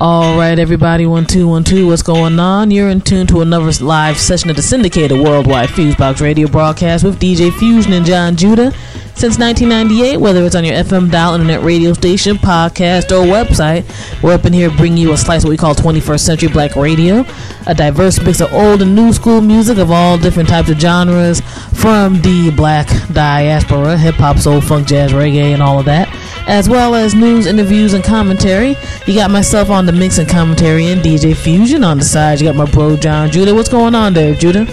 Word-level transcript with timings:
All 0.00 0.36
right, 0.36 0.58
everybody, 0.58 1.06
one 1.06 1.24
two 1.24 1.46
one 1.46 1.62
two. 1.62 1.86
What's 1.86 2.02
going 2.02 2.40
on? 2.40 2.72
You're 2.72 2.88
in 2.88 3.00
tune 3.00 3.28
to 3.28 3.42
another 3.42 3.70
live 3.84 4.18
session 4.18 4.50
of 4.50 4.56
the 4.56 4.62
syndicated 4.62 5.16
worldwide 5.20 5.68
Fusebox 5.68 6.20
radio 6.20 6.48
broadcast 6.48 7.04
with 7.04 7.20
DJ 7.20 7.56
Fusion 7.58 7.92
and 7.92 8.04
Jon 8.04 8.34
Judah. 8.34 8.72
Since 9.14 9.38
1998, 9.38 10.16
whether 10.16 10.44
it's 10.44 10.56
on 10.56 10.64
your 10.64 10.74
FM 10.74 11.12
dial, 11.12 11.34
internet 11.34 11.62
radio 11.62 11.92
station, 11.92 12.36
podcast, 12.36 13.12
or 13.12 13.24
website, 13.24 13.84
we're 14.20 14.34
up 14.34 14.44
in 14.44 14.52
here 14.52 14.68
bringing 14.70 14.98
you 14.98 15.12
a 15.12 15.16
slice 15.16 15.44
of 15.44 15.44
what 15.44 15.50
we 15.50 15.56
call 15.56 15.76
21st 15.76 16.20
century 16.20 16.48
black 16.48 16.74
radio, 16.74 17.24
a 17.68 17.74
diverse 17.74 18.20
mix 18.20 18.40
of 18.40 18.52
old 18.52 18.82
and 18.82 18.96
new 18.96 19.12
school 19.12 19.40
music 19.40 19.78
of 19.78 19.92
all 19.92 20.18
different 20.18 20.48
types 20.48 20.68
of 20.68 20.80
genres, 20.80 21.40
from 21.72 22.20
the 22.22 22.50
black 22.56 22.88
diaspora, 23.12 23.96
hip 23.96 24.16
hop, 24.16 24.38
soul, 24.38 24.60
funk, 24.60 24.88
jazz, 24.88 25.12
reggae, 25.12 25.54
and 25.54 25.62
all 25.62 25.78
of 25.78 25.84
that 25.84 26.08
as 26.46 26.68
well 26.68 26.94
as 26.94 27.14
news, 27.14 27.46
interviews, 27.46 27.94
and 27.94 28.04
commentary. 28.04 28.76
You 29.06 29.14
got 29.14 29.30
myself 29.30 29.70
on 29.70 29.86
the 29.86 29.92
mix 29.92 30.18
and 30.18 30.28
commentary 30.28 30.86
and 30.86 31.00
DJ 31.00 31.34
Fusion 31.36 31.82
on 31.84 31.98
the 31.98 32.04
side. 32.04 32.40
You 32.40 32.46
got 32.46 32.56
my 32.56 32.70
bro 32.70 32.96
Jon 32.96 33.30
Judah. 33.30 33.54
What's 33.54 33.68
going 33.68 33.94
on 33.94 34.12
there, 34.12 34.34
Judah? 34.34 34.66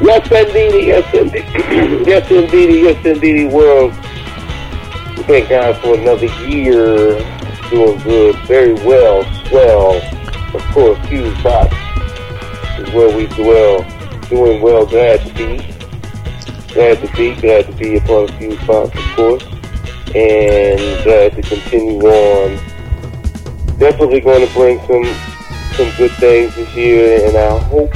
Yes, 0.00 0.30
indeed. 0.30 0.86
Yes, 0.86 1.14
indeed. 1.14 1.44
yes, 2.06 2.30
indeed. 2.30 2.82
Yes, 2.82 3.06
indeed. 3.06 3.52
World. 3.52 3.94
Thank 5.26 5.48
God 5.48 5.76
for 5.80 5.94
another 5.94 6.26
year. 6.46 7.18
Doing 7.70 7.98
good. 8.00 8.36
Very 8.46 8.74
well. 8.74 9.24
Swell. 9.46 10.00
Of 10.54 10.62
course, 10.72 10.98
Fuse 11.08 11.42
Box 11.42 11.74
is 12.78 12.92
where 12.92 13.16
we 13.16 13.26
dwell. 13.28 13.82
Doing 14.28 14.62
well. 14.62 14.86
Glad 14.86 15.20
to 15.20 15.34
be. 15.34 15.56
Glad 16.72 16.98
to 16.98 17.16
be. 17.16 17.34
Glad 17.40 17.66
to 17.66 17.72
be 17.72 17.96
of 17.96 18.30
Fuse 18.38 18.66
Box, 18.66 18.96
of 18.96 19.16
course 19.16 19.55
and 20.14 21.04
glad 21.04 21.34
to 21.34 21.42
continue 21.42 22.00
on. 22.00 22.56
Definitely 23.78 24.20
going 24.20 24.46
to 24.46 24.52
bring 24.54 24.78
some 24.86 25.04
some 25.74 25.90
good 25.96 26.12
things 26.12 26.54
this 26.54 26.74
year, 26.74 27.28
and 27.28 27.36
I 27.36 27.58
hope 27.64 27.90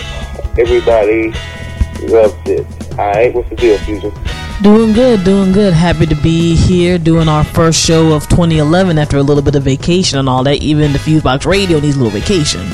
everybody 0.59 1.29
loves 2.07 2.35
it. 2.47 2.67
All 2.99 3.11
right, 3.13 3.33
what's 3.33 3.49
the 3.49 3.57
deal, 3.57 3.79
Fusion? 3.79 4.13
Doing 4.63 4.93
good, 4.93 5.25
doing 5.25 5.53
good. 5.53 5.73
Happy 5.73 6.05
to 6.05 6.15
be 6.17 6.55
here 6.55 6.99
doing 6.99 7.29
our 7.29 7.45
first 7.45 7.81
show 7.81 8.13
of 8.13 8.29
2011 8.29 8.99
after 8.99 9.17
a 9.17 9.23
little 9.23 9.43
bit 9.43 9.55
of 9.55 9.63
vacation 9.63 10.19
and 10.19 10.29
all 10.29 10.45
that. 10.45 10.57
Even 10.57 10.93
the 10.93 10.99
Fusebox 10.99 11.47
Radio 11.47 11.81
needs 11.81 11.97
a 11.97 12.03
little 12.03 12.21
vacation. 12.21 12.67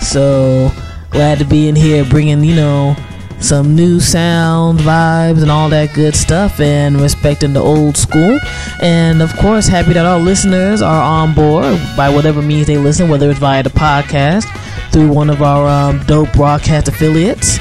So 0.00 0.70
glad 1.10 1.38
to 1.38 1.44
be 1.44 1.68
in 1.68 1.74
here 1.74 2.04
bringing, 2.04 2.44
you 2.44 2.54
know, 2.54 2.94
some 3.40 3.74
new 3.74 4.00
sound 4.00 4.78
vibes 4.80 5.42
and 5.42 5.50
all 5.50 5.68
that 5.68 5.94
good 5.94 6.14
stuff 6.14 6.58
and 6.60 7.00
respecting 7.00 7.52
the 7.52 7.60
old 7.60 7.96
school. 7.96 8.38
And 8.80 9.22
of 9.22 9.34
course 9.36 9.66
happy 9.66 9.92
that 9.92 10.06
our 10.06 10.18
listeners 10.18 10.82
are 10.82 11.02
on 11.02 11.34
board 11.34 11.78
by 11.96 12.08
whatever 12.08 12.42
means 12.42 12.66
they 12.66 12.78
listen 12.78 13.08
whether 13.08 13.30
it's 13.30 13.38
via 13.38 13.62
the 13.62 13.70
podcast 13.70 14.44
through 14.92 15.12
one 15.12 15.30
of 15.30 15.42
our 15.42 15.68
um, 15.68 16.04
dope 16.06 16.32
broadcast 16.32 16.88
affiliates 16.88 17.58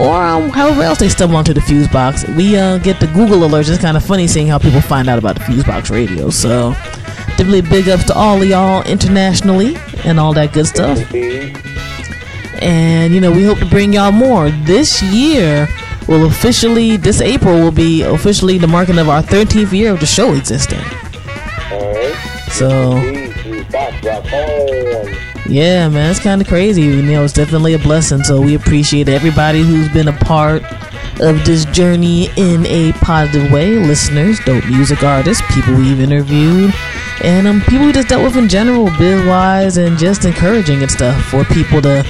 or 0.00 0.14
um, 0.14 0.48
however 0.48 0.82
else 0.82 0.98
they 0.98 1.08
stumble 1.08 1.36
onto 1.36 1.52
the 1.52 1.60
fuse 1.60 1.88
box. 1.88 2.26
We 2.28 2.56
uh, 2.56 2.78
get 2.78 2.98
the 2.98 3.06
google 3.08 3.40
alerts. 3.40 3.68
It's 3.68 3.80
kind 3.80 3.96
of 3.96 4.04
funny 4.04 4.26
seeing 4.26 4.48
how 4.48 4.58
people 4.58 4.80
find 4.80 5.08
out 5.08 5.18
about 5.18 5.36
the 5.36 5.44
fuse 5.44 5.64
box 5.64 5.90
radio. 5.90 6.30
So 6.30 6.72
definitely 7.36 7.62
big 7.62 7.88
ups 7.88 8.04
to 8.04 8.14
all 8.14 8.40
of 8.40 8.48
y'all 8.48 8.82
internationally 8.84 9.76
and 10.04 10.18
all 10.18 10.32
that 10.32 10.52
good 10.52 10.66
stuff 10.66 10.98
and 12.60 13.14
you 13.14 13.20
know 13.20 13.30
we 13.30 13.44
hope 13.44 13.58
to 13.58 13.66
bring 13.66 13.92
y'all 13.92 14.12
more. 14.12 14.50
This 14.50 15.02
year 15.02 15.68
will 16.08 16.26
officially 16.26 16.96
this 16.96 17.20
april 17.20 17.54
will 17.54 17.72
be 17.72 18.02
officially 18.02 18.58
the 18.58 18.66
marking 18.66 18.98
of 18.98 19.08
our 19.08 19.22
13th 19.22 19.72
year 19.72 19.92
of 19.92 20.00
the 20.00 20.06
show 20.06 20.34
existing. 20.34 20.80
So 22.50 22.96
yeah 25.48 25.88
man 25.88 26.10
it's 26.10 26.20
kind 26.20 26.40
of 26.40 26.48
crazy. 26.48 26.82
You 26.82 27.02
know 27.02 27.24
it's 27.24 27.32
definitely 27.32 27.74
a 27.74 27.78
blessing. 27.78 28.22
So 28.24 28.40
we 28.40 28.54
appreciate 28.54 29.08
everybody 29.08 29.62
who's 29.62 29.88
been 29.90 30.08
a 30.08 30.12
part 30.18 30.62
of 31.20 31.44
this 31.44 31.64
journey 31.66 32.28
in 32.36 32.66
a 32.66 32.92
positive 32.94 33.50
way. 33.52 33.76
Listeners 33.76 34.40
dope 34.40 34.64
music 34.66 35.02
artists 35.02 35.42
people 35.54 35.74
we've 35.74 36.00
interviewed 36.00 36.72
and 37.22 37.46
um, 37.46 37.60
people 37.62 37.86
we 37.86 37.92
just 37.92 38.08
dealt 38.08 38.24
with 38.24 38.36
in 38.36 38.48
general 38.48 38.86
biz 38.98 39.24
wise 39.26 39.76
and 39.76 39.96
just 39.96 40.24
encouraging 40.24 40.82
and 40.82 40.90
stuff 40.90 41.22
for 41.26 41.44
people 41.44 41.80
to 41.80 42.02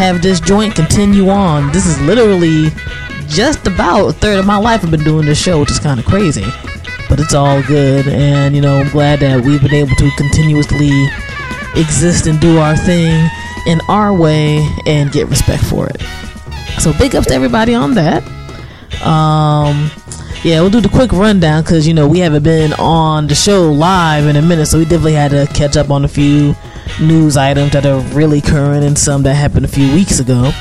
have 0.00 0.22
this 0.22 0.40
joint 0.40 0.74
continue 0.74 1.28
on. 1.28 1.70
This 1.72 1.84
is 1.86 2.00
literally 2.00 2.70
just 3.28 3.66
about 3.66 4.08
a 4.08 4.12
third 4.14 4.38
of 4.38 4.46
my 4.46 4.56
life 4.56 4.82
I've 4.82 4.90
been 4.90 5.04
doing 5.04 5.26
this 5.26 5.40
show, 5.40 5.60
which 5.60 5.70
is 5.70 5.78
kind 5.78 6.00
of 6.00 6.06
crazy. 6.06 6.46
But 7.06 7.20
it's 7.20 7.34
all 7.34 7.62
good, 7.62 8.08
and 8.08 8.54
you 8.54 8.62
know, 8.62 8.78
I'm 8.78 8.88
glad 8.88 9.20
that 9.20 9.44
we've 9.44 9.60
been 9.60 9.74
able 9.74 9.94
to 9.96 10.10
continuously 10.16 10.90
exist 11.76 12.26
and 12.26 12.40
do 12.40 12.58
our 12.58 12.76
thing 12.76 13.28
in 13.66 13.78
our 13.88 14.14
way 14.14 14.66
and 14.86 15.12
get 15.12 15.28
respect 15.28 15.64
for 15.64 15.86
it. 15.86 16.00
So 16.80 16.94
big 16.94 17.14
ups 17.14 17.26
to 17.26 17.34
everybody 17.34 17.74
on 17.74 17.94
that. 17.94 18.22
Um, 19.04 19.90
yeah, 20.42 20.60
we'll 20.62 20.70
do 20.70 20.80
the 20.80 20.88
quick 20.88 21.12
rundown 21.12 21.62
because 21.62 21.86
you 21.86 21.92
know 21.92 22.08
we 22.08 22.20
haven't 22.20 22.42
been 22.42 22.72
on 22.74 23.26
the 23.26 23.34
show 23.34 23.70
live 23.70 24.26
in 24.26 24.36
a 24.36 24.42
minute, 24.42 24.66
so 24.66 24.78
we 24.78 24.84
definitely 24.84 25.12
had 25.12 25.32
to 25.32 25.46
catch 25.52 25.76
up 25.76 25.90
on 25.90 26.06
a 26.06 26.08
few 26.08 26.54
news 27.00 27.36
items 27.36 27.72
that 27.72 27.86
are 27.86 28.00
really 28.14 28.40
current 28.40 28.84
and 28.84 28.98
some 28.98 29.22
that 29.22 29.34
happened 29.34 29.64
a 29.64 29.68
few 29.68 29.92
weeks 29.92 30.18
ago. 30.20 30.52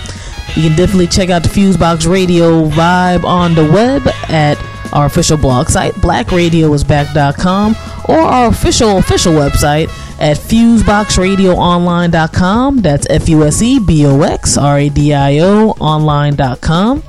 You 0.56 0.68
can 0.68 0.76
definitely 0.76 1.06
check 1.08 1.30
out 1.30 1.44
the 1.44 1.50
Fusebox 1.50 2.10
Radio 2.10 2.68
vibe 2.70 3.24
on 3.24 3.54
the 3.54 3.72
web 3.72 4.08
at 4.30 4.58
our 4.94 5.06
official 5.06 5.38
blog 5.38 5.70
site, 5.70 5.94
blackradioisback.com, 5.96 7.76
or 8.08 8.20
our 8.20 8.48
official 8.50 8.98
official 8.98 9.34
website 9.34 9.90
at 10.20 10.38
fuseboxradioonline.com. 10.38 12.78
That's 12.78 13.08
F 13.10 13.28
U 13.30 13.46
S 13.46 13.62
E 13.62 13.80
B 13.80 14.06
O 14.06 14.22
X 14.22 14.58
R 14.58 14.80
A 14.80 14.90
D 14.90 15.14
I 15.14 15.40
O 15.40 15.70
online.com. 15.80 17.04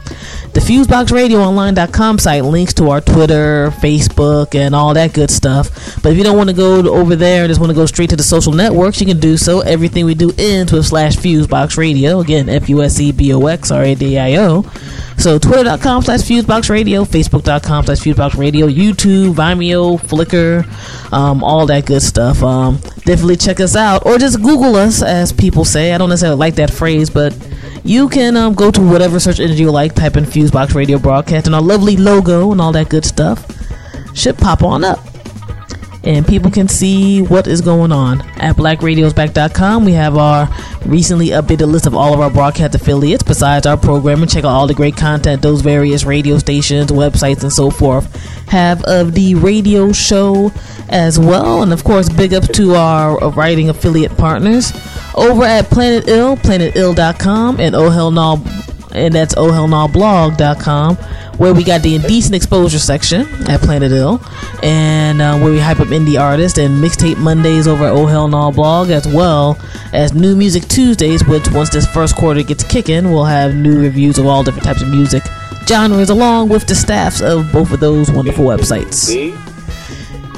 The 0.52 0.60
FuseboxRadioOnline.com 0.60 2.18
site 2.18 2.44
links 2.44 2.74
to 2.74 2.90
our 2.90 3.00
Twitter, 3.00 3.70
Facebook, 3.80 4.54
and 4.54 4.74
all 4.74 4.94
that 4.94 5.12
good 5.12 5.30
stuff. 5.30 6.02
But 6.02 6.12
if 6.12 6.18
you 6.18 6.24
don't 6.24 6.36
want 6.36 6.50
to 6.50 6.56
go 6.56 6.86
over 6.92 7.14
there 7.14 7.44
and 7.44 7.50
just 7.50 7.60
want 7.60 7.70
to 7.70 7.74
go 7.74 7.86
straight 7.86 8.10
to 8.10 8.16
the 8.16 8.22
social 8.22 8.52
networks, 8.52 9.00
you 9.00 9.06
can 9.06 9.20
do 9.20 9.36
so. 9.36 9.60
Everything 9.60 10.06
we 10.06 10.14
do 10.14 10.32
ends 10.38 10.72
with 10.72 10.86
slash 10.86 11.16
Fusebox 11.16 11.76
Radio. 11.76 12.20
Again, 12.20 12.48
F 12.48 12.68
U 12.68 12.82
S 12.82 12.98
E 12.98 13.12
B 13.12 13.32
O 13.32 13.46
X 13.46 13.70
R 13.70 13.82
A 13.82 13.94
D 13.94 14.18
I 14.18 14.36
O. 14.36 14.62
So 15.20 15.38
twitter.com 15.38 16.02
slash 16.02 16.20
Fusebox 16.20 16.70
Radio, 16.70 17.04
Facebook.com 17.04 17.84
slash 17.84 17.98
Fusebox 17.98 18.38
Radio, 18.38 18.66
YouTube, 18.66 19.34
Vimeo, 19.34 20.00
Flickr, 20.00 20.64
um, 21.12 21.44
all 21.44 21.66
that 21.66 21.84
good 21.84 22.00
stuff. 22.00 22.42
Um, 22.42 22.76
definitely 23.04 23.36
check 23.36 23.60
us 23.60 23.76
out 23.76 24.06
or 24.06 24.16
just 24.16 24.40
Google 24.40 24.76
us, 24.76 25.02
as 25.02 25.30
people 25.30 25.66
say. 25.66 25.92
I 25.92 25.98
don't 25.98 26.08
necessarily 26.08 26.38
like 26.38 26.54
that 26.54 26.72
phrase, 26.72 27.10
but 27.10 27.36
you 27.84 28.08
can 28.08 28.34
um, 28.36 28.54
go 28.54 28.70
to 28.70 28.80
whatever 28.80 29.20
search 29.20 29.40
engine 29.40 29.58
you 29.58 29.70
like, 29.70 29.94
type 30.00 30.16
in 30.16 30.24
Fusebox 30.24 30.74
Radio 30.74 30.98
Broadcast, 30.98 31.46
and 31.46 31.54
our 31.54 31.60
lovely 31.60 31.94
logo 31.94 32.52
and 32.52 32.60
all 32.60 32.72
that 32.72 32.88
good 32.88 33.04
stuff 33.04 33.44
should 34.16 34.38
pop 34.38 34.62
on 34.62 34.82
up. 34.82 34.98
And 36.02 36.26
people 36.26 36.50
can 36.50 36.66
see 36.66 37.20
what 37.20 37.46
is 37.46 37.60
going 37.60 37.92
on. 37.92 38.22
At 38.38 38.56
blackradiosback.com, 38.56 39.84
we 39.84 39.92
have 39.92 40.16
our 40.16 40.48
recently 40.86 41.28
updated 41.28 41.70
list 41.70 41.86
of 41.86 41.94
all 41.94 42.14
of 42.14 42.20
our 42.20 42.30
broadcast 42.30 42.74
affiliates. 42.74 43.22
Besides 43.22 43.66
our 43.66 43.76
programming, 43.76 44.26
check 44.26 44.44
out 44.44 44.52
all 44.52 44.66
the 44.66 44.72
great 44.72 44.96
content 44.96 45.42
those 45.42 45.60
various 45.60 46.04
radio 46.04 46.38
stations, 46.38 46.90
websites, 46.90 47.42
and 47.42 47.52
so 47.52 47.68
forth 47.68 48.06
have 48.48 48.82
of 48.84 49.12
the 49.12 49.34
radio 49.34 49.92
show 49.92 50.50
as 50.88 51.18
well. 51.18 51.62
And 51.62 51.74
of 51.74 51.84
course, 51.84 52.08
big 52.08 52.32
ups 52.32 52.48
to 52.48 52.74
our 52.74 53.18
writing 53.32 53.68
affiliate 53.68 54.16
partners 54.16 54.72
over 55.14 55.44
at 55.44 55.66
Planet 55.66 56.08
Ill, 56.08 56.38
planetill.com, 56.38 57.60
and 57.60 57.74
Oh 57.74 57.90
Hell 57.90 58.10
No, 58.10 58.42
and 58.92 59.14
that's 59.14 59.34
ohellnawblog.com, 59.34 60.96
where 61.36 61.54
we 61.54 61.64
got 61.64 61.82
the 61.82 61.94
indecent 61.94 62.34
exposure 62.34 62.78
section 62.78 63.22
at 63.48 63.60
Planet 63.60 63.92
Ill, 63.92 64.20
and 64.62 65.20
uh, 65.20 65.38
where 65.38 65.52
we 65.52 65.58
hype 65.58 65.80
up 65.80 65.88
indie 65.88 66.20
artists 66.20 66.58
and 66.58 66.82
mixtape 66.82 67.18
Mondays 67.18 67.66
over 67.66 67.84
at 67.86 67.92
Oh 67.92 68.06
as 68.90 69.06
well 69.06 69.58
as 69.92 70.12
New 70.12 70.36
Music 70.36 70.64
Tuesdays, 70.64 71.26
which 71.26 71.48
once 71.50 71.70
this 71.70 71.86
first 71.86 72.16
quarter 72.16 72.42
gets 72.42 72.64
kicking, 72.64 73.10
we'll 73.10 73.24
have 73.24 73.54
new 73.54 73.80
reviews 73.80 74.18
of 74.18 74.26
all 74.26 74.42
different 74.42 74.64
types 74.64 74.82
of 74.82 74.88
music 74.88 75.22
genres, 75.66 76.10
along 76.10 76.48
with 76.48 76.66
the 76.66 76.74
staffs 76.74 77.20
of 77.20 77.50
both 77.52 77.72
of 77.72 77.80
those 77.80 78.10
wonderful 78.10 78.44
websites. 78.44 79.08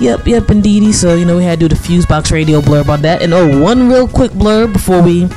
Yep, 0.01 0.27
yep, 0.27 0.51
indeedy. 0.51 0.93
So, 0.93 1.15
you 1.15 1.25
know, 1.25 1.37
we 1.37 1.45
had 1.45 1.61
to 1.61 1.69
do 1.69 1.75
the 1.75 1.81
Fusebox 1.81 2.33
Radio 2.33 2.61
blurb 2.61 2.89
on 2.89 3.03
that. 3.03 3.23
And 3.23 3.33
oh, 3.33 3.63
one 3.63 3.89
real 3.89 4.09
quick 4.09 4.33
blurb 4.33 4.73
before 4.73 5.01
we 5.01 5.29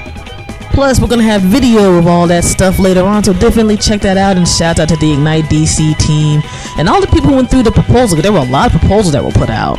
Plus, 0.79 1.01
we're 1.01 1.09
gonna 1.09 1.25
have 1.25 1.43
video 1.43 1.99
of 1.99 2.07
all 2.07 2.29
that 2.29 2.45
stuff 2.45 2.79
later 2.79 3.03
on, 3.03 3.25
so 3.25 3.33
definitely 3.33 3.77
check 3.77 4.01
that 4.03 4.17
out. 4.17 4.37
And 4.37 4.47
shout 4.47 4.79
out 4.79 4.89
to 4.91 4.97
the 4.99 5.13
Ignite 5.13 5.47
DC 5.47 5.99
team 5.99 6.41
and 6.79 6.89
all 6.89 7.01
the 7.01 7.09
people 7.09 7.31
who 7.31 7.35
went 7.35 7.51
through 7.51 7.65
the 7.65 7.73
proposal. 7.73 8.17
There 8.23 8.33
were 8.33 8.39
a 8.39 8.45
lot 8.45 8.73
of 8.73 8.79
proposals 8.81 9.11
that 9.11 9.25
were 9.25 9.33
put 9.33 9.51
out, 9.51 9.77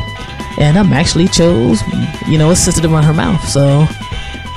and 0.58 0.78
I'm 0.78 0.92
actually 0.92 1.28
chose, 1.28 1.80
you 2.28 2.36
know, 2.36 2.50
a 2.50 2.54
sister 2.54 2.82
to 2.82 2.88
run 2.90 3.02
her 3.02 3.14
mouth. 3.14 3.42
So 3.48 3.86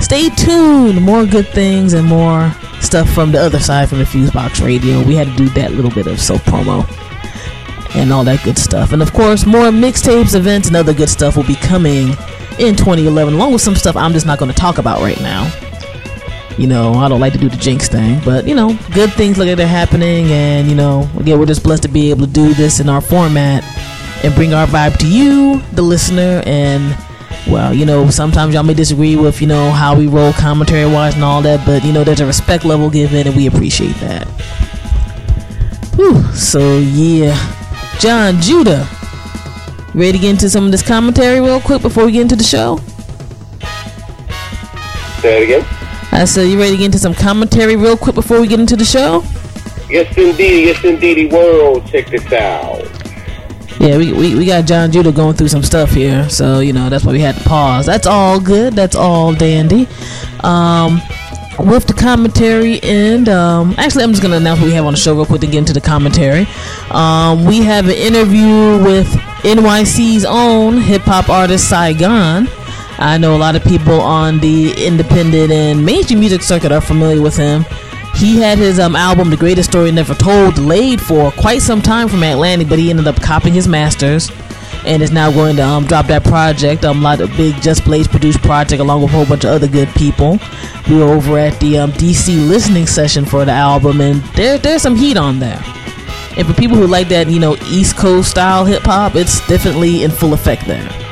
stay 0.00 0.28
tuned. 0.28 1.00
More 1.00 1.24
good 1.24 1.48
things 1.48 1.94
and 1.94 2.06
more 2.06 2.52
stuff 2.82 3.08
from 3.08 3.32
the 3.32 3.40
other 3.40 3.58
side 3.58 3.88
from 3.88 4.00
the 4.00 4.04
Fusebox 4.04 4.62
Radio. 4.62 5.02
We 5.02 5.14
had 5.14 5.28
to 5.28 5.36
do 5.36 5.48
that 5.54 5.72
little 5.72 5.90
bit 5.90 6.06
of 6.06 6.20
self 6.20 6.44
promo 6.44 6.84
and 7.96 8.12
all 8.12 8.24
that 8.24 8.44
good 8.44 8.58
stuff. 8.58 8.92
And 8.92 9.00
of 9.00 9.14
course, 9.14 9.46
more 9.46 9.70
mixtapes, 9.70 10.34
events, 10.34 10.68
and 10.68 10.76
other 10.76 10.92
good 10.92 11.08
stuff 11.08 11.38
will 11.38 11.44
be 11.44 11.56
coming 11.56 12.08
in 12.58 12.76
2011, 12.76 13.32
along 13.32 13.54
with 13.54 13.62
some 13.62 13.74
stuff 13.74 13.96
I'm 13.96 14.12
just 14.12 14.26
not 14.26 14.38
going 14.38 14.50
to 14.50 14.56
talk 14.56 14.76
about 14.76 15.00
right 15.00 15.18
now. 15.22 15.50
You 16.56 16.68
know, 16.68 16.94
I 16.94 17.08
don't 17.08 17.20
like 17.20 17.32
to 17.32 17.38
do 17.38 17.48
the 17.48 17.56
jinx 17.56 17.88
thing, 17.88 18.20
but 18.24 18.46
you 18.46 18.54
know, 18.54 18.78
good 18.92 19.12
things 19.12 19.36
look 19.36 19.48
like 19.48 19.56
they're 19.56 19.66
happening, 19.66 20.26
and 20.26 20.68
you 20.68 20.76
know, 20.76 21.08
again, 21.18 21.38
we're 21.38 21.46
just 21.46 21.64
blessed 21.64 21.82
to 21.82 21.88
be 21.88 22.10
able 22.10 22.26
to 22.26 22.32
do 22.32 22.54
this 22.54 22.78
in 22.78 22.88
our 22.88 23.00
format 23.00 23.64
and 24.24 24.34
bring 24.34 24.54
our 24.54 24.66
vibe 24.66 24.96
to 24.98 25.08
you, 25.08 25.60
the 25.72 25.82
listener, 25.82 26.42
and 26.46 26.96
well, 27.48 27.74
you 27.74 27.84
know, 27.84 28.08
sometimes 28.08 28.54
y'all 28.54 28.62
may 28.62 28.74
disagree 28.74 29.16
with 29.16 29.40
you 29.40 29.48
know 29.48 29.70
how 29.70 29.98
we 29.98 30.06
roll 30.06 30.32
commentary 30.32 30.90
wise 30.90 31.14
and 31.14 31.24
all 31.24 31.42
that, 31.42 31.66
but 31.66 31.84
you 31.84 31.92
know, 31.92 32.04
there's 32.04 32.20
a 32.20 32.26
respect 32.26 32.64
level 32.64 32.88
given, 32.88 33.26
and 33.26 33.36
we 33.36 33.46
appreciate 33.48 33.96
that. 33.96 34.28
Whew, 35.96 36.22
so 36.32 36.78
yeah. 36.78 37.36
Jon 37.98 38.40
Judah. 38.40 38.88
Ready 39.94 40.12
to 40.12 40.18
get 40.18 40.30
into 40.30 40.50
some 40.50 40.64
of 40.64 40.72
this 40.72 40.82
commentary 40.82 41.40
real 41.40 41.60
quick 41.60 41.80
before 41.80 42.04
we 42.04 42.12
get 42.12 42.22
into 42.22 42.34
the 42.34 42.42
show? 42.42 42.78
Say 45.20 45.40
it 45.40 45.42
again. 45.44 45.73
I 46.14 46.26
said, 46.26 46.48
you 46.48 46.58
ready 46.58 46.72
to 46.72 46.76
get 46.76 46.86
into 46.86 46.98
some 46.98 47.12
commentary 47.12 47.74
real 47.74 47.96
quick 47.96 48.14
before 48.14 48.40
we 48.40 48.46
get 48.46 48.60
into 48.60 48.76
the 48.76 48.84
show? 48.84 49.22
Yes, 49.90 50.16
indeed. 50.16 50.66
Yes, 50.66 50.84
indeed. 50.84 51.30
The 51.30 51.36
world, 51.36 51.86
check 51.86 52.06
this 52.06 52.32
out. 52.32 52.88
Yeah, 53.80 53.98
we, 53.98 54.12
we, 54.12 54.34
we 54.36 54.46
got 54.46 54.64
Jon 54.64 54.92
Judah 54.92 55.10
going 55.10 55.34
through 55.34 55.48
some 55.48 55.64
stuff 55.64 55.90
here, 55.90 56.28
so 56.30 56.60
you 56.60 56.72
know 56.72 56.88
that's 56.88 57.04
why 57.04 57.12
we 57.12 57.20
had 57.20 57.34
to 57.34 57.42
pause. 57.42 57.84
That's 57.84 58.06
all 58.06 58.40
good. 58.40 58.74
That's 58.74 58.94
all 58.94 59.34
dandy. 59.34 59.88
Um, 60.44 61.02
with 61.58 61.86
the 61.86 61.94
commentary 61.94 62.80
and 62.82 63.28
um, 63.28 63.74
actually, 63.76 64.04
I'm 64.04 64.10
just 64.10 64.22
gonna 64.22 64.36
announce 64.36 64.60
what 64.60 64.66
we 64.66 64.74
have 64.74 64.86
on 64.86 64.92
the 64.92 64.98
show 64.98 65.14
real 65.14 65.26
quick 65.26 65.40
to 65.40 65.46
get 65.48 65.58
into 65.58 65.72
the 65.72 65.80
commentary. 65.80 66.46
Um, 66.90 67.44
we 67.44 67.58
have 67.62 67.86
an 67.86 67.96
interview 67.96 68.82
with 68.84 69.08
NYC's 69.42 70.24
own 70.24 70.80
hip 70.80 71.02
hop 71.02 71.28
artist 71.28 71.68
Saigon. 71.68 72.46
I 72.98 73.18
know 73.18 73.34
a 73.34 73.38
lot 73.38 73.56
of 73.56 73.64
people 73.64 74.00
on 74.00 74.38
the 74.38 74.72
independent 74.86 75.50
and 75.50 75.84
mainstream 75.84 76.20
music 76.20 76.42
circuit 76.42 76.72
are 76.72 76.80
familiar 76.80 77.20
with 77.20 77.36
him. 77.36 77.64
He 78.14 78.36
had 78.40 78.58
his 78.58 78.78
um, 78.78 78.94
album, 78.94 79.30
The 79.30 79.36
Greatest 79.36 79.70
Story 79.70 79.90
Never 79.90 80.14
Told, 80.14 80.54
delayed 80.54 81.00
for 81.00 81.32
quite 81.32 81.62
some 81.62 81.82
time 81.82 82.08
from 82.08 82.22
Atlantic, 82.22 82.68
but 82.68 82.78
he 82.78 82.90
ended 82.90 83.08
up 83.08 83.20
copying 83.20 83.54
his 83.54 83.66
masters 83.66 84.30
and 84.86 85.02
is 85.02 85.10
now 85.10 85.32
going 85.32 85.56
to 85.56 85.62
um, 85.62 85.84
drop 85.84 86.06
that 86.06 86.24
project. 86.24 86.84
Um, 86.84 87.00
a 87.00 87.02
lot 87.02 87.20
of 87.20 87.36
big 87.36 87.60
Just 87.60 87.84
Blaze 87.84 88.06
produced 88.06 88.40
project 88.42 88.80
along 88.80 89.02
with 89.02 89.10
a 89.10 89.16
whole 89.16 89.26
bunch 89.26 89.44
of 89.44 89.50
other 89.50 89.66
good 89.66 89.88
people. 89.90 90.38
We 90.88 90.96
were 90.96 91.04
over 91.12 91.38
at 91.38 91.58
the 91.58 91.78
um, 91.78 91.92
DC 91.92 92.48
listening 92.48 92.86
session 92.86 93.24
for 93.24 93.44
the 93.44 93.52
album, 93.52 94.00
and 94.00 94.22
there 94.34 94.58
there's 94.58 94.82
some 94.82 94.96
heat 94.96 95.16
on 95.16 95.40
there. 95.40 95.60
And 96.36 96.46
for 96.46 96.54
people 96.54 96.76
who 96.76 96.86
like 96.86 97.08
that, 97.08 97.28
you 97.28 97.40
know, 97.40 97.56
East 97.66 97.96
Coast 97.96 98.30
style 98.30 98.64
hip 98.64 98.82
hop, 98.82 99.14
it's 99.14 99.46
definitely 99.46 100.04
in 100.04 100.10
full 100.10 100.34
effect 100.34 100.66
there. 100.66 101.03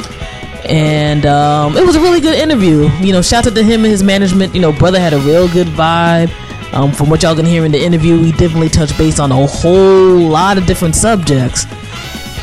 And 0.69 1.27
um, 1.27 1.77
it 1.77 1.85
was 1.85 1.97
a 1.97 2.01
really 2.01 2.21
good 2.21 2.39
interview. 2.39 2.89
You 3.01 3.13
know, 3.13 3.23
shout 3.23 3.47
out 3.47 3.55
to 3.55 3.63
him 3.63 3.85
and 3.85 3.91
his 3.91 4.03
management. 4.03 4.55
You 4.55 4.61
know, 4.61 4.73
brother 4.73 5.01
had 5.01 5.13
a 5.13 5.19
real 5.19 5.49
good 5.49 5.67
vibe. 5.69 6.31
Um, 6.73 6.91
from 6.91 7.11
what 7.11 7.23
y'all 7.23 7.37
can 7.37 7.45
hear 7.45 7.67
in 7.67 7.73
the 7.73 7.83
interview, 7.83 8.19
we 8.19 8.33
definitely 8.33 8.71
touched 8.71 8.97
base 8.97 9.19
on 9.19 9.31
a 9.31 9.47
whole 9.47 10.19
lot 10.19 10.57
of 10.57 10.65
different 10.67 10.95
subjects. 10.95 11.67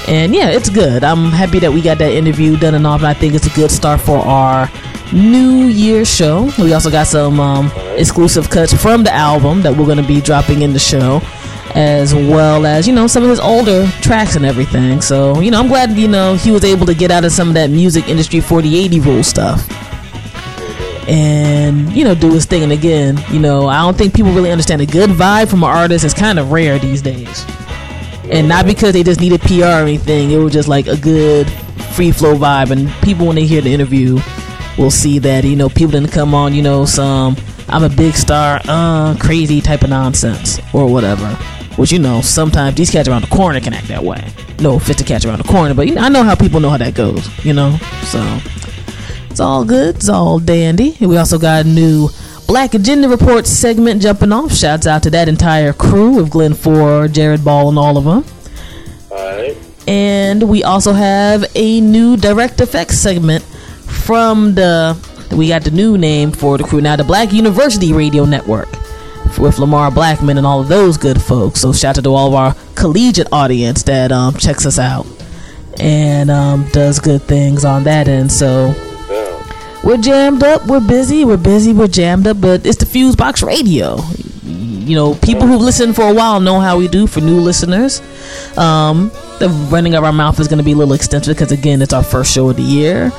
And 0.08 0.36
yeah, 0.36 0.50
it's 0.50 0.70
good. 0.70 1.04
I'm 1.04 1.32
happy 1.32 1.60
that 1.60 1.72
we 1.72 1.82
got 1.82 1.98
that 2.00 2.12
interview 2.12 2.58
done 2.58 2.76
and 2.76 2.86
off. 2.86 3.02
And 3.02 3.08
I 3.08 3.14
think 3.14 3.34
it's 3.34 3.48
a 3.48 3.56
good 3.56 3.72
start 3.72 4.02
for 4.02 4.18
our 4.18 4.70
New 5.12 5.66
Year 5.68 6.06
show. 6.06 6.52
We 6.60 6.74
also 6.74 6.92
got 6.92 7.08
some 7.08 7.40
um, 7.40 7.72
exclusive 7.96 8.50
cuts 8.50 8.74
from 8.74 9.04
the 9.04 9.14
album 9.14 9.62
that 9.64 9.76
we're 9.76 9.86
going 9.86 9.98
to 9.98 10.08
be 10.08 10.22
dropping 10.22 10.62
in 10.62 10.74
the 10.74 10.80
show, 10.80 11.22
as 11.80 12.14
well 12.14 12.66
as 12.66 12.86
you 12.86 12.94
know 12.94 13.08
some 13.08 13.24
of 13.24 13.30
his 13.30 13.40
older 13.40 13.88
tracks 14.02 14.36
and 14.36 14.46
everything. 14.46 15.00
So 15.00 15.40
you 15.40 15.50
know, 15.50 15.62
I'm 15.62 15.70
glad 15.70 15.92
you 15.92 16.10
know 16.10 16.36
he 16.36 16.52
was 16.52 16.66
able 16.66 16.86
to 16.86 16.94
get 16.94 17.10
out 17.10 17.24
of 17.24 17.32
some 17.32 17.48
of 17.48 17.54
that 17.54 17.70
music 17.70 18.10
industry 18.10 18.42
4080 18.42 19.00
rule 19.00 19.24
stuff. 19.24 19.66
And 21.08 21.90
you 21.94 22.04
know 22.04 22.14
do 22.14 22.34
his 22.34 22.46
thing. 22.46 22.64
And 22.64 22.74
again 22.74 23.18
you 23.32 23.40
know 23.40 23.68
i 23.68 23.82
don't 23.82 23.98
think 23.98 24.14
people 24.14 24.32
really 24.34 24.52
understand 24.52 24.82
a 24.82 24.86
good 24.86 25.10
vibe 25.10 25.50
from 25.50 25.64
an 25.64 25.70
artist 25.70 26.04
is 26.06 26.14
kind 26.14 26.38
of 26.38 26.52
rare 26.52 26.78
these 26.80 27.02
days. 27.02 27.46
And 28.30 28.50
not 28.50 28.66
because 28.66 28.92
they 28.92 29.02
just 29.02 29.22
needed 29.22 29.40
pr 29.42 29.64
or 29.64 29.88
anything. 29.88 30.32
It 30.32 30.38
was 30.38 30.52
just 30.52 30.68
like 30.68 30.88
a 30.88 30.98
good 30.98 31.50
free 31.96 32.12
flow 32.12 32.36
vibe. 32.36 32.72
And 32.72 32.92
people 33.02 33.26
when 33.26 33.38
they 33.38 33.46
hear 33.46 33.62
the 33.62 33.74
interview 33.74 34.20
will 34.78 34.92
see 34.92 35.18
that 35.20 35.46
you 35.46 35.56
know 35.56 35.70
people 35.70 35.92
didn't 35.92 36.12
come 36.12 36.34
on 36.34 36.54
you 36.54 36.62
know 36.62 36.86
some 36.86 37.36
i'm 37.68 37.84
a 37.84 37.90
big 37.90 38.14
star 38.14 38.62
uh 38.66 39.14
crazy 39.20 39.60
type 39.60 39.82
of 39.82 39.90
nonsense 39.90 40.60
or 40.74 40.90
whatever 40.90 41.38
which 41.80 41.92
you 41.92 42.00
know 42.00 42.22
sometimes 42.22 42.76
these 42.76 42.92
cats 42.92 43.08
around 43.08 43.22
the 43.22 43.28
corner 43.28 43.60
can 43.60 43.74
act 43.74 43.88
that 43.88 44.04
way 44.04 44.32
no 44.60 44.78
fit 44.78 44.98
to 44.98 45.04
catch 45.04 45.26
around 45.26 45.38
the 45.38 45.48
corner 45.48 45.74
but 45.74 45.88
you 45.88 45.96
know, 45.96 46.02
i 46.02 46.10
know 46.10 46.24
how 46.24 46.36
people 46.36 46.60
know 46.60 46.70
how 46.70 46.78
that 46.78 46.94
goes 46.94 47.28
you 47.46 47.54
know 47.54 47.78
so 48.04 48.20
it's 49.40 49.46
all 49.46 49.64
good. 49.64 49.96
It's 49.96 50.10
all 50.10 50.38
dandy. 50.38 50.98
And 51.00 51.10
we 51.10 51.16
also 51.16 51.40
got 51.40 51.66
a 51.66 51.70
new 51.70 52.10
Black 52.46 52.74
Agenda 52.74 53.08
Report 53.08 53.48
segment 53.48 54.02
jumping 54.02 54.34
off. 54.34 54.52
Shouts 54.52 54.86
out 54.86 55.02
to 55.04 55.10
that 55.12 55.30
entire 55.30 55.72
crew 55.72 56.20
of 56.20 56.30
Glenn 56.30 56.54
Ford, 56.54 57.14
Jared 57.14 57.46
Ball, 57.46 57.70
and 57.70 57.80
all 57.80 57.96
of 57.98 58.04
them. 58.04 58.26
Alright. 59.10 59.56
And 59.88 60.44
we 60.50 60.66
also 60.66 60.92
have 60.92 61.46
a 61.56 61.80
new 61.80 62.18
direct 62.18 62.60
effects 62.60 62.98
segment 62.98 63.46
from 63.46 64.56
the. 64.56 64.98
We 65.32 65.48
got 65.48 65.64
the 65.64 65.72
new 65.72 65.98
name 65.98 66.34
for 66.34 66.58
the 66.58 66.66
crew 66.66 66.82
now, 66.82 66.98
the 66.98 67.06
Black 67.06 67.32
University 67.32 67.94
Radio 67.94 68.26
Network, 68.26 68.68
with 69.38 69.60
Lamar 69.60 69.92
Blackman 69.92 70.38
and 70.38 70.46
all 70.46 70.62
of 70.62 70.68
those 70.68 70.98
good 70.98 71.22
folks. 71.22 71.62
So 71.62 71.74
shout 71.74 71.98
out 71.98 72.04
to 72.04 72.14
all 72.14 72.30
of 72.30 72.34
our 72.34 72.56
collegiate 72.76 73.28
audience 73.32 73.84
that 73.84 74.12
um, 74.12 74.34
checks 74.36 74.66
us 74.66 74.80
out 74.80 75.06
and 75.80 76.30
um, 76.32 76.68
does 76.72 77.00
good 77.00 77.22
things 77.22 77.66
on 77.66 77.84
that 77.84 78.08
end. 78.08 78.32
So 78.32 78.74
we're 79.84 79.98
jammed 79.98 80.44
up, 80.44 80.68
we're 80.68 80.86
busy, 80.86 81.24
we're 81.24 81.38
busy, 81.38 81.74
we're 81.74 81.88
jammed 81.88 82.28
up, 82.28 82.42
but 82.42 82.66
it's 82.66 82.78
the 82.78 82.86
Fuse 82.86 83.16
Box 83.16 83.42
Radio. 83.42 83.98
You 84.44 84.96
know, 84.96 85.14
people 85.16 85.46
who've 85.46 85.62
listened 85.62 85.96
for 85.96 86.10
a 86.10 86.14
while 86.14 86.40
know 86.40 86.60
how 86.60 86.78
we 86.78 86.88
do 86.88 87.06
for 87.06 87.22
new 87.22 87.40
listeners. 87.40 88.02
Um, 88.58 89.12
the 89.40 89.50
running 89.70 89.94
of 89.96 90.04
our 90.04 90.12
mouth 90.12 90.40
is 90.40 90.48
going 90.48 90.58
to 90.58 90.64
be 90.64 90.72
a 90.72 90.76
little 90.76 90.96
extensive 90.96 91.36
because, 91.36 91.52
again, 91.52 91.82
it's 91.82 91.94
our 91.94 92.04
first 92.04 92.34
show 92.34 92.50
of 92.50 92.56
the 92.56 92.64
year. 92.64 93.12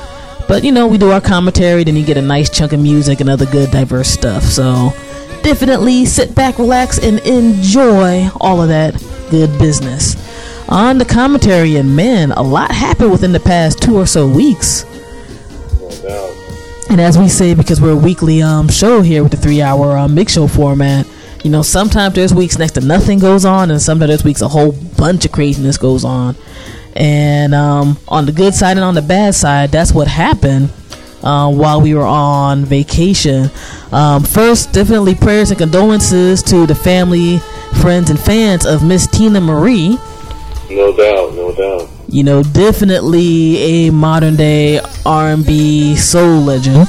But, 0.48 0.64
you 0.64 0.72
know, 0.72 0.88
we 0.88 0.98
do 0.98 1.12
our 1.12 1.20
commentary, 1.20 1.84
then 1.84 1.94
you 1.94 2.04
get 2.04 2.16
a 2.16 2.22
nice 2.22 2.50
chunk 2.50 2.72
of 2.72 2.80
music 2.80 3.20
and 3.20 3.30
other 3.30 3.46
good, 3.46 3.70
diverse 3.70 4.08
stuff. 4.08 4.42
So, 4.42 4.92
definitely 5.42 6.04
sit 6.04 6.34
back, 6.34 6.58
relax, 6.58 6.98
and 6.98 7.18
enjoy 7.20 8.28
all 8.40 8.62
of 8.62 8.68
that 8.68 8.94
good 9.30 9.58
business. 9.58 10.16
On 10.68 10.98
the 10.98 11.04
commentary, 11.04 11.76
and 11.76 11.96
man, 11.96 12.32
a 12.32 12.42
lot 12.42 12.70
happened 12.70 13.10
within 13.10 13.32
the 13.32 13.40
past 13.40 13.82
two 13.82 13.96
or 13.96 14.06
so 14.06 14.28
weeks. 14.28 14.84
And 16.90 17.00
as 17.00 17.16
we 17.16 17.28
say, 17.28 17.54
because 17.54 17.80
we're 17.80 17.92
a 17.92 17.96
weekly 17.96 18.42
um, 18.42 18.68
show 18.68 19.00
here 19.00 19.22
with 19.22 19.32
the 19.32 19.38
three 19.38 19.62
hour 19.62 19.96
um, 19.96 20.14
mix 20.14 20.32
show 20.32 20.48
format, 20.48 21.06
you 21.44 21.50
know, 21.50 21.62
sometimes 21.62 22.14
there's 22.14 22.34
weeks 22.34 22.58
next 22.58 22.72
to 22.72 22.80
nothing 22.80 23.18
goes 23.18 23.44
on, 23.44 23.70
and 23.70 23.80
sometimes 23.80 24.08
there's 24.08 24.24
weeks 24.24 24.42
a 24.42 24.48
whole 24.48 24.72
bunch 24.72 25.24
of 25.24 25.32
craziness 25.32 25.78
goes 25.78 26.04
on. 26.04 26.36
And 26.94 27.54
um, 27.54 27.98
on 28.08 28.26
the 28.26 28.32
good 28.32 28.54
side 28.54 28.76
and 28.76 28.84
on 28.84 28.94
the 28.94 29.02
bad 29.02 29.34
side, 29.34 29.70
that's 29.70 29.92
what 29.92 30.08
happened 30.08 30.70
uh, 31.22 31.50
while 31.52 31.80
we 31.80 31.94
were 31.94 32.06
on 32.06 32.64
vacation. 32.64 33.50
Um, 33.92 34.22
first, 34.24 34.72
definitely 34.72 35.14
prayers 35.14 35.50
and 35.50 35.58
condolences 35.58 36.42
to 36.44 36.66
the 36.66 36.74
family, 36.74 37.38
friends, 37.80 38.10
and 38.10 38.18
fans 38.18 38.66
of 38.66 38.82
Miss 38.84 39.06
Teena 39.06 39.42
Marie. 39.42 39.98
No 40.70 40.96
doubt, 40.96 41.34
no 41.34 41.52
doubt. 41.52 41.88
You 42.08 42.22
know, 42.24 42.42
definitely 42.42 43.56
a 43.58 43.90
modern 43.90 44.36
day 44.36 44.80
R&B 45.04 45.96
soul 45.96 46.40
legend. 46.40 46.88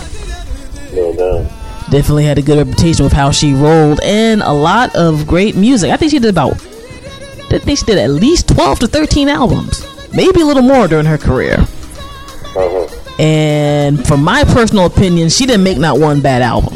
No 0.94 1.14
doubt. 1.14 1.52
Definitely 1.90 2.26
had 2.26 2.38
a 2.38 2.42
good 2.42 2.58
reputation 2.58 3.04
with 3.04 3.14
how 3.14 3.32
she 3.32 3.54
rolled, 3.54 4.00
and 4.02 4.42
a 4.42 4.54
lot 4.54 4.96
of 4.96 5.28
great 5.28 5.56
music. 5.56 5.92
I 5.92 5.98
think 5.98 6.12
she 6.12 6.20
did 6.20 6.30
about, 6.30 6.54
I 6.54 7.60
think 7.60 7.80
she 7.80 7.86
did 7.86 7.98
at 7.98 8.12
least 8.12 8.48
twelve 8.48 8.80
to 8.80 8.88
thirteen 8.88 9.28
albums, 9.28 9.86
maybe 10.14 10.42
a 10.42 10.46
little 10.46 10.64
more 10.64 10.88
during 10.88 11.06
her 11.06 11.18
career. 11.18 11.56
Uh-huh. 11.60 12.81
And 13.22 14.06
from 14.08 14.24
my 14.24 14.44
personal 14.44 14.88
opinion, 14.88 15.30
she 15.30 15.46
didn't 15.46 15.63
make 15.63 15.78
not 15.78 16.00
one 16.00 16.22
bad 16.22 16.42
album. 16.42 16.75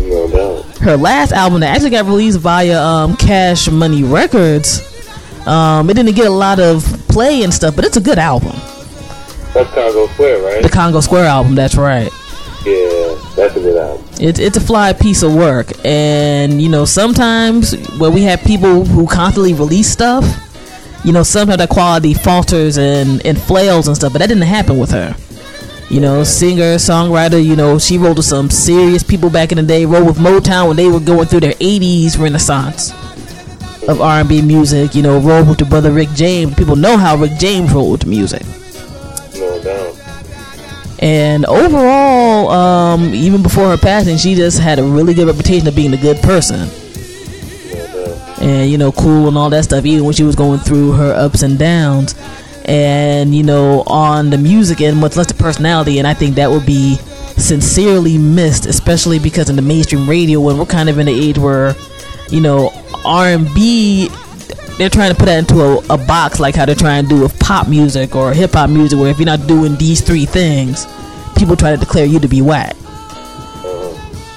No 0.00 0.28
doubt. 0.28 0.64
Her 0.78 0.98
last 0.98 1.32
album 1.32 1.60
that 1.60 1.74
actually 1.74 1.90
got 1.90 2.04
released 2.04 2.38
via 2.40 2.78
um, 2.80 3.16
Cash 3.16 3.70
Money 3.70 4.04
Records, 4.04 4.82
um, 5.46 5.88
it 5.88 5.94
didn't 5.94 6.14
get 6.14 6.26
a 6.26 6.30
lot 6.30 6.60
of 6.60 6.84
play 7.08 7.42
and 7.42 7.54
stuff, 7.54 7.74
but 7.74 7.86
it's 7.86 7.96
a 7.96 8.02
good 8.02 8.18
album. 8.18 8.52
That's 9.54 9.72
Congo 9.72 10.06
Square, 10.08 10.42
right? 10.44 10.62
The 10.62 10.68
Congo 10.68 11.00
Square 11.00 11.24
album, 11.24 11.54
that's 11.54 11.76
right. 11.76 12.10
yeah, 12.66 13.18
that's 13.34 13.56
a 13.56 13.60
good 13.60 13.78
album. 13.78 14.04
It's 14.20 14.38
it's 14.38 14.58
a 14.58 14.60
fly 14.60 14.92
piece 14.92 15.22
of 15.22 15.34
work, 15.34 15.72
and 15.84 16.60
you 16.60 16.68
know 16.68 16.84
sometimes 16.84 17.72
where 17.98 18.10
we 18.10 18.22
have 18.24 18.42
people 18.42 18.84
who 18.84 19.06
constantly 19.06 19.54
release 19.54 19.88
stuff, 19.88 20.24
you 21.02 21.12
know 21.12 21.22
sometimes 21.22 21.58
that 21.58 21.70
quality 21.70 22.12
falters 22.12 22.76
and 22.76 23.24
and 23.24 23.40
flails 23.40 23.88
and 23.88 23.96
stuff, 23.96 24.12
but 24.12 24.18
that 24.18 24.28
didn't 24.28 24.42
happen 24.42 24.78
with 24.78 24.90
her. 24.90 25.16
You 25.88 26.00
know, 26.00 26.24
singer, 26.24 26.76
songwriter. 26.76 27.42
You 27.42 27.54
know, 27.56 27.78
she 27.78 27.96
wrote 27.96 28.16
with 28.16 28.26
some 28.26 28.50
serious 28.50 29.02
people 29.02 29.30
back 29.30 29.52
in 29.52 29.56
the 29.56 29.62
day. 29.62 29.86
Wrote 29.86 30.06
with 30.06 30.18
Motown 30.18 30.68
when 30.68 30.76
they 30.76 30.88
were 30.88 31.00
going 31.00 31.26
through 31.26 31.40
their 31.40 31.54
'80s 31.54 32.18
renaissance 32.18 32.92
of 33.88 34.00
R&B 34.00 34.42
music. 34.42 34.94
You 34.94 35.02
know, 35.02 35.18
wrote 35.18 35.46
with 35.46 35.58
the 35.58 35.64
brother 35.64 35.92
Rick 35.92 36.10
James. 36.10 36.54
People 36.54 36.76
know 36.76 36.96
how 36.96 37.16
Rick 37.16 37.38
James 37.38 37.72
wrote 37.72 37.90
with 37.90 38.06
music. 38.06 38.42
No 39.36 39.62
doubt. 39.62 39.96
And 40.98 41.44
overall, 41.44 42.50
um, 42.50 43.14
even 43.14 43.42
before 43.42 43.68
her 43.68 43.76
passing, 43.76 44.16
she 44.16 44.34
just 44.34 44.58
had 44.58 44.78
a 44.78 44.82
really 44.82 45.14
good 45.14 45.26
reputation 45.26 45.68
of 45.68 45.76
being 45.76 45.92
a 45.92 45.98
good 45.98 46.16
person. 46.22 46.68
No. 47.70 48.36
And, 48.40 48.70
you 48.70 48.78
know, 48.78 48.92
cool 48.92 49.28
and 49.28 49.36
all 49.36 49.50
that 49.50 49.64
stuff, 49.64 49.84
even 49.84 50.04
when 50.04 50.14
she 50.14 50.22
was 50.22 50.34
going 50.34 50.58
through 50.60 50.92
her 50.92 51.12
ups 51.12 51.42
and 51.42 51.58
downs. 51.58 52.14
And, 52.66 53.34
you 53.34 53.44
know, 53.44 53.84
on 53.86 54.30
the 54.30 54.38
music 54.38 54.80
and 54.80 54.98
much 54.98 55.16
less 55.16 55.28
the 55.28 55.34
personality. 55.34 55.98
And 55.98 56.06
I 56.06 56.14
think 56.14 56.34
that 56.34 56.50
would 56.50 56.66
be 56.66 56.96
sincerely 57.36 58.18
missed, 58.18 58.66
especially 58.66 59.18
because 59.18 59.48
in 59.48 59.56
the 59.56 59.62
mainstream 59.62 60.08
radio, 60.08 60.40
when 60.40 60.58
we're 60.58 60.66
kind 60.66 60.88
of 60.88 60.98
in 60.98 61.06
the 61.06 61.12
age 61.12 61.38
where, 61.38 61.74
you 62.28 62.40
know, 62.40 62.70
R&B 63.04 64.10
they're 64.78 64.90
trying 64.90 65.10
to 65.10 65.16
put 65.16 65.26
that 65.26 65.38
into 65.38 65.60
a, 65.62 65.78
a 65.94 66.06
box 66.06 66.38
like 66.38 66.54
how 66.54 66.66
they're 66.66 66.74
trying 66.74 67.04
to 67.04 67.08
do 67.08 67.20
with 67.22 67.38
pop 67.38 67.68
music 67.68 68.14
or 68.14 68.32
hip 68.32 68.52
hop 68.52 68.68
music, 68.68 68.98
where 68.98 69.10
if 69.10 69.18
you're 69.18 69.26
not 69.26 69.46
doing 69.46 69.74
these 69.76 70.00
three 70.00 70.26
things, 70.26 70.86
people 71.36 71.56
try 71.56 71.70
to 71.70 71.78
declare 71.78 72.04
you 72.04 72.20
to 72.20 72.28
be 72.28 72.42
whack. 72.42 72.76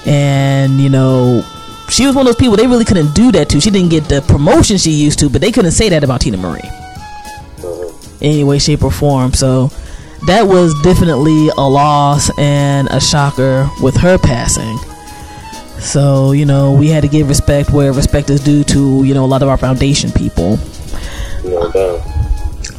And 0.06 0.80
you 0.80 0.88
know, 0.88 1.44
she 1.88 2.06
was 2.06 2.14
one 2.14 2.26
of 2.26 2.32
those 2.32 2.40
people 2.40 2.56
they 2.56 2.66
really 2.66 2.84
couldn't 2.84 3.14
do 3.14 3.30
that 3.32 3.48
to. 3.50 3.60
She 3.60 3.70
didn't 3.70 3.90
get 3.90 4.04
the 4.04 4.22
promotion 4.22 4.78
she 4.78 4.92
used 4.92 5.18
to, 5.18 5.28
but 5.28 5.40
they 5.40 5.52
couldn't 5.52 5.72
say 5.72 5.90
that 5.90 6.02
about 6.02 6.22
Teena 6.22 6.38
Marie. 6.38 6.79
Any 8.20 8.44
way, 8.44 8.58
shape, 8.58 8.82
or 8.82 8.90
form. 8.90 9.32
So 9.32 9.70
that 10.26 10.46
was 10.46 10.74
definitely 10.82 11.48
a 11.56 11.68
loss 11.68 12.30
and 12.38 12.88
a 12.90 13.00
shocker 13.00 13.68
with 13.82 13.96
her 13.96 14.18
passing. 14.18 14.78
So, 15.80 16.32
you 16.32 16.44
know, 16.44 16.72
we 16.72 16.88
had 16.88 17.02
to 17.02 17.08
give 17.08 17.28
respect 17.28 17.70
where 17.70 17.92
respect 17.92 18.28
is 18.28 18.40
due 18.40 18.62
to, 18.64 19.02
you 19.02 19.14
know, 19.14 19.24
a 19.24 19.26
lot 19.26 19.42
of 19.42 19.48
our 19.48 19.56
foundation 19.56 20.12
people. 20.12 20.58
No 21.44 21.70
doubt. 21.72 22.02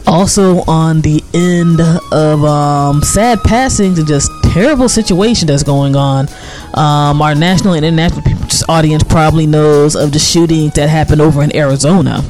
Also, 0.06 0.62
on 0.68 1.02
the 1.02 1.24
end 1.34 1.80
of 2.12 2.44
um, 2.44 3.02
sad 3.02 3.40
passings 3.44 3.98
and 3.98 4.08
just 4.08 4.30
terrible 4.52 4.90
situation 4.90 5.48
that's 5.48 5.64
going 5.64 5.96
on, 5.96 6.28
um, 6.74 7.22
our 7.22 7.34
national 7.34 7.74
and 7.74 7.86
international 7.86 8.22
audience 8.70 9.04
probably 9.04 9.48
knows 9.48 9.96
of 9.96 10.12
the 10.12 10.20
shooting 10.20 10.70
that 10.76 10.90
happened 10.90 11.22
over 11.22 11.42
in 11.42 11.56
Arizona. 11.56 12.22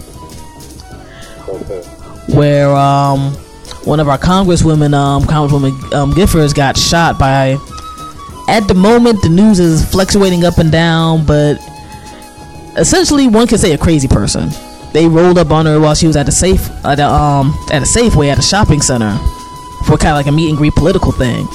Where 2.33 2.73
um, 2.75 3.33
one 3.83 4.00
of 4.00 4.07
our 4.07 4.17
congresswomen, 4.17 4.93
um, 4.93 5.23
Congresswoman 5.23 5.93
um, 5.93 6.13
Giffords, 6.13 6.55
got 6.55 6.77
shot 6.77 7.17
by. 7.17 7.57
At 8.47 8.67
the 8.67 8.73
moment, 8.73 9.21
the 9.21 9.29
news 9.29 9.59
is 9.59 9.89
fluctuating 9.89 10.43
up 10.43 10.57
and 10.57 10.71
down, 10.71 11.25
but 11.25 11.57
essentially, 12.77 13.27
one 13.27 13.47
could 13.47 13.59
say 13.59 13.71
a 13.73 13.77
crazy 13.77 14.07
person. 14.07 14.50
They 14.93 15.07
rolled 15.07 15.38
up 15.38 15.51
on 15.51 15.65
her 15.67 15.79
while 15.79 15.95
she 15.95 16.07
was 16.07 16.17
at 16.17 16.25
the 16.25 16.31
safe 16.31 16.69
at 16.83 17.00
a, 17.00 17.07
um 17.07 17.53
at 17.71 17.81
a 17.81 17.85
Safeway 17.85 18.29
at 18.29 18.38
a 18.38 18.41
shopping 18.41 18.81
center 18.81 19.17
for 19.85 19.97
kind 19.97 20.09
of 20.09 20.15
like 20.17 20.27
a 20.27 20.31
meet 20.31 20.50
and 20.50 20.57
greet 20.57 20.73
political 20.73 21.11
thing. 21.11 21.47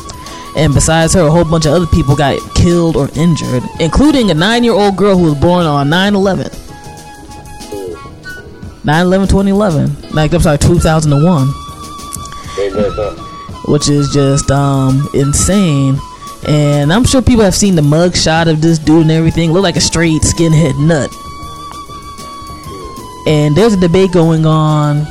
And 0.57 0.73
besides 0.73 1.13
her, 1.13 1.21
a 1.21 1.31
whole 1.31 1.45
bunch 1.45 1.67
of 1.67 1.73
other 1.73 1.87
people 1.87 2.17
got 2.17 2.39
killed 2.55 2.97
or 2.97 3.11
injured, 3.15 3.63
including 3.79 4.31
a 4.31 4.35
nine-year-old 4.35 4.97
girl 4.97 5.19
who 5.19 5.25
was 5.25 5.35
born 5.35 5.67
on 5.67 5.91
9/11. 8.87 9.27
9/11 9.27 9.29
2011. 9.29 9.97
Like 10.13 10.33
I'm 10.33 10.41
sorry, 10.41 10.59
2001 10.59 11.43
Ain't 12.59 12.75
that 12.75 12.93
something? 12.95 13.25
which 13.73 13.89
is 13.89 14.09
just 14.15 14.51
um 14.51 15.09
insane. 15.15 15.99
And 16.47 16.93
I'm 16.93 17.05
sure 17.05 17.21
people 17.23 17.43
have 17.45 17.55
seen 17.57 17.75
the 17.75 17.83
mug 17.83 18.15
shot 18.15 18.47
of 18.47 18.61
this 18.61 18.79
dude 18.79 19.03
and 19.03 19.11
everything. 19.11 19.53
Look 19.53 19.65
like 19.65 19.77
a 19.77 19.81
straight 19.81 20.23
skinhead 20.23 20.79
nut. 20.79 21.11
And 23.27 23.57
there's 23.57 23.75
a 23.75 23.81
debate 23.81 24.13
going 24.13 24.47
on 24.47 25.05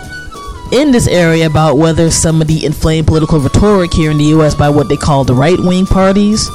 in 0.72 0.92
this 0.92 1.08
area 1.08 1.48
about 1.48 1.78
whether 1.78 2.10
some 2.10 2.42
of 2.42 2.48
the 2.48 2.66
inflamed 2.66 3.08
political 3.08 3.40
rhetoric 3.40 3.94
here 3.94 4.10
in 4.12 4.18
the 4.18 4.24
U.S. 4.36 4.56
by 4.56 4.70
what 4.70 4.88
they 4.88 4.96
call 4.96 5.26
the 5.26 5.34
right 5.36 5.60
wing 5.60 5.86
parties 5.86 6.48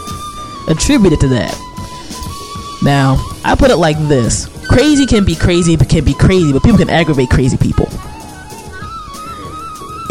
attributed 0.69 1.21
to 1.21 1.29
that. 1.29 1.55
Now, 2.83 3.19
I 3.45 3.55
put 3.55 3.71
it 3.71 3.77
like 3.77 3.99
this: 4.09 4.49
crazy 4.71 5.05
can 5.05 5.25
be 5.25 5.35
crazy, 5.35 5.77
but 5.77 5.89
can 5.89 6.05
be 6.05 6.15
crazy, 6.15 6.53
but 6.53 6.63
people 6.63 6.79
can 6.79 6.89
aggravate 6.89 7.29
crazy 7.29 7.57
people. 7.57 7.89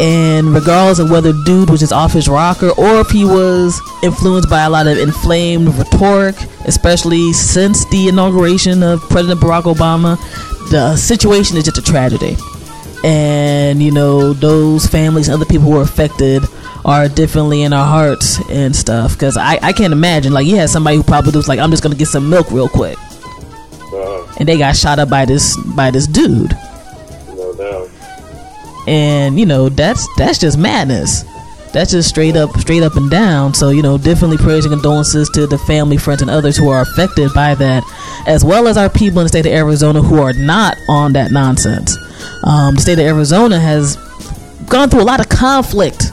And 0.00 0.54
regardless 0.54 0.98
of 0.98 1.10
whether 1.10 1.32
dude 1.44 1.68
was 1.68 1.80
just 1.80 1.92
off 1.92 2.12
his 2.12 2.28
rocker 2.28 2.70
or 2.78 3.00
if 3.00 3.10
he 3.10 3.24
was 3.24 3.80
influenced 4.02 4.48
by 4.48 4.62
a 4.62 4.70
lot 4.70 4.86
of 4.86 4.96
inflamed 4.96 5.68
rhetoric 5.74 6.36
especially 6.64 7.34
since 7.34 7.84
the 7.90 8.08
inauguration 8.08 8.82
of 8.82 9.02
president 9.10 9.40
barack 9.40 9.64
obama 9.64 10.16
the 10.70 10.96
situation 10.96 11.58
is 11.58 11.64
just 11.64 11.76
a 11.76 11.82
tragedy. 11.82 12.36
And 13.04 13.82
you 13.82 13.90
know 13.90 14.32
those 14.32 14.86
families 14.86 15.28
and 15.28 15.34
other 15.34 15.44
people 15.44 15.66
who 15.66 15.76
are 15.76 15.82
affected 15.82 16.44
are 16.82 17.08
definitely 17.08 17.62
in 17.62 17.74
our 17.74 17.86
hearts 17.86 18.40
and 18.48 18.74
stuff. 18.74 19.12
Because 19.12 19.36
I, 19.36 19.58
I 19.60 19.72
can't 19.74 19.92
imagine 19.92 20.32
like 20.32 20.46
you 20.46 20.56
had 20.56 20.70
somebody 20.70 20.96
who 20.96 21.02
probably 21.02 21.32
was 21.32 21.48
like 21.48 21.58
i'm 21.58 21.70
just 21.70 21.82
gonna 21.82 21.94
get 21.94 22.08
some 22.08 22.30
milk 22.30 22.50
real 22.50 22.68
quick 22.68 22.96
And 24.38 24.48
they 24.48 24.58
got 24.58 24.76
shot 24.76 24.98
up 24.98 25.10
by 25.10 25.24
this 25.24 25.56
by 25.74 25.90
this 25.90 26.06
dude. 26.06 26.52
No 27.34 27.54
doubt. 27.56 27.88
and 28.86 29.38
you 29.38 29.46
know 29.46 29.68
that's 29.68 30.06
that's 30.16 30.38
just 30.38 30.58
madness. 30.58 31.24
That's 31.72 31.92
just 31.92 32.08
straight 32.08 32.36
up 32.36 32.50
straight 32.58 32.82
up 32.82 32.96
and 32.96 33.10
down. 33.10 33.54
So 33.54 33.70
you 33.70 33.82
know 33.82 33.96
definitely 33.98 34.38
prayers 34.38 34.64
and 34.64 34.72
condolences 34.72 35.28
to 35.30 35.46
the 35.46 35.58
family 35.58 35.96
friends 35.96 36.22
and 36.22 36.30
others 36.30 36.56
who 36.56 36.68
are 36.68 36.82
affected 36.82 37.32
by 37.34 37.54
that 37.56 37.84
as 38.26 38.44
well 38.44 38.66
as 38.68 38.76
our 38.76 38.88
people 38.90 39.20
in 39.20 39.24
the 39.24 39.28
state 39.28 39.46
of 39.46 39.52
arizona 39.52 40.02
who 40.02 40.20
are 40.20 40.32
not 40.32 40.76
on 40.88 41.12
that 41.14 41.30
nonsense. 41.32 41.96
Um, 42.44 42.74
the 42.74 42.80
state 42.80 42.98
of 42.98 43.06
arizona 43.06 43.58
has 43.58 43.96
gone 44.68 44.88
through 44.88 45.02
a 45.02 45.04
lot 45.04 45.20
of 45.20 45.28
conflict 45.28 46.10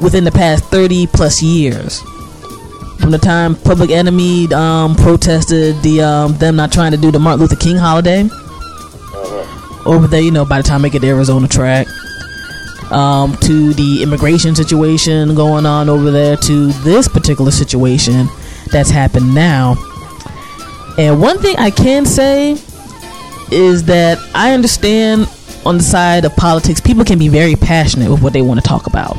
within 0.00 0.24
the 0.24 0.30
past 0.32 0.64
30 0.66 1.06
plus 1.08 1.42
years 1.42 2.02
from 3.04 3.10
the 3.10 3.18
time 3.18 3.54
public 3.54 3.90
enemy 3.90 4.50
um, 4.54 4.94
protested 4.94 5.76
the 5.82 6.00
um, 6.00 6.32
them 6.38 6.56
not 6.56 6.72
trying 6.72 6.90
to 6.90 6.96
do 6.96 7.10
the 7.10 7.18
martin 7.18 7.38
luther 7.42 7.54
king 7.54 7.76
holiday 7.76 8.22
Uh-huh. 8.22 9.90
over 9.90 10.06
there, 10.06 10.22
you 10.22 10.30
know, 10.30 10.46
by 10.46 10.56
the 10.62 10.66
time 10.66 10.86
I 10.86 10.88
get 10.88 11.02
to 11.02 11.08
Arizona 11.08 11.46
track, 11.46 11.86
um, 12.90 13.36
to 13.42 13.74
the 13.74 14.02
immigration 14.02 14.54
situation 14.54 15.34
going 15.34 15.66
on 15.66 15.90
over 15.90 16.10
there, 16.10 16.36
to 16.38 16.68
this 16.82 17.06
particular 17.06 17.50
situation 17.50 18.26
that's 18.72 18.88
happened 18.90 19.34
now. 19.34 19.76
And 20.96 21.20
one 21.20 21.36
thing 21.38 21.56
I 21.58 21.70
can 21.70 22.06
say 22.06 22.52
is 23.52 23.84
that 23.84 24.18
I 24.34 24.54
understand 24.54 25.28
on 25.66 25.76
the 25.76 25.82
side 25.84 26.24
of 26.24 26.34
politics, 26.36 26.80
people 26.80 27.04
can 27.04 27.18
be 27.18 27.28
very 27.28 27.54
passionate 27.54 28.10
with 28.10 28.22
what 28.22 28.32
they 28.32 28.42
want 28.42 28.60
to 28.62 28.66
talk 28.66 28.86
about 28.86 29.16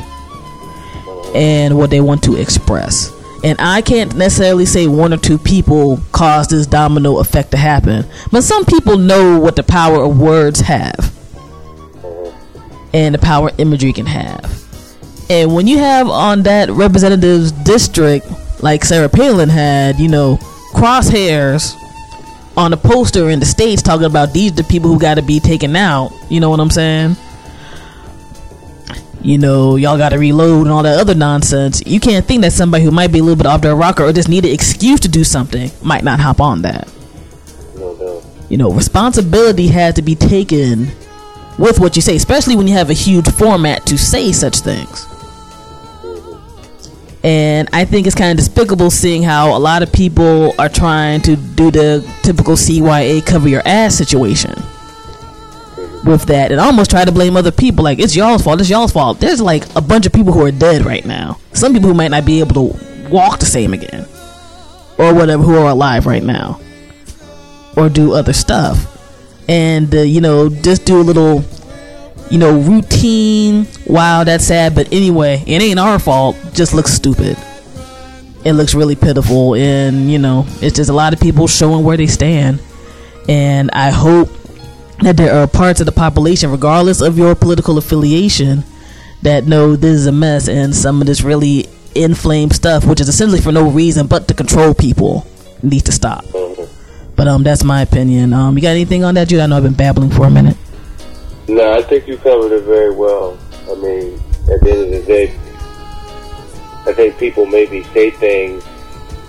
and 1.36 1.78
what 1.78 1.90
they 1.90 2.00
want 2.00 2.24
to 2.24 2.34
express. 2.36 3.12
And 3.46 3.56
I 3.60 3.80
can't 3.80 4.16
necessarily 4.16 4.66
say 4.66 4.88
one 4.88 5.12
or 5.14 5.18
two 5.18 5.38
people 5.38 6.00
caused 6.10 6.50
this 6.50 6.66
domino 6.66 7.18
effect 7.20 7.52
to 7.52 7.56
happen, 7.56 8.04
but 8.32 8.42
some 8.42 8.64
people 8.64 8.98
know 8.98 9.38
what 9.38 9.54
the 9.54 9.62
power 9.62 10.02
of 10.02 10.18
words 10.18 10.58
have. 10.60 11.14
and 12.92 13.14
the 13.14 13.18
power 13.18 13.50
imagery 13.58 13.92
can 13.92 14.06
have. 14.06 14.64
And 15.30 15.54
when 15.54 15.66
you 15.66 15.78
have 15.78 16.08
on 16.08 16.42
that 16.44 16.70
representative's 16.70 17.52
district, 17.52 18.26
like 18.62 18.84
Sarah 18.84 19.08
Palin 19.08 19.48
had, 19.48 20.00
you 20.00 20.08
know, 20.08 20.38
crosshairs 20.72 21.74
on 22.56 22.72
a 22.72 22.76
poster 22.76 23.28
in 23.28 23.38
the 23.38 23.46
states 23.46 23.82
talking 23.82 24.06
about 24.06 24.32
these 24.32 24.52
the 24.54 24.64
people 24.64 24.90
who 24.90 24.98
got 24.98 25.14
to 25.16 25.22
be 25.22 25.38
taken 25.40 25.76
out. 25.76 26.10
You 26.30 26.40
know 26.40 26.48
what 26.50 26.58
I'm 26.58 26.70
saying? 26.70 27.16
You 29.22 29.38
know, 29.38 29.76
y'all 29.76 29.98
got 29.98 30.10
to 30.10 30.18
reload 30.18 30.62
and 30.62 30.70
all 30.70 30.82
that 30.82 31.00
other 31.00 31.14
nonsense. 31.14 31.82
You 31.84 31.98
can't 32.00 32.24
think 32.24 32.42
that 32.42 32.52
somebody 32.52 32.84
who 32.84 32.90
might 32.90 33.12
be 33.12 33.18
a 33.18 33.22
little 33.22 33.36
bit 33.36 33.46
off 33.46 33.60
their 33.60 33.74
rocker 33.74 34.04
or 34.04 34.12
just 34.12 34.28
need 34.28 34.44
an 34.44 34.52
excuse 34.52 35.00
to 35.00 35.08
do 35.08 35.24
something 35.24 35.70
might 35.82 36.04
not 36.04 36.20
hop 36.20 36.40
on 36.40 36.62
that. 36.62 36.88
No 37.76 37.96
doubt. 37.96 38.24
You 38.48 38.56
know, 38.58 38.70
responsibility 38.70 39.68
has 39.68 39.94
to 39.94 40.02
be 40.02 40.14
taken 40.14 40.88
with 41.58 41.80
what 41.80 41.96
you 41.96 42.02
say, 42.02 42.14
especially 42.14 42.54
when 42.54 42.68
you 42.68 42.74
have 42.74 42.90
a 42.90 42.94
huge 42.94 43.28
format 43.32 43.86
to 43.86 43.98
say 43.98 44.30
such 44.30 44.60
things. 44.60 45.06
Mm-hmm. 46.04 47.26
And 47.26 47.68
I 47.72 47.84
think 47.84 48.06
it's 48.06 48.14
kind 48.14 48.30
of 48.30 48.36
despicable 48.36 48.90
seeing 48.90 49.22
how 49.22 49.56
a 49.56 49.58
lot 49.58 49.82
of 49.82 49.92
people 49.92 50.54
are 50.60 50.68
trying 50.68 51.22
to 51.22 51.34
do 51.34 51.70
the 51.70 52.08
typical 52.22 52.54
CYA 52.54 53.26
cover 53.26 53.48
your 53.48 53.62
ass 53.66 53.96
situation 53.96 54.54
with 56.06 56.24
that 56.26 56.52
and 56.52 56.60
almost 56.60 56.90
try 56.90 57.04
to 57.04 57.12
blame 57.12 57.36
other 57.36 57.52
people 57.52 57.84
like 57.84 57.98
it's 57.98 58.16
y'all's 58.16 58.42
fault, 58.42 58.60
it's 58.60 58.70
y'all's 58.70 58.92
fault. 58.92 59.20
There's 59.20 59.40
like 59.40 59.64
a 59.76 59.80
bunch 59.80 60.06
of 60.06 60.12
people 60.12 60.32
who 60.32 60.44
are 60.44 60.52
dead 60.52 60.84
right 60.84 61.04
now. 61.04 61.38
Some 61.52 61.72
people 61.72 61.88
who 61.88 61.94
might 61.94 62.10
not 62.10 62.24
be 62.24 62.40
able 62.40 62.54
to 62.54 63.08
walk 63.08 63.40
the 63.40 63.46
same 63.46 63.74
again 63.74 64.06
or 64.98 65.14
whatever 65.14 65.42
who 65.42 65.56
are 65.56 65.70
alive 65.70 66.06
right 66.06 66.22
now 66.22 66.60
or 67.76 67.88
do 67.88 68.12
other 68.14 68.32
stuff. 68.32 68.92
And 69.48 69.94
uh, 69.94 70.00
you 70.00 70.20
know, 70.20 70.48
just 70.48 70.84
do 70.84 71.00
a 71.00 71.02
little 71.02 71.44
you 72.30 72.38
know, 72.38 72.58
routine. 72.58 73.66
Wow, 73.86 74.24
that's 74.24 74.44
sad. 74.46 74.74
But 74.74 74.92
anyway, 74.92 75.42
it 75.46 75.62
ain't 75.62 75.78
our 75.78 75.98
fault. 75.98 76.36
Just 76.52 76.74
looks 76.74 76.92
stupid. 76.92 77.36
It 78.44 78.52
looks 78.52 78.74
really 78.74 78.96
pitiful. 78.96 79.54
And, 79.54 80.10
you 80.10 80.18
know, 80.18 80.44
it's 80.60 80.76
just 80.76 80.90
a 80.90 80.92
lot 80.92 81.12
of 81.12 81.20
people 81.20 81.46
showing 81.46 81.84
where 81.84 81.96
they 81.96 82.06
stand. 82.06 82.60
And 83.28 83.70
I 83.72 83.90
hope 83.90 84.28
that 85.00 85.16
there 85.16 85.34
are 85.34 85.46
parts 85.46 85.80
of 85.80 85.86
the 85.86 85.92
population, 85.92 86.50
regardless 86.50 87.00
of 87.00 87.18
your 87.18 87.34
political 87.34 87.78
affiliation, 87.78 88.64
that 89.22 89.44
know 89.44 89.76
this 89.76 89.92
is 89.92 90.06
a 90.06 90.12
mess 90.12 90.48
and 90.48 90.74
some 90.74 91.00
of 91.00 91.06
this 91.06 91.22
really 91.22 91.66
inflamed 91.94 92.54
stuff, 92.54 92.84
which 92.84 93.00
is 93.00 93.08
essentially 93.08 93.40
for 93.40 93.52
no 93.52 93.68
reason 93.70 94.06
but 94.06 94.28
to 94.28 94.34
control 94.34 94.74
people, 94.74 95.26
needs 95.62 95.84
to 95.84 95.92
stop. 95.92 96.24
But 97.16 97.28
um, 97.28 97.42
that's 97.42 97.64
my 97.64 97.80
opinion. 97.80 98.32
Um, 98.32 98.56
you 98.56 98.62
got 98.62 98.70
anything 98.70 99.02
on 99.04 99.14
that, 99.14 99.28
Jude? 99.28 99.40
I 99.40 99.46
know 99.46 99.56
I've 99.56 99.62
been 99.62 99.72
babbling 99.72 100.10
for 100.10 100.26
a 100.26 100.30
minute. 100.30 100.56
No, 101.48 101.72
I 101.72 101.82
think 101.82 102.06
you 102.06 102.18
covered 102.18 102.52
it 102.52 102.64
very 102.64 102.94
well. 102.94 103.38
I 103.70 103.74
mean, 103.76 104.20
at 104.52 104.60
the 104.60 104.70
end 104.70 104.82
of 104.82 104.90
the 104.90 105.02
day, 105.06 105.34
I 106.86 106.92
think 106.92 107.18
people 107.18 107.46
maybe 107.46 107.82
say 107.84 108.10
things 108.10 108.64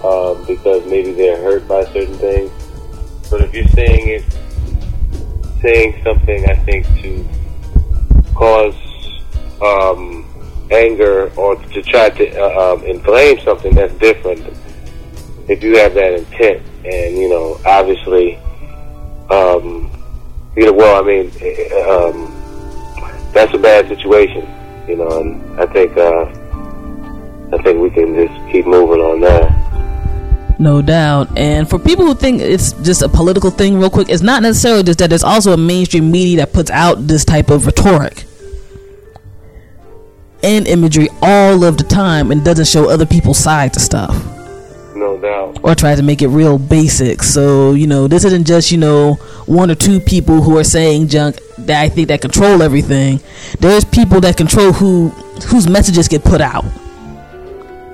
um, 0.04 0.44
because 0.46 0.86
maybe 0.86 1.14
they're 1.14 1.38
hurt 1.38 1.68
by 1.68 1.86
certain 1.86 2.18
things. 2.18 2.52
But 3.30 3.42
if 3.42 3.54
you're 3.54 3.68
saying 3.68 4.10
it, 4.10 4.24
saying 5.62 6.02
something, 6.04 6.50
I 6.50 6.56
think 6.56 6.86
to 7.02 7.26
cause 8.34 8.76
um, 9.62 10.26
anger 10.72 11.32
or 11.36 11.56
to 11.56 11.82
try 11.82 12.10
to 12.10 12.42
uh, 12.42 12.74
um, 12.74 12.84
inflame 12.84 13.40
something, 13.40 13.74
that's 13.74 13.94
different. 13.96 14.46
If 15.50 15.64
you 15.64 15.78
have 15.78 15.94
that 15.96 16.14
intent, 16.14 16.62
and 16.86 17.18
you 17.18 17.30
know, 17.30 17.60
obviously, 17.66 18.36
um, 19.30 19.92
you 20.56 20.66
know, 20.66 20.74
well, 20.74 21.04
I 21.04 21.08
mean, 21.08 21.28
um, 21.88 22.34
that's 23.34 23.54
a 23.54 23.58
bad 23.58 23.88
situation, 23.88 24.48
you 24.88 24.98
know, 24.98 25.22
and 25.22 25.60
I 25.60 25.66
think, 25.68 25.96
uh, 25.98 26.26
I 27.54 27.62
think 27.64 27.80
we 27.80 27.90
can 27.90 28.16
just 28.16 28.52
keep 28.52 28.66
moving 28.66 29.02
on 29.02 29.22
that. 29.22 29.57
No 30.60 30.82
doubt. 30.82 31.38
And 31.38 31.70
for 31.70 31.78
people 31.78 32.06
who 32.06 32.16
think 32.16 32.42
it's 32.42 32.74
just 32.74 33.02
a 33.02 33.10
political 33.10 33.52
thing, 33.52 33.80
real 33.80 33.90
quick, 33.90 34.10
it's 34.10 34.24
not 34.24 34.42
necessarily 34.42 34.84
just 34.84 35.00
that 35.00 35.10
there's 35.10 35.24
also 35.24 35.54
a 35.54 35.58
mainstream 35.58 36.12
media 36.12 36.38
that 36.38 36.54
puts 36.54 36.72
out 36.72 37.08
this 37.08 37.24
type 37.24 37.50
of 37.50 37.66
rhetoric 37.66 38.24
and 40.44 40.68
imagery 40.68 41.10
all 41.22 41.64
of 41.64 41.78
the 41.78 41.84
time 41.84 42.32
and 42.32 42.44
doesn't 42.44 42.68
show 42.68 42.90
other 42.90 43.06
people's 43.06 43.38
side 43.38 43.74
to 43.74 43.80
stuff. 43.80 44.16
No 44.96 45.16
doubt. 45.18 45.60
Or 45.64 45.76
tries 45.76 45.98
to 45.98 46.04
make 46.04 46.24
it 46.24 46.28
real 46.30 46.58
basic. 46.58 47.22
So, 47.22 47.74
you 47.74 47.86
know, 47.86 48.08
this 48.08 48.24
isn't 48.26 48.48
just, 48.48 48.72
you 48.72 48.80
know, 48.80 49.16
one 49.46 49.70
or 49.70 49.76
two 49.76 50.00
people 50.00 50.42
who 50.42 50.58
are 50.58 50.64
saying 50.64 51.10
junk 51.10 51.38
that 51.60 51.82
I 51.82 51.90
think 51.90 52.08
that 52.08 52.22
control 52.22 52.64
everything. 52.64 53.20
There's 53.60 53.86
people 53.86 54.22
that 54.22 54.38
control 54.38 54.74
who 54.74 55.10
whose 55.50 55.70
messages 55.70 56.08
get 56.08 56.24
put 56.24 56.42
out. 56.42 56.66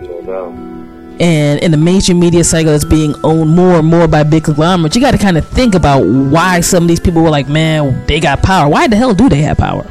No 0.02 0.22
doubt. 0.22 0.73
And 1.20 1.60
in 1.60 1.72
the 1.72 1.78
mainstream 1.78 2.20
media 2.20 2.44
cycle 2.44 2.72
that's 2.72 2.86
being 2.86 3.14
owned 3.24 3.50
more 3.52 3.76
and 3.76 3.88
more 3.88 4.08
by 4.08 4.24
big 4.24 4.46
conglomerates, 4.46 4.96
you 4.96 5.02
got 5.02 5.12
to 5.12 5.18
kind 5.18 5.38
of 5.38 5.48
think 5.50 5.76
about 5.76 6.06
why 6.06 6.60
some 6.62 6.84
of 6.84 6.90
these 6.90 7.00
people 7.00 7.22
were 7.22 7.30
like, 7.30 7.48
man, 7.48 8.06
they 8.08 8.20
got 8.20 8.42
power. 8.42 8.68
Why 8.70 8.88
the 8.88 8.96
hell 8.96 9.14
do 9.14 9.30
they 9.30 9.42
have 9.44 9.58
power? 9.58 9.84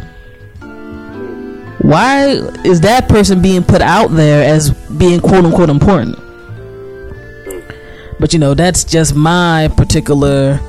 Why 1.83 2.29
is 2.65 2.81
that 2.83 3.09
person 3.09 3.43
being 3.43 3.63
put 3.63 3.83
out 3.83 4.09
there 4.09 4.45
as 4.45 4.71
being 4.71 5.21
quote 5.21 5.45
unquote 5.45 5.71
important? 5.71 6.17
But 8.21 8.33
you 8.33 8.39
know, 8.39 8.55
that's 8.55 8.85
just 8.85 9.15
my 9.15 9.69
particular 9.77 10.61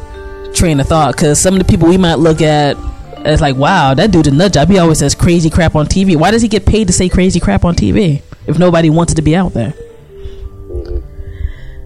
train 0.53 0.79
of 0.79 0.87
thought. 0.87 1.15
Because 1.15 1.39
some 1.39 1.55
of 1.55 1.59
the 1.59 1.65
people 1.65 1.87
we 1.87 1.97
might 1.97 2.15
look 2.15 2.41
at 2.41 2.77
as 3.25 3.41
like, 3.41 3.55
wow, 3.55 3.93
that 3.93 4.11
dude's 4.11 4.27
a 4.27 4.31
nut 4.31 4.53
job. 4.53 4.69
He 4.69 4.77
always 4.79 4.99
says 4.99 5.15
crazy 5.15 5.49
crap 5.49 5.75
on 5.75 5.85
TV. 5.85 6.15
Why 6.15 6.31
does 6.31 6.41
he 6.41 6.47
get 6.47 6.65
paid 6.65 6.87
to 6.87 6.93
say 6.93 7.09
crazy 7.09 7.39
crap 7.39 7.63
on 7.63 7.75
TV 7.75 8.21
if 8.47 8.57
nobody 8.57 8.89
wants 8.89 9.13
it 9.13 9.15
to 9.17 9.21
be 9.21 9.35
out 9.35 9.53
there? 9.53 9.73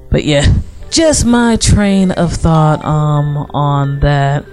But 0.09 0.23
yeah, 0.23 0.45
just 0.89 1.25
my 1.25 1.55
train 1.57 2.11
of 2.11 2.33
thought 2.33 2.83
um 2.85 3.37
on 3.53 3.99
that. 4.01 4.45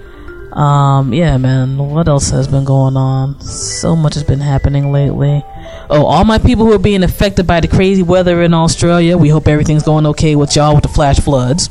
Um 0.55 1.13
yeah, 1.13 1.37
man, 1.37 1.77
what 1.77 2.07
else 2.07 2.29
has 2.29 2.47
been 2.47 2.63
going 2.65 2.95
on? 2.97 3.39
So 3.41 3.95
much 3.95 4.13
has 4.13 4.23
been 4.23 4.39
happening 4.39 4.91
lately. 4.91 5.43
Oh, 5.89 6.05
all 6.05 6.23
my 6.25 6.37
people 6.37 6.65
who 6.65 6.73
are 6.73 6.79
being 6.79 7.03
affected 7.03 7.45
by 7.45 7.59
the 7.59 7.67
crazy 7.67 8.03
weather 8.03 8.41
in 8.41 8.53
Australia, 8.53 9.17
we 9.17 9.29
hope 9.29 9.47
everything's 9.47 9.83
going 9.83 10.05
okay 10.07 10.35
with 10.35 10.55
y'all 10.55 10.73
with 10.73 10.83
the 10.83 10.89
flash 10.89 11.19
floods 11.19 11.69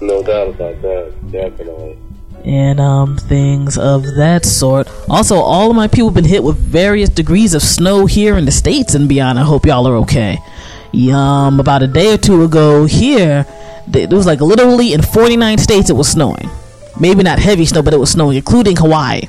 No 0.00 0.22
doubt 0.22 0.48
about 0.48 0.80
that. 0.82 1.12
Definitely. 1.30 1.98
and 2.44 2.78
um 2.80 3.16
things 3.16 3.78
of 3.78 4.02
that 4.16 4.44
sort. 4.44 4.88
Also, 5.08 5.36
all 5.36 5.70
of 5.70 5.76
my 5.76 5.88
people 5.88 6.08
have 6.08 6.14
been 6.14 6.24
hit 6.24 6.42
with 6.44 6.56
various 6.56 7.08
degrees 7.10 7.54
of 7.54 7.62
snow 7.62 8.06
here 8.06 8.36
in 8.36 8.44
the 8.44 8.52
states 8.52 8.94
and 8.94 9.08
beyond. 9.08 9.38
I 9.38 9.42
hope 9.44 9.64
y'all 9.66 9.86
are 9.88 9.96
okay. 9.96 10.38
Um, 11.12 11.58
about 11.58 11.82
a 11.82 11.86
day 11.86 12.14
or 12.14 12.18
two 12.18 12.44
ago 12.44 12.84
here, 12.84 13.46
it 13.92 14.10
was 14.10 14.26
like 14.26 14.40
literally 14.40 14.92
in 14.92 15.02
49 15.02 15.58
states 15.58 15.90
it 15.90 15.94
was 15.94 16.08
snowing. 16.08 16.48
Maybe 16.98 17.22
not 17.22 17.38
heavy 17.38 17.66
snow, 17.66 17.82
but 17.82 17.92
it 17.92 17.98
was 17.98 18.10
snowing, 18.10 18.36
including 18.36 18.76
Hawaii. 18.76 19.22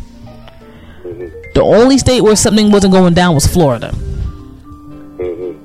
The 1.56 1.62
only 1.64 1.98
state 1.98 2.22
where 2.22 2.36
something 2.36 2.72
wasn't 2.72 2.94
going 2.94 3.14
down 3.14 3.34
was 3.34 3.48
Florida. 3.48 3.94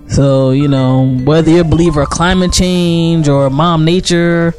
So, 0.08 0.50
you 0.50 0.68
know, 0.68 1.18
whether 1.24 1.50
you're 1.50 1.60
a 1.60 1.64
believer 1.64 2.02
of 2.02 2.10
climate 2.10 2.52
change 2.52 3.28
or 3.28 3.50
mom 3.50 3.84
nature 3.84 4.54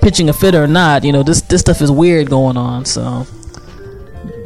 pitching 0.00 0.28
a 0.28 0.32
fit 0.32 0.54
or 0.54 0.66
not, 0.66 1.04
you 1.04 1.12
know, 1.12 1.22
this 1.22 1.40
this 1.42 1.60
stuff 1.60 1.82
is 1.82 1.90
weird 1.90 2.30
going 2.30 2.56
on, 2.56 2.84
so 2.84 3.26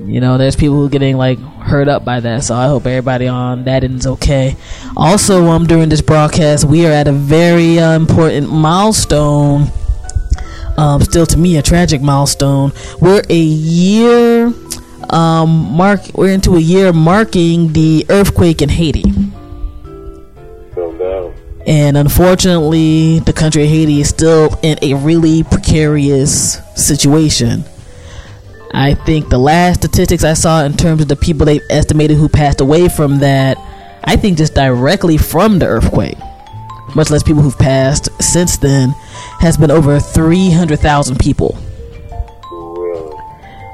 you 0.06 0.20
know, 0.20 0.38
there's 0.38 0.56
people 0.56 0.76
who 0.76 0.86
are 0.86 0.90
getting 0.90 1.16
like 1.16 1.38
hurt 1.38 1.88
up 1.88 2.04
by 2.04 2.20
that. 2.20 2.44
So 2.44 2.54
I 2.54 2.66
hope 2.66 2.86
everybody 2.86 3.28
on 3.28 3.64
that 3.64 3.84
end 3.84 4.00
is 4.00 4.06
okay. 4.06 4.56
Also, 4.96 5.46
um 5.46 5.66
during 5.66 5.88
this 5.88 6.02
broadcast, 6.02 6.64
we 6.64 6.86
are 6.86 6.92
at 6.92 7.08
a 7.08 7.12
very 7.12 7.78
uh, 7.78 7.92
important 7.92 8.50
milestone. 8.50 9.68
Um, 10.76 11.02
still 11.02 11.26
to 11.26 11.38
me 11.38 11.56
a 11.58 11.62
tragic 11.62 12.00
milestone. 12.00 12.72
We're 13.00 13.22
a 13.28 13.42
year 13.42 14.52
um 15.10 15.50
mark 15.76 16.00
we're 16.14 16.32
into 16.32 16.54
a 16.54 16.60
year 16.60 16.92
marking 16.92 17.72
the 17.72 18.06
earthquake 18.08 18.62
in 18.62 18.68
Haiti. 18.68 19.04
And 21.66 21.96
unfortunately, 21.96 23.20
the 23.20 23.32
country 23.32 23.62
of 23.64 23.68
Haiti 23.68 24.00
is 24.00 24.08
still 24.08 24.58
in 24.62 24.78
a 24.82 24.94
really 24.94 25.44
precarious 25.44 26.58
situation. 26.74 27.64
I 28.74 28.94
think 28.94 29.28
the 29.28 29.38
last 29.38 29.80
statistics 29.80 30.24
I 30.24 30.32
saw 30.32 30.64
in 30.64 30.76
terms 30.76 31.02
of 31.02 31.08
the 31.08 31.16
people 31.16 31.44
they've 31.44 31.62
estimated 31.68 32.16
who 32.16 32.28
passed 32.28 32.60
away 32.60 32.88
from 32.88 33.18
that, 33.18 33.58
I 34.04 34.16
think 34.16 34.38
just 34.38 34.54
directly 34.54 35.18
from 35.18 35.58
the 35.58 35.66
earthquake, 35.66 36.16
much 36.94 37.10
less 37.10 37.22
people 37.22 37.42
who've 37.42 37.58
passed 37.58 38.08
since 38.22 38.56
then, 38.56 38.90
has 39.40 39.56
been 39.56 39.70
over 39.70 40.00
300,000 40.00 41.18
people. 41.18 41.58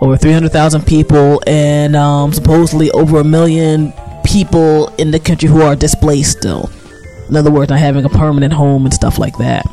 Over 0.01 0.17
300,000 0.17 0.87
people, 0.87 1.43
and 1.47 1.97
um, 1.97 2.33
supposedly 2.33 2.91
over 2.93 3.21
a 3.21 3.25
million 3.25 3.93
people 4.25 4.89
in 4.99 5.11
the 5.11 5.19
country 5.19 5.49
who 5.49 5.63
are 5.63 5.75
displaced 5.75 6.39
still. 6.39 6.71
In 7.29 7.37
other 7.37 7.51
words, 7.51 7.71
not 7.71 7.79
having 7.79 8.05
a 8.05 8.09
permanent 8.09 8.53
home 8.53 8.85
and 8.85 8.95
stuff 8.95 9.19
like 9.19 9.37
that. 9.39 9.67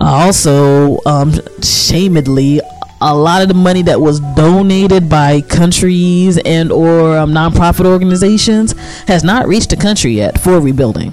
Uh, 0.00 0.04
also, 0.04 0.98
um, 1.06 1.32
shamedly, 1.62 2.60
a 3.06 3.14
lot 3.14 3.42
of 3.42 3.48
the 3.48 3.54
money 3.54 3.82
that 3.82 4.00
was 4.00 4.18
donated 4.34 5.10
by 5.10 5.42
countries 5.42 6.38
and 6.38 6.72
or 6.72 7.18
um, 7.18 7.32
nonprofit 7.32 7.84
organizations 7.84 8.72
has 9.06 9.22
not 9.22 9.46
reached 9.46 9.68
the 9.70 9.76
country 9.76 10.12
yet 10.12 10.40
for 10.40 10.58
rebuilding. 10.58 11.12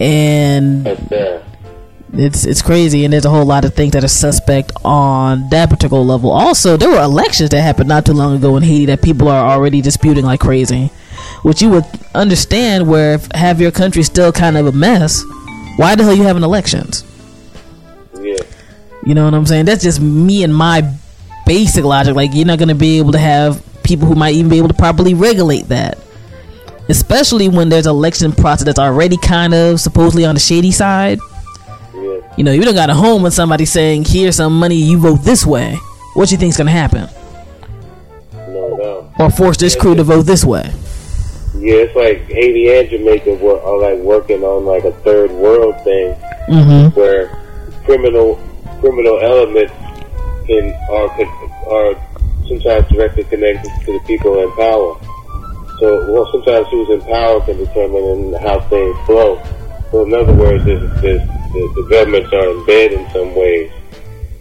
And 0.00 0.84
That's 0.84 1.00
bad. 1.02 1.44
it's 2.14 2.44
it's 2.44 2.60
crazy, 2.62 3.04
and 3.04 3.12
there's 3.12 3.24
a 3.24 3.30
whole 3.30 3.44
lot 3.44 3.64
of 3.64 3.74
things 3.74 3.92
that 3.92 4.02
are 4.02 4.08
suspect 4.08 4.72
on 4.84 5.48
that 5.50 5.70
particular 5.70 6.02
level. 6.02 6.30
Also, 6.32 6.76
there 6.76 6.88
were 6.88 7.00
elections 7.02 7.50
that 7.50 7.60
happened 7.60 7.88
not 7.88 8.06
too 8.06 8.12
long 8.14 8.34
ago 8.34 8.56
in 8.56 8.62
Haiti 8.64 8.86
that 8.86 9.00
people 9.02 9.28
are 9.28 9.46
already 9.48 9.80
disputing 9.80 10.24
like 10.24 10.40
crazy, 10.40 10.90
which 11.42 11.62
you 11.62 11.70
would 11.70 11.84
understand. 12.14 12.88
Where 12.88 13.14
if 13.14 13.30
have 13.32 13.60
your 13.60 13.70
country 13.70 14.02
still 14.02 14.32
kind 14.32 14.56
of 14.56 14.66
a 14.66 14.72
mess, 14.72 15.22
why 15.76 15.94
the 15.94 16.02
hell 16.02 16.14
you 16.14 16.22
having 16.24 16.42
elections? 16.42 17.04
You 19.04 19.14
know 19.14 19.24
what 19.24 19.34
I'm 19.34 19.46
saying? 19.46 19.64
That's 19.64 19.82
just 19.82 20.00
me 20.00 20.42
and 20.44 20.54
my 20.54 20.82
basic 21.46 21.84
logic. 21.84 22.14
Like 22.14 22.30
you're 22.34 22.46
not 22.46 22.58
gonna 22.58 22.74
be 22.74 22.98
able 22.98 23.12
to 23.12 23.18
have 23.18 23.62
people 23.82 24.06
who 24.06 24.14
might 24.14 24.34
even 24.34 24.50
be 24.50 24.58
able 24.58 24.68
to 24.68 24.74
properly 24.74 25.14
regulate 25.14 25.68
that. 25.68 25.98
Especially 26.88 27.48
when 27.48 27.68
there's 27.68 27.86
an 27.86 27.90
election 27.92 28.32
process 28.32 28.64
that's 28.64 28.78
already 28.78 29.16
kind 29.16 29.54
of 29.54 29.80
supposedly 29.80 30.24
on 30.24 30.34
the 30.34 30.40
shady 30.40 30.72
side. 30.72 31.18
Yeah. 31.94 32.20
You 32.36 32.44
know, 32.44 32.52
you 32.52 32.62
don't 32.62 32.74
got 32.74 32.90
a 32.90 32.94
home 32.94 33.22
with 33.22 33.32
somebody 33.32 33.64
saying, 33.64 34.04
"Here's 34.06 34.36
some 34.36 34.58
money, 34.58 34.74
you 34.76 34.98
vote 34.98 35.22
this 35.22 35.46
way." 35.46 35.78
What 36.14 36.28
do 36.28 36.34
you 36.34 36.38
think's 36.38 36.56
gonna 36.56 36.70
happen? 36.70 37.08
No 38.48 38.76
doubt. 38.76 39.12
Or 39.20 39.30
force 39.30 39.56
this 39.56 39.76
crew 39.76 39.94
to 39.94 40.02
vote 40.02 40.22
this 40.22 40.44
way? 40.44 40.70
Yeah, 41.56 41.74
it's 41.74 41.94
like 41.96 42.22
Haiti 42.28 42.72
and 42.74 42.88
Jamaica 42.88 43.34
were, 43.34 43.60
are 43.60 43.78
like 43.78 43.98
working 44.02 44.42
on 44.42 44.64
like 44.64 44.84
a 44.84 44.92
third 45.02 45.30
world 45.30 45.74
thing 45.84 46.14
Mm-hmm. 46.48 46.98
where 46.98 47.28
criminal 47.84 48.40
criminal 48.80 49.20
elements 49.20 49.72
can 50.46 50.74
are 50.90 51.08
are 51.70 51.94
sometimes 52.48 52.88
directly 52.88 53.24
connected 53.24 53.70
to 53.84 53.92
the 53.92 54.00
people 54.06 54.42
in 54.42 54.50
power. 54.52 54.98
So, 55.78 56.12
well, 56.12 56.30
sometimes 56.30 56.66
who's 56.68 56.90
in 56.90 57.00
power 57.02 57.40
can 57.40 57.56
determine 57.56 58.34
how 58.34 58.60
things 58.68 58.96
flow. 59.06 59.40
So, 59.90 60.04
in 60.04 60.12
other 60.12 60.34
words, 60.34 60.64
there's, 60.64 60.82
there's, 61.00 61.26
the, 61.26 61.72
the 61.74 61.86
governments 61.88 62.32
are 62.32 62.50
in 62.50 62.66
bed 62.66 62.92
in 62.92 63.10
some 63.10 63.34
ways, 63.34 63.72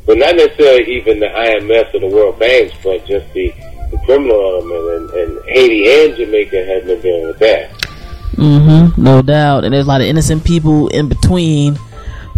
but 0.05 0.17
not 0.17 0.35
necessarily 0.35 0.91
even 0.91 1.19
the 1.19 1.27
IMF 1.27 1.93
or 1.93 1.99
the 2.01 2.07
World 2.07 2.39
Banks, 2.39 2.75
but 2.83 3.05
just 3.05 3.31
the, 3.33 3.53
the 3.91 3.97
criminal 4.05 4.35
element. 4.35 5.13
And, 5.13 5.37
and 5.37 5.45
Haiti 5.47 5.87
and 5.87 6.17
Jamaica 6.17 6.65
have 6.65 6.85
been 6.85 7.01
dealing 7.01 7.27
with 7.27 7.39
that. 7.39 7.71
Mm-hmm. 8.33 9.01
No 9.01 9.21
doubt. 9.21 9.63
And 9.63 9.73
there's 9.73 9.85
a 9.85 9.89
lot 9.89 10.01
of 10.01 10.07
innocent 10.07 10.43
people 10.43 10.87
in 10.89 11.07
between 11.07 11.79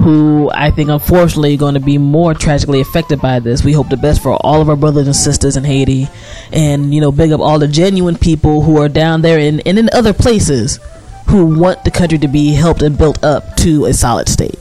who 0.02 0.50
I 0.54 0.72
think 0.72 0.90
unfortunately 0.90 1.54
are 1.54 1.58
going 1.58 1.76
to 1.76 1.80
be 1.80 1.98
more 1.98 2.34
tragically 2.34 2.82
affected 2.82 3.22
by 3.22 3.40
this. 3.40 3.64
We 3.64 3.74
hope 3.74 3.90
the 3.90 3.98
best 3.98 4.22
for 4.24 4.34
all 4.44 4.62
of 4.62 4.70
our 4.70 4.76
brothers 4.76 5.06
and 5.08 5.16
sisters 5.16 5.58
in 5.58 5.64
Haiti. 5.64 6.08
And, 6.52 6.94
you 6.94 7.02
know, 7.02 7.12
big 7.12 7.32
up 7.32 7.40
all 7.40 7.60
the 7.60 7.68
genuine 7.68 8.18
people 8.18 8.64
who 8.64 8.82
are 8.82 8.90
down 8.90 9.22
there 9.22 9.38
and, 9.40 9.62
and 9.66 9.78
in 9.78 9.90
other 9.94 10.14
places 10.14 10.80
who 11.28 11.60
want 11.60 11.84
the 11.86 11.92
country 11.92 12.18
to 12.18 12.28
be 12.28 12.54
helped 12.54 12.82
and 12.82 12.98
built 12.98 13.24
up 13.24 13.56
to 13.58 13.86
a 13.86 13.94
solid 13.94 14.28
state. 14.28 14.58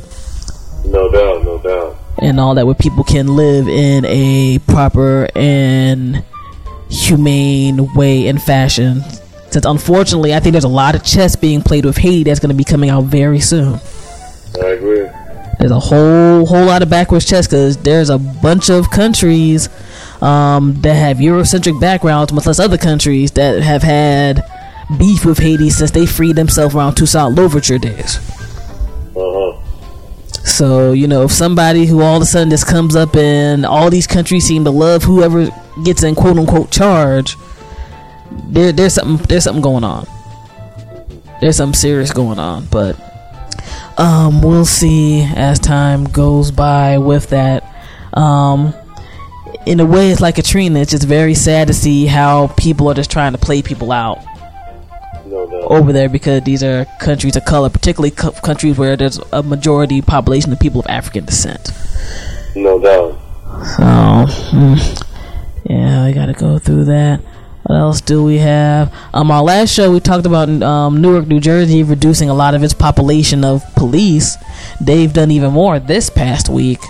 No 0.84 1.10
doubt, 1.10 1.44
no 1.44 1.58
doubt. 1.58 1.96
and 2.18 2.38
all 2.38 2.54
that 2.54 2.66
where 2.66 2.74
people 2.74 3.04
can 3.04 3.28
live 3.28 3.66
in 3.68 4.04
a 4.04 4.58
proper 4.66 5.28
and 5.34 6.22
humane 6.90 7.92
way 7.94 8.28
and 8.28 8.42
fashion. 8.42 9.02
Since 9.50 9.64
unfortunately, 9.64 10.34
I 10.34 10.40
think 10.40 10.52
there's 10.52 10.64
a 10.64 10.68
lot 10.68 10.94
of 10.94 11.02
chess 11.02 11.34
being 11.34 11.62
played 11.62 11.84
with 11.84 11.96
Haiti 11.96 12.24
that's 12.24 12.40
going 12.40 12.50
to 12.50 12.56
be 12.56 12.64
coming 12.64 12.90
out 12.90 13.04
very 13.04 13.40
soon. 13.40 13.80
I 14.62 14.66
agree. 14.66 15.08
There's 15.60 15.72
a 15.72 15.78
whole 15.78 16.46
whole 16.46 16.64
lot 16.64 16.82
of 16.82 16.88
backwards 16.88 17.26
chess 17.26 17.46
because 17.46 17.76
there's 17.76 18.08
a 18.08 18.16
bunch 18.16 18.70
of 18.70 18.90
countries 18.90 19.68
um, 20.22 20.72
that 20.80 20.94
have 20.94 21.18
Eurocentric 21.18 21.78
backgrounds, 21.78 22.32
much 22.32 22.46
less 22.46 22.58
other 22.58 22.78
countries 22.78 23.32
that 23.32 23.62
have 23.62 23.82
had 23.82 24.42
beef 24.98 25.26
with 25.26 25.38
Haiti 25.38 25.68
since 25.68 25.90
they 25.90 26.06
freed 26.06 26.36
themselves 26.36 26.74
around 26.74 26.94
Toussaint 26.94 27.34
Louverture 27.34 27.76
days. 27.76 28.16
Uh 29.14 29.52
huh. 29.52 29.62
So, 30.46 30.92
you 30.92 31.06
know, 31.06 31.24
if 31.24 31.30
somebody 31.30 31.84
who 31.84 32.00
all 32.00 32.16
of 32.16 32.22
a 32.22 32.26
sudden 32.26 32.48
just 32.48 32.66
comes 32.66 32.96
up 32.96 33.14
and 33.14 33.66
all 33.66 33.90
these 33.90 34.06
countries 34.06 34.46
seem 34.46 34.64
to 34.64 34.70
love 34.70 35.02
whoever 35.02 35.50
gets 35.84 36.02
in 36.02 36.14
quote 36.14 36.38
unquote 36.38 36.70
charge, 36.70 37.36
there 38.48 38.72
there's 38.72 38.94
something 38.94 39.26
there's 39.26 39.44
something 39.44 39.62
going 39.62 39.84
on. 39.84 40.06
There's 41.42 41.56
something 41.56 41.78
serious 41.78 42.14
going 42.14 42.38
on, 42.38 42.64
but 42.70 43.09
um 43.98 44.42
we'll 44.42 44.64
see 44.64 45.22
as 45.36 45.58
time 45.58 46.04
goes 46.04 46.50
by 46.50 46.98
with 46.98 47.30
that. 47.30 47.64
Um 48.14 48.74
in 49.66 49.78
a 49.80 49.84
way 49.86 50.10
it's 50.10 50.20
like 50.20 50.36
Katrina, 50.36 50.80
it's 50.80 50.90
just 50.92 51.04
very 51.06 51.34
sad 51.34 51.68
to 51.68 51.74
see 51.74 52.06
how 52.06 52.48
people 52.56 52.88
are 52.90 52.94
just 52.94 53.10
trying 53.10 53.32
to 53.32 53.38
play 53.38 53.60
people 53.62 53.92
out 53.92 54.18
No 55.26 55.46
doubt. 55.48 55.70
over 55.70 55.92
there 55.92 56.08
because 56.08 56.42
these 56.44 56.62
are 56.62 56.86
countries 56.98 57.36
of 57.36 57.44
color, 57.44 57.68
particularly 57.68 58.10
co- 58.10 58.30
countries 58.32 58.78
where 58.78 58.96
there's 58.96 59.18
a 59.32 59.42
majority 59.42 60.00
population 60.00 60.50
of 60.52 60.58
people 60.60 60.80
of 60.80 60.86
African 60.88 61.26
descent. 61.26 61.70
No 62.56 62.80
doubt. 62.80 63.18
So, 63.76 63.82
mm, 64.56 65.04
yeah, 65.64 66.06
we 66.06 66.12
got 66.14 66.26
to 66.26 66.32
go 66.32 66.58
through 66.58 66.84
that. 66.86 67.20
What 67.64 67.76
else 67.76 68.00
do 68.00 68.24
we 68.24 68.38
have? 68.38 68.92
Um, 69.12 69.30
our 69.30 69.42
last 69.42 69.72
show 69.72 69.92
we 69.92 70.00
talked 70.00 70.26
about 70.26 70.48
um, 70.62 71.00
Newark, 71.00 71.26
New 71.26 71.40
Jersey, 71.40 71.82
reducing 71.82 72.30
a 72.30 72.34
lot 72.34 72.54
of 72.54 72.62
its 72.62 72.74
population 72.74 73.44
of 73.44 73.62
police. 73.74 74.36
They've 74.80 75.12
done 75.12 75.30
even 75.30 75.52
more 75.52 75.78
this 75.78 76.08
past 76.10 76.48
week, 76.48 76.80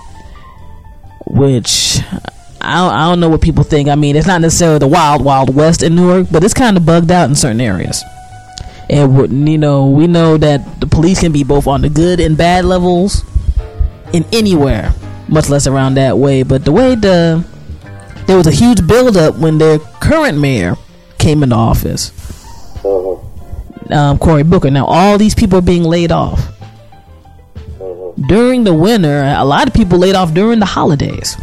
which 1.27 1.99
I 2.61 2.77
don't, 2.77 2.95
I 2.95 3.09
don't 3.09 3.21
know 3.21 3.29
what 3.29 3.41
people 3.41 3.65
think. 3.65 3.89
I 3.89 3.95
mean, 3.95 4.17
it's 4.17 4.27
not 4.27 4.41
necessarily 4.41 4.79
the 4.79 4.89
wild, 4.89 5.25
wild 5.25 5.55
west 5.55 5.83
in 5.83 5.97
Newark, 5.97 6.29
but 6.31 6.45
it's 6.45 6.55
kind 6.55 6.77
of 6.77 6.87
bugged 6.87 7.11
out 7.11 7.29
in 7.29 7.35
certain 7.35 7.61
areas. 7.61 8.03
And 8.89 9.49
you 9.49 9.59
know, 9.59 9.89
we 9.89 10.07
know 10.07 10.37
that 10.37 10.81
the 10.81 10.87
police 10.87 11.21
can 11.21 11.33
be 11.33 11.45
both 11.45 11.67
on 11.67 11.81
the 11.83 11.89
good 11.89 12.21
and 12.21 12.37
bad 12.37 12.65
levels 12.65 13.25
in 14.13 14.25
anywhere, 14.33 14.93
much 15.29 15.49
less 15.49 15.67
around 15.67 15.95
that 15.95 16.19
way. 16.19 16.43
But 16.43 16.65
the 16.65 16.73
way 16.73 16.95
the 16.95 17.45
there 18.31 18.37
was 18.37 18.47
a 18.47 18.53
huge 18.53 18.87
buildup 18.87 19.35
when 19.39 19.59
their 19.59 19.81
current 19.81 20.39
mayor 20.39 20.77
came 21.19 21.43
into 21.43 21.57
office, 21.57 22.13
huh. 22.81 23.15
um, 23.93 24.19
Cory 24.21 24.45
Booker. 24.45 24.71
Now 24.71 24.87
all 24.87 25.19
these 25.19 25.35
people 25.35 25.59
are 25.59 25.63
being 25.63 25.83
laid 25.83 26.13
off 26.13 26.39
Uh-huh. 27.57 28.13
during 28.29 28.63
the 28.63 28.73
winter. 28.73 29.25
A 29.37 29.45
lot 29.45 29.67
of 29.67 29.75
people 29.75 29.99
laid 29.99 30.15
off 30.15 30.33
during 30.33 30.61
the 30.61 30.67
holidays. 30.67 31.37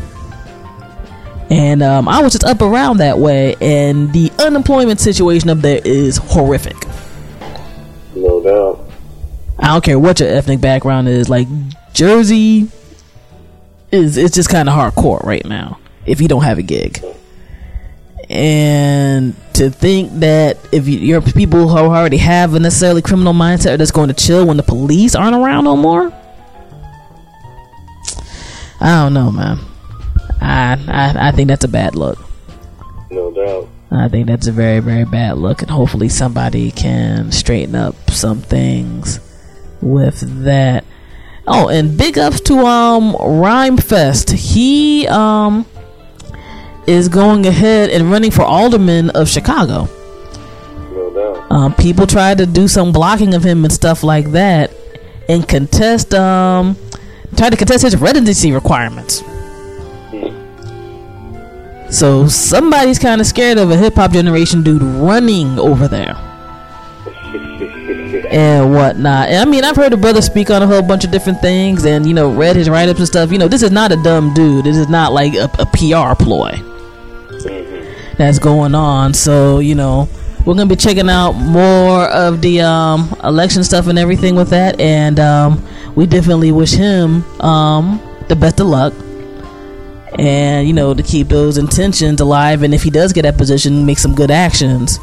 And 1.50 1.84
um, 1.84 2.08
I 2.08 2.22
was 2.22 2.32
just 2.32 2.46
up 2.46 2.62
around 2.62 2.98
that 3.00 3.18
way, 3.20 3.56
and 3.60 4.14
the 4.14 4.32
unemployment 4.40 5.02
situation 5.02 5.50
up 5.50 5.58
there 5.58 5.82
is 5.84 6.16
horrific. 6.16 6.78
No 8.16 8.42
doubt. 8.42 8.90
I 9.60 9.68
don't 9.74 9.84
care 9.84 10.00
what 10.00 10.22
your 10.22 10.30
ethnic 10.30 10.62
background 10.62 11.10
is. 11.10 11.28
Like 11.28 11.50
Jersey 11.92 12.70
is 13.92 14.16
it's 14.16 14.36
just 14.36 14.50
kind 14.50 14.70
of 14.70 14.76
hardcore 14.76 15.22
right 15.26 15.46
now 15.46 15.80
if 16.08 16.22
you 16.22 16.28
don't 16.28 16.44
have 16.44 16.58
a 16.58 16.64
gig. 16.64 17.04
And 18.30 19.36
to 19.54 19.70
think 19.70 20.12
that 20.20 20.58
if 20.72 20.88
you, 20.88 21.00
you're 21.00 21.22
people 21.22 21.70
who 21.70 21.78
already 21.78 22.18
have 22.18 22.54
a 22.56 22.60
necessarily 22.60 23.02
criminal 23.02 23.34
mindset 23.34 23.74
are 23.74 23.78
just 23.78 23.94
going 23.94 24.10
to 24.10 24.14
chill 24.14 24.46
when 24.46 24.58
the 24.58 24.64
police 24.64 25.16
aren't 25.16 25.36
around 25.36 25.64
no 25.64 25.78
more. 25.78 26.12
I 28.80 29.04
don't 29.04 29.14
know, 29.14 29.32
man. 29.32 29.60
I 30.42 30.78
I, 30.88 31.30
I 31.30 31.32
think 31.32 31.48
that's 31.48 31.64
a 31.64 31.70
bad 31.70 31.96
look. 31.96 32.20
No 33.10 33.32
doubt. 33.32 33.70
I 33.90 34.10
think 34.10 34.28
that's 34.28 34.48
a 34.48 34.52
very, 34.52 34.82
very 34.82 35.06
bad 35.06 35.38
look, 35.38 35.62
and 35.62 35.72
hopefully 35.72 36.10
somebody 36.10 36.72
can 36.72 37.32
straighten 37.32 37.76
up 37.76 37.96
some 38.12 38.42
things 38.42 39.20
with 39.82 40.44
that. 40.44 40.84
Oh, 41.48 41.70
and 41.70 41.98
big 41.98 42.18
ups 42.18 42.42
to 42.42 42.58
um 42.66 43.14
Rhymefest. 43.14 44.32
He 44.32 45.08
um 45.08 45.66
is 46.88 47.10
going 47.10 47.46
ahead 47.46 47.90
and 47.90 48.10
running 48.10 48.32
for 48.32 48.44
alderman 48.44 49.10
of 49.12 49.28
Chicago. 49.28 49.90
No 50.94 51.14
doubt. 51.14 51.52
Um, 51.52 51.76
people 51.76 52.08
tried 52.08 52.38
to 52.38 52.46
do 52.46 52.68
some 52.68 52.94
blocking 52.94 53.34
of 53.34 53.44
him 53.44 53.66
and 53.66 53.74
stuff 53.74 54.04
like 54.04 54.32
that, 54.32 54.72
and 55.28 55.48
contest 55.48 56.14
um 56.14 56.78
tried 57.36 57.50
to 57.50 57.58
contest 57.58 57.84
his 57.84 57.98
residency 57.98 58.54
requirements. 58.54 59.22
So 61.90 62.28
somebody's 62.28 63.00
kind 63.00 63.22
of 63.22 63.28
scared 63.28 63.58
of 63.58 63.72
a 63.72 63.78
hip 63.78 63.96
hop 63.96 64.12
generation 64.12 64.62
dude 64.62 64.82
running 64.82 65.58
over 65.58 65.88
there 65.88 66.16
and 68.30 68.74
whatnot. 68.74 69.30
And 69.30 69.38
I 69.38 69.46
mean, 69.46 69.64
I've 69.64 69.78
heard 69.78 69.94
the 69.94 69.98
brother 69.98 70.22
speak 70.22 70.50
on 70.50 70.62
a 70.62 70.68
whole 70.68 70.82
bunch 70.82 71.06
of 71.06 71.12
different 71.12 71.42
things, 71.42 71.86
and 71.86 72.06
you 72.06 72.14
know, 72.14 72.34
read 72.34 72.56
his 72.56 72.70
write 72.70 72.88
ups 72.88 73.00
and 73.00 73.08
stuff. 73.08 73.32
You 73.32 73.38
know, 73.38 73.50
this 73.50 73.62
is 73.62 73.72
not 73.72 73.92
a 73.92 74.02
dumb 74.04 74.34
dude. 74.34 74.66
This 74.66 74.78
is 74.78 74.88
not 74.88 75.12
like 75.12 75.34
a, 75.34 75.50
a 75.60 75.66
PR 75.66 76.22
ploy 76.22 76.62
that's 78.18 78.40
going 78.40 78.76
on. 78.76 79.14
So 79.14 79.60
you 79.60 79.76
know, 79.76 80.10
we're 80.46 80.54
gonna 80.56 80.66
be 80.68 80.76
checking 80.76 81.10
out 81.10 81.34
more 81.34 82.06
of 82.10 82.42
the 82.42 82.62
um, 82.62 83.16
election 83.24 83.64
stuff 83.64 83.88
and 83.88 83.98
everything 84.00 84.36
with 84.36 84.50
that, 84.50 84.80
and 84.80 85.20
um, 85.20 85.66
we 85.96 86.06
definitely 86.06 86.52
wish 86.52 86.74
him 86.74 87.24
um, 87.42 88.02
the 88.28 88.36
best 88.36 88.60
of 88.60 88.68
luck. 88.68 88.94
and 90.20 90.68
you 90.68 90.74
know 90.74 90.94
to 90.94 91.04
keep 91.04 91.28
those 91.28 91.58
intentions 91.58 92.22
alive. 92.22 92.64
And 92.64 92.74
if 92.74 92.84
he 92.84 92.90
does 92.90 93.14
get 93.14 93.24
that 93.24 93.38
position 93.38 93.86
make 93.86 94.00
some 94.00 94.16
good 94.16 94.32
actions 94.32 95.00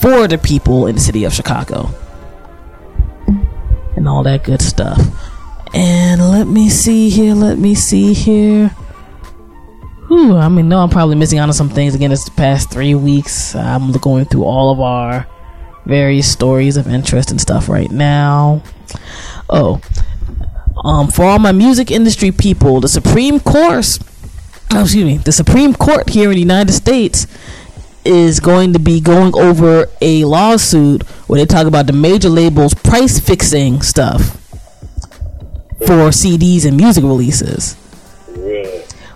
for 0.00 0.28
the 0.28 0.38
people 0.38 0.86
in 0.86 0.94
the 0.94 1.00
city 1.00 1.24
of 1.24 1.32
chicago. 1.32 1.90
And 3.96 4.06
all 4.06 4.22
that 4.24 4.44
good 4.44 4.60
stuff. 4.60 5.00
And 5.74 6.20
let 6.30 6.46
me 6.46 6.68
see 6.68 7.08
here 7.08 7.34
let 7.34 7.58
me 7.58 7.74
see 7.74 8.12
here 8.12 8.70
Whew, 10.08 10.36
I 10.36 10.48
mean, 10.48 10.68
no, 10.68 10.78
I'm 10.78 10.88
probably 10.88 11.16
missing 11.16 11.40
out 11.40 11.48
on 11.48 11.54
some 11.54 11.68
things 11.68 11.94
again. 11.94 12.10
This 12.10 12.28
past 12.28 12.70
three 12.70 12.94
weeks, 12.94 13.56
I'm 13.56 13.90
going 13.92 14.24
through 14.26 14.44
all 14.44 14.70
of 14.70 14.80
our 14.80 15.26
various 15.84 16.30
stories 16.30 16.76
of 16.76 16.86
interest 16.86 17.32
and 17.32 17.40
stuff 17.40 17.68
right 17.68 17.90
now. 17.90 18.62
Oh, 19.50 19.80
um, 20.84 21.08
for 21.08 21.24
all 21.24 21.40
my 21.40 21.50
music 21.50 21.90
industry 21.90 22.30
people, 22.30 22.80
the 22.80 22.88
Supreme 22.88 23.40
Court, 23.40 23.98
oh, 24.72 24.82
excuse 24.82 25.04
me, 25.04 25.16
the 25.16 25.32
Supreme 25.32 25.74
Court 25.74 26.08
here 26.08 26.28
in 26.30 26.34
the 26.34 26.40
United 26.40 26.72
States 26.72 27.26
is 28.04 28.38
going 28.38 28.72
to 28.74 28.78
be 28.78 29.00
going 29.00 29.36
over 29.36 29.86
a 30.00 30.24
lawsuit 30.24 31.02
where 31.26 31.40
they 31.40 31.46
talk 31.46 31.66
about 31.66 31.88
the 31.88 31.92
major 31.92 32.28
labels 32.28 32.74
price 32.74 33.18
fixing 33.18 33.82
stuff 33.82 34.36
for 35.80 36.10
CDs 36.10 36.64
and 36.64 36.76
music 36.76 37.02
releases. 37.02 37.76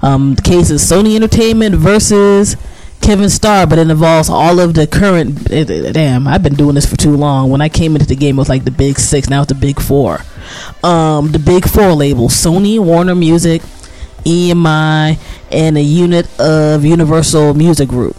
Um, 0.03 0.35
the 0.35 0.43
case 0.43 0.71
is 0.71 0.83
Sony 0.83 1.15
Entertainment 1.17 1.75
versus 1.75 2.57
Kevin 3.01 3.29
Starr, 3.29 3.67
but 3.67 3.79
it 3.79 3.91
involves 3.91 4.29
all 4.31 4.59
of 4.61 4.75
the 4.75 4.87
current. 4.87 5.51
eh, 5.51 5.65
Damn, 5.93 6.27
I've 6.27 6.43
been 6.43 6.55
doing 6.55 6.75
this 6.75 6.87
for 6.87 6.97
too 6.97 7.17
long. 7.17 7.51
When 7.51 7.61
I 7.61 7.69
came 7.69 7.95
into 7.97 8.07
the 8.07 8.17
game, 8.17 8.37
it 8.37 8.39
was 8.39 8.49
like 8.49 8.65
the 8.65 8.71
big 8.71 8.99
six. 8.99 9.29
Now 9.29 9.43
it's 9.43 9.49
the 9.49 9.55
big 9.55 9.81
four. 9.81 10.21
Um, 10.83 11.33
the 11.33 11.39
big 11.39 11.69
four 11.69 11.93
labels: 11.93 12.33
Sony, 12.35 12.79
Warner 12.79 13.15
Music, 13.15 13.63
EMI, 14.25 15.19
and 15.51 15.77
a 15.77 15.83
unit 15.83 16.27
of 16.41 16.85
Universal 16.85 17.55
Music 17.55 17.89
Group. 17.89 18.17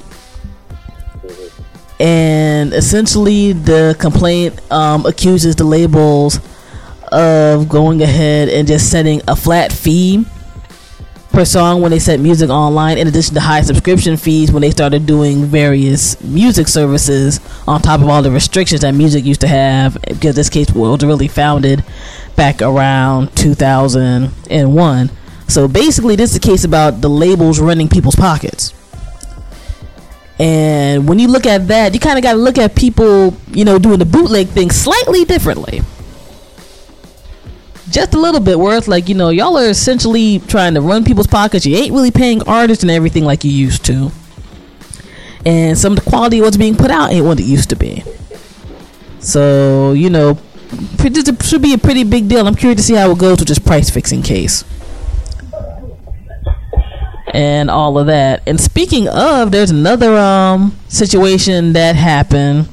And 2.00 2.74
essentially, 2.74 3.54
the 3.54 3.96
complaint 4.00 4.60
um, 4.72 5.06
accuses 5.06 5.56
the 5.56 5.64
labels 5.64 6.40
of 7.12 7.70
going 7.70 8.02
ahead 8.02 8.50
and 8.50 8.68
just 8.68 8.90
setting 8.90 9.22
a 9.28 9.36
flat 9.36 9.72
fee 9.72 10.26
per 11.32 11.46
song 11.46 11.82
when 11.82 11.92
they 11.92 12.00
set 12.00 12.20
music 12.20 12.50
online, 12.50 12.98
in 12.98 13.08
addition 13.08 13.34
to 13.36 13.42
high 13.42 13.62
subscription 13.62 14.18
fees 14.18 14.52
when 14.52 14.62
they 14.62 14.72
started 14.72 15.06
doing 15.06 15.46
various 15.46 16.22
music 16.22 16.68
services 16.68 17.40
on 17.68 17.82
top 17.82 18.02
of 18.02 18.10
all 18.10 18.22
the 18.22 18.32
restrictions 18.32 18.82
that 18.82 18.94
music 18.94 19.26
used 19.26 19.42
to 19.42 19.48
have. 19.48 19.98
Because 20.02 20.36
this 20.36 20.50
case 20.50 20.72
was 20.72 21.04
really 21.04 21.28
founded 21.28 21.84
back 22.36 22.62
around 22.62 23.36
2001. 23.36 25.12
So 25.48 25.68
basically, 25.68 26.16
this 26.16 26.32
is 26.32 26.38
a 26.38 26.40
case 26.40 26.64
about 26.64 27.02
the 27.02 27.10
labels 27.10 27.60
running 27.60 27.88
people's 27.88 28.16
pockets. 28.16 28.74
And 30.40 31.08
when 31.08 31.20
you 31.20 31.28
look 31.28 31.46
at 31.46 31.68
that, 31.68 31.94
you 31.94 32.00
kind 32.00 32.18
of 32.18 32.24
got 32.24 32.34
to 32.34 32.40
look 32.40 32.58
at 32.58 32.76
people, 32.76 33.38
you 33.52 33.64
know, 33.64 33.78
doing 33.78 34.00
the 34.00 34.06
bootleg 34.06 34.48
thing 34.48 34.72
slightly 34.72 35.24
differently 35.26 35.82
just 37.92 38.14
a 38.14 38.20
little 38.20 38.40
bit 38.40 38.58
where 38.58 38.78
it's 38.78 38.88
like 38.88 39.10
you 39.10 39.16
know 39.16 39.30
y'all 39.30 39.58
are 39.58 39.70
essentially 39.70 40.40
trying 40.40 40.74
to 40.74 40.82
run 40.82 41.04
people's 41.04 41.28
pockets. 41.28 41.66
You 41.66 41.76
ain't 41.76 41.94
really 41.94 42.12
paying 42.12 42.42
artists 42.48 42.84
and 42.84 42.92
everything 42.92 43.24
like 43.24 43.44
you 43.44 43.52
used 43.52 43.86
to. 43.86 44.12
And 45.46 45.78
some 45.78 45.94
of 45.94 46.04
the 46.04 46.10
quality 46.10 46.40
of 46.40 46.46
what's 46.46 46.58
being 46.58 46.76
put 46.76 46.92
out 46.92 47.12
ain't 47.12 47.26
what 47.26 47.40
it 47.40 47.44
used 47.44 47.70
to 47.70 47.76
be. 47.76 48.04
So 49.20 49.94
you 49.94 50.10
know 50.10 50.40
this 50.98 51.48
should 51.48 51.62
be 51.62 51.74
a 51.74 51.78
pretty 51.78 52.04
big 52.04 52.28
deal. 52.28 52.48
I'm 52.48 52.56
curious 52.56 52.78
to 52.78 52.84
see 52.84 52.96
how 52.96 53.12
it 53.12 53.18
goes 53.18 53.40
with 53.40 53.48
this 53.48 53.60
price 53.60 53.90
fixing 53.90 54.22
case. 54.22 54.64
And 57.34 57.72
all 57.72 57.98
of 57.98 58.08
that. 58.08 58.44
And 58.46 58.60
speaking 58.60 59.08
of 59.08 59.52
there's 59.52 59.72
another 59.72 60.18
um 60.18 60.78
situation 60.88 61.74
that 61.74 61.96
happened 61.96 62.68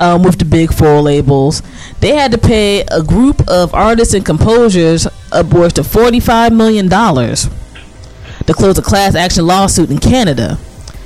um, 0.00 0.22
with 0.22 0.38
the 0.38 0.44
big 0.44 0.72
four 0.72 1.00
labels. 1.00 1.62
They 2.00 2.14
had 2.14 2.32
to 2.32 2.38
pay 2.38 2.82
a 2.90 3.02
group 3.02 3.46
of 3.48 3.74
artists 3.74 4.14
and 4.14 4.24
composers 4.24 5.06
upwards 5.32 5.74
to 5.74 5.82
$45 5.82 6.54
million 6.54 6.88
to 6.88 8.52
close 8.54 8.78
a 8.78 8.82
class 8.82 9.14
action 9.14 9.46
lawsuit 9.46 9.90
in 9.90 9.98
Canada 9.98 10.58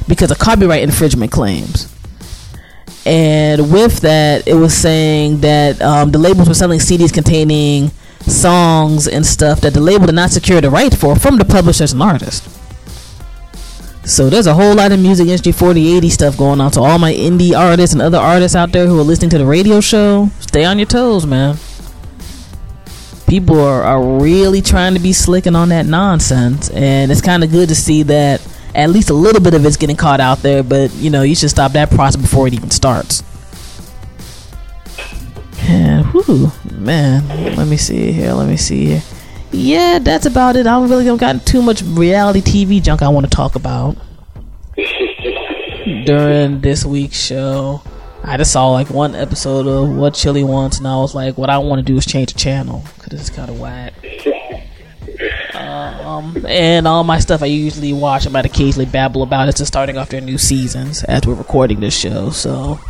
because 0.08 0.30
of 0.30 0.38
copyright 0.38 0.82
infringement 0.82 1.30
claims. 1.30 1.94
And 3.06 3.72
with 3.72 4.00
that, 4.00 4.46
it 4.46 4.54
was 4.54 4.74
saying 4.74 5.40
that 5.40 5.80
um, 5.80 6.10
the 6.10 6.18
labels 6.18 6.48
were 6.48 6.54
selling 6.54 6.78
CDs 6.78 7.12
containing 7.12 7.90
songs 8.20 9.08
and 9.08 9.24
stuff 9.24 9.60
that 9.62 9.72
the 9.72 9.80
label 9.80 10.06
did 10.06 10.14
not 10.14 10.30
secure 10.30 10.60
the 10.60 10.68
right 10.68 10.94
for 10.94 11.16
from 11.16 11.38
the 11.38 11.44
publishers 11.44 11.92
and 11.92 12.02
artists. 12.02 12.57
So 14.08 14.30
there's 14.30 14.46
a 14.46 14.54
whole 14.54 14.74
lot 14.74 14.90
of 14.90 14.98
music 15.00 15.26
industry 15.26 15.52
4080 15.52 16.08
stuff 16.08 16.38
going 16.38 16.62
on. 16.62 16.72
So 16.72 16.82
all 16.82 16.98
my 16.98 17.12
indie 17.12 17.54
artists 17.54 17.92
and 17.92 18.00
other 18.00 18.16
artists 18.16 18.56
out 18.56 18.72
there 18.72 18.86
who 18.86 18.98
are 18.98 19.02
listening 19.02 19.28
to 19.30 19.38
the 19.38 19.44
radio 19.44 19.82
show, 19.82 20.30
stay 20.40 20.64
on 20.64 20.78
your 20.78 20.86
toes, 20.86 21.26
man. 21.26 21.58
People 23.26 23.60
are, 23.60 23.82
are 23.82 24.02
really 24.02 24.62
trying 24.62 24.94
to 24.94 25.00
be 25.00 25.12
slicking 25.12 25.54
on 25.54 25.68
that 25.68 25.84
nonsense, 25.84 26.70
and 26.70 27.12
it's 27.12 27.20
kind 27.20 27.44
of 27.44 27.50
good 27.50 27.68
to 27.68 27.74
see 27.74 28.02
that 28.04 28.40
at 28.74 28.88
least 28.88 29.10
a 29.10 29.14
little 29.14 29.42
bit 29.42 29.52
of 29.52 29.66
it's 29.66 29.76
getting 29.76 29.96
caught 29.96 30.20
out 30.20 30.38
there. 30.38 30.62
But 30.62 30.90
you 30.94 31.10
know, 31.10 31.20
you 31.20 31.34
should 31.34 31.50
stop 31.50 31.72
that 31.72 31.90
process 31.90 32.20
before 32.20 32.48
it 32.48 32.54
even 32.54 32.70
starts. 32.70 33.22
And 35.70 36.06
whew, 36.06 36.50
man, 36.70 37.56
let 37.56 37.68
me 37.68 37.76
see 37.76 38.10
here. 38.10 38.32
Let 38.32 38.48
me 38.48 38.56
see 38.56 38.86
here. 38.86 39.02
Yeah, 39.50 39.98
that's 39.98 40.26
about 40.26 40.56
it. 40.56 40.66
I 40.66 40.72
don't 40.78 40.90
really 40.90 41.04
don't 41.04 41.18
got 41.18 41.46
too 41.46 41.62
much 41.62 41.82
reality 41.82 42.40
TV 42.40 42.82
junk 42.82 43.02
I 43.02 43.08
want 43.08 43.24
to 43.26 43.30
talk 43.30 43.54
about 43.54 43.96
during 46.04 46.60
this 46.60 46.84
week's 46.84 47.18
show. 47.18 47.82
I 48.22 48.36
just 48.36 48.52
saw 48.52 48.70
like 48.70 48.90
one 48.90 49.14
episode 49.14 49.66
of 49.66 49.96
What 49.96 50.14
Chili 50.14 50.44
Wants, 50.44 50.78
and 50.78 50.86
I 50.86 50.96
was 50.96 51.14
like, 51.14 51.38
what 51.38 51.50
I 51.50 51.58
want 51.58 51.78
to 51.78 51.84
do 51.84 51.96
is 51.96 52.04
change 52.04 52.32
the 52.32 52.38
channel 52.38 52.84
because 52.96 53.20
it's 53.20 53.30
kind 53.30 53.48
of 53.50 53.58
whack. 53.58 53.94
Um, 55.54 56.46
and 56.48 56.86
all 56.88 57.04
my 57.04 57.18
stuff 57.18 57.42
I 57.42 57.46
usually 57.46 57.92
watch, 57.92 58.26
I 58.26 58.30
might 58.30 58.46
occasionally 58.46 58.86
babble 58.86 59.22
about. 59.22 59.48
It's 59.48 59.58
just 59.58 59.68
starting 59.72 59.98
off 59.98 60.08
their 60.08 60.20
new 60.20 60.38
seasons 60.38 61.04
as 61.04 61.26
we're 61.26 61.34
recording 61.34 61.80
this 61.80 61.96
show. 61.96 62.30
So, 62.30 62.80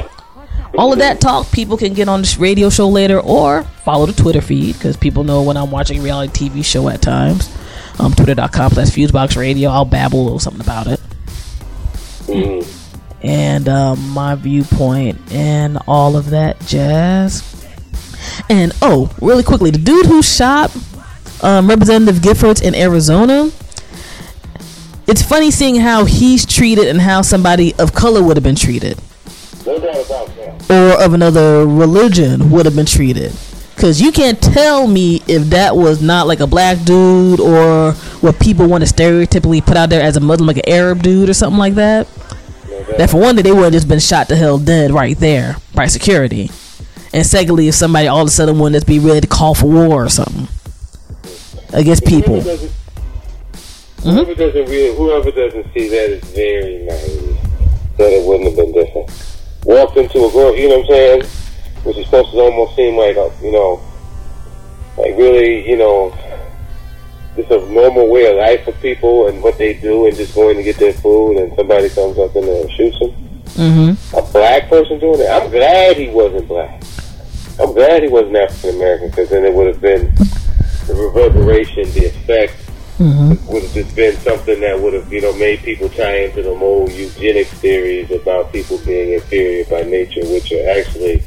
all 0.79 0.93
of 0.93 1.01
that 1.01 1.21
talk, 1.21 1.51
people 1.51 1.77
can 1.77 1.93
get 1.93 2.09
on 2.09 2.21
this 2.21 2.39
radio 2.39 2.71
show 2.71 2.89
later 2.89 3.19
or 3.19 3.65
follow 3.85 4.07
the 4.07 4.13
Twitter 4.13 4.41
feed 4.41 4.75
because 4.75 4.97
people 4.97 5.25
know 5.25 5.43
when 5.43 5.57
I'm 5.57 5.73
watching 5.73 5.99
a 5.99 6.03
reality 6.03 6.49
TV 6.49 6.65
show 6.65 6.89
at 6.89 7.03
times. 7.03 7.53
Um, 7.99 8.13
Twitter.com 8.13 8.71
slash 8.71 8.91
Fusebox 8.91 9.37
Radio. 9.37 9.71
I'll 9.71 9.85
babble 9.85 10.21
a 10.21 10.23
little 10.23 10.39
something 10.39 10.61
about 10.61 10.87
it. 10.87 11.01
And 13.23 13.69
um, 13.69 14.11
my 14.11 14.37
viewpoint 14.37 15.19
and 15.33 15.79
all 15.89 16.17
of 16.17 16.31
that 16.31 16.61
jazz. 16.61 17.67
And 18.49 18.73
oh, 18.81 19.13
really 19.21 19.43
quickly, 19.43 19.73
the 19.73 19.79
dude 19.79 20.07
who 20.07 20.23
shot 20.23 20.73
um, 21.43 21.69
Representative 21.69 22.23
Giffords 22.23 22.63
in 22.63 22.77
Arizona. 22.77 23.51
It's 25.09 25.23
funny 25.23 25.51
seeing 25.51 25.75
how 25.75 26.05
he's 26.05 26.47
treated 26.47 26.87
and 26.87 27.01
how 27.01 27.23
somebody 27.23 27.75
of 27.81 27.95
color 27.95 28.23
would 28.23 28.37
have 28.37 28.45
been 28.45 28.55
treated 28.55 28.97
or 30.71 31.03
of 31.03 31.15
another 31.15 31.67
religion 31.67 32.51
would 32.51 32.67
have 32.67 32.77
been 32.77 32.87
treated. 32.87 33.33
Cause 33.77 34.01
you 34.01 34.11
can't 34.11 34.43
tell 34.43 34.89
me 34.89 35.23
if 35.29 35.51
that 35.51 35.77
was 35.77 36.03
not 36.03 36.27
like 36.27 36.41
a 36.41 36.49
black 36.49 36.83
dude 36.85 37.39
or 37.39 37.93
what 38.21 38.41
people 38.41 38.67
want 38.67 38.85
to 38.85 38.93
stereotypically 38.93 39.65
put 39.65 39.77
out 39.77 39.89
there 39.89 40.03
as 40.03 40.17
a 40.17 40.21
Muslim, 40.21 40.49
like 40.49 40.57
an 40.57 40.69
Arab 40.69 41.03
dude 41.03 41.29
or 41.29 41.35
something 41.35 41.61
like 41.61 41.75
that. 41.75 42.09
That 42.97 43.11
for 43.11 43.21
one, 43.21 43.37
that 43.37 43.43
they 43.43 43.53
would 43.53 43.63
have 43.63 43.73
just 43.73 43.87
been 43.87 44.01
shot 44.01 44.29
to 44.31 44.37
hell 44.37 44.59
dead 44.59 44.91
right 44.91 45.17
there 45.17 45.57
by 45.75 45.87
security. 45.87 46.51
And 47.13 47.25
secondly, 47.25 47.69
if 47.69 47.77
somebody 47.77 48.09
all 48.09 48.23
of 48.23 48.29
a 48.29 48.31
sudden 48.31 48.59
wanted 48.59 48.81
to 48.81 48.87
be 48.87 48.99
ready 48.99 49.21
to 49.21 49.27
call 49.29 49.55
for 49.55 49.67
war 49.67 50.05
or 50.05 50.09
something 50.09 50.49
against 51.73 52.05
people. 52.05 52.41
Mm-hmm. 52.41 54.11
Whoever 54.11 54.35
doesn't, 54.35 54.35
whoever 54.35 54.35
doesn't 54.35 54.71
really, 54.71 54.97
whoever 54.97 55.31
doesn't 55.31 55.73
see 55.73 55.89
that 55.89 56.11
is 56.11 56.25
very 56.31 56.85
naive. 56.85 57.39
That 57.97 58.13
it 58.13 58.27
wouldn't 58.27 58.49
have 58.49 58.57
been 58.57 58.73
different. 58.73 59.38
Walked 59.65 59.97
into 59.97 60.25
a 60.25 60.31
girl, 60.33 60.57
you 60.57 60.69
know 60.69 60.79
what 60.79 60.91
I'm 60.91 60.91
saying? 60.91 61.23
Which 61.85 61.97
is 61.97 62.05
supposed 62.07 62.31
to 62.31 62.39
almost 62.39 62.77
seem 62.77 62.97
like 62.97 63.17
a, 63.17 63.33
you 63.43 63.53
know, 63.53 63.81
like 64.97 65.17
really, 65.17 65.69
you 65.69 65.77
know, 65.77 66.17
just 67.37 67.51
a 67.51 67.73
normal 67.73 68.09
way 68.09 68.31
of 68.31 68.37
life 68.37 68.65
for 68.65 68.73
people 68.81 69.29
and 69.29 69.43
what 69.43 69.59
they 69.59 69.75
do 69.75 70.07
and 70.07 70.17
just 70.17 70.35
going 70.35 70.57
to 70.57 70.63
get 70.63 70.77
their 70.77 70.93
food 70.93 71.37
and 71.37 71.55
somebody 71.55 71.89
comes 71.89 72.19
up 72.19 72.35
in 72.35 72.45
there 72.45 72.63
and 72.63 72.71
shoots 72.73 72.99
them. 72.99 73.11
Mm-hmm. 73.55 74.17
A 74.17 74.23
black 74.33 74.69
person 74.69 74.99
doing 74.99 75.21
it. 75.21 75.29
I'm 75.29 75.51
glad 75.51 75.97
he 75.97 76.09
wasn't 76.09 76.49
black. 76.49 76.83
I'm 77.61 77.73
glad 77.75 78.03
he 78.03 78.09
wasn't 78.09 78.37
African 78.37 78.77
American 78.77 79.11
because 79.11 79.29
then 79.31 79.45
it 79.45 79.53
would 79.53 79.67
have 79.67 79.81
been 79.81 80.15
the 80.87 80.95
reverberation, 80.95 81.91
the 81.93 82.07
effect 82.07 82.55
Mm-hmm. 82.99 83.53
would 83.53 83.63
have 83.63 83.73
just 83.75 83.95
been 83.95 84.17
something 84.17 84.61
that 84.61 84.81
would 84.81 84.93
have, 84.93 85.13
you 85.13 85.21
know, 85.21 85.33
made 85.35 85.61
people 85.61 85.89
tie 85.89 86.25
into 86.25 86.43
the 86.43 86.51
old 86.51 86.91
eugenics 86.93 87.53
theories 87.55 88.11
about 88.11 88.53
people 88.53 88.79
being 88.85 89.13
inferior 89.13 89.65
by 89.67 89.83
nature, 89.83 90.27
which 90.27 90.53
are 90.53 90.69
actually 90.71 91.23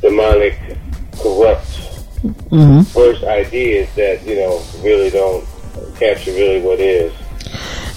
demonic, 0.00 0.58
corrupt 1.20 1.84
Mm-hmm. 2.24 2.82
first 2.84 3.22
ideas 3.24 3.94
that, 3.96 4.24
you 4.24 4.36
know, 4.36 4.62
really 4.82 5.10
don't 5.10 5.46
capture 5.96 6.32
really 6.32 6.62
what 6.62 6.80
is. 6.80 7.12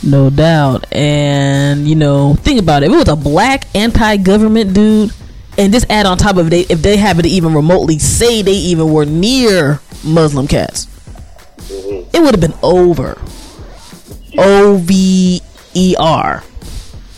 No 0.04 0.30
doubt. 0.30 0.92
And, 0.92 1.88
you 1.88 1.96
know, 1.96 2.34
think 2.36 2.60
about 2.60 2.84
it. 2.84 2.88
If 2.88 2.94
it 2.94 2.98
was 2.98 3.08
a 3.08 3.16
black 3.16 3.74
anti 3.74 4.18
government 4.18 4.74
dude, 4.74 5.14
and 5.58 5.72
just 5.72 5.90
add 5.90 6.06
on 6.06 6.18
top 6.18 6.38
of 6.38 6.52
it, 6.52 6.70
if 6.70 6.82
they 6.82 6.98
happen 6.98 7.24
to 7.24 7.30
even 7.30 7.54
remotely 7.54 8.00
say 8.00 8.42
they 8.42 8.52
even 8.52 8.92
were 8.92 9.06
near 9.06 9.80
Muslim 10.04 10.48
cats, 10.48 10.88
mm-hmm. 11.68 12.16
it 12.16 12.22
would 12.22 12.34
have 12.34 12.42
been 12.42 12.58
over. 12.64 13.20
O 14.38 14.78
V 14.78 15.42
E 15.74 15.96
R. 15.98 16.44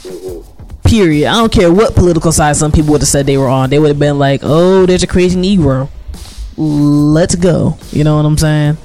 Mm-hmm. 0.04 0.88
Period. 0.88 1.28
I 1.28 1.34
don't 1.34 1.52
care 1.52 1.72
what 1.72 1.96
political 1.96 2.32
side 2.32 2.56
some 2.56 2.72
people 2.72 2.92
would 2.92 3.02
have 3.02 3.08
said 3.08 3.26
they 3.26 3.38
were 3.38 3.48
on. 3.48 3.70
They 3.70 3.80
would 3.80 3.90
have 3.90 4.00
been 4.00 4.18
like, 4.18 4.42
oh, 4.44 4.86
there's 4.86 5.04
a 5.04 5.08
crazy 5.08 5.40
Negro. 5.40 5.90
Let's 6.58 7.36
go. 7.36 7.78
You 7.92 8.04
know 8.04 8.18
what 8.18 8.26
I'm 8.26 8.38
saying? 8.38 8.78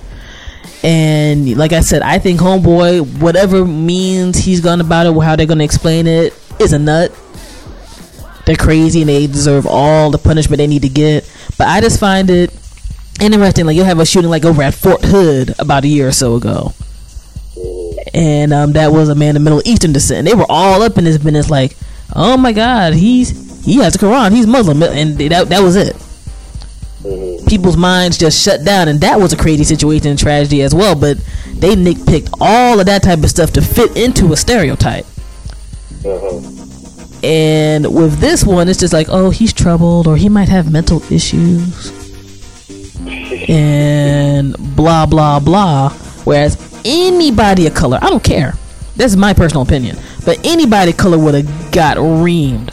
And 0.82 1.56
like 1.56 1.72
I 1.72 1.80
said, 1.80 2.02
I 2.02 2.18
think 2.18 2.40
Homeboy, 2.40 3.20
whatever 3.20 3.64
means 3.64 4.36
he's 4.36 4.60
gone 4.60 4.82
about 4.82 5.06
it, 5.06 5.18
how 5.22 5.34
they're 5.34 5.46
gonna 5.46 5.64
explain 5.64 6.06
it, 6.06 6.34
is 6.60 6.74
a 6.74 6.78
nut. 6.78 7.10
They're 8.44 8.56
crazy 8.56 9.00
and 9.00 9.08
they 9.08 9.26
deserve 9.26 9.66
all 9.66 10.10
the 10.10 10.18
punishment 10.18 10.58
they 10.58 10.66
need 10.66 10.82
to 10.82 10.90
get. 10.90 11.30
But 11.56 11.68
I 11.68 11.80
just 11.80 11.98
find 11.98 12.28
it 12.28 12.52
interesting. 13.20 13.66
Like 13.66 13.76
you'll 13.76 13.84
have 13.84 14.00
a 14.00 14.06
shooting 14.06 14.30
like 14.30 14.44
over 14.44 14.62
at 14.62 14.74
Fort 14.74 15.02
Hood 15.04 15.54
about 15.58 15.84
a 15.84 15.88
year 15.88 16.08
or 16.08 16.12
so 16.12 16.36
ago, 16.36 16.72
and 18.12 18.52
um, 18.52 18.72
that 18.72 18.92
was 18.92 19.08
a 19.08 19.14
man 19.14 19.36
of 19.36 19.42
Middle 19.42 19.62
Eastern 19.64 19.92
descent. 19.92 20.26
They 20.26 20.34
were 20.34 20.46
all 20.48 20.82
up 20.82 20.98
in 20.98 21.04
this 21.04 21.18
business, 21.18 21.50
like, 21.50 21.76
oh 22.14 22.36
my 22.36 22.52
God, 22.52 22.94
he's 22.94 23.64
he 23.64 23.76
has 23.76 23.94
the 23.94 23.98
Quran, 23.98 24.32
he's 24.32 24.46
Muslim, 24.46 24.82
and 24.82 25.16
that 25.18 25.48
that 25.48 25.60
was 25.60 25.76
it. 25.76 25.96
Mm-hmm. 27.04 27.46
People's 27.46 27.76
minds 27.76 28.16
just 28.16 28.42
shut 28.42 28.64
down, 28.64 28.88
and 28.88 29.00
that 29.00 29.20
was 29.20 29.32
a 29.32 29.36
crazy 29.36 29.64
situation 29.64 30.08
and 30.08 30.18
tragedy 30.18 30.62
as 30.62 30.74
well. 30.74 30.94
But 30.94 31.18
they 31.54 31.76
nitpicked 31.76 32.30
all 32.40 32.80
of 32.80 32.86
that 32.86 33.02
type 33.02 33.22
of 33.22 33.30
stuff 33.30 33.52
to 33.52 33.62
fit 33.62 33.96
into 33.96 34.32
a 34.32 34.36
stereotype. 34.36 35.04
Mm-hmm. 36.02 37.24
And 37.24 37.94
with 37.94 38.18
this 38.18 38.44
one, 38.44 38.68
it's 38.68 38.78
just 38.78 38.92
like, 38.92 39.08
oh, 39.08 39.30
he's 39.30 39.52
troubled, 39.52 40.06
or 40.06 40.16
he 40.16 40.28
might 40.28 40.48
have 40.48 40.70
mental 40.70 41.02
issues, 41.10 42.03
and 43.48 44.56
blah 44.76 45.06
blah 45.06 45.40
blah. 45.40 45.90
Whereas 46.24 46.56
anybody 46.84 47.66
of 47.66 47.74
color, 47.74 47.98
I 48.00 48.10
don't 48.10 48.24
care. 48.24 48.54
That's 48.96 49.16
my 49.16 49.34
personal 49.34 49.62
opinion. 49.62 49.96
But 50.24 50.38
anybody 50.44 50.92
of 50.92 50.96
color 50.96 51.18
would 51.18 51.34
have 51.34 51.72
got 51.72 51.96
reamed 51.96 52.72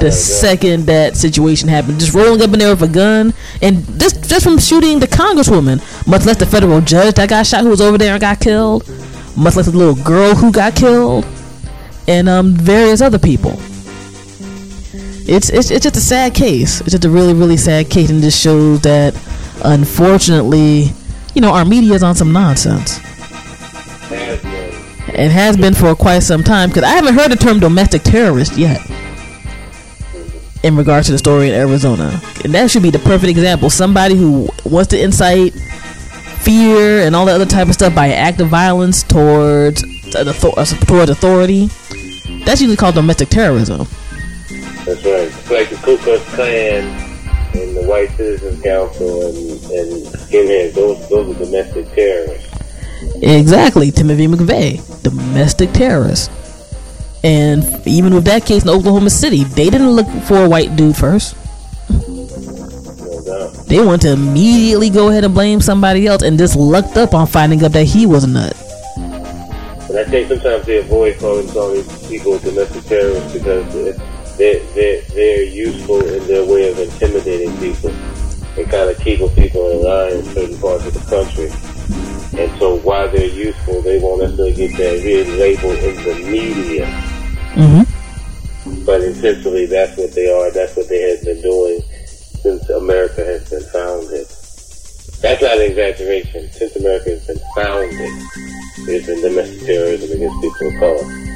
the 0.00 0.12
second 0.12 0.86
that 0.86 1.16
situation 1.16 1.68
happened. 1.68 1.98
Just 1.98 2.14
rolling 2.14 2.40
up 2.42 2.52
in 2.52 2.58
there 2.58 2.70
with 2.70 2.82
a 2.82 2.88
gun, 2.88 3.34
and 3.62 3.84
just 3.98 4.28
just 4.28 4.44
from 4.44 4.58
shooting 4.58 4.98
the 4.98 5.06
congresswoman, 5.06 5.78
much 6.06 6.24
less 6.24 6.36
the 6.36 6.46
federal 6.46 6.80
judge 6.80 7.14
that 7.14 7.28
got 7.28 7.46
shot 7.46 7.62
who 7.62 7.70
was 7.70 7.80
over 7.80 7.98
there 7.98 8.12
and 8.12 8.20
got 8.20 8.40
killed, 8.40 8.88
much 9.36 9.56
less 9.56 9.66
the 9.66 9.76
little 9.76 10.02
girl 10.04 10.34
who 10.34 10.52
got 10.52 10.74
killed, 10.74 11.26
and 12.06 12.28
um 12.28 12.52
various 12.54 13.00
other 13.00 13.18
people. 13.18 13.58
It's 15.28 15.50
it's 15.50 15.70
it's 15.70 15.84
just 15.84 15.96
a 15.96 16.00
sad 16.00 16.34
case. 16.34 16.80
It's 16.80 16.92
just 16.92 17.04
a 17.04 17.10
really 17.10 17.34
really 17.34 17.58
sad 17.58 17.90
case, 17.90 18.08
and 18.08 18.22
just 18.22 18.42
shows 18.42 18.80
that 18.80 19.14
unfortunately, 19.62 20.90
you 21.34 21.42
know, 21.42 21.52
our 21.52 21.66
media 21.66 21.92
is 21.92 22.02
on 22.02 22.14
some 22.14 22.32
nonsense. 22.32 22.98
It 25.08 25.30
has 25.30 25.56
been 25.56 25.74
for 25.74 25.94
quite 25.94 26.20
some 26.20 26.42
time 26.42 26.70
because 26.70 26.84
I 26.84 26.90
haven't 26.90 27.14
heard 27.14 27.30
the 27.30 27.36
term 27.36 27.60
domestic 27.60 28.02
terrorist 28.04 28.56
yet 28.56 28.80
in 30.62 30.76
regards 30.76 31.06
to 31.06 31.12
the 31.12 31.18
story 31.18 31.48
in 31.48 31.54
Arizona. 31.54 32.20
And 32.44 32.54
that 32.54 32.70
should 32.70 32.82
be 32.82 32.90
the 32.90 32.98
perfect 32.98 33.28
example. 33.28 33.68
Somebody 33.68 34.14
who 34.16 34.48
wants 34.64 34.88
to 34.90 35.02
incite 35.02 35.52
fear 36.40 37.06
and 37.06 37.14
all 37.14 37.26
that 37.26 37.34
other 37.34 37.46
type 37.46 37.68
of 37.68 37.74
stuff 37.74 37.94
by 37.94 38.08
act 38.12 38.40
of 38.40 38.48
violence 38.48 39.02
towards 39.02 39.82
towards 40.12 41.10
authority. 41.10 41.66
That's 42.44 42.60
usually 42.62 42.76
called 42.76 42.94
domestic 42.94 43.28
terrorism. 43.28 43.86
That's 44.88 45.04
right. 45.04 45.50
Like 45.50 45.68
the 45.68 45.76
Ku 45.82 45.98
Klux 45.98 46.24
Klan 46.34 46.82
and 47.52 47.76
the 47.76 47.86
White 47.86 48.08
Citizens 48.12 48.62
Council 48.62 49.26
and, 49.26 49.36
and 49.36 50.06
skinheads. 50.16 50.72
Those 50.72 51.08
those 51.10 51.36
are 51.36 51.44
domestic 51.44 51.92
terrorists. 51.92 52.48
Exactly, 53.22 53.90
Timothy 53.90 54.26
McVeigh, 54.26 55.02
domestic 55.02 55.72
terrorist. 55.72 56.30
And 57.22 57.64
even 57.86 58.14
with 58.14 58.24
that 58.24 58.46
case 58.46 58.62
in 58.62 58.70
Oklahoma 58.70 59.10
City, 59.10 59.44
they 59.44 59.68
didn't 59.68 59.90
look 59.90 60.06
for 60.24 60.42
a 60.42 60.48
white 60.48 60.74
dude 60.74 60.96
first. 60.96 61.36
They 63.68 63.84
want 63.84 64.00
to 64.02 64.12
immediately 64.12 64.88
go 64.88 65.10
ahead 65.10 65.24
and 65.24 65.34
blame 65.34 65.60
somebody 65.60 66.06
else 66.06 66.22
and 66.22 66.38
just 66.38 66.56
lucked 66.56 66.96
up 66.96 67.12
on 67.12 67.26
finding 67.26 67.62
out 67.62 67.72
that 67.72 67.84
he 67.84 68.06
was 68.06 68.24
a 68.24 68.26
nut. 68.26 68.56
And 68.96 69.98
I 69.98 70.04
think 70.04 70.28
sometimes 70.28 70.64
they 70.64 70.78
avoid 70.78 71.18
calling 71.18 71.46
some 71.48 71.74
these 71.74 72.08
people 72.08 72.38
domestic 72.38 72.84
terrorists 72.84 73.34
because 73.34 73.98
they're, 74.38 74.62
they're, 74.74 75.02
they're 75.02 75.44
useful 75.44 76.00
in 76.06 76.26
their 76.26 76.46
way 76.46 76.70
of 76.70 76.78
intimidating 76.78 77.56
people 77.58 77.90
and 77.90 78.70
kind 78.70 78.90
of 78.90 78.98
keeping 79.00 79.28
people 79.30 79.70
in 79.70 79.82
line 79.82 80.12
in 80.12 80.24
certain 80.24 80.58
parts 80.58 80.86
of 80.86 80.94
the 80.94 81.04
country. 81.10 81.50
And 82.38 82.58
so 82.58 82.76
while 82.80 83.08
they're 83.10 83.26
useful, 83.26 83.82
they 83.82 83.98
won't 83.98 84.22
necessarily 84.22 84.54
get 84.54 84.76
that 84.78 85.04
real 85.04 85.26
label 85.38 85.70
in 85.70 85.94
the 86.04 86.14
media. 86.30 86.86
Mm-hmm. 87.54 88.84
But 88.84 89.00
essentially, 89.00 89.66
that's 89.66 89.96
what 89.96 90.12
they 90.14 90.30
are. 90.30 90.50
That's 90.52 90.76
what 90.76 90.88
they 90.88 91.10
have 91.10 91.24
been 91.24 91.42
doing 91.42 91.80
since 92.06 92.68
America 92.70 93.24
has 93.24 93.50
been 93.50 93.62
founded. 93.72 94.26
That's 95.20 95.42
not 95.42 95.58
an 95.58 95.70
exaggeration. 95.70 96.50
Since 96.52 96.76
America 96.76 97.10
has 97.10 97.26
been 97.26 97.40
founded, 97.54 98.12
there's 98.86 99.06
been 99.06 99.20
domestic 99.20 99.66
terrorism 99.66 100.16
against 100.16 100.40
people 100.40 100.68
of 100.68 100.74
color. 100.78 101.27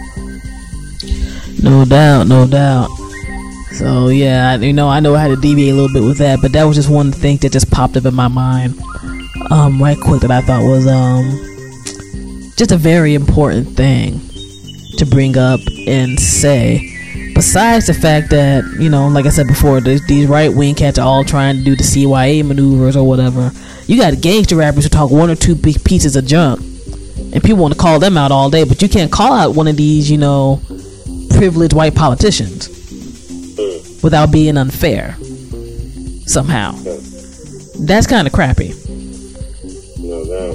No 1.63 1.85
doubt, 1.85 2.27
no 2.27 2.47
doubt. 2.47 2.91
So 3.73 4.09
yeah, 4.09 4.57
you 4.57 4.73
know, 4.73 4.89
I 4.89 5.01
know 5.01 5.15
I 5.15 5.23
had 5.23 5.29
to 5.29 5.37
deviate 5.37 5.73
a 5.73 5.77
little 5.77 5.93
bit 5.93 6.07
with 6.07 6.19
that, 6.19 6.41
but 6.43 6.53
that 6.53 6.65
was 6.65 6.77
just 6.77 6.91
one 6.91 7.13
thing 7.13 7.39
that 7.39 7.53
just 7.53 7.71
popped 7.71 7.97
up 7.97 8.05
in 8.05 8.15
my 8.15 8.29
mind 8.29 8.79
um, 9.51 9.83
right 9.83 9.99
quick 9.99 10.21
that 10.23 10.31
I 10.31 10.41
thought 10.41 10.63
was 10.63 10.87
um, 10.87 12.53
just 12.57 12.73
a 12.73 12.77
very 12.77 13.15
important 13.15 13.77
thing 13.77 14.21
to 14.99 15.07
bring 15.07 15.37
up 15.37 15.61
and 15.87 16.19
say. 16.19 16.89
Besides 17.35 17.87
the 17.87 17.95
fact 17.95 18.31
that, 18.31 18.65
you 18.79 18.91
know, 18.91 19.09
like 19.09 19.27
I 19.27 19.31
said 19.31 19.47
before, 19.47 19.81
these 19.81 20.27
right 20.27 20.53
wing 20.53 20.75
cats 20.75 20.99
are 20.99 21.07
all 21.07 21.25
trying 21.25 21.57
to 21.57 21.65
do 21.65 21.75
the 21.77 21.83
CYA 21.83 22.47
maneuvers 22.47 22.97
or 22.97 23.07
whatever. 23.07 23.51
You 23.87 23.99
got 23.99 24.21
gangster 24.21 24.57
rappers 24.57 24.85
who 24.85 24.91
talk 24.91 25.11
one 25.11 25.31
or 25.31 25.35
two 25.35 25.55
big 25.55 25.83
pieces 25.83 26.15
of 26.15 26.27
junk, 26.27 26.61
and 26.61 27.43
people 27.43 27.57
want 27.59 27.75
to 27.75 27.81
call 27.81 27.99
them 27.99 28.17
out 28.19 28.33
all 28.33 28.51
day, 28.51 28.65
but 28.65 28.83
you 28.83 28.89
can't 28.89 29.11
call 29.11 29.33
out 29.33 29.55
one 29.55 29.67
of 29.67 29.77
these, 29.77 30.11
you 30.11 30.19
know, 30.19 30.61
privileged 31.43 31.75
white 31.75 31.95
politicians 31.95 32.69
mm. 32.69 34.05
without 34.05 34.31
being 34.31 34.57
unfair 34.57 35.17
somehow. 36.27 36.73
That's 37.81 38.07
kind 38.07 38.29
of 38.29 38.33
crappy 38.33 38.73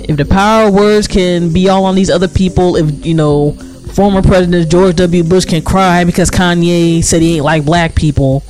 if 0.08 0.15
the 0.15 0.26
power 0.26 0.67
of 0.69 0.73
words 0.73 1.08
can 1.08 1.52
be 1.52 1.67
all 1.67 1.86
on 1.86 1.95
these 1.95 2.10
other 2.10 2.28
people, 2.28 2.78
if 2.78 3.06
you 3.06 3.13
know 3.13 3.52
former 3.93 4.21
President 4.21 4.69
George 4.71 4.95
W. 4.95 5.23
Bush 5.23 5.45
can 5.45 5.62
cry 5.62 6.04
because 6.04 6.30
Kanye 6.30 7.04
said 7.04 7.21
he 7.21 7.36
ain't 7.36 7.45
like 7.45 7.65
black 7.65 7.95
people, 7.95 8.43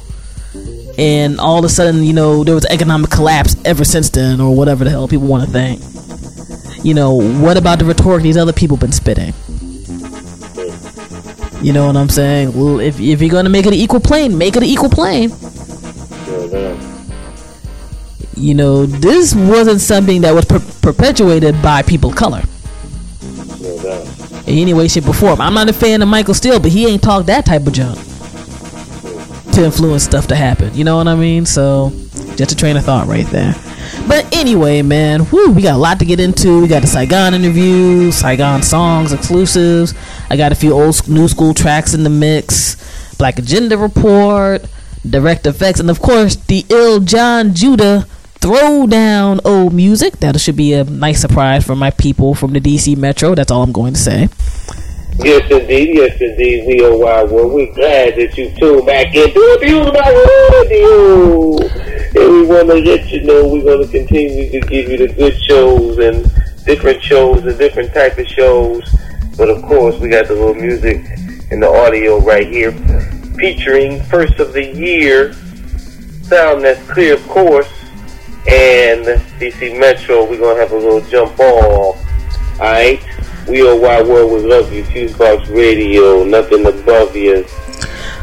and 0.97 1.39
all 1.39 1.59
of 1.59 1.65
a 1.65 1.69
sudden 1.69 2.03
you 2.03 2.13
know 2.13 2.43
there 2.43 2.55
was 2.55 2.65
economic 2.65 3.09
collapse 3.09 3.55
ever 3.65 3.83
since 3.83 4.09
then, 4.09 4.39
or 4.39 4.55
whatever 4.55 4.83
the 4.83 4.89
hell 4.89 5.07
people 5.07 5.27
want 5.27 5.45
to 5.45 5.51
think. 5.51 5.81
You 6.85 6.93
know, 6.93 7.15
what 7.15 7.57
about 7.57 7.79
the 7.79 7.85
rhetoric 7.85 8.21
these 8.21 8.37
other 8.37 8.53
people 8.53 8.77
been 8.77 8.91
spitting? 8.91 9.33
You 11.61 11.73
know 11.73 11.87
what 11.87 11.95
I'm 11.95 12.09
saying? 12.09 12.53
Well, 12.53 12.79
if 12.79 12.99
if 12.99 13.21
you're 13.21 13.31
gonna 13.31 13.49
make 13.49 13.65
it 13.65 13.73
an 13.73 13.79
equal 13.79 13.99
plane, 13.99 14.37
make 14.37 14.55
it 14.55 14.63
an 14.63 14.69
equal 14.69 14.89
plane 14.89 15.31
you 18.37 18.53
know, 18.53 18.85
this 18.85 19.33
wasn't 19.35 19.81
something 19.81 20.21
that 20.21 20.33
was 20.33 20.45
per- 20.45 20.59
perpetuated 20.81 21.61
by 21.61 21.81
people 21.81 22.11
of 22.11 22.15
color. 22.15 22.41
In 24.45 24.59
any 24.59 24.73
way, 24.73 24.87
shape, 24.87 25.07
or 25.07 25.13
form. 25.13 25.41
I'm 25.41 25.53
not 25.53 25.69
a 25.69 25.73
fan 25.73 26.01
of 26.01 26.07
Michael 26.07 26.33
Steele, 26.33 26.59
but 26.59 26.71
he 26.71 26.87
ain't 26.87 27.01
talked 27.01 27.27
that 27.27 27.45
type 27.45 27.67
of 27.67 27.73
junk 27.73 27.97
to 29.53 29.65
influence 29.65 30.03
stuff 30.03 30.27
to 30.27 30.35
happen. 30.35 30.73
You 30.75 30.83
know 30.83 30.97
what 30.97 31.07
I 31.07 31.15
mean? 31.15 31.45
So, 31.45 31.91
just 32.35 32.51
a 32.51 32.55
train 32.55 32.77
of 32.77 32.85
thought 32.85 33.07
right 33.07 33.25
there. 33.27 33.55
But 34.05 34.33
anyway, 34.35 34.81
man, 34.81 35.21
whoo, 35.31 35.51
we 35.51 35.61
got 35.61 35.75
a 35.75 35.77
lot 35.77 35.99
to 35.99 36.05
get 36.05 36.19
into. 36.19 36.61
We 36.61 36.67
got 36.67 36.81
the 36.81 36.87
Saigon 36.87 37.33
interview, 37.33 38.11
Saigon 38.11 38.63
songs 38.63 39.13
exclusives. 39.13 39.93
I 40.29 40.37
got 40.37 40.51
a 40.51 40.55
few 40.55 40.73
old 40.73 41.07
new 41.07 41.27
school 41.27 41.53
tracks 41.53 41.93
in 41.93 42.03
the 42.03 42.09
mix. 42.09 42.75
Black 43.17 43.39
Agenda 43.39 43.77
report, 43.77 44.65
direct 45.09 45.47
effects, 45.47 45.79
and 45.79 45.89
of 45.89 45.99
course 45.99 46.35
the 46.35 46.65
ill 46.69 46.99
Jon 46.99 47.53
Judah 47.53 48.05
throw 48.35 48.87
down 48.87 49.39
old 49.43 49.73
music. 49.73 50.17
That 50.17 50.39
should 50.39 50.55
be 50.55 50.73
a 50.73 50.83
nice 50.83 51.21
surprise 51.21 51.65
for 51.65 51.75
my 51.75 51.91
people 51.91 52.35
from 52.35 52.53
the 52.53 52.59
DC 52.61 52.95
Metro. 52.97 53.35
That's 53.35 53.51
all 53.51 53.63
I'm 53.63 53.71
going 53.71 53.93
to 53.93 53.99
say. 53.99 54.29
Yes, 55.19 55.49
indeed. 55.49 55.95
Yes, 55.95 56.21
indeed. 56.21 56.67
We 56.67 56.85
are 56.85 56.95
wild 56.95 57.31
world. 57.31 57.53
We're 57.53 57.73
glad 57.73 58.15
that 58.17 58.37
you 58.37 58.51
tuned 58.51 58.85
back 58.85 59.15
into 59.15 59.57
beautiful 59.59 59.91
radio. 60.61 61.96
And 62.15 62.31
we 62.31 62.45
want 62.45 62.67
to 62.69 62.75
let 62.75 63.09
you 63.09 63.23
know 63.23 63.47
we're 63.47 63.63
going 63.63 63.85
to 63.85 63.91
continue 63.91 64.49
to 64.51 64.59
give 64.67 64.89
you 64.89 64.97
the 64.97 65.13
good 65.13 65.39
shows 65.41 65.97
and 65.99 66.31
different 66.65 67.01
shows, 67.01 67.45
and 67.45 67.57
different 67.57 67.93
type 67.93 68.17
of 68.17 68.27
shows. 68.27 68.83
But 69.37 69.49
of 69.49 69.63
course, 69.63 69.97
we 69.99 70.09
got 70.09 70.27
the 70.27 70.33
little 70.33 70.53
music 70.53 71.05
and 71.49 71.63
the 71.63 71.69
audio 71.69 72.19
right 72.19 72.47
here, 72.47 72.73
featuring 73.37 74.03
first 74.03 74.39
of 74.39 74.51
the 74.51 74.65
year, 74.65 75.33
sound 76.23 76.63
that's 76.63 76.85
clear, 76.89 77.13
of 77.13 77.27
course, 77.27 77.71
and 78.49 79.05
DC 79.39 79.79
Metro. 79.79 80.29
We're 80.29 80.39
gonna 80.39 80.59
have 80.59 80.73
a 80.73 80.77
little 80.77 81.01
jump 81.01 81.39
off. 81.39 81.95
All 82.59 82.65
right, 82.65 83.01
we 83.47 83.65
are 83.65 83.75
Wide 83.75 84.05
World. 84.05 84.31
We 84.31 84.49
love 84.49 84.73
you. 84.73 84.83
Fusebox 84.83 85.47
Radio, 85.55 86.25
nothing 86.25 86.65
above 86.65 87.15
you. 87.15 87.45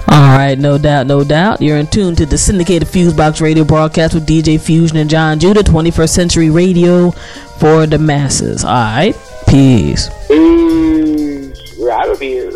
All 0.07 0.36
right, 0.36 0.59
no 0.59 0.76
doubt, 0.76 1.07
no 1.07 1.24
doubt. 1.24 1.62
You're 1.62 1.78
in 1.78 1.86
tune 1.86 2.14
to 2.16 2.26
the 2.26 2.36
syndicated 2.36 2.86
Fusebox 2.86 3.40
Radio 3.40 3.64
broadcast 3.64 4.14
with 4.14 4.26
DJ 4.26 4.61
Fusion 4.61 4.98
and 4.98 5.09
Jon 5.09 5.38
Judah, 5.38 5.62
21st 5.62 6.09
Century 6.11 6.50
Radio 6.50 7.11
for 7.59 7.86
the 7.86 7.98
masses. 7.98 8.64
All 8.64 8.72
right, 8.72 9.16
peace. 9.48 10.11
Peace. 10.28 11.76
We're 11.78 11.90
out 11.90 12.11
of 12.11 12.20
here. 12.20 12.52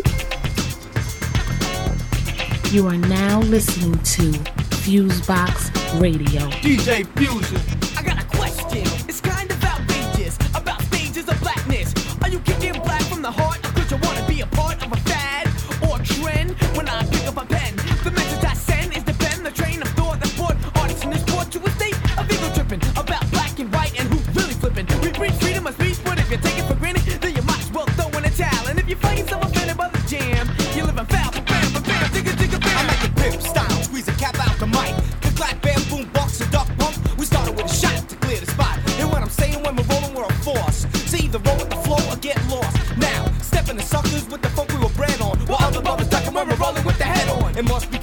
You 2.71 2.85
are 2.87 2.97
now 2.97 3.39
listening 3.41 3.93
to 3.93 4.31
Fusebox 4.77 5.99
Radio. 5.99 6.41
DJ 6.61 7.07
Fusion. 7.17 7.97
I 7.97 8.03
got 8.03 8.28
towel. 28.89 28.89
And 28.89 28.91
if 28.91 28.95
you 28.95 28.95
find 28.95 29.19
yourself 29.19 29.43
offended 29.43 29.77
by 29.77 29.89
the 29.89 29.99
jam, 30.07 30.49
you're 30.75 30.85
living 30.85 31.05
foul. 31.05 31.31
Bam, 31.31 31.45
bam, 31.45 31.83
bam, 31.83 32.09
digga, 32.11 32.33
digga, 32.33 32.59
bam. 32.59 32.77
I 32.77 32.87
make 32.87 33.03
it 33.03 33.15
pimp 33.15 33.41
style, 33.41 33.83
squeeze 33.83 34.07
a 34.07 34.13
cap 34.13 34.35
out 34.39 34.57
the 34.59 34.67
mic. 34.67 34.95
The 35.21 35.31
clap, 35.35 35.61
bam, 35.61 35.81
boom, 35.89 36.09
box, 36.13 36.41
and 36.41 36.51
duck 36.51 36.67
pump. 36.77 36.95
We 37.17 37.25
started 37.25 37.55
with 37.55 37.65
a 37.65 37.73
shot 37.73 38.09
to 38.09 38.15
clear 38.17 38.39
the 38.39 38.45
spot. 38.47 38.79
And 38.99 39.09
what 39.09 39.21
I'm 39.21 39.29
saying 39.29 39.61
when 39.63 39.75
we're 39.75 39.83
rolling, 39.83 40.13
we're 40.13 40.25
a 40.25 40.33
force. 40.43 40.85
So 41.09 41.17
either 41.17 41.39
roll 41.39 41.57
with 41.57 41.69
the 41.69 41.77
flow 41.77 42.01
or 42.09 42.17
get 42.17 42.37
lost. 42.49 42.97
Now, 42.97 43.31
stepping 43.41 43.77
the 43.77 43.83
suckers 43.83 44.27
with 44.29 44.41
the 44.41 44.49
funk 44.49 44.71
we 44.73 44.79
were 44.79 44.93
bred 44.97 45.21
on. 45.21 45.37
While 45.47 45.63
other 45.63 45.81
brothers 45.81 46.09
ducking 46.09 46.33
when 46.33 46.47
we're 46.47 46.55
rolling 46.55 46.85
with 46.85 46.97
the 46.97 47.05
head 47.05 47.29
on. 47.29 47.57
It 47.57 47.65
must 47.65 47.91
be 47.91 47.98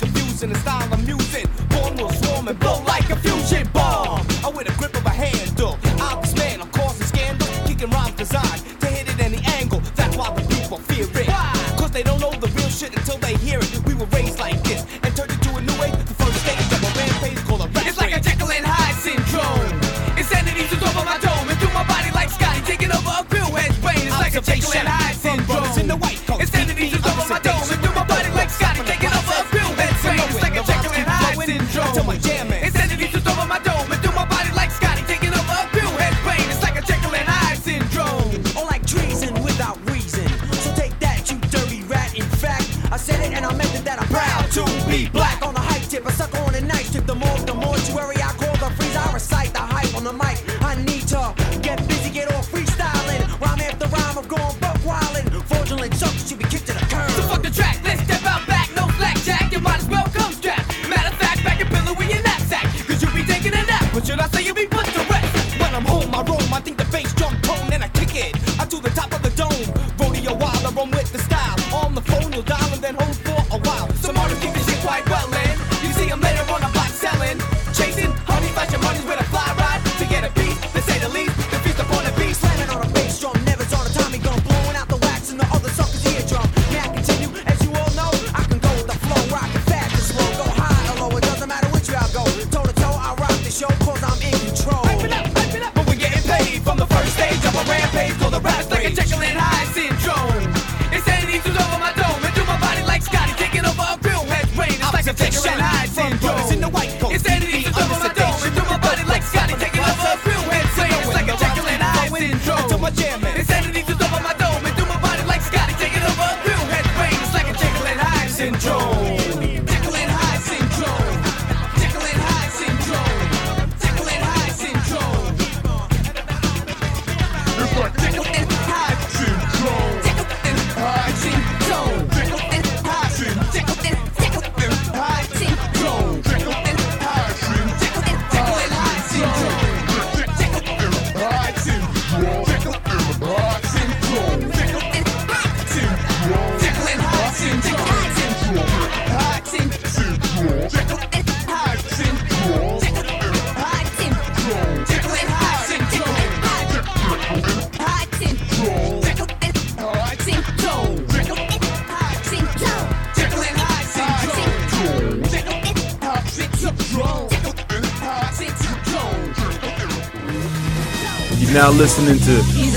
now 171.66 171.72
listening 171.72 172.18
to 172.20 172.34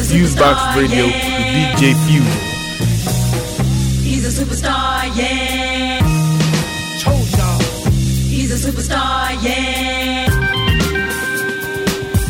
Fusebox 0.10 0.76
Radio 0.76 1.06
with 1.06 1.14
DJ 1.14 1.94
Fusion. 2.08 2.40
He's 4.02 4.26
a 4.26 4.44
superstar, 4.44 5.16
yeah. 5.16 6.00
Told 7.00 7.30
y'all. 7.38 7.60
He's 7.92 8.52
a 8.52 8.72
superstar, 8.72 9.44
yeah. 9.44 10.26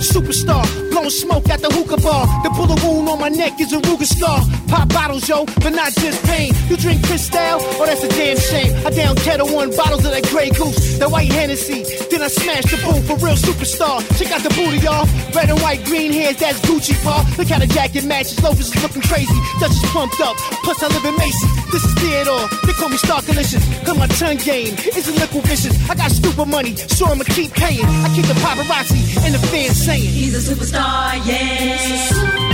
Superstar, 0.01 0.65
blowing 0.91 1.09
smoke 1.09 1.49
at 1.49 1.61
the 1.61 1.69
hookah 1.69 2.01
bar. 2.01 2.25
The 2.43 2.49
bullet 2.49 2.83
wound 2.83 3.07
on 3.07 3.19
my 3.19 3.29
neck 3.29 3.53
is 3.61 3.71
a 3.71 3.77
Ruger 3.77 4.05
scar. 4.05 4.41
Pop 4.69 4.87
bottles, 4.89 5.27
yo, 5.27 5.45
but 5.45 5.73
not 5.73 5.91
just 5.93 6.23
pain. 6.25 6.53
You 6.69 6.77
drink 6.77 7.03
Cristal? 7.05 7.57
Oh, 7.81 7.85
that's 7.85 8.03
a 8.03 8.09
damn 8.09 8.37
shame. 8.37 8.71
I 8.85 8.91
down 8.91 9.15
Ketel 9.15 9.49
One 9.49 9.75
bottles 9.75 10.05
of 10.05 10.11
that 10.11 10.23
Grey 10.29 10.51
Goose, 10.51 10.99
that 10.99 11.09
white 11.09 11.31
Hennessy. 11.31 11.83
Then 12.11 12.21
I 12.21 12.27
smash 12.27 12.69
the 12.69 12.77
boom 12.85 13.01
for 13.01 13.17
real 13.25 13.35
superstar. 13.35 14.05
Check 14.17 14.31
out 14.31 14.43
the 14.43 14.53
booty, 14.53 14.77
y'all. 14.85 15.09
Red 15.33 15.49
and 15.49 15.59
white, 15.61 15.83
green 15.85 16.13
hairs, 16.13 16.37
that's 16.37 16.61
Gucci, 16.61 16.93
paw. 17.03 17.25
Look 17.37 17.49
how 17.49 17.57
the 17.57 17.67
jacket 17.67 18.05
matches. 18.05 18.41
Loafers 18.43 18.69
is 18.69 18.81
looking 18.83 19.01
crazy. 19.01 19.33
Dutch 19.59 19.71
is 19.71 19.81
pumped 19.89 20.21
up. 20.21 20.37
Plus, 20.63 20.81
I 20.83 20.87
live 20.87 21.05
in 21.05 21.17
Macy. 21.17 21.47
This 21.71 21.83
is 21.83 21.93
Theodore. 21.97 22.45
They 22.65 22.73
call 22.73 22.89
me 22.89 22.97
Star 22.97 23.21
Delicious. 23.21 23.65
Cause 23.83 23.97
my 23.97 24.07
tongue 24.21 24.37
game 24.37 24.77
isn't 24.93 25.15
liquid 25.17 25.45
vicious. 25.45 25.73
I 25.89 25.95
got 25.95 26.11
stupid 26.11 26.45
money, 26.45 26.75
so 26.75 27.07
I'ma 27.07 27.23
keep 27.25 27.53
paying. 27.53 27.85
I 27.85 28.13
keep 28.13 28.25
the 28.25 28.37
paparazzi 28.37 29.25
and 29.25 29.33
the 29.33 29.41
fans 29.49 29.81
saying. 29.81 30.01
He's 30.01 30.37
a 30.37 30.53
superstar, 30.53 31.17
yeah. 31.25 32.48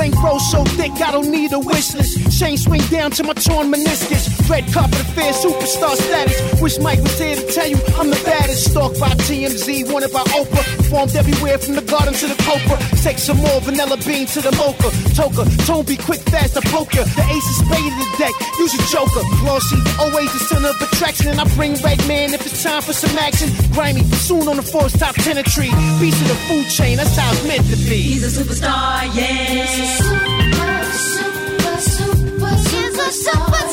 Ain't 0.00 0.14
grow 0.14 0.38
so 0.38 0.62
thick, 0.76 0.92
I 0.92 1.10
don't 1.10 1.28
need 1.28 1.52
a 1.52 1.58
wish 1.58 1.92
list. 1.94 2.07
Chain 2.38 2.56
swing 2.56 2.80
down 2.86 3.10
to 3.10 3.24
my 3.24 3.32
torn 3.34 3.66
meniscus. 3.66 4.30
Red 4.48 4.62
carpet 4.72 5.00
affair, 5.00 5.32
superstar 5.32 5.96
status. 5.98 6.62
Wish 6.62 6.78
Mike 6.78 7.02
was 7.02 7.18
here 7.18 7.34
to 7.34 7.42
tell 7.50 7.66
you 7.66 7.74
I'm 7.98 8.10
the 8.10 8.22
baddest. 8.24 8.70
Stalked 8.70 9.00
by 9.00 9.10
TMZ, 9.26 9.90
wanted 9.92 10.12
by 10.12 10.22
Oprah. 10.38 10.62
Formed 10.86 11.16
everywhere 11.16 11.58
from 11.58 11.74
the 11.74 11.82
garden 11.82 12.14
to 12.14 12.26
the 12.28 12.38
copra. 12.46 12.78
Take 13.02 13.18
some 13.18 13.38
more 13.38 13.60
vanilla 13.62 13.96
bean 14.06 14.26
to 14.38 14.40
the 14.40 14.54
mocha. 14.54 14.86
Toka, 15.18 15.50
tone 15.66 15.84
be 15.84 15.96
quick, 15.96 16.20
fast, 16.30 16.54
a 16.54 16.62
poker. 16.70 17.02
The 17.02 17.24
ace 17.26 17.48
is 17.50 17.58
spade 17.58 17.90
in 17.90 17.98
the 17.98 18.10
deck, 18.22 18.34
use 18.62 18.74
a 18.78 18.82
joker. 18.86 19.22
Glossy, 19.42 19.82
always 19.98 20.30
the 20.30 20.38
center 20.46 20.70
of 20.70 20.78
attraction. 20.80 21.34
And 21.34 21.40
I 21.40 21.44
bring 21.58 21.74
red 21.82 21.98
man 22.06 22.34
if 22.34 22.46
it's 22.46 22.62
time 22.62 22.82
for 22.82 22.92
some 22.92 23.18
action. 23.18 23.50
Grimy, 23.72 24.04
soon 24.14 24.46
on 24.46 24.56
the 24.56 24.62
force, 24.62 24.94
top 24.94 25.16
tenantry. 25.16 25.74
Beast 25.98 26.22
of 26.22 26.28
the 26.28 26.38
food 26.46 26.70
chain, 26.70 26.98
that's 26.98 27.18
how 27.18 27.32
it's 27.32 27.42
meant 27.42 27.66
to 27.66 27.76
be. 27.90 28.14
He's 28.14 28.22
a 28.22 28.30
superstar, 28.30 29.10
yeah. 29.10 30.37
Super, 32.56 32.60
super, 32.62 32.62
super. 32.62 32.68
She's 32.72 32.94
a 32.94 33.10
superstar. 33.30 33.48
Super, 33.50 33.67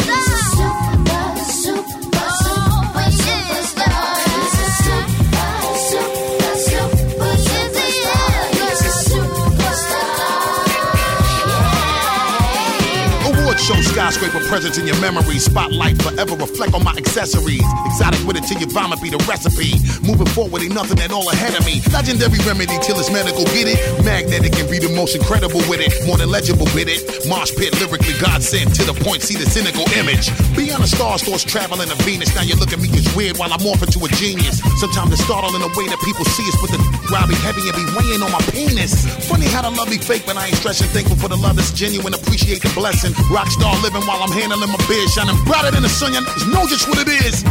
show 13.66 13.82
skyscraper 13.82 14.46
presence 14.46 14.78
in 14.78 14.86
your 14.86 15.00
memory. 15.02 15.42
Spotlight 15.42 15.98
forever 15.98 16.38
reflect 16.38 16.78
on 16.78 16.84
my 16.84 16.94
accessories. 16.94 17.66
Exotic 17.90 18.22
with 18.30 18.38
it 18.38 18.46
till 18.46 18.62
you 18.62 18.70
vomit 18.70 19.02
be 19.02 19.10
the 19.10 19.18
recipe. 19.26 19.82
Moving 20.06 20.30
forward 20.30 20.62
ain't 20.62 20.78
nothing 20.78 21.02
at 21.02 21.10
all 21.10 21.26
ahead 21.34 21.58
of 21.58 21.66
me. 21.66 21.82
Legendary 21.90 22.38
remedy 22.46 22.78
till 22.86 23.02
it's 23.02 23.10
medical. 23.10 23.42
Get 23.50 23.66
it? 23.66 23.82
Magnetic 24.06 24.54
and 24.62 24.70
be 24.70 24.78
the 24.78 24.94
most 24.94 25.18
incredible 25.18 25.66
with 25.66 25.82
it. 25.82 25.90
More 26.06 26.18
than 26.18 26.30
legible 26.30 26.70
with 26.78 26.86
it. 26.86 27.02
Mosh 27.26 27.50
pit 27.58 27.74
lyrically 27.82 28.14
God 28.22 28.46
sent 28.46 28.78
to 28.78 28.86
the 28.86 28.94
point. 28.94 29.26
See 29.26 29.34
the 29.34 29.50
cynical 29.50 29.90
image. 29.98 30.30
Beyond 30.54 30.86
the 30.86 30.92
star 30.92 31.18
thoughts 31.18 31.42
traveling 31.42 31.90
to 31.90 31.98
Venus. 32.06 32.30
Now 32.38 32.46
you 32.46 32.54
look 32.62 32.70
at 32.70 32.78
me 32.78 32.94
as 32.94 33.10
weird 33.18 33.42
while 33.42 33.50
I 33.50 33.58
morph 33.58 33.82
into 33.82 33.98
a 34.06 34.10
genius. 34.14 34.62
Sometimes 34.78 35.10
it's 35.18 35.26
startling 35.26 35.66
the 35.66 35.74
way 35.74 35.90
that 35.90 35.98
people 36.06 36.26
see 36.30 36.46
us, 36.46 36.58
but 36.62 36.70
the 36.70 36.80
I'll 37.14 37.28
heavy 37.28 37.62
and 37.70 37.76
be 37.76 37.86
weighing 37.98 38.22
on 38.22 38.32
my 38.32 38.42
penis. 38.50 39.06
Funny 39.28 39.46
how 39.46 39.62
the 39.62 39.70
love 39.70 39.90
be 39.90 39.98
fake, 39.98 40.24
but 40.26 40.38
I 40.38 40.48
ain't 40.48 40.56
stressing. 40.56 40.88
Thankful 40.90 41.18
for 41.18 41.28
the 41.28 41.38
love 41.38 41.56
that's 41.56 41.72
genuine. 41.72 42.14
Appreciate 42.14 42.62
the 42.62 42.72
blessing. 42.74 43.14
Rockstar 43.30 43.82
living 43.84 44.02
while 44.08 44.22
I'm 44.24 44.32
handling 44.32 44.70
my 44.70 44.82
biz, 44.88 45.14
shining 45.14 45.38
brighter 45.46 45.72
than 45.72 45.84
the 45.84 45.90
sun. 45.90 46.14
You 46.14 46.22
know 46.52 46.66
just 46.68 46.88
what 46.88 46.98
it 47.00 47.10
is. 47.10 47.44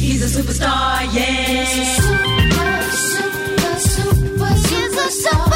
He's 0.00 0.22
a 0.24 0.42
superstar, 0.42 1.06
yeah. 1.14 1.64
Super, 1.66 2.90
super, 2.90 3.78
super. 3.78 4.52
She's 4.68 4.94
a 4.96 5.28
superstar. 5.28 5.49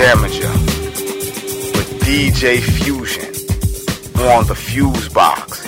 Damager 0.00 0.54
with 1.76 1.90
DJ 2.00 2.58
Fusion 2.58 3.34
on 4.18 4.46
the 4.46 4.54
Fuse 4.54 5.10
Box. 5.10 5.60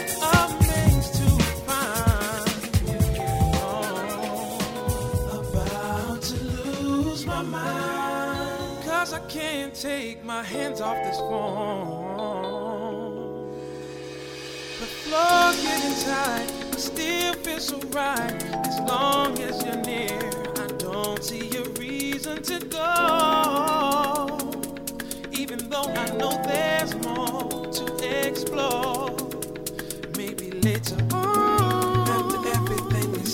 take 9.74 10.24
my 10.24 10.42
hands 10.42 10.80
off 10.80 10.96
this 11.04 11.18
phone. 11.18 12.70
The 14.80 14.86
getting 15.62 15.98
tight, 16.04 16.50
but 16.70 16.80
still 16.80 17.34
feels 17.34 17.66
so 17.66 17.78
right. 17.90 18.51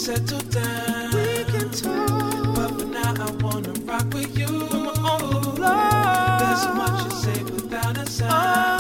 Settled 0.09 0.49
down, 0.51 1.11
we 1.13 1.45
can 1.53 1.69
talk. 1.71 2.55
But 2.55 2.71
for 2.79 2.87
now, 2.87 3.27
I 3.27 3.31
wanna 3.43 3.75
rock 3.85 4.07
with 4.15 4.39
you. 4.39 4.47
When 4.47 4.85
we're 4.87 5.11
on 5.13 5.21
the 5.33 5.41
floor, 5.57 6.39
there's 6.41 6.63
so 6.63 6.73
much 6.81 7.05
to 7.05 7.11
say 7.23 7.43
without 7.43 7.99
a 7.99 8.07
sound. 8.07 8.33
Oh. 8.33 8.78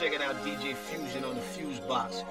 Checking 0.00 0.22
out 0.22 0.34
DJ 0.36 0.74
Fusion 0.74 1.24
on 1.24 1.34
the 1.34 1.42
Fuse 1.42 1.78
Box. 1.80 2.24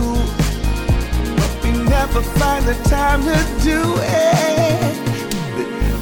but 1.39 1.53
we 1.63 1.71
never 1.97 2.21
find 2.41 2.63
the 2.67 2.75
time 2.97 3.23
to 3.23 3.39
do 3.63 3.81
it. 3.97 4.95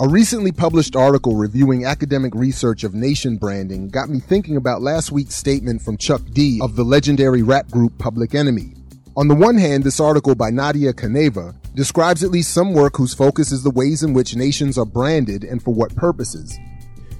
A 0.00 0.08
recently 0.08 0.52
published 0.52 0.94
article 0.94 1.34
reviewing 1.34 1.84
academic 1.84 2.32
research 2.32 2.84
of 2.84 2.94
nation 2.94 3.36
branding 3.36 3.88
got 3.88 4.08
me 4.08 4.20
thinking 4.20 4.56
about 4.56 4.80
last 4.80 5.10
week's 5.10 5.34
statement 5.34 5.82
from 5.82 5.96
Chuck 5.96 6.22
D 6.30 6.60
of 6.62 6.76
the 6.76 6.84
legendary 6.84 7.42
rap 7.42 7.68
group 7.68 7.98
Public 7.98 8.32
Enemy. 8.32 8.74
On 9.16 9.26
the 9.26 9.34
one 9.34 9.58
hand, 9.58 9.82
this 9.82 9.98
article 9.98 10.36
by 10.36 10.50
Nadia 10.50 10.92
Kaneva 10.92 11.52
describes 11.74 12.22
at 12.22 12.30
least 12.30 12.54
some 12.54 12.74
work 12.74 12.96
whose 12.96 13.12
focus 13.12 13.50
is 13.50 13.64
the 13.64 13.72
ways 13.72 14.04
in 14.04 14.12
which 14.12 14.36
nations 14.36 14.78
are 14.78 14.86
branded 14.86 15.42
and 15.42 15.60
for 15.60 15.74
what 15.74 15.96
purposes. 15.96 16.56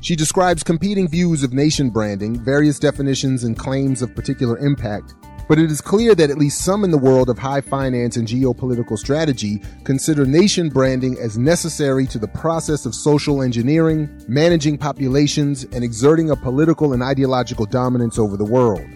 She 0.01 0.15
describes 0.15 0.63
competing 0.63 1.09
views 1.09 1.43
of 1.43 1.53
nation 1.53 1.91
branding, 1.91 2.39
various 2.39 2.79
definitions 2.79 3.43
and 3.43 3.59
claims 3.59 4.03
of 4.03 4.15
particular 4.15 4.57
impact, 4.59 5.15
but 5.49 5.59
it 5.59 5.71
is 5.71 5.81
clear 5.81 6.15
that 6.15 6.31
at 6.31 6.39
least 6.39 6.63
some 6.63 6.85
in 6.85 6.91
the 6.91 6.99
world 6.99 7.31
of 7.31 7.39
high 7.39 7.63
finance 7.63 8.17
and 8.17 8.29
geopolitical 8.29 8.99
strategy 8.99 9.61
consider 9.83 10.27
nation 10.27 10.69
branding 10.69 11.17
as 11.19 11.39
necessary 11.39 12.07
to 12.07 12.19
the 12.19 12.29
process 12.29 12.85
of 12.85 12.95
social 12.95 13.43
engineering, 13.43 14.09
managing 14.29 14.77
populations, 14.77 15.65
and 15.65 15.83
exerting 15.83 16.31
a 16.31 16.37
political 16.37 16.93
and 16.93 17.03
ideological 17.03 17.65
dominance 17.65 18.19
over 18.19 18.37
the 18.37 18.45
world. 18.45 18.87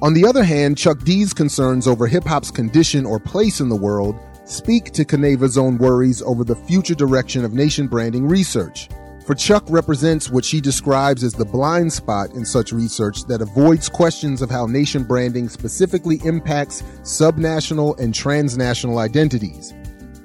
On 0.00 0.14
the 0.14 0.24
other 0.24 0.44
hand, 0.44 0.78
Chuck 0.78 1.00
D's 1.00 1.34
concerns 1.34 1.86
over 1.86 2.06
hip 2.06 2.24
hop's 2.24 2.50
condition 2.50 3.04
or 3.04 3.18
place 3.18 3.60
in 3.60 3.68
the 3.68 3.76
world 3.76 4.18
speak 4.46 4.92
to 4.92 5.04
Kaneva's 5.04 5.58
own 5.58 5.76
worries 5.76 6.22
over 6.22 6.44
the 6.44 6.56
future 6.56 6.94
direction 6.94 7.44
of 7.44 7.52
nation 7.52 7.86
branding 7.86 8.26
research. 8.26 8.88
For 9.30 9.36
Chuck 9.36 9.62
represents 9.68 10.28
what 10.28 10.44
she 10.44 10.60
describes 10.60 11.22
as 11.22 11.34
the 11.34 11.44
blind 11.44 11.92
spot 11.92 12.30
in 12.32 12.44
such 12.44 12.72
research 12.72 13.26
that 13.26 13.40
avoids 13.40 13.88
questions 13.88 14.42
of 14.42 14.50
how 14.50 14.66
nation 14.66 15.04
branding 15.04 15.48
specifically 15.48 16.20
impacts 16.24 16.82
subnational 17.02 17.96
and 18.00 18.12
transnational 18.12 18.98
identities. 18.98 19.72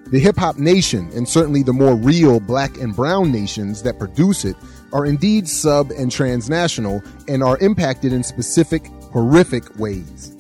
The 0.07 0.17
hip 0.17 0.37
hop 0.37 0.57
nation, 0.57 1.11
and 1.13 1.29
certainly 1.29 1.61
the 1.61 1.71
more 1.71 1.93
real 1.93 2.39
black 2.39 2.79
and 2.79 2.95
brown 2.95 3.31
nations 3.31 3.83
that 3.83 3.99
produce 3.99 4.43
it, 4.43 4.55
are 4.91 5.05
indeed 5.05 5.47
sub 5.47 5.91
and 5.91 6.11
transnational 6.11 7.03
and 7.27 7.43
are 7.43 7.59
impacted 7.59 8.11
in 8.11 8.23
specific, 8.23 8.87
horrific 9.13 9.77
ways. 9.77 10.35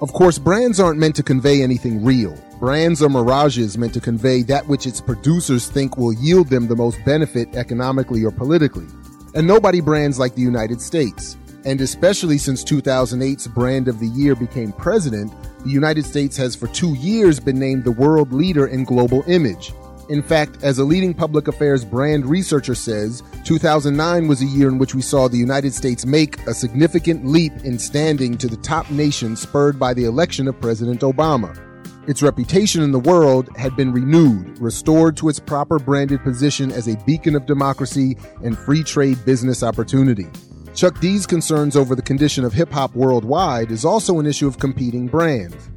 Of 0.00 0.12
course, 0.12 0.38
brands 0.38 0.78
aren't 0.78 1.00
meant 1.00 1.16
to 1.16 1.24
convey 1.24 1.64
anything 1.64 2.04
real. 2.04 2.38
Brands 2.60 3.02
are 3.02 3.08
mirages 3.08 3.76
meant 3.76 3.92
to 3.94 4.00
convey 4.00 4.42
that 4.42 4.66
which 4.68 4.86
its 4.86 5.00
producers 5.00 5.68
think 5.68 5.96
will 5.96 6.12
yield 6.12 6.48
them 6.48 6.68
the 6.68 6.76
most 6.76 6.98
benefit 7.04 7.54
economically 7.56 8.24
or 8.24 8.30
politically. 8.30 8.86
And 9.34 9.46
nobody 9.46 9.80
brands 9.80 10.18
like 10.20 10.34
the 10.36 10.42
United 10.42 10.80
States. 10.80 11.36
And 11.64 11.80
especially 11.80 12.38
since 12.38 12.62
2008's 12.62 13.48
Brand 13.48 13.88
of 13.88 13.98
the 13.98 14.06
Year 14.06 14.36
became 14.36 14.72
president, 14.72 15.32
the 15.64 15.70
United 15.70 16.04
States 16.04 16.36
has 16.36 16.54
for 16.54 16.68
two 16.68 16.94
years 16.94 17.40
been 17.40 17.58
named 17.58 17.84
the 17.84 17.90
world 17.90 18.32
leader 18.32 18.68
in 18.68 18.84
global 18.84 19.24
image. 19.26 19.72
In 20.08 20.22
fact, 20.22 20.62
as 20.62 20.78
a 20.78 20.84
leading 20.84 21.14
public 21.14 21.48
affairs 21.48 21.84
brand 21.84 22.26
researcher 22.26 22.74
says, 22.74 23.22
2009 23.44 24.28
was 24.28 24.42
a 24.42 24.46
year 24.46 24.68
in 24.68 24.78
which 24.78 24.94
we 24.94 25.02
saw 25.02 25.26
the 25.26 25.38
United 25.38 25.72
States 25.74 26.06
make 26.06 26.38
a 26.46 26.54
significant 26.54 27.26
leap 27.26 27.52
in 27.64 27.78
standing 27.78 28.38
to 28.38 28.46
the 28.46 28.58
top 28.58 28.90
nation 28.90 29.34
spurred 29.34 29.78
by 29.78 29.94
the 29.94 30.04
election 30.04 30.46
of 30.46 30.60
President 30.60 31.00
Obama. 31.00 31.58
Its 32.06 32.22
reputation 32.22 32.82
in 32.82 32.92
the 32.92 32.98
world 32.98 33.48
had 33.56 33.74
been 33.76 33.90
renewed, 33.90 34.58
restored 34.58 35.16
to 35.16 35.30
its 35.30 35.40
proper 35.40 35.78
branded 35.78 36.22
position 36.22 36.70
as 36.70 36.86
a 36.86 37.02
beacon 37.06 37.34
of 37.34 37.46
democracy 37.46 38.16
and 38.42 38.58
free 38.58 38.82
trade 38.82 39.24
business 39.24 39.62
opportunity. 39.62 40.26
Chuck 40.74 41.00
D's 41.00 41.24
concerns 41.24 41.76
over 41.76 41.94
the 41.94 42.02
condition 42.02 42.44
of 42.44 42.52
hip 42.52 42.70
hop 42.70 42.94
worldwide 42.94 43.70
is 43.70 43.86
also 43.86 44.18
an 44.18 44.26
issue 44.26 44.46
of 44.46 44.58
competing 44.58 45.06
brands. 45.06 45.70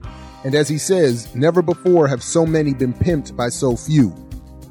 And 0.43 0.53
as 0.53 0.67
he 0.67 0.77
says, 0.77 1.33
never 1.33 1.61
before 1.61 2.07
have 2.07 2.21
so 2.21 2.45
many 2.45 2.73
been 2.73 2.93
pimped 2.93 3.35
by 3.35 3.47
so 3.47 3.77
few. 3.77 4.13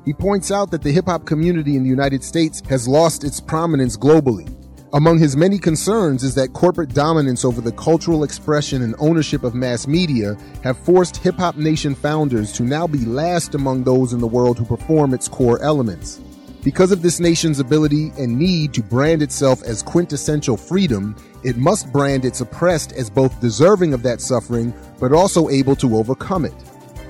He 0.05 0.13
points 0.13 0.51
out 0.51 0.71
that 0.73 0.83
the 0.83 0.93
hip 0.93 1.07
hop 1.07 1.25
community 1.25 1.77
in 1.77 1.83
the 1.83 1.89
United 1.89 2.23
States 2.23 2.63
has 2.69 2.87
lost 2.87 3.25
its 3.25 3.41
prominence 3.41 3.97
globally. 3.97 4.53
Among 4.93 5.19
his 5.19 5.37
many 5.37 5.59
concerns 5.59 6.23
is 6.23 6.37
that 6.37 6.53
corporate 6.53 6.95
dominance 6.95 7.45
over 7.45 7.61
the 7.61 7.73
cultural 7.73 8.23
expression 8.23 8.83
and 8.83 8.95
ownership 9.01 9.43
of 9.43 9.53
mass 9.53 9.89
media 9.89 10.37
have 10.63 10.79
forced 10.79 11.17
Hip 11.19 11.35
Hop 11.37 11.57
Nation 11.57 11.93
founders 11.93 12.53
to 12.53 12.63
now 12.63 12.87
be 12.87 13.05
last 13.05 13.57
among 13.57 13.83
those 13.83 14.13
in 14.13 14.21
the 14.21 14.29
world 14.29 14.59
who 14.59 14.65
perform 14.65 15.13
its 15.13 15.27
core 15.27 15.61
elements. 15.61 16.21
Because 16.63 16.93
of 16.93 17.03
this 17.03 17.19
nation's 17.19 17.59
ability 17.59 18.13
and 18.17 18.39
need 18.39 18.73
to 18.75 18.83
brand 18.83 19.23
itself 19.23 19.61
as 19.65 19.83
quintessential 19.83 20.57
freedom, 20.57 21.17
it 21.43 21.57
must 21.57 21.93
brand 21.93 22.25
its 22.25 22.41
oppressed 22.41 22.93
as 22.93 23.11
both 23.11 23.41
deserving 23.41 23.93
of 23.93 24.05
that 24.05 24.21
suffering, 24.21 24.73
but 25.01 25.13
also 25.13 25.49
able 25.49 25.75
to 25.77 25.97
overcome 25.97 26.45
it. 26.45 26.55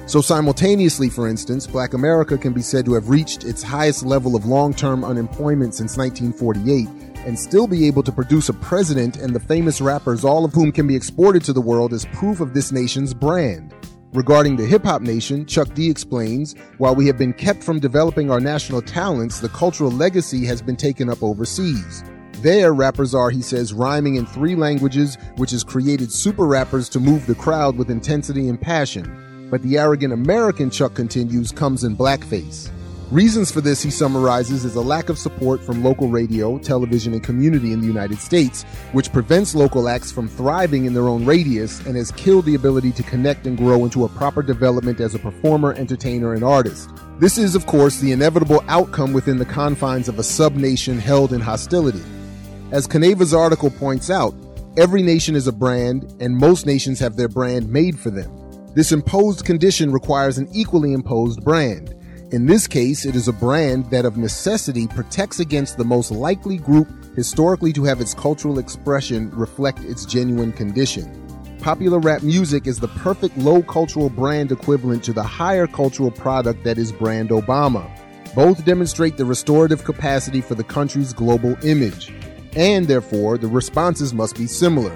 So, 0.06 0.20
simultaneously, 0.20 1.10
for 1.10 1.28
instance, 1.28 1.66
Black 1.66 1.92
America 1.92 2.38
can 2.38 2.52
be 2.52 2.62
said 2.62 2.84
to 2.86 2.94
have 2.94 3.08
reached 3.10 3.44
its 3.44 3.62
highest 3.62 4.04
level 4.04 4.36
of 4.36 4.46
long 4.46 4.72
term 4.72 5.04
unemployment 5.04 5.74
since 5.74 5.96
1948 5.96 7.05
and 7.26 7.38
still 7.38 7.66
be 7.66 7.86
able 7.86 8.02
to 8.04 8.12
produce 8.12 8.48
a 8.48 8.54
president 8.54 9.16
and 9.16 9.34
the 9.34 9.40
famous 9.40 9.80
rappers, 9.80 10.24
all 10.24 10.44
of 10.44 10.54
whom 10.54 10.72
can 10.72 10.86
be 10.86 10.96
exported 10.96 11.44
to 11.44 11.52
the 11.52 11.60
world 11.60 11.92
as 11.92 12.06
proof 12.06 12.40
of 12.40 12.54
this 12.54 12.72
nation's 12.72 13.12
brand. 13.12 13.74
Regarding 14.12 14.56
the 14.56 14.64
hip 14.64 14.84
hop 14.84 15.02
nation, 15.02 15.44
Chuck 15.44 15.74
D 15.74 15.90
explains 15.90 16.54
while 16.78 16.94
we 16.94 17.06
have 17.06 17.18
been 17.18 17.34
kept 17.34 17.62
from 17.62 17.80
developing 17.80 18.30
our 18.30 18.40
national 18.40 18.80
talents, 18.80 19.40
the 19.40 19.48
cultural 19.50 19.90
legacy 19.90 20.46
has 20.46 20.62
been 20.62 20.76
taken 20.76 21.10
up 21.10 21.22
overseas. 21.22 22.02
There, 22.40 22.72
rappers 22.72 23.14
are, 23.14 23.30
he 23.30 23.42
says, 23.42 23.74
rhyming 23.74 24.14
in 24.14 24.24
three 24.24 24.54
languages, 24.54 25.18
which 25.36 25.50
has 25.50 25.64
created 25.64 26.12
super 26.12 26.46
rappers 26.46 26.88
to 26.90 27.00
move 27.00 27.26
the 27.26 27.34
crowd 27.34 27.76
with 27.76 27.90
intensity 27.90 28.48
and 28.48 28.60
passion. 28.60 29.48
But 29.50 29.62
the 29.62 29.78
arrogant 29.78 30.12
American, 30.12 30.70
Chuck 30.70 30.94
continues, 30.94 31.50
comes 31.50 31.82
in 31.82 31.96
blackface. 31.96 32.70
Reasons 33.12 33.52
for 33.52 33.60
this, 33.60 33.84
he 33.84 33.90
summarizes, 33.90 34.64
is 34.64 34.74
a 34.74 34.80
lack 34.80 35.08
of 35.08 35.16
support 35.16 35.62
from 35.62 35.84
local 35.84 36.08
radio, 36.08 36.58
television, 36.58 37.12
and 37.12 37.22
community 37.22 37.72
in 37.72 37.80
the 37.80 37.86
United 37.86 38.18
States, 38.18 38.64
which 38.90 39.12
prevents 39.12 39.54
local 39.54 39.88
acts 39.88 40.10
from 40.10 40.26
thriving 40.26 40.86
in 40.86 40.92
their 40.92 41.06
own 41.06 41.24
radius 41.24 41.78
and 41.86 41.94
has 41.96 42.10
killed 42.10 42.46
the 42.46 42.56
ability 42.56 42.90
to 42.90 43.04
connect 43.04 43.46
and 43.46 43.58
grow 43.58 43.84
into 43.84 44.04
a 44.04 44.08
proper 44.08 44.42
development 44.42 44.98
as 44.98 45.14
a 45.14 45.20
performer, 45.20 45.72
entertainer, 45.74 46.34
and 46.34 46.42
artist. 46.42 46.90
This 47.20 47.38
is, 47.38 47.54
of 47.54 47.66
course, 47.66 48.00
the 48.00 48.10
inevitable 48.10 48.64
outcome 48.66 49.12
within 49.12 49.38
the 49.38 49.44
confines 49.44 50.08
of 50.08 50.18
a 50.18 50.24
sub-nation 50.24 50.98
held 50.98 51.32
in 51.32 51.40
hostility. 51.40 52.02
As 52.72 52.88
Kaneva's 52.88 53.32
article 53.32 53.70
points 53.70 54.10
out, 54.10 54.34
every 54.76 55.02
nation 55.02 55.36
is 55.36 55.46
a 55.46 55.52
brand, 55.52 56.12
and 56.18 56.36
most 56.36 56.66
nations 56.66 56.98
have 56.98 57.14
their 57.14 57.28
brand 57.28 57.68
made 57.68 58.00
for 58.00 58.10
them. 58.10 58.32
This 58.74 58.90
imposed 58.90 59.44
condition 59.44 59.92
requires 59.92 60.38
an 60.38 60.48
equally 60.52 60.92
imposed 60.92 61.44
brand. 61.44 61.94
In 62.36 62.44
this 62.44 62.66
case, 62.66 63.06
it 63.06 63.16
is 63.16 63.28
a 63.28 63.32
brand 63.32 63.88
that 63.90 64.04
of 64.04 64.18
necessity 64.18 64.86
protects 64.86 65.40
against 65.40 65.78
the 65.78 65.86
most 65.86 66.10
likely 66.10 66.58
group 66.58 66.86
historically 67.14 67.72
to 67.72 67.84
have 67.84 67.98
its 67.98 68.12
cultural 68.12 68.58
expression 68.58 69.30
reflect 69.30 69.78
its 69.84 70.04
genuine 70.04 70.52
condition. 70.52 71.10
Popular 71.60 71.98
rap 71.98 72.22
music 72.22 72.66
is 72.66 72.78
the 72.78 72.88
perfect 72.88 73.38
low 73.38 73.62
cultural 73.62 74.10
brand 74.10 74.52
equivalent 74.52 75.02
to 75.04 75.14
the 75.14 75.22
higher 75.22 75.66
cultural 75.66 76.10
product 76.10 76.62
that 76.64 76.76
is 76.76 76.92
brand 76.92 77.30
Obama. 77.30 77.88
Both 78.34 78.66
demonstrate 78.66 79.16
the 79.16 79.24
restorative 79.24 79.84
capacity 79.84 80.42
for 80.42 80.54
the 80.54 80.62
country's 80.62 81.14
global 81.14 81.56
image. 81.64 82.12
And 82.54 82.86
therefore, 82.86 83.38
the 83.38 83.48
responses 83.48 84.12
must 84.12 84.36
be 84.36 84.46
similar. 84.46 84.94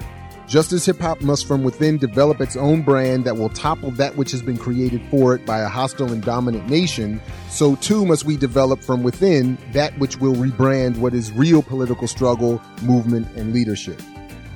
Just 0.51 0.73
as 0.73 0.85
hip 0.85 0.99
hop 0.99 1.21
must 1.21 1.47
from 1.47 1.63
within 1.63 1.97
develop 1.97 2.41
its 2.41 2.57
own 2.57 2.81
brand 2.81 3.23
that 3.23 3.37
will 3.37 3.47
topple 3.47 3.89
that 3.91 4.17
which 4.17 4.31
has 4.31 4.41
been 4.41 4.57
created 4.57 5.01
for 5.09 5.33
it 5.33 5.45
by 5.45 5.59
a 5.59 5.69
hostile 5.69 6.11
and 6.11 6.21
dominant 6.21 6.67
nation, 6.67 7.21
so 7.47 7.77
too 7.77 8.05
must 8.05 8.25
we 8.25 8.35
develop 8.35 8.81
from 8.81 9.01
within 9.01 9.57
that 9.71 9.97
which 9.97 10.17
will 10.17 10.33
rebrand 10.33 10.97
what 10.97 11.13
is 11.13 11.31
real 11.31 11.63
political 11.63 12.05
struggle, 12.05 12.61
movement, 12.81 13.29
and 13.37 13.53
leadership. 13.53 14.01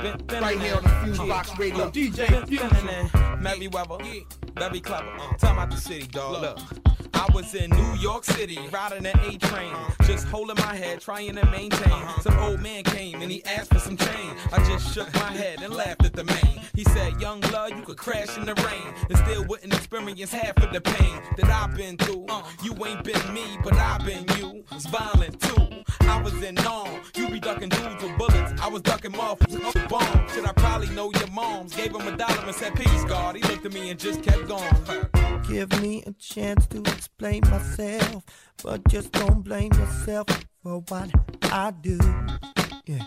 Right 0.00 0.60
here 0.60 0.76
on 0.76 0.82
the 0.82 0.88
Fusebox 0.88 1.58
Radio, 1.58 1.90
DJ 1.90 2.46
Fusion. 2.48 3.42
Mary 3.42 3.68
Weather, 3.68 3.98
very 4.56 4.80
clever. 4.80 5.10
Time 5.38 5.58
out 5.58 5.70
the 5.70 5.76
city, 5.76 6.06
dog. 6.08 6.42
Look. 6.42 6.58
I 7.14 7.26
was 7.32 7.54
in 7.54 7.70
New 7.70 7.94
York 8.00 8.24
City, 8.24 8.58
riding 8.72 9.06
an 9.06 9.18
A 9.20 9.38
train, 9.38 9.72
just 10.02 10.26
holding 10.26 10.56
my 10.56 10.74
head, 10.74 11.00
trying 11.00 11.36
to 11.36 11.46
maintain. 11.46 12.20
Some 12.20 12.38
old 12.40 12.60
man 12.60 12.82
came 12.82 13.22
and 13.22 13.30
he 13.30 13.42
asked 13.44 13.72
for 13.72 13.78
some 13.78 13.96
change. 13.96 14.38
I 14.52 14.58
just 14.68 14.92
shook 14.92 15.12
my 15.14 15.30
head 15.30 15.62
and 15.62 15.72
laughed 15.72 16.04
at 16.04 16.12
the 16.12 16.24
man. 16.24 16.60
He 16.74 16.82
said, 16.84 17.20
Young 17.20 17.40
love, 17.52 17.70
you 17.70 17.82
could 17.82 17.96
crash 17.96 18.36
in 18.36 18.44
the 18.44 18.54
rain 18.54 18.94
and 19.08 19.18
still 19.18 19.44
wouldn't 19.44 19.72
experience 19.72 20.32
half 20.32 20.56
of 20.56 20.72
the 20.72 20.80
pain 20.80 21.20
that 21.36 21.48
I've 21.48 21.76
been 21.76 21.96
through. 21.96 22.26
Uh, 22.28 22.42
you 22.62 22.74
ain't 22.84 23.04
been 23.04 23.32
me, 23.32 23.44
but 23.62 23.74
I've 23.74 24.04
been 24.04 24.26
you. 24.36 24.64
It's 24.72 24.86
violent 24.86 25.40
too. 25.40 25.84
I 26.08 26.20
was 26.22 26.42
in 26.42 26.58
on. 26.58 27.00
You 27.16 27.28
be 27.28 27.40
ducking 27.40 27.68
dudes 27.68 28.02
with 28.02 28.16
bullets. 28.18 28.60
I 28.60 28.68
was 28.68 28.82
ducking 28.82 29.12
motherfuckers 29.12 29.74
with 29.74 29.88
bombs. 29.88 30.32
Should 30.32 30.46
I 30.46 30.52
probably 30.52 30.88
know 30.90 31.10
your 31.12 31.28
moms? 31.28 31.74
Gave 31.74 31.94
him 31.94 32.06
a 32.06 32.16
dollar 32.16 32.44
and 32.44 32.54
said, 32.54 32.74
Peace, 32.74 33.04
God. 33.04 33.36
He 33.36 33.42
looked 33.42 33.64
at 33.64 33.72
me 33.72 33.90
and 33.90 33.98
just 33.98 34.22
kept 34.22 34.46
going. 34.48 35.42
Give 35.48 35.70
me 35.82 36.02
a 36.06 36.12
chance 36.12 36.66
to 36.68 36.80
explain 36.80 37.42
myself, 37.50 38.24
but 38.62 38.86
just 38.88 39.12
don't 39.12 39.42
blame 39.42 39.72
yourself 39.72 40.26
for 40.62 40.80
what 40.88 41.10
I 41.44 41.70
do. 41.70 41.98
Yeah. 42.86 43.04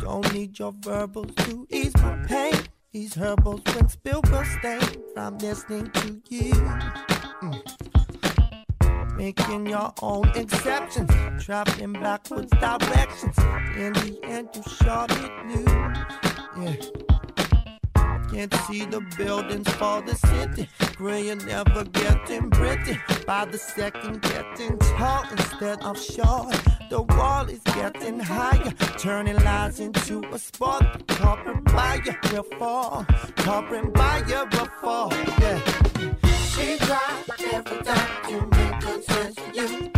Don't 0.00 0.32
need 0.32 0.58
your 0.58 0.74
verbals 0.80 1.34
to 1.36 1.66
ease 1.70 1.96
my 1.98 2.24
pain. 2.26 2.54
These 2.92 3.14
herbals 3.14 3.62
when 3.74 3.88
spilled 3.88 4.28
will 4.30 4.44
stain 4.44 4.80
from 5.14 5.38
listening 5.38 5.90
to 5.92 6.20
you. 6.28 7.21
Making 9.22 9.68
your 9.68 9.92
own 10.02 10.28
exceptions, 10.34 11.08
traveling 11.44 11.92
backwards 11.92 12.50
directions. 12.50 13.38
In 13.76 13.92
the 13.92 14.18
end, 14.24 14.48
you 14.52 14.62
surely 14.82 15.30
knew. 15.46 15.64
Yeah. 16.60 16.74
Can't 18.32 18.52
see 18.66 18.84
the 18.84 19.00
buildings 19.16 19.68
for 19.74 20.02
the 20.02 20.16
city. 20.16 20.68
Gray 20.96 21.28
and 21.28 21.46
never 21.46 21.84
getting 21.84 22.50
pretty. 22.50 22.98
By 23.24 23.44
the 23.44 23.58
second, 23.58 24.22
getting 24.22 24.76
tall 24.78 25.24
instead 25.30 25.80
of 25.84 26.02
short. 26.02 26.60
The 26.90 27.02
wall 27.02 27.48
is 27.48 27.60
getting 27.76 28.18
higher, 28.18 28.72
turning 28.98 29.36
lies 29.36 29.78
into 29.78 30.24
a 30.32 30.38
sport. 30.40 31.06
Corporate 31.06 31.62
buyer 31.66 32.18
will 32.32 32.42
fall. 32.58 33.06
Corporate 33.36 33.92
buyer 33.92 34.46
will 34.50 34.66
fall. 34.80 35.12
Yeah. 35.38 36.11
She 36.52 36.76
tries 36.76 37.30
every 37.54 37.82
time 37.82 38.30
make 38.50 38.82
you. 38.82 39.92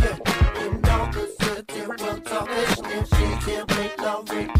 Talk 2.25 2.47
this 2.47 2.79
if 2.79 3.07
she 3.09 3.45
can't 3.45 3.69
make 3.77 4.01
love 4.01 4.54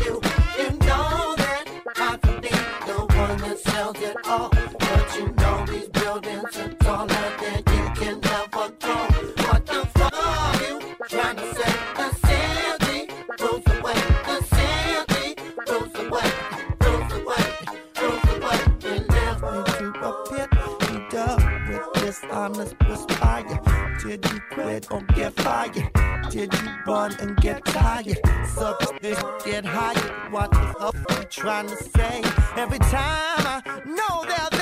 you 24.92 24.98
quit 24.98 25.16
get 25.16 25.34
fired? 25.34 25.74
Did 26.30 26.54
you 26.54 26.70
run 26.86 27.16
and 27.20 27.38
get 27.38 27.64
tired? 27.66 28.20
Substance 28.48 29.20
get 29.44 29.66
higher. 29.66 30.30
What 30.32 30.52
the 30.52 30.58
fuck 30.58 30.96
you 31.10 31.26
trying 31.30 31.68
to 31.68 31.76
say? 31.76 32.22
Every 32.56 32.80
time 32.80 33.64
I 33.66 33.82
know 33.86 34.26
that 34.30 34.55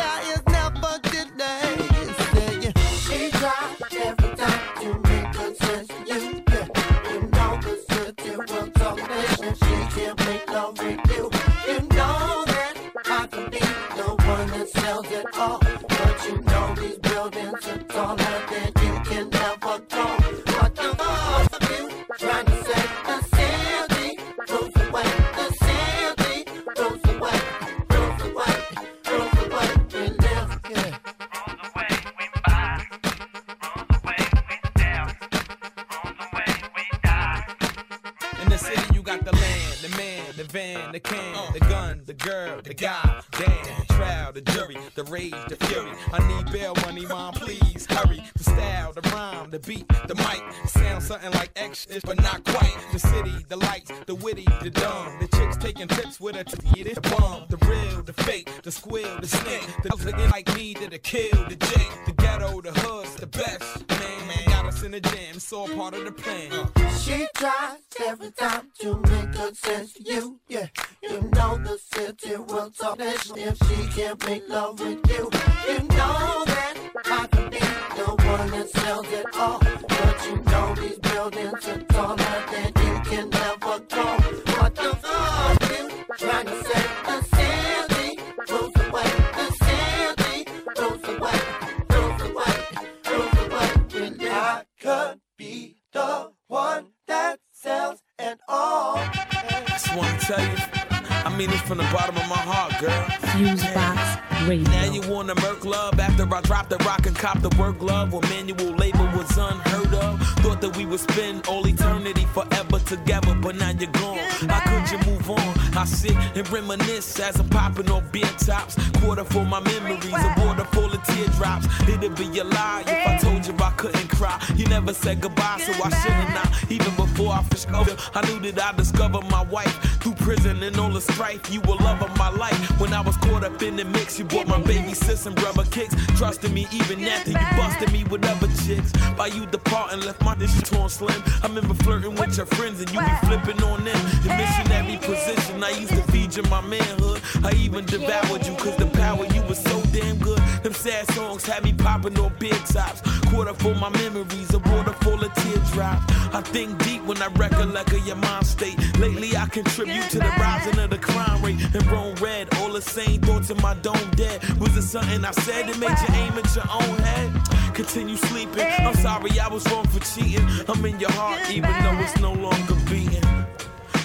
By 139.23 139.29
you 139.29 139.45
departing, 139.45 140.01
left 140.01 140.21
my 140.21 140.35
dish 140.35 140.51
torn 140.63 140.89
slim. 140.89 141.23
I 141.41 141.47
remember 141.47 141.73
flirting 141.75 142.13
with 142.15 142.35
your 142.35 142.45
friends 142.45 142.81
and 142.81 142.91
you 142.91 142.99
be 142.99 143.15
flipping 143.25 143.63
on 143.63 143.85
them. 143.85 143.95
In 144.25 144.35
missionary 144.35 144.97
position, 144.97 145.63
I 145.63 145.69
used 145.69 145.93
to 145.93 146.03
feed 146.11 146.35
you 146.35 146.43
my 146.51 146.59
manhood. 146.59 147.21
I 147.41 147.53
even 147.53 147.85
devoured 147.85 148.45
you 148.45 148.53
cause 148.57 148.75
the 148.75 148.85
power 148.87 149.25
you 149.27 149.41
was 149.43 149.59
so 149.59 149.81
damn 149.93 150.17
good. 150.17 150.39
Them 150.61 150.73
sad 150.73 151.09
songs 151.13 151.45
had 151.45 151.63
me 151.63 151.71
popping 151.71 152.19
on 152.19 152.33
big 152.37 152.65
tops. 152.65 152.99
Quarter 153.29 153.53
full 153.53 153.75
my 153.75 153.87
memories, 153.91 154.53
a 154.53 154.59
water 154.59 154.91
full 154.91 155.23
of 155.23 155.33
teardrops. 155.35 156.13
I 156.33 156.41
think 156.41 156.83
deep 156.83 157.05
when 157.05 157.21
I 157.21 157.27
recollect 157.27 157.93
of 157.93 158.05
your 158.05 158.17
mind 158.17 158.45
state. 158.45 158.77
Lately 158.99 159.37
I 159.37 159.45
contribute 159.45 160.09
to 160.09 160.19
the 160.19 160.33
rising 160.37 160.77
of 160.79 160.89
the 160.89 160.97
crime 160.97 161.41
rate 161.41 161.63
and 161.73 161.87
grown 161.87 162.13
red. 162.15 162.53
All 162.57 162.73
the 162.73 162.81
same 162.81 163.21
thoughts 163.21 163.49
in 163.49 163.61
my 163.61 163.73
dome 163.75 164.11
dead. 164.17 164.43
Was 164.59 164.75
it 164.75 164.81
something 164.81 165.23
I 165.23 165.31
said 165.31 165.69
that 165.69 165.79
made 165.79 165.97
you 165.97 166.13
aim 166.21 166.33
at 166.37 166.53
your 166.53 166.65
own 166.69 166.97
head? 166.99 167.52
Continue 167.73 168.17
sleeping. 168.17 168.67
I'm 168.79 168.93
sorry 168.95 169.39
I 169.39 169.47
was 169.47 169.67
wrong 169.71 169.87
for 169.87 169.99
cheating. 169.99 170.47
I'm 170.67 170.85
in 170.85 170.99
your 170.99 171.11
heart 171.11 171.49
even 171.49 171.71
though 171.81 171.99
it's 172.03 172.19
no 172.19 172.31
longer 172.31 172.75
beating. 172.87 173.23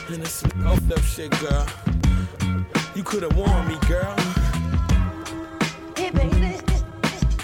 And 0.09 0.23
it's 0.23 0.31
some 0.31 0.67
off 0.67 0.91
up 0.91 1.01
shit, 1.01 1.31
girl. 1.39 1.67
You 2.95 3.03
could've 3.03 3.37
warned 3.37 3.69
me, 3.69 3.77
girl. 3.87 4.15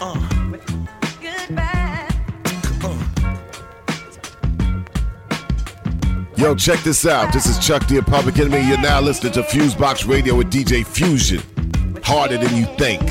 Uh. 0.01 0.45
Yo, 6.37 6.55
check 6.55 6.81
this 6.81 7.05
out. 7.07 7.33
This 7.35 7.47
is 7.47 7.59
Chuck 7.59 7.87
the 7.87 8.03
Public 8.03 8.39
Enemy. 8.39 8.67
You're 8.67 8.81
now 8.81 9.01
listening 9.01 9.35
to 9.35 9.43
Fusebox 9.43 10.09
Radio 10.09 10.35
with 10.35 10.51
DJ 10.51 10.87
Fusion. 10.87 11.43
Harder 12.03 12.39
than 12.39 12.57
you 12.57 12.65
think. 12.77 13.03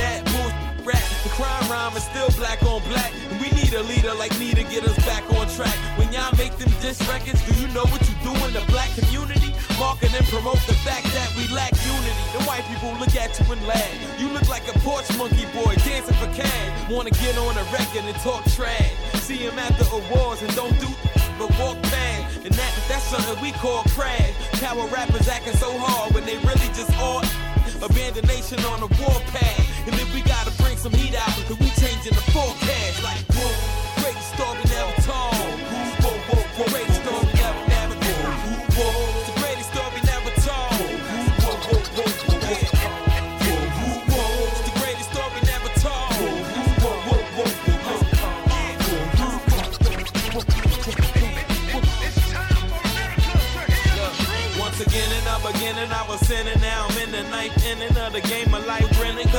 That 0.00 0.24
bullshit 0.24 0.86
rap. 0.88 1.04
The 1.22 1.32
crime 1.36 1.64
rhyme 1.70 1.96
is 1.96 2.04
still 2.04 2.30
black 2.40 2.62
on 2.64 2.82
black. 2.88 3.12
And 3.30 3.36
we 3.40 3.52
need 3.52 3.72
a 3.74 3.82
leader 3.84 4.14
like 4.14 4.32
me 4.40 4.52
to 4.56 4.64
get 4.64 4.84
us 4.84 4.96
back 5.04 5.24
on 5.36 5.46
track. 5.52 5.76
When 5.98 6.12
y'all 6.12 6.34
make 6.36 6.56
them 6.56 6.72
diss 6.80 7.00
records, 7.08 7.40
do 7.44 7.52
you 7.60 7.68
know 7.76 7.84
what 7.92 8.00
you 8.08 8.16
do 8.24 8.32
in 8.48 8.52
the 8.56 8.64
black 8.72 8.90
community? 8.96 9.52
Market 9.78 10.12
and 10.16 10.26
promote 10.26 10.60
the 10.66 10.76
fact 10.80 11.04
that 11.12 11.28
we 11.36 11.46
lack 11.52 11.72
unity. 11.84 12.24
The 12.32 12.42
white 12.48 12.64
people 12.72 12.92
look 12.96 13.14
at 13.16 13.36
you 13.38 13.44
and 13.52 13.62
laugh. 13.66 14.20
You 14.20 14.28
look 14.32 14.48
like 14.48 14.64
a 14.68 14.76
porch 14.80 15.06
monkey 15.16 15.46
boy 15.52 15.74
dancing 15.84 16.16
for 16.16 16.30
cash. 16.32 16.90
Wanna 16.90 17.10
get 17.10 17.36
on 17.38 17.56
a 17.56 17.64
record 17.70 18.04
and 18.08 18.16
talk 18.24 18.44
trash. 18.56 18.92
See 19.20 19.36
him 19.36 19.58
at 19.58 19.76
the 19.78 19.86
awards 19.92 20.42
and 20.42 20.52
don't 20.56 20.78
do 20.80 20.88
but 21.38 21.48
walk 21.58 21.80
past. 21.84 22.44
And 22.44 22.52
that 22.52 22.72
that's 22.88 23.04
something 23.04 23.40
we 23.40 23.52
call 23.52 23.82
crash. 23.96 24.34
Power 24.60 24.86
rappers 24.88 25.28
acting 25.28 25.56
so 25.56 25.72
hard 25.78 26.12
when 26.14 26.24
they 26.26 26.36
really 26.44 26.68
just 26.76 26.92
all 26.98 27.24
abandon 27.82 28.26
nation 28.26 28.60
on 28.66 28.80
the 28.80 28.90
warpath. 29.00 29.69
And 29.86 29.94
if 29.94 30.12
we 30.14 30.20
gotta 30.22 30.50
bring 30.62 30.76
some 30.76 30.92
heat 30.92 31.14
out, 31.14 31.32
then 31.48 31.56
we 31.58 31.68
changing 31.80 32.14
the 32.14 32.24
forecast. 32.32 33.02
Like 33.02 33.24
whoa, 33.32 33.52
great 34.00 34.20
story 34.32 34.62
never 34.68 34.94
told. 35.02 35.34
Whoa, 36.02 36.14
whoa, 36.28 36.44
whoa, 36.56 36.66
great 36.72 36.90
story 37.00 37.26
never, 37.40 37.62
never 37.68 37.96
told. 37.96 38.36
Whoa, 38.76 38.92
the 39.26 39.34
greatest 39.40 39.68
story 39.72 40.00
never 40.04 40.32
told. 40.44 40.76
Whoa, 41.42 41.56
whoa, 41.68 41.80
whoa, 41.96 42.08
whoa, 42.28 42.44
whoa. 42.44 42.80
Whoa, 44.10 44.48
it's 44.50 44.62
the 44.68 44.74
greatest 44.80 45.08
story 45.10 45.40
never 45.48 45.70
told. 45.80 46.12
Whoa, 46.82 46.96
whoa, 47.08 47.24
whoa, 47.36 47.48
Once 54.60 54.80
again 54.80 55.10
beginning, 55.52 55.90
I 55.90 56.06
was 56.08 56.20
sinning. 56.26 56.60
Now 56.60 56.86
I'm 56.88 56.98
in 56.98 57.10
the 57.12 57.22
ninth 57.30 57.64
inning 57.64 57.96
of 57.96 58.12
the 58.12 58.20
game 58.20 58.52
of 58.54 58.64
life, 58.66 58.79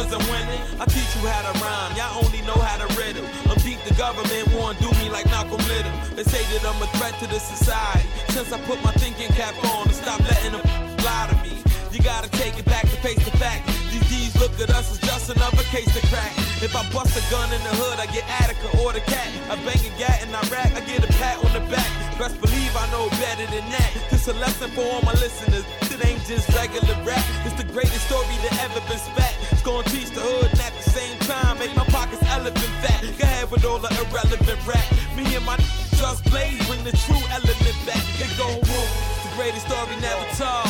cause 0.02 0.14
I'm 0.14 0.26
winning. 0.34 0.62
I 0.82 0.86
teach 0.86 1.12
you 1.16 1.22
how 1.30 1.46
to 1.46 1.54
rhyme, 1.62 1.94
y'all 1.94 2.26
only 2.26 2.42
know 2.42 2.58
how 2.58 2.78
to 2.82 2.88
riddle. 2.98 3.26
I'm 3.50 3.58
deep, 3.62 3.78
the 3.86 3.94
government 3.94 4.50
won't 4.58 4.80
do 4.80 4.90
me 4.98 5.10
like 5.10 5.26
Malcolm 5.30 5.62
Little. 5.70 5.94
They 6.18 6.24
say 6.26 6.42
that 6.42 6.66
I'm 6.66 6.82
a 6.82 6.88
threat 6.98 7.14
to 7.22 7.28
the 7.28 7.40
society. 7.40 8.08
Since 8.34 8.52
I 8.52 8.60
put 8.66 8.82
my 8.84 8.92
thinking 8.98 9.30
cap 9.38 9.54
on 9.76 9.88
and 9.88 9.96
stop 9.96 10.20
letting 10.22 10.54
them 10.58 10.66
lie 11.06 11.30
to 11.30 11.38
me. 11.46 11.62
You 11.92 12.02
gotta 12.02 12.30
take 12.32 12.58
it 12.58 12.66
back 12.66 12.84
to 12.90 12.98
face 13.06 13.22
the 13.22 13.36
fact. 13.38 13.68
These 13.92 14.08
D's 14.10 14.34
look 14.42 14.54
at 14.60 14.70
us 14.72 14.90
as 14.92 15.00
just 15.06 15.30
another 15.30 15.64
case 15.70 15.92
to 15.94 16.02
crack. 16.08 16.34
If 16.66 16.74
I 16.76 16.82
bust 16.90 17.14
a 17.20 17.24
gun 17.30 17.52
in 17.54 17.62
the 17.62 17.74
hood, 17.78 18.00
I 18.00 18.08
get 18.10 18.26
Attica 18.42 18.82
or 18.82 18.94
the 18.94 19.02
cat. 19.02 19.30
I 19.52 19.56
bang 19.62 19.82
a 19.86 19.92
gat 20.00 20.24
and 20.24 20.34
I 20.34 20.42
rack, 20.50 20.72
I 20.74 20.82
get 20.82 21.04
a 21.04 21.12
pat 21.20 21.38
on 21.46 21.52
the 21.54 21.64
back. 21.70 21.90
Best 22.18 22.40
believe 22.42 22.74
I 22.78 22.90
know 22.90 23.10
better 23.22 23.46
than 23.54 23.66
that. 23.70 23.92
This 24.10 24.28
a 24.28 24.34
lesson 24.34 24.72
for 24.72 24.82
all 24.82 25.02
my 25.02 25.14
listeners. 25.20 25.66
It 25.94 26.00
ain't 26.06 26.24
just 26.26 26.48
regular 26.56 26.96
rap. 27.04 27.26
It's 27.46 27.58
the 27.60 27.68
greatest 27.70 28.08
story 28.08 28.38
that 28.48 28.66
ever 28.66 28.82
been 28.88 28.98
spat. 28.98 29.51
Gonna 29.64 29.84
teach 29.90 30.10
the 30.10 30.22
hood 30.22 30.50
and 30.50 30.60
at 30.60 30.74
the 30.74 30.90
same 30.90 31.20
time 31.20 31.60
make 31.60 31.76
my 31.76 31.86
pockets 31.86 32.24
elephant 32.34 32.74
fat. 32.82 33.02
Go 33.20 33.24
ahead 33.24 33.52
with 33.52 33.64
all 33.64 33.78
the 33.78 33.90
irrelevant 33.94 34.58
rap. 34.66 34.84
Me 35.16 35.36
and 35.36 35.46
my 35.46 35.56
just 36.02 36.26
blaze 36.26 36.58
bring 36.66 36.84
the 36.84 36.92
true 37.06 37.22
element 37.30 37.78
back. 37.86 38.02
It 38.18 38.34
go 38.42 38.50
whoa. 38.50 38.86
The 39.22 39.30
greatest 39.38 39.68
story 39.70 39.96
never 40.02 40.26
told. 40.34 40.66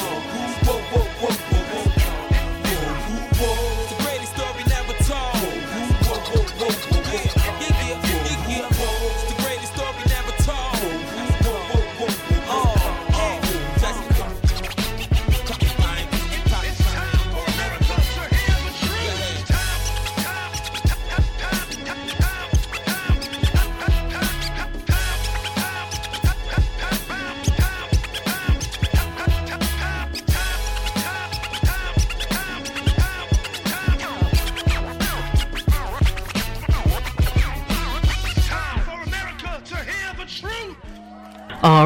Whoa, 0.67 0.75
whoa, 0.91 1.07
whoa, 1.23 1.31
whoa, 1.31 1.63
whoa. 1.71 1.87
Whoa, 3.39 3.55
it's 3.79 3.95
the 3.95 4.03
greatest 4.03 4.35
story 4.35 4.63
never 4.67 4.95
told. 5.07 5.39
Whoa, 5.39 6.19
whoa, 6.27 6.43
whoa, 6.59 6.71
whoa, 6.71 6.90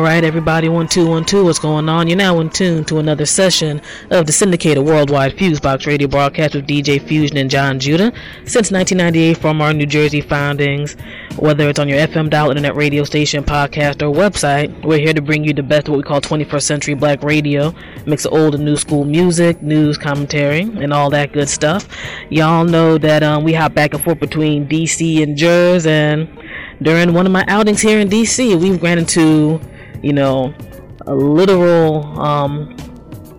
right, 0.05 0.23
everybody, 0.23 0.69
one 0.69 0.87
two 0.87 1.07
one 1.07 1.25
two. 1.25 1.45
What's 1.45 1.57
going 1.57 1.89
on? 1.89 2.07
You're 2.07 2.15
now 2.15 2.39
in 2.39 2.51
tune 2.51 2.85
to 2.85 2.99
another 2.99 3.25
session 3.25 3.81
of 4.11 4.27
the 4.27 4.31
syndicated 4.31 4.85
worldwide 4.85 5.35
Fusebox 5.35 5.87
radio 5.87 6.07
broadcast 6.07 6.53
with 6.53 6.67
DJ 6.67 7.01
Fusion 7.01 7.37
and 7.37 7.49
Jon 7.49 7.79
Judah 7.79 8.13
since 8.43 8.71
1998 8.71 9.35
from 9.35 9.61
our 9.61 9.73
New 9.73 9.87
Jersey 9.87 10.21
foundings. 10.21 10.95
Whether 11.39 11.67
it's 11.69 11.79
on 11.79 11.89
your 11.89 11.97
FM 11.97 12.29
dial, 12.29 12.51
internet 12.51 12.75
radio 12.75 13.03
station, 13.03 13.43
podcast, 13.43 14.03
or 14.03 14.13
website, 14.13 14.85
we're 14.85 14.99
here 14.99 15.13
to 15.13 15.23
bring 15.23 15.43
you 15.43 15.53
the 15.53 15.63
best 15.63 15.87
of 15.87 15.93
what 15.93 15.97
we 15.97 16.03
call 16.03 16.21
21st 16.21 16.61
century 16.61 16.93
black 16.93 17.23
radio. 17.23 17.73
Mix 18.05 18.25
of 18.25 18.33
old 18.33 18.53
and 18.53 18.63
new 18.63 18.77
school 18.77 19.05
music, 19.05 19.59
news, 19.63 19.97
commentary, 19.97 20.61
and 20.61 20.93
all 20.93 21.09
that 21.09 21.33
good 21.33 21.49
stuff. 21.49 21.87
Y'all 22.29 22.63
know 22.63 22.99
that 22.99 23.23
um, 23.23 23.43
we 23.43 23.53
hop 23.53 23.73
back 23.73 23.95
and 23.95 24.03
forth 24.03 24.19
between 24.19 24.67
DC 24.67 25.23
and 25.23 25.35
Jersey, 25.35 25.89
and 25.89 26.29
during 26.81 27.13
one 27.13 27.25
of 27.25 27.31
my 27.31 27.43
outings 27.47 27.81
here 27.81 27.99
in 27.99 28.07
DC, 28.07 28.59
we've 28.61 28.83
ran 28.83 28.99
into, 28.99 29.59
you 30.05 30.13
know, 30.13 30.53
a 31.07 31.15
literal 31.15 32.05
um, 32.21 32.77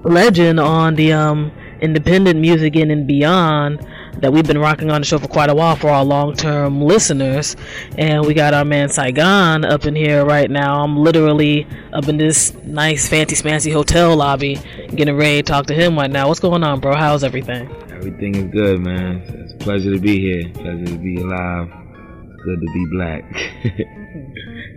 legend 0.02 0.58
on 0.58 0.96
the 0.96 1.12
um, 1.12 1.52
independent 1.80 2.40
music 2.40 2.74
in 2.74 2.90
and 2.90 3.06
beyond 3.06 3.86
that 4.14 4.32
we've 4.32 4.46
been 4.46 4.58
rocking 4.58 4.90
on 4.90 5.00
the 5.00 5.06
show 5.06 5.18
for 5.18 5.28
quite 5.28 5.48
a 5.48 5.54
while 5.54 5.76
for 5.76 5.90
our 5.90 6.04
long-term 6.04 6.82
listeners. 6.82 7.54
And 7.98 8.26
we 8.26 8.34
got 8.34 8.52
our 8.52 8.64
man 8.64 8.88
Saigon 8.88 9.64
up 9.64 9.84
in 9.84 9.94
here 9.94 10.24
right 10.24 10.50
now. 10.50 10.82
I'm 10.82 10.96
literally 10.96 11.68
up 11.92 12.08
in 12.08 12.16
this 12.16 12.52
nice 12.64 13.08
fancy 13.08 13.36
smancy 13.36 13.72
hotel 13.72 14.16
lobby 14.16 14.58
getting 14.92 15.16
ready 15.16 15.36
to 15.36 15.42
talk 15.44 15.66
to 15.66 15.74
him 15.74 15.96
right 15.96 16.10
now. 16.10 16.26
What's 16.26 16.40
going 16.40 16.64
on, 16.64 16.80
bro? 16.80 16.96
How's 16.96 17.22
everything? 17.22 17.70
Everything 17.92 18.34
is 18.34 18.52
good, 18.52 18.80
man. 18.80 19.22
It's 19.28 19.52
a 19.52 19.56
pleasure 19.58 19.92
to 19.92 20.00
be 20.00 20.18
here. 20.18 20.50
Pleasure 20.54 20.86
to 20.86 20.98
be 20.98 21.16
alive. 21.20 21.68
It's 21.68 22.42
good 22.42 22.60
to 22.60 22.72
be 22.72 22.86
black. 22.90 23.24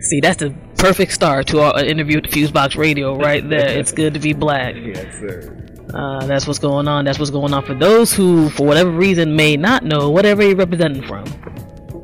See, 0.02 0.20
that's 0.20 0.38
the 0.38 0.54
perfect 0.80 1.12
start 1.12 1.46
to 1.46 1.60
our 1.60 1.84
interview 1.84 2.22
the 2.22 2.28
Fusebox 2.28 2.76
Radio 2.76 3.14
right 3.14 3.46
there. 3.46 3.68
it's 3.78 3.92
good 3.92 4.14
to 4.14 4.20
be 4.20 4.32
black. 4.32 4.74
yes, 4.76 5.14
sir. 5.18 5.56
Uh, 5.92 6.24
that's 6.26 6.46
what's 6.46 6.58
going 6.58 6.88
on. 6.88 7.04
That's 7.04 7.18
what's 7.18 7.30
going 7.30 7.52
on 7.52 7.64
for 7.66 7.74
those 7.74 8.14
who, 8.14 8.48
for 8.50 8.66
whatever 8.66 8.90
reason, 8.90 9.36
may 9.36 9.56
not 9.58 9.84
know 9.84 10.08
whatever 10.08 10.42
you're 10.42 10.56
representing 10.56 11.02
from. 11.02 11.24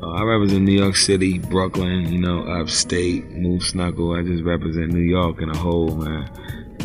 Uh, 0.03 0.11
I 0.11 0.23
represent 0.23 0.63
New 0.63 0.79
York 0.79 0.97
City, 0.97 1.39
Brooklyn, 1.39 2.13
you 2.13 2.19
know, 2.19 2.43
upstate, 2.43 3.31
Move 3.31 3.63
Snuckle. 3.63 4.19
I 4.19 4.23
just 4.23 4.45
represent 4.45 4.93
New 4.93 5.01
York 5.01 5.41
in 5.41 5.49
a 5.49 5.57
whole, 5.57 5.97
man. 5.97 6.29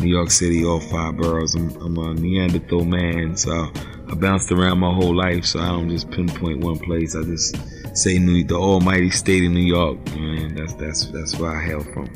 New 0.00 0.08
York 0.08 0.30
City, 0.30 0.64
all 0.64 0.80
five 0.80 1.16
boroughs. 1.18 1.54
I'm, 1.54 1.76
I'm 1.76 1.98
a 1.98 2.14
Neanderthal 2.14 2.86
man, 2.86 3.36
so 3.36 3.70
I 4.08 4.14
bounced 4.14 4.50
around 4.50 4.78
my 4.78 4.92
whole 4.94 5.14
life, 5.14 5.44
so 5.44 5.60
I 5.60 5.68
don't 5.68 5.90
just 5.90 6.10
pinpoint 6.10 6.60
one 6.60 6.78
place. 6.78 7.14
I 7.14 7.22
just 7.22 7.56
say 7.94 8.18
New, 8.18 8.44
the 8.44 8.54
almighty 8.54 9.10
state 9.10 9.44
of 9.44 9.52
New 9.52 9.60
York, 9.60 10.04
man. 10.14 10.54
That's 10.54 10.74
that's 10.74 11.06
that's 11.06 11.38
where 11.38 11.56
I 11.56 11.64
hail 11.64 11.82
from. 11.82 12.08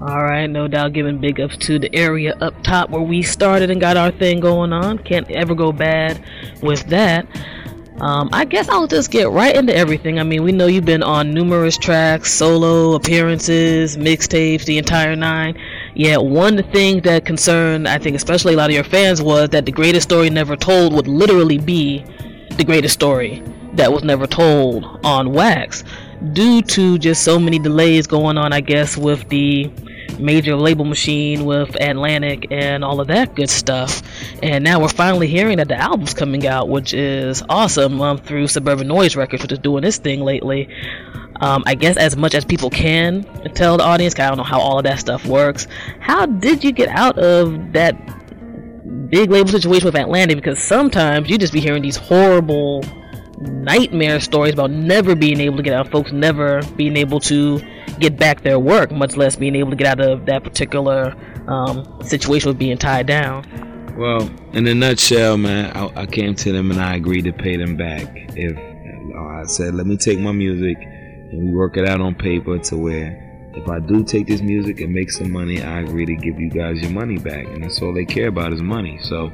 All 0.00 0.24
right, 0.24 0.46
no 0.46 0.66
doubt 0.66 0.94
giving 0.94 1.18
big 1.18 1.40
ups 1.40 1.58
to 1.58 1.78
the 1.78 1.94
area 1.94 2.34
up 2.40 2.54
top 2.62 2.88
where 2.88 3.02
we 3.02 3.22
started 3.22 3.70
and 3.70 3.80
got 3.80 3.98
our 3.98 4.10
thing 4.10 4.40
going 4.40 4.72
on. 4.72 4.98
Can't 4.98 5.30
ever 5.30 5.54
go 5.54 5.72
bad 5.72 6.24
with 6.62 6.86
that. 6.86 7.26
Um, 8.00 8.30
I 8.32 8.46
guess 8.46 8.66
I'll 8.70 8.86
just 8.86 9.10
get 9.10 9.28
right 9.28 9.54
into 9.54 9.76
everything. 9.76 10.18
I 10.18 10.22
mean, 10.22 10.42
we 10.42 10.52
know 10.52 10.66
you've 10.66 10.86
been 10.86 11.02
on 11.02 11.34
numerous 11.34 11.76
tracks, 11.76 12.32
solo 12.32 12.94
appearances, 12.94 13.98
mixtapes, 13.98 14.64
the 14.64 14.78
entire 14.78 15.14
nine. 15.16 15.60
Yet 15.94 16.24
one 16.24 16.62
thing 16.72 17.02
that 17.02 17.26
concerned, 17.26 17.86
I 17.86 17.98
think, 17.98 18.16
especially 18.16 18.54
a 18.54 18.56
lot 18.56 18.70
of 18.70 18.74
your 18.74 18.84
fans 18.84 19.20
was 19.20 19.50
that 19.50 19.66
the 19.66 19.72
greatest 19.72 20.08
story 20.08 20.30
never 20.30 20.56
told 20.56 20.94
would 20.94 21.08
literally 21.08 21.58
be 21.58 22.02
the 22.56 22.64
greatest 22.64 22.94
story 22.94 23.42
that 23.74 23.92
was 23.92 24.02
never 24.02 24.26
told 24.26 24.84
on 25.04 25.32
wax 25.32 25.84
due 26.32 26.60
to 26.62 26.98
just 26.98 27.22
so 27.22 27.38
many 27.38 27.58
delays 27.58 28.06
going 28.06 28.36
on, 28.36 28.52
I 28.52 28.60
guess, 28.60 28.96
with 28.96 29.28
the 29.28 29.70
major 30.18 30.54
label 30.56 30.84
machine 30.84 31.44
with 31.44 31.80
Atlantic 31.80 32.46
and 32.50 32.84
all 32.84 33.00
of 33.00 33.08
that 33.08 33.34
good 33.34 33.50
stuff. 33.50 34.02
And 34.42 34.62
now 34.64 34.80
we're 34.80 34.88
finally 34.88 35.26
hearing 35.26 35.56
that 35.58 35.68
the 35.68 35.76
album's 35.76 36.14
coming 36.14 36.46
out, 36.46 36.68
which 36.68 36.92
is 36.92 37.42
awesome 37.48 38.00
um, 38.00 38.18
through 38.18 38.48
Suburban 38.48 38.88
Noize 38.88 39.16
Records, 39.16 39.42
which 39.42 39.52
is 39.52 39.58
doing 39.58 39.82
this 39.82 39.98
thing 39.98 40.20
lately. 40.20 40.68
Um, 41.40 41.62
I 41.66 41.74
guess 41.74 41.96
as 41.96 42.16
much 42.16 42.34
as 42.34 42.44
people 42.44 42.68
can 42.68 43.22
tell 43.54 43.78
the 43.78 43.84
audience, 43.84 44.18
I 44.18 44.28
don't 44.28 44.36
know 44.36 44.44
how 44.44 44.60
all 44.60 44.78
of 44.78 44.84
that 44.84 44.98
stuff 44.98 45.24
works. 45.24 45.66
How 45.98 46.26
did 46.26 46.62
you 46.62 46.72
get 46.72 46.88
out 46.88 47.18
of 47.18 47.72
that 47.72 47.94
big 49.08 49.30
label 49.30 49.48
situation 49.48 49.86
with 49.86 49.94
Atlantic? 49.94 50.36
Because 50.36 50.62
sometimes 50.62 51.30
you 51.30 51.38
just 51.38 51.54
be 51.54 51.60
hearing 51.60 51.82
these 51.82 51.96
horrible 51.96 52.84
nightmare 53.40 54.20
stories 54.20 54.52
about 54.52 54.70
never 54.70 55.14
being 55.14 55.40
able 55.40 55.56
to 55.56 55.62
get 55.62 55.74
out, 55.74 55.90
folks 55.90 56.12
never 56.12 56.62
being 56.76 56.96
able 56.96 57.20
to 57.20 57.60
get 57.98 58.16
back 58.16 58.42
their 58.42 58.58
work, 58.58 58.90
much 58.90 59.16
less 59.16 59.36
being 59.36 59.56
able 59.56 59.70
to 59.70 59.76
get 59.76 59.86
out 59.86 60.00
of 60.00 60.26
that 60.26 60.44
particular 60.44 61.14
um, 61.48 62.00
situation 62.02 62.48
with 62.48 62.58
being 62.58 62.78
tied 62.78 63.06
down. 63.06 63.44
Well, 63.96 64.30
in 64.52 64.66
a 64.66 64.74
nutshell, 64.74 65.36
man, 65.36 65.76
I, 65.76 66.02
I 66.02 66.06
came 66.06 66.34
to 66.36 66.52
them 66.52 66.70
and 66.70 66.80
I 66.80 66.96
agreed 66.96 67.24
to 67.24 67.32
pay 67.32 67.56
them 67.56 67.76
back. 67.76 68.06
If 68.36 68.56
I 69.16 69.44
said, 69.46 69.74
let 69.74 69.86
me 69.86 69.96
take 69.96 70.18
my 70.18 70.32
music 70.32 70.76
and 70.80 71.48
we 71.48 71.54
work 71.54 71.76
it 71.76 71.88
out 71.88 72.00
on 72.00 72.14
paper 72.14 72.58
to 72.58 72.76
where 72.76 73.29
if 73.54 73.68
I 73.68 73.80
do 73.80 74.04
take 74.04 74.26
this 74.26 74.40
music 74.40 74.80
and 74.80 74.92
make 74.92 75.10
some 75.10 75.32
money, 75.32 75.62
I 75.62 75.80
agree 75.80 76.06
to 76.06 76.14
give 76.14 76.38
you 76.38 76.50
guys 76.50 76.80
your 76.80 76.92
money 76.92 77.18
back, 77.18 77.46
and 77.46 77.64
that's 77.64 77.82
all 77.82 77.92
they 77.92 78.04
care 78.04 78.28
about 78.28 78.52
is 78.52 78.62
money. 78.62 78.98
So, 79.02 79.32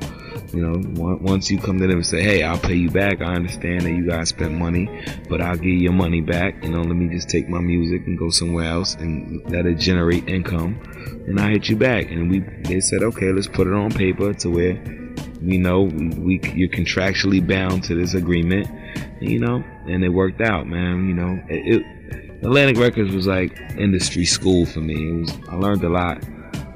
you 0.52 0.62
know, 0.62 1.18
once 1.20 1.50
you 1.50 1.58
come 1.58 1.78
to 1.78 1.86
them 1.86 1.96
and 1.96 2.06
say, 2.06 2.22
"Hey, 2.22 2.42
I'll 2.42 2.58
pay 2.58 2.74
you 2.74 2.90
back," 2.90 3.20
I 3.20 3.34
understand 3.34 3.82
that 3.82 3.90
you 3.90 4.06
guys 4.06 4.30
spent 4.30 4.54
money, 4.54 4.88
but 5.28 5.40
I'll 5.40 5.56
give 5.56 5.66
you 5.66 5.80
your 5.80 5.92
money 5.92 6.22
back. 6.22 6.64
You 6.64 6.70
know, 6.70 6.80
let 6.80 6.96
me 6.96 7.08
just 7.14 7.28
take 7.28 7.48
my 7.48 7.60
music 7.60 8.06
and 8.06 8.18
go 8.18 8.30
somewhere 8.30 8.64
else 8.64 8.94
and 8.94 9.42
let 9.50 9.66
it 9.66 9.74
generate 9.74 10.28
income, 10.28 10.78
and 11.26 11.38
I 11.38 11.50
hit 11.50 11.68
you 11.68 11.76
back. 11.76 12.10
And 12.10 12.30
we, 12.30 12.40
they 12.40 12.80
said, 12.80 13.02
"Okay, 13.02 13.32
let's 13.32 13.48
put 13.48 13.66
it 13.66 13.74
on 13.74 13.90
paper 13.90 14.32
to 14.34 14.50
where." 14.50 14.82
We 15.42 15.58
know 15.58 15.82
we, 15.82 16.08
we 16.08 16.40
you're 16.54 16.70
contractually 16.70 17.46
bound 17.46 17.84
to 17.84 17.94
this 17.94 18.14
agreement, 18.14 18.68
you 19.20 19.38
know, 19.38 19.62
and 19.86 20.02
it 20.02 20.08
worked 20.08 20.40
out, 20.40 20.66
man. 20.66 21.06
You 21.06 21.14
know, 21.14 21.40
it, 21.48 21.76
it 21.76 21.95
Atlantic 22.42 22.76
Records 22.78 23.12
was 23.14 23.26
like 23.26 23.58
industry 23.76 24.24
school 24.24 24.66
for 24.66 24.80
me. 24.80 25.08
It 25.10 25.20
was 25.20 25.32
I 25.48 25.54
learned 25.56 25.84
a 25.84 25.88
lot, 25.88 26.22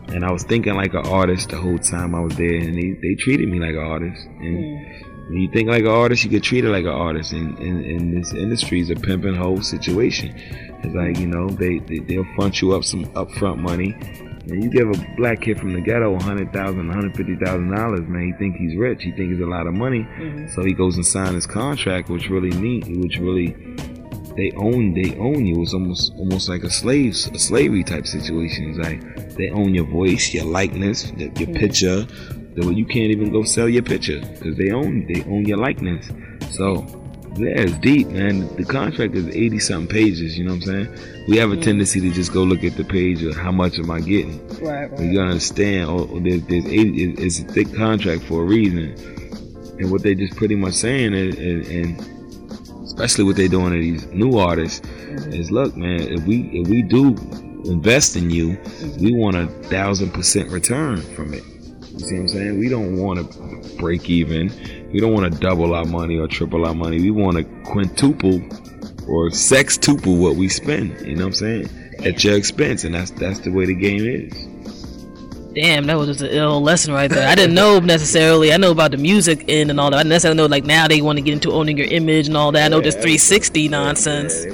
and 0.09 0.24
I 0.24 0.31
was 0.32 0.43
thinking 0.43 0.74
like 0.74 0.95
an 0.95 1.07
artist 1.07 1.51
the 1.51 1.57
whole 1.59 1.78
time 1.78 2.15
I 2.15 2.20
was 2.20 2.37
there, 2.37 2.55
and 2.57 2.74
they, 2.77 2.93
they 3.03 3.15
treated 3.15 3.49
me 3.49 3.59
like 3.61 3.70
an 3.74 3.78
artist. 3.85 4.27
And 4.41 5.28
when 5.28 5.43
you 5.43 5.51
think 5.53 5.69
like 5.69 5.82
an 5.82 5.89
artist, 5.89 6.24
you 6.24 6.31
get 6.31 6.43
treated 6.43 6.70
like 6.70 6.85
an 6.85 6.91
artist. 6.91 7.32
And, 7.32 7.57
and, 7.59 7.85
and 7.85 8.16
this 8.16 8.32
industry 8.32 8.81
is 8.81 8.91
a 8.91 8.97
pimping 8.97 9.35
hoe 9.37 9.61
situation. 9.61 10.35
It's 10.82 10.95
like 10.95 11.19
you 11.19 11.27
know 11.27 11.49
they, 11.49 11.78
they 11.81 11.99
they'll 11.99 12.27
front 12.35 12.61
you 12.61 12.73
up 12.73 12.85
some 12.85 13.05
upfront 13.12 13.59
money. 13.59 13.95
And 14.49 14.65
you 14.65 14.70
give 14.70 14.89
a 14.89 15.15
black 15.16 15.43
kid 15.43 15.61
from 15.61 15.74
the 15.74 15.81
ghetto 15.81 16.16
a 16.16 16.23
hundred 16.23 16.53
thousand, 16.53 16.89
one 16.89 16.97
hundred 16.97 17.15
fifty 17.15 17.37
thousand 17.37 17.70
dollars, 17.73 18.01
man. 18.09 18.27
He 18.27 18.32
think 18.32 18.57
he's 18.57 18.77
rich. 18.77 19.03
He 19.05 19.12
think 19.12 19.32
it's 19.32 19.43
a 19.43 19.47
lot 19.47 19.66
of 19.69 19.74
money. 19.74 20.01
Mhm. 20.19 20.53
So 20.55 20.65
he 20.65 20.73
goes 20.73 20.97
and 20.97 21.07
signs 21.07 21.35
his 21.35 21.47
contract, 21.47 22.09
which 22.09 22.28
really 22.31 22.51
neat, 22.59 22.89
which 22.89 23.19
really 23.19 23.55
they 24.40 24.52
own 24.52 24.94
they 24.94 25.14
own 25.18 25.44
you. 25.44 25.62
It's 25.62 25.74
almost 25.74 26.14
almost 26.16 26.48
like 26.48 26.62
a 26.62 26.70
slave 26.70 27.12
a 27.12 27.38
slavery 27.38 27.84
type 27.84 28.06
situation. 28.06 28.70
It's 28.70 28.78
like 28.78 29.36
they 29.36 29.50
own 29.50 29.74
your 29.74 29.84
voice, 29.84 30.32
your 30.32 30.46
likeness, 30.46 31.12
your, 31.12 31.28
your 31.32 31.48
mm. 31.48 31.58
picture. 31.58 32.06
The, 32.54 32.72
you 32.74 32.86
can't 32.86 33.10
even 33.10 33.30
go 33.30 33.44
sell 33.44 33.68
your 33.68 33.82
picture 33.82 34.20
because 34.20 34.56
they 34.56 34.70
own 34.70 35.06
they 35.12 35.22
own 35.24 35.44
your 35.44 35.58
likeness. 35.58 36.08
So 36.52 36.86
yeah, 37.36 37.60
it's 37.60 37.76
deep, 37.78 38.08
man. 38.08 38.48
The 38.56 38.64
contract 38.64 39.14
is 39.14 39.28
eighty 39.28 39.58
something 39.58 39.94
pages. 39.94 40.38
You 40.38 40.44
know 40.44 40.54
what 40.54 40.68
I'm 40.68 40.86
saying? 40.86 41.26
We 41.28 41.36
have 41.36 41.52
a 41.52 41.56
mm. 41.56 41.62
tendency 41.62 42.00
to 42.00 42.10
just 42.10 42.32
go 42.32 42.42
look 42.42 42.64
at 42.64 42.76
the 42.78 42.84
page 42.84 43.22
of 43.22 43.36
how 43.36 43.52
much 43.52 43.78
am 43.78 43.90
I 43.90 44.00
getting. 44.00 44.40
Right, 44.58 44.90
But 44.90 45.00
you 45.00 45.16
gotta 45.16 45.32
understand, 45.32 45.90
oh, 45.90 46.08
oh, 46.10 46.18
there's, 46.18 46.42
there's 46.46 46.64
80, 46.64 47.14
it's 47.18 47.40
a 47.40 47.44
thick 47.44 47.72
contract 47.74 48.22
for 48.22 48.42
a 48.42 48.44
reason. 48.44 48.94
And 49.78 49.90
what 49.90 50.02
they 50.02 50.14
just 50.14 50.34
pretty 50.36 50.56
much 50.56 50.74
saying 50.74 51.14
is, 51.14 51.36
and, 51.38 51.66
and 51.66 52.19
especially 53.01 53.24
what 53.24 53.36
they're 53.36 53.48
doing 53.48 53.72
to 53.72 53.78
these 53.78 54.06
new 54.09 54.36
artists, 54.36 54.86
is 55.32 55.51
look, 55.51 55.74
man, 55.74 56.01
if 56.01 56.22
we 56.24 56.51
if 56.52 56.68
we 56.68 56.82
do 56.82 57.16
invest 57.64 58.14
in 58.14 58.28
you, 58.28 58.59
we 58.98 59.14
want 59.14 59.36
a 59.36 59.47
thousand 59.68 60.12
percent 60.12 60.51
return 60.51 61.01
from 61.14 61.32
it. 61.32 61.43
You 61.93 61.98
see 61.98 62.14
what 62.16 62.20
I'm 62.20 62.28
saying? 62.28 62.59
We 62.59 62.68
don't 62.68 62.98
want 62.98 63.32
to 63.32 63.77
break 63.78 64.10
even. 64.10 64.52
We 64.93 65.01
don't 65.01 65.14
want 65.14 65.32
to 65.32 65.40
double 65.40 65.74
our 65.74 65.86
money 65.86 66.18
or 66.18 66.28
triple 66.28 66.66
our 66.66 66.74
money. 66.74 67.01
We 67.01 67.10
want 67.10 67.39
to 67.39 67.44
quintuple 67.64 68.36
or 69.09 69.31
sextuple 69.31 70.20
what 70.20 70.36
we 70.36 70.48
spend. 70.48 71.01
You 71.01 71.16
know 71.16 71.24
what 71.24 71.28
I'm 71.28 71.32
saying? 71.35 71.70
At 72.05 72.22
your 72.22 72.36
expense, 72.36 72.85
and 72.85 72.94
that's 72.94 73.12
that's 73.12 73.40
the 73.40 73.51
way 73.51 73.64
the 73.64 73.74
game 73.74 74.05
is. 74.05 74.49
Damn, 75.55 75.86
that 75.86 75.98
was 75.98 76.06
just 76.06 76.20
an 76.20 76.28
ill 76.28 76.62
lesson 76.62 76.94
right 76.94 77.10
there. 77.10 77.27
I 77.27 77.35
didn't 77.35 77.55
know 77.55 77.81
necessarily. 77.82 78.52
I 78.52 78.56
know 78.56 78.70
about 78.70 78.93
the 78.93 78.97
music 78.97 79.44
end 79.48 79.70
and 79.70 79.81
all 79.81 79.90
that. 79.90 79.97
I 79.97 80.01
didn't 80.01 80.10
necessarily 80.10 80.36
know 80.36 80.47
like 80.47 80.64
now 80.64 80.86
they 80.86 81.02
want 81.02 81.18
to 81.18 81.22
get 81.22 81.32
into 81.32 81.51
owning 81.51 81.77
your 81.77 81.89
image 81.89 82.28
and 82.28 82.36
all 82.36 82.52
that. 82.52 82.66
I 82.66 82.68
know 82.68 82.81
this 82.81 82.94
360 82.94 83.68
nonsense. 83.68 84.44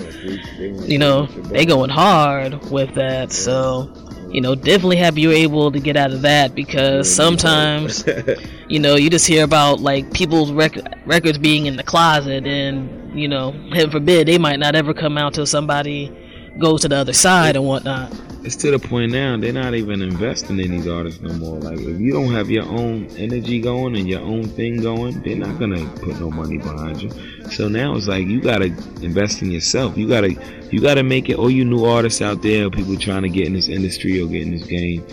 You 0.89 0.99
know, 0.99 1.27
they 1.27 1.67
going 1.67 1.91
hard 1.91 2.71
with 2.71 2.95
that. 2.95 3.31
So, 3.33 3.93
you 4.31 4.41
know, 4.41 4.55
definitely 4.55 4.97
happy 4.97 5.21
you're 5.21 5.33
able 5.33 5.71
to 5.71 5.81
get 5.81 5.97
out 5.97 6.13
of 6.13 6.23
that 6.23 6.55
because 6.55 7.13
sometimes, 7.15 8.05
you 8.69 8.79
know, 8.79 8.95
you 8.97 9.11
just 9.11 9.27
hear 9.27 9.45
about 9.45 9.81
like 9.81 10.13
people's 10.15 10.51
rec- 10.51 10.79
records 11.05 11.37
being 11.37 11.67
in 11.67 11.77
the 11.77 11.85
closet 11.85 12.47
and, 12.47 13.19
you 13.19 13.29
know, 13.29 13.53
heaven 13.73 13.91
forbid, 13.91 14.29
they 14.29 14.39
might 14.39 14.59
not 14.59 14.75
ever 14.75 14.95
come 14.95 15.19
out 15.19 15.35
till 15.35 15.47
somebody 15.47 16.11
goes 16.59 16.81
to 16.83 16.89
the 16.89 16.97
other 16.97 17.13
side 17.13 17.55
and 17.55 17.67
whatnot. 17.67 18.11
It's 18.47 18.55
to 18.57 18.71
the 18.71 18.79
point 18.79 19.11
now 19.11 19.37
they're 19.37 19.53
not 19.53 19.75
even 19.75 20.01
investing 20.01 20.61
in 20.61 20.71
these 20.71 20.87
artists 20.87 21.21
no 21.21 21.35
more. 21.35 21.59
Like 21.59 21.81
if 21.81 21.99
you 21.99 22.13
don't 22.13 22.33
have 22.33 22.49
your 22.49 22.65
own 22.65 23.07
energy 23.17 23.61
going 23.61 23.97
and 23.97 24.09
your 24.09 24.21
own 24.21 24.45
thing 24.45 24.81
going, 24.81 25.21
they're 25.23 25.35
not 25.35 25.59
gonna 25.59 25.85
put 25.97 26.21
no 26.21 26.31
money 26.31 26.59
behind 26.59 27.03
you. 27.03 27.11
So 27.51 27.67
now 27.67 27.97
it's 27.97 28.07
like 28.07 28.29
you 28.29 28.41
gotta 28.41 28.67
invest 29.03 29.43
in 29.43 29.51
yourself. 29.51 29.99
You 29.99 30.07
gotta 30.09 30.31
you 30.71 30.81
gotta 30.81 31.03
make 31.03 31.29
it. 31.29 31.39
All 31.39 31.51
you 31.51 31.65
new 31.65 31.87
artists 31.87 32.23
out 32.23 32.41
there, 32.43 32.71
people 32.71 32.97
trying 32.97 33.23
to 33.23 33.29
get 33.29 33.49
in 33.49 33.55
this 33.55 33.67
industry 33.67 34.23
or 34.23 34.29
get 34.29 34.43
in 34.43 34.53
this 34.53 34.65
game, 34.65 35.05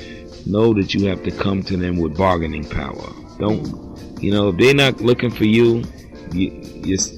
know 0.46 0.72
that 0.76 0.94
you 0.94 1.08
have 1.08 1.24
to 1.24 1.32
come 1.32 1.64
to 1.64 1.76
them 1.76 1.98
with 1.98 2.16
bargaining 2.16 2.70
power. 2.70 3.12
Don't 3.40 3.98
you 4.22 4.32
know 4.32 4.50
if 4.50 4.58
they're 4.58 4.76
not 4.76 5.02
looking 5.02 5.32
for 5.32 5.46
you, 5.46 5.84
you 6.34 6.52
it's, 6.86 7.10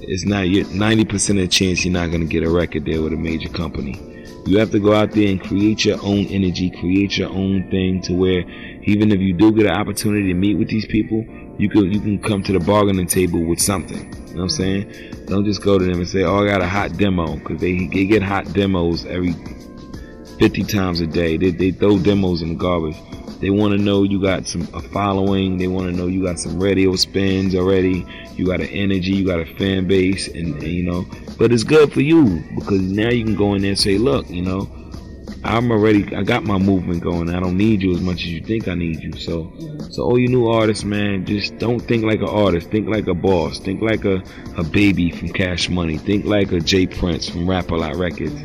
it's 0.00 0.24
not 0.26 0.48
your 0.48 0.66
ninety 0.70 1.04
percent 1.04 1.38
of 1.38 1.44
the 1.44 1.48
chance 1.48 1.84
you're 1.84 1.94
not 1.94 2.10
gonna 2.10 2.24
get 2.24 2.42
a 2.42 2.50
record 2.50 2.82
deal 2.82 3.04
with 3.04 3.12
a 3.12 3.16
major 3.16 3.48
company. 3.48 4.11
You 4.44 4.58
have 4.58 4.72
to 4.72 4.80
go 4.80 4.92
out 4.92 5.12
there 5.12 5.28
and 5.28 5.40
create 5.40 5.84
your 5.84 5.98
own 6.02 6.26
energy, 6.26 6.70
create 6.70 7.16
your 7.16 7.30
own 7.30 7.70
thing 7.70 8.02
to 8.02 8.12
where 8.12 8.40
even 8.82 9.12
if 9.12 9.20
you 9.20 9.32
do 9.34 9.52
get 9.52 9.66
an 9.66 9.72
opportunity 9.72 10.28
to 10.28 10.34
meet 10.34 10.58
with 10.58 10.68
these 10.68 10.86
people, 10.86 11.24
you 11.58 11.68
can 11.68 11.92
you 11.92 12.00
can 12.00 12.18
come 12.18 12.42
to 12.42 12.52
the 12.52 12.60
bargaining 12.60 13.06
table 13.06 13.44
with 13.44 13.60
something. 13.60 13.98
You 13.98 14.34
know 14.34 14.34
what 14.34 14.42
I'm 14.42 14.48
saying? 14.48 15.24
Don't 15.26 15.44
just 15.44 15.62
go 15.62 15.78
to 15.78 15.84
them 15.84 16.00
and 16.00 16.08
say, 16.08 16.24
"Oh, 16.24 16.42
I 16.42 16.48
got 16.48 16.60
a 16.60 16.66
hot 16.66 16.96
demo," 16.96 17.36
because 17.36 17.60
they 17.60 17.86
they 17.86 18.04
get 18.04 18.22
hot 18.22 18.52
demos 18.52 19.06
every 19.06 19.34
50 20.38 20.64
times 20.64 21.00
a 21.00 21.06
day. 21.06 21.36
They 21.36 21.50
they 21.50 21.70
throw 21.70 21.98
demos 21.98 22.42
in 22.42 22.48
the 22.50 22.54
garbage. 22.56 22.96
They 23.42 23.50
want 23.50 23.72
to 23.72 23.78
know 23.78 24.04
you 24.04 24.22
got 24.22 24.46
some 24.46 24.62
a 24.72 24.80
following. 24.80 25.58
They 25.58 25.66
want 25.66 25.90
to 25.90 25.96
know 25.96 26.06
you 26.06 26.22
got 26.22 26.38
some 26.38 26.62
radio 26.62 26.94
spins 26.94 27.56
already. 27.56 28.06
You 28.36 28.46
got 28.46 28.60
an 28.60 28.68
energy. 28.68 29.10
You 29.10 29.26
got 29.26 29.40
a 29.40 29.46
fan 29.56 29.88
base, 29.88 30.28
and, 30.28 30.54
and 30.54 30.62
you 30.62 30.84
know. 30.84 31.04
But 31.38 31.52
it's 31.52 31.64
good 31.64 31.92
for 31.92 32.02
you 32.02 32.44
because 32.54 32.80
now 32.80 33.10
you 33.10 33.24
can 33.24 33.34
go 33.34 33.54
in 33.54 33.62
there 33.62 33.72
and 33.72 33.78
say, 33.78 33.98
look, 33.98 34.30
you 34.30 34.42
know, 34.42 34.70
I'm 35.42 35.72
already 35.72 36.14
I 36.14 36.22
got 36.22 36.44
my 36.44 36.56
movement 36.56 37.02
going. 37.02 37.30
I 37.30 37.40
don't 37.40 37.56
need 37.56 37.82
you 37.82 37.92
as 37.92 38.00
much 38.00 38.18
as 38.18 38.28
you 38.28 38.40
think 38.42 38.68
I 38.68 38.74
need 38.74 39.02
you. 39.02 39.12
So 39.14 39.52
so 39.90 40.04
all 40.04 40.18
you 40.18 40.28
new 40.28 40.46
artists, 40.46 40.84
man, 40.84 41.26
just 41.26 41.58
don't 41.58 41.80
think 41.80 42.04
like 42.04 42.20
an 42.20 42.28
artist. 42.28 42.70
Think 42.70 42.88
like 42.88 43.08
a 43.08 43.14
boss. 43.14 43.58
Think 43.58 43.82
like 43.82 44.04
a, 44.04 44.22
a 44.56 44.62
baby 44.62 45.10
from 45.10 45.30
Cash 45.30 45.68
Money. 45.68 45.98
Think 45.98 46.26
like 46.26 46.52
a 46.52 46.60
J. 46.60 46.86
Prince 46.86 47.28
from 47.28 47.50
Rap 47.50 47.72
A 47.72 47.74
Lot 47.74 47.96
Records. 47.96 48.40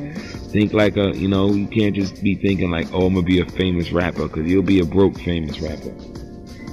Think 0.58 0.74
like 0.74 0.98
a 0.98 1.16
you 1.16 1.28
know, 1.28 1.52
you 1.52 1.68
can't 1.68 1.94
just 1.94 2.24
be 2.24 2.34
thinking 2.34 2.72
like, 2.72 2.92
oh 2.92 3.06
I'm 3.06 3.14
gonna 3.14 3.24
be 3.24 3.42
a 3.42 3.46
famous 3.46 3.92
rapper, 3.92 4.28
cause 4.28 4.48
you'll 4.48 4.64
be 4.64 4.80
a 4.80 4.86
broke 4.86 5.16
famous 5.20 5.60
rapper. 5.60 5.94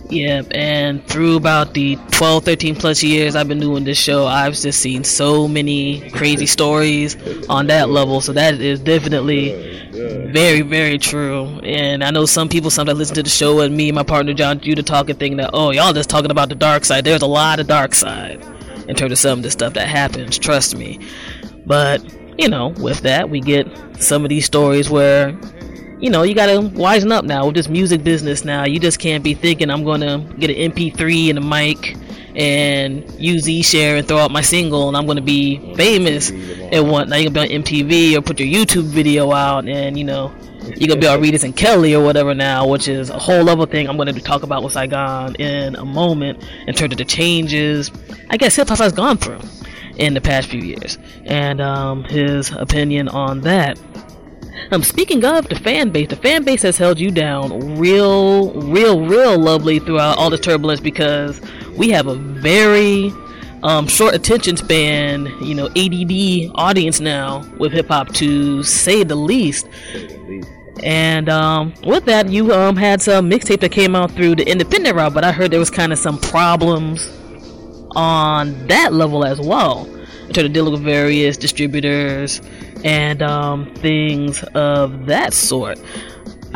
Yep, 0.09 0.47
and 0.53 1.07
through 1.07 1.37
about 1.37 1.75
the 1.75 1.97
12, 2.13 2.47
13 2.47 2.77
plus 2.77 3.03
years 3.03 3.37
I've 3.37 3.47
been 3.47 3.61
doing 3.61 3.85
this 3.85 3.99
show, 3.99 4.25
I've 4.25 4.55
just 4.55 4.81
seen 4.81 5.05
so 5.05 5.47
many 5.47 6.09
crazy 6.13 6.47
stories 6.47 7.19
on 7.49 7.67
that 7.67 7.91
level. 7.91 8.23
So 8.23 8.33
that 8.33 8.55
is 8.55 8.81
definitely 8.81 9.53
very, 10.33 10.63
very 10.63 10.97
true. 10.97 11.45
And 11.63 12.03
I 12.03 12.11
know 12.11 12.25
some 12.25 12.49
people 12.49 12.71
sometimes 12.71 12.99
listen 12.99 13.17
to 13.17 13.23
the 13.23 13.29
show 13.29 13.61
and 13.61 13.77
me 13.77 13.91
and 13.91 13.97
my 13.97 14.03
partner 14.03 14.33
Jon 14.33 14.61
Judah 14.61 14.83
talking, 14.83 15.17
thinking 15.17 15.37
that, 15.37 15.51
oh, 15.53 15.73
y'all 15.73 15.93
just 15.93 16.09
talking 16.09 16.31
about 16.31 16.49
the 16.49 16.55
dark 16.55 16.87
side. 16.87 17.05
There's 17.05 17.21
a 17.21 17.27
lot 17.27 17.61
of 17.61 17.67
dark 17.67 17.95
side 17.95 18.43
in 18.89 18.97
terms 18.97 19.13
of 19.13 19.19
some 19.19 19.41
of 19.41 19.43
the 19.43 19.51
stuff 19.51 19.75
that 19.75 19.89
happens, 19.89 20.39
trust 20.39 20.75
me. 20.75 21.01
But, 21.67 22.03
you 22.39 22.49
know, 22.49 22.69
with 22.69 23.01
that, 23.01 23.29
we 23.29 23.41
get 23.41 23.67
some 24.01 24.25
of 24.25 24.29
these 24.29 24.47
stories 24.47 24.91
where 24.91 25.37
you 26.05 26.11
know, 26.11 26.23
you 26.23 26.35
gotta 26.35 26.59
wisen 26.59 27.13
up 27.13 27.25
now 27.25 27.47
with 27.47 27.55
this 27.55 27.69
music 27.69 28.05
business 28.05 28.45
now. 28.45 28.65
You 28.65 28.79
just 28.79 28.99
can't 28.99 29.25
be 29.25 29.33
thinking 29.33 29.71
I'm 29.71 29.85
gonna 29.85 30.19
get 30.39 30.51
an 30.51 30.73
MP3 30.73 31.31
and 31.31 31.39
a 31.39 31.41
mic 31.41 31.97
and 32.37 33.09
use 33.19 33.45
eShare 33.45 33.99
and 33.99 34.07
throw 34.07 34.19
out 34.19 34.31
my 34.31 34.43
single 34.43 34.89
and 34.89 34.97
I'm 34.97 35.07
gonna 35.07 35.23
be 35.23 35.75
famous 35.77 36.31
and 36.31 36.91
what 36.91 37.09
now 37.09 37.17
you're 37.17 37.31
gonna 37.31 37.49
be 37.49 37.55
on 37.55 37.63
MTV 37.63 38.19
or 38.19 38.21
put 38.21 38.41
your 38.41 38.49
YouTube 38.49 38.85
video 38.85 39.33
out 39.33 39.67
and 39.67 39.97
you 39.97 40.05
know 40.05 40.35
you're 40.77 40.89
gonna 40.89 41.01
be 41.01 41.07
on 41.07 41.21
Regis 41.21 41.45
and 41.45 41.57
Kelly 41.57 41.95
or 41.95 42.05
whatever 42.05 42.35
now, 42.35 42.67
which 42.67 42.89
is 42.89 43.11
a 43.11 43.19
whole 43.19 43.49
other 43.49 43.67
thing 43.67 43.89
I'm 43.89 43.97
gonna 43.97 44.13
talk 44.15 44.43
about 44.43 44.63
with 44.63 44.73
Saigon 44.73 45.37
in 45.37 45.77
a 45.77 45.85
moment 45.85 46.45
in 46.67 46.75
terms 46.75 46.93
of 46.93 46.99
the 46.99 47.05
changes 47.05 47.91
I 48.29 48.37
guess 48.37 48.57
hip 48.57 48.69
hop 48.69 48.79
has 48.79 48.93
gone 48.93 49.17
through 49.17 49.41
in 49.97 50.15
the 50.15 50.21
past 50.21 50.49
few 50.49 50.61
years 50.61 50.99
and 51.25 51.61
um, 51.61 52.05
his 52.05 52.51
opinion 52.53 53.09
on 53.09 53.41
that. 53.43 53.81
Um, 54.71 54.83
speaking 54.83 55.25
of 55.25 55.49
the 55.49 55.57
fan 55.57 55.91
base, 55.91 56.09
the 56.09 56.17
fan 56.17 56.45
base 56.45 56.63
has 56.63 56.77
held 56.77 56.99
you 56.99 57.11
down 57.11 57.77
real, 57.77 58.53
real, 58.53 59.05
real 59.05 59.39
lovely 59.39 59.79
throughout 59.79 60.17
all 60.17 60.31
this 60.31 60.41
turbulence 60.41 60.81
because 60.81 61.41
we 61.77 61.91
have 61.91 62.07
a 62.07 62.15
very 62.15 63.13
um, 63.63 63.87
short 63.87 64.15
attention 64.15 64.57
span, 64.57 65.27
you 65.43 65.55
know, 65.55 65.67
ADD 65.77 66.53
audience 66.55 67.01
now 67.01 67.45
with 67.59 67.73
hip 67.73 67.89
hop 67.89 68.13
to 68.15 68.63
say 68.63 69.03
the 69.03 69.17
least. 69.17 69.67
And 70.83 71.29
um, 71.29 71.73
with 71.85 72.05
that, 72.07 72.29
you 72.29 72.53
um, 72.53 72.77
had 72.77 73.01
some 73.01 73.31
mixtape 73.31 73.61
that 73.61 73.73
came 73.73 73.97
out 73.97 74.11
through 74.13 74.37
the 74.37 74.49
independent 74.49 74.97
route, 74.97 75.15
but 75.15 75.25
I 75.25 75.33
heard 75.33 75.51
there 75.51 75.61
was 75.61 75.71
kind 75.71 75.93
of 75.93 75.99
some 75.99 76.19
problems 76.19 77.11
on 77.95 78.67
that 78.67 78.93
level 78.93 79.25
as 79.25 79.41
well 79.41 79.87
in 80.27 80.33
terms 80.33 80.47
of 80.47 80.53
dealing 80.53 80.73
with 80.73 80.83
various 80.83 81.37
distributors 81.37 82.41
and 82.85 83.23
um, 83.23 83.73
things 83.77 84.43
of 84.55 85.07
that 85.07 85.33
sort. 85.35 85.79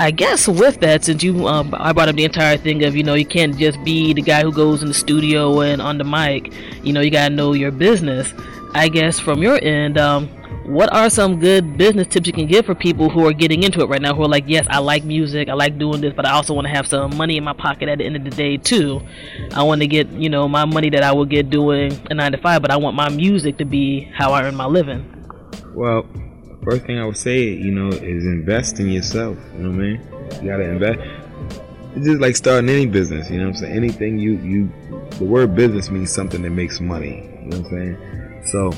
I 0.00 0.12
guess 0.12 0.46
with 0.46 0.78
that, 0.80 1.04
since 1.04 1.24
you, 1.24 1.48
um, 1.48 1.74
I 1.76 1.92
brought 1.92 2.08
up 2.08 2.14
the 2.14 2.24
entire 2.24 2.56
thing 2.56 2.84
of 2.84 2.94
you 2.94 3.02
know 3.02 3.14
you 3.14 3.26
can't 3.26 3.58
just 3.58 3.82
be 3.82 4.12
the 4.12 4.22
guy 4.22 4.42
who 4.42 4.52
goes 4.52 4.80
in 4.80 4.88
the 4.88 4.94
studio 4.94 5.60
and 5.60 5.82
on 5.82 5.98
the 5.98 6.04
mic. 6.04 6.52
You 6.84 6.92
know 6.92 7.00
you 7.00 7.10
gotta 7.10 7.34
know 7.34 7.52
your 7.52 7.72
business. 7.72 8.32
I 8.74 8.88
guess 8.88 9.18
from 9.18 9.42
your 9.42 9.58
end, 9.60 9.98
um, 9.98 10.28
what 10.68 10.92
are 10.92 11.08
some 11.08 11.40
good 11.40 11.78
business 11.78 12.06
tips 12.08 12.26
you 12.26 12.32
can 12.32 12.46
give 12.46 12.66
for 12.66 12.74
people 12.74 13.08
who 13.08 13.26
are 13.26 13.32
getting 13.32 13.62
into 13.62 13.80
it 13.80 13.86
right 13.86 14.02
now? 14.02 14.14
Who 14.14 14.22
are 14.22 14.28
like, 14.28 14.44
yes, 14.46 14.66
I 14.68 14.80
like 14.80 15.02
music, 15.02 15.48
I 15.48 15.54
like 15.54 15.78
doing 15.78 16.02
this, 16.02 16.12
but 16.12 16.26
I 16.26 16.32
also 16.32 16.52
want 16.52 16.66
to 16.66 16.72
have 16.72 16.86
some 16.86 17.16
money 17.16 17.38
in 17.38 17.44
my 17.44 17.54
pocket 17.54 17.88
at 17.88 17.98
the 17.98 18.04
end 18.04 18.16
of 18.16 18.24
the 18.24 18.30
day 18.30 18.58
too. 18.58 19.00
I 19.54 19.62
want 19.62 19.80
to 19.80 19.86
get 19.86 20.08
you 20.10 20.28
know 20.28 20.46
my 20.46 20.66
money 20.66 20.90
that 20.90 21.02
I 21.02 21.10
would 21.10 21.30
get 21.30 21.48
doing 21.48 21.98
a 22.10 22.14
nine 22.14 22.32
to 22.32 22.38
five, 22.38 22.60
but 22.60 22.70
I 22.70 22.76
want 22.76 22.96
my 22.96 23.08
music 23.08 23.56
to 23.58 23.64
be 23.64 24.00
how 24.14 24.32
I 24.32 24.42
earn 24.42 24.56
my 24.56 24.66
living. 24.66 25.06
Well, 25.74 26.06
first 26.62 26.84
thing 26.84 26.98
I 26.98 27.06
would 27.06 27.16
say, 27.16 27.44
you 27.44 27.70
know, 27.70 27.88
is 27.88 28.26
invest 28.26 28.78
in 28.78 28.90
yourself. 28.90 29.38
You 29.54 29.62
know 29.62 29.70
what 29.70 29.74
I 29.74 29.82
mean? 29.82 30.42
You 30.42 30.50
gotta 30.50 30.64
invest. 30.64 30.98
It's 31.96 32.04
just 32.04 32.20
like 32.20 32.36
starting 32.36 32.68
any 32.68 32.84
business. 32.84 33.30
You 33.30 33.38
know 33.38 33.44
what 33.44 33.56
I'm 33.56 33.62
saying? 33.62 33.74
Anything 33.74 34.18
you 34.18 34.32
you, 34.40 34.70
the 35.12 35.24
word 35.24 35.54
business 35.54 35.88
means 35.88 36.12
something 36.12 36.42
that 36.42 36.50
makes 36.50 36.78
money. 36.78 37.26
You 37.40 37.48
know 37.48 37.56
what 37.56 37.72
I'm 37.72 37.96
saying? 37.96 38.42
So 38.44 38.72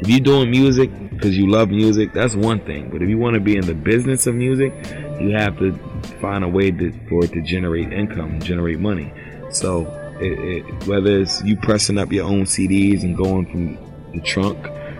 if 0.00 0.08
you're 0.08 0.20
doing 0.20 0.50
music 0.50 0.90
because 1.10 1.36
you 1.36 1.50
love 1.50 1.68
music, 1.68 2.12
that's 2.12 2.34
one 2.34 2.60
thing. 2.60 2.88
But 2.90 3.02
if 3.02 3.08
you 3.08 3.18
want 3.18 3.34
to 3.34 3.40
be 3.40 3.56
in 3.56 3.66
the 3.66 3.74
business 3.74 4.26
of 4.26 4.34
music, 4.34 4.72
you 5.20 5.30
have 5.36 5.58
to 5.58 5.72
find 6.20 6.42
a 6.42 6.48
way 6.48 6.70
to, 6.70 6.92
for 7.08 7.24
it 7.24 7.32
to 7.32 7.42
generate 7.42 7.92
income, 7.92 8.40
generate 8.40 8.80
money. 8.80 9.12
So 9.50 9.86
it, 10.20 10.38
it, 10.38 10.86
whether 10.86 11.20
it's 11.20 11.42
you 11.44 11.56
pressing 11.56 11.98
up 11.98 12.12
your 12.12 12.24
own 12.24 12.44
CDs 12.44 13.02
and 13.02 13.16
going 13.16 13.46
from 13.50 14.12
the 14.12 14.20
trunk, 14.22 14.58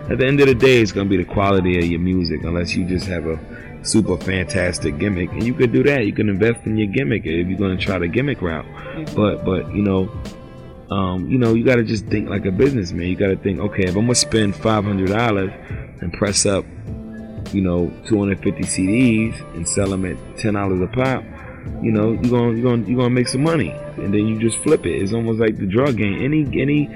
at 0.09 0.17
the 0.17 0.25
end 0.25 0.39
of 0.39 0.47
the 0.47 0.55
day, 0.55 0.81
it's 0.81 0.91
gonna 0.91 1.09
be 1.09 1.17
the 1.17 1.25
quality 1.25 1.79
of 1.79 1.85
your 1.85 1.99
music. 1.99 2.43
Unless 2.43 2.75
you 2.75 2.85
just 2.85 3.07
have 3.07 3.25
a 3.25 3.39
super 3.83 4.17
fantastic 4.17 4.97
gimmick, 4.99 5.31
and 5.31 5.43
you 5.43 5.53
could 5.53 5.71
do 5.71 5.83
that. 5.83 6.05
You 6.05 6.13
can 6.13 6.29
invest 6.29 6.65
in 6.65 6.77
your 6.77 6.87
gimmick 6.87 7.25
if 7.25 7.47
you're 7.47 7.57
gonna 7.57 7.77
try 7.77 7.97
the 7.97 8.07
gimmick 8.07 8.41
route. 8.41 8.65
But 9.15 9.45
but 9.45 9.73
you 9.73 9.81
know 9.81 10.11
um, 10.91 11.29
you 11.29 11.37
know, 11.37 11.53
you 11.53 11.63
got 11.63 11.75
to 11.75 11.83
just 11.83 12.05
think 12.07 12.29
like 12.29 12.45
a 12.45 12.51
businessman. 12.51 13.07
You 13.07 13.15
got 13.15 13.27
to 13.27 13.37
think, 13.37 13.59
okay, 13.59 13.83
if 13.83 13.95
I'm 13.95 14.03
gonna 14.03 14.15
spend 14.15 14.55
five 14.57 14.83
hundred 14.83 15.09
dollars 15.09 15.51
and 16.01 16.11
press 16.11 16.45
up, 16.45 16.65
you 17.53 17.61
know, 17.61 17.89
250 18.07 18.63
CDs 18.63 19.55
and 19.55 19.67
sell 19.67 19.89
them 19.89 20.05
at 20.05 20.17
ten 20.37 20.55
dollars 20.55 20.81
a 20.81 20.87
pop, 20.87 21.23
you 21.81 21.93
know, 21.93 22.11
you're 22.11 22.31
gonna 22.31 22.51
you're 22.51 22.69
gonna 22.69 22.87
you're 22.87 22.97
gonna 22.97 23.09
make 23.09 23.29
some 23.29 23.41
money, 23.41 23.69
and 23.69 24.13
then 24.13 24.27
you 24.27 24.37
just 24.39 24.57
flip 24.63 24.85
it. 24.85 25.01
It's 25.01 25.13
almost 25.13 25.39
like 25.39 25.57
the 25.57 25.65
drug 25.65 25.95
game. 25.95 26.21
Any 26.21 26.41
any 26.61 26.87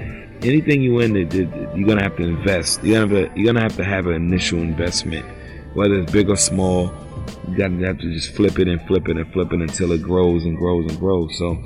anything 0.42 0.82
you 0.82 1.00
in, 1.00 1.14
you're 1.14 1.88
gonna 1.88 2.02
have 2.02 2.16
to 2.16 2.22
invest. 2.22 2.84
You're 2.84 3.06
gonna 3.06 3.32
you're 3.34 3.46
gonna 3.46 3.62
have 3.62 3.76
to 3.76 3.84
have 3.84 4.06
an 4.08 4.14
initial 4.14 4.58
investment, 4.58 5.24
whether 5.72 5.94
it's 5.94 6.12
big 6.12 6.28
or 6.28 6.36
small. 6.36 6.92
You 7.48 7.56
gotta 7.56 7.86
have 7.86 7.98
to 7.98 8.12
just 8.12 8.34
flip 8.34 8.58
it 8.58 8.68
and 8.68 8.80
flip 8.86 9.08
it 9.08 9.16
and 9.16 9.32
flip 9.32 9.54
it 9.54 9.60
until 9.62 9.92
it 9.92 10.02
grows 10.02 10.44
and 10.44 10.54
grows 10.54 10.90
and 10.90 10.98
grows. 10.98 11.38
So 11.38 11.56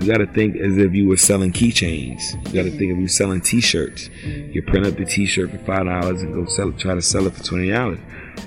you 0.00 0.06
got 0.06 0.18
to 0.18 0.26
think 0.26 0.56
as 0.56 0.78
if 0.78 0.94
you 0.94 1.06
were 1.06 1.16
selling 1.18 1.52
keychains. 1.52 2.32
You 2.46 2.52
got 2.54 2.70
to 2.70 2.76
think 2.76 2.92
of 2.92 2.98
you 2.98 3.06
selling 3.06 3.42
T-shirts. 3.42 4.08
You 4.24 4.62
print 4.62 4.86
up 4.86 4.96
the 4.96 5.04
T-shirt 5.04 5.50
for 5.50 5.58
five 5.58 5.84
dollars 5.84 6.22
and 6.22 6.32
go 6.32 6.46
sell 6.46 6.70
it. 6.70 6.78
Try 6.78 6.94
to 6.94 7.02
sell 7.02 7.26
it 7.26 7.34
for 7.34 7.44
twenty 7.44 7.70
dollars. 7.70 7.98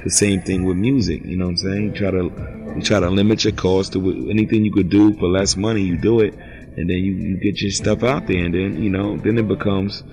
The 0.04 0.10
same 0.10 0.42
thing 0.42 0.64
with 0.66 0.78
music. 0.78 1.24
You 1.24 1.38
know 1.38 1.46
what 1.46 1.52
I'm 1.52 1.58
saying? 1.58 1.84
You 1.84 1.92
try 1.92 2.12
to 2.12 2.74
you 2.76 2.82
try 2.82 3.00
to 3.00 3.10
limit 3.10 3.44
your 3.44 3.54
cost 3.54 3.94
to 3.94 4.30
anything 4.32 4.66
you 4.66 4.72
could 4.72 4.90
do 4.90 5.14
for 5.14 5.28
less 5.28 5.56
money. 5.56 5.82
You 5.82 5.96
do 5.96 6.22
it, 6.22 6.34
and 6.34 6.90
then 6.90 6.98
you, 6.98 7.14
you 7.14 7.38
get 7.38 7.62
your 7.62 7.72
stuff 7.72 8.04
out 8.04 8.26
there, 8.26 8.44
and 8.44 8.54
then 8.54 8.82
you 8.82 8.90
know 8.90 9.18
then 9.18 9.38
it 9.38 9.48
becomes 9.48 10.04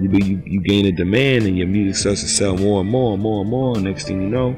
you 0.00 0.10
you, 0.10 0.42
you 0.44 0.60
gain 0.60 0.86
a 0.86 0.92
demand, 0.92 1.44
and 1.44 1.56
your 1.56 1.68
music 1.68 1.96
starts 1.96 2.22
to 2.22 2.28
sell 2.28 2.56
more 2.56 2.80
and 2.80 2.90
more 2.90 3.14
and 3.14 3.22
more 3.22 3.42
and 3.42 3.50
more. 3.50 3.76
And 3.76 3.84
next 3.84 4.08
thing 4.08 4.20
you 4.20 4.28
know, 4.28 4.56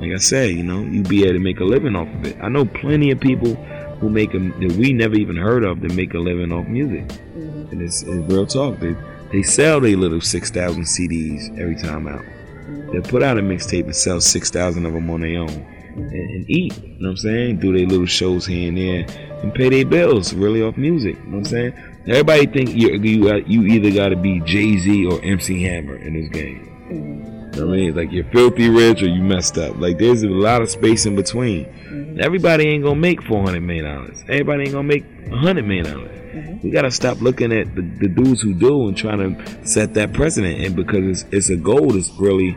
like 0.00 0.12
I 0.12 0.18
said, 0.18 0.50
you 0.52 0.62
know 0.62 0.80
you 0.80 1.02
be 1.02 1.24
able 1.24 1.34
to 1.34 1.40
make 1.40 1.60
a 1.60 1.64
living 1.64 1.94
off 1.94 2.08
of 2.08 2.24
it. 2.24 2.38
I 2.40 2.48
know 2.48 2.64
plenty 2.64 3.10
of 3.10 3.20
people 3.20 3.54
who 4.00 4.08
make 4.10 4.34
a 4.34 4.38
that 4.38 4.76
we 4.78 4.92
never 4.92 5.14
even 5.14 5.36
heard 5.36 5.64
of 5.64 5.80
that 5.80 5.94
make 5.94 6.14
a 6.14 6.18
living 6.18 6.52
off 6.52 6.66
music. 6.66 7.06
Mm-hmm. 7.08 7.68
And 7.72 7.82
it's, 7.82 8.02
it's 8.02 8.32
real 8.32 8.46
talk. 8.46 8.78
They 8.80 8.96
they 9.32 9.42
sell 9.42 9.80
their 9.80 9.96
little 9.96 10.20
six 10.20 10.50
thousand 10.50 10.84
CDs 10.84 11.58
every 11.58 11.76
time 11.76 12.06
out. 12.06 12.24
They 12.92 13.00
put 13.00 13.22
out 13.22 13.38
a 13.38 13.42
mixtape 13.42 13.84
and 13.84 13.96
sell 13.96 14.20
six 14.20 14.50
thousand 14.50 14.86
of 14.86 14.92
them 14.92 15.10
on 15.10 15.20
their 15.20 15.40
own 15.40 15.48
and, 15.96 16.12
and 16.12 16.50
eat. 16.50 16.76
You 16.82 16.88
know 16.88 16.96
what 17.00 17.10
I'm 17.10 17.16
saying? 17.16 17.60
Do 17.60 17.76
their 17.76 17.86
little 17.86 18.06
shows 18.06 18.46
here 18.46 18.68
and 18.68 18.78
there 18.78 19.06
and 19.42 19.54
pay 19.54 19.68
their 19.68 19.84
bills 19.84 20.32
really 20.34 20.62
off 20.62 20.76
music. 20.76 21.16
You 21.16 21.22
know 21.24 21.38
what 21.38 21.38
I'm 21.38 21.44
saying? 21.44 21.72
Everybody 22.06 22.46
think 22.46 22.74
you 22.74 22.94
you 22.94 23.28
uh, 23.30 23.36
you 23.46 23.62
either 23.64 23.90
got 23.90 24.08
to 24.10 24.16
be 24.16 24.40
Jay 24.40 24.76
Z 24.78 25.06
or 25.06 25.22
MC 25.22 25.62
Hammer 25.62 25.96
in 25.96 26.14
this 26.14 26.28
game. 26.28 26.70
You 26.90 27.60
know 27.60 27.66
what 27.66 27.74
I 27.74 27.76
mean? 27.76 27.96
Like 27.96 28.12
you're 28.12 28.24
filthy 28.24 28.68
rich 28.68 29.02
or 29.02 29.08
you 29.08 29.22
messed 29.22 29.58
up. 29.58 29.76
Like 29.78 29.98
there's 29.98 30.22
a 30.22 30.28
lot 30.28 30.60
of 30.60 30.70
space 30.70 31.06
in 31.06 31.16
between. 31.16 31.66
Everybody 32.18 32.68
ain't 32.68 32.84
gonna 32.84 33.00
make 33.00 33.22
four 33.22 33.42
hundred 33.42 33.62
million 33.62 33.84
dollars. 33.84 34.22
Everybody 34.28 34.62
ain't 34.62 34.72
gonna 34.72 34.88
make 34.88 35.04
a 35.26 35.36
hundred 35.36 35.66
million 35.66 35.84
dollars. 35.84 36.10
Mm-hmm. 36.34 36.60
We 36.62 36.70
gotta 36.70 36.90
stop 36.90 37.20
looking 37.20 37.52
at 37.52 37.74
the, 37.74 37.82
the 37.82 38.08
dudes 38.08 38.40
who 38.40 38.54
do 38.54 38.88
and 38.88 38.96
trying 38.96 39.18
to 39.18 39.66
set 39.66 39.94
that 39.94 40.12
precedent. 40.12 40.60
And 40.60 40.76
because 40.76 41.22
it's, 41.22 41.32
it's 41.32 41.50
a 41.50 41.56
goal, 41.56 41.96
it's 41.96 42.10
really 42.18 42.56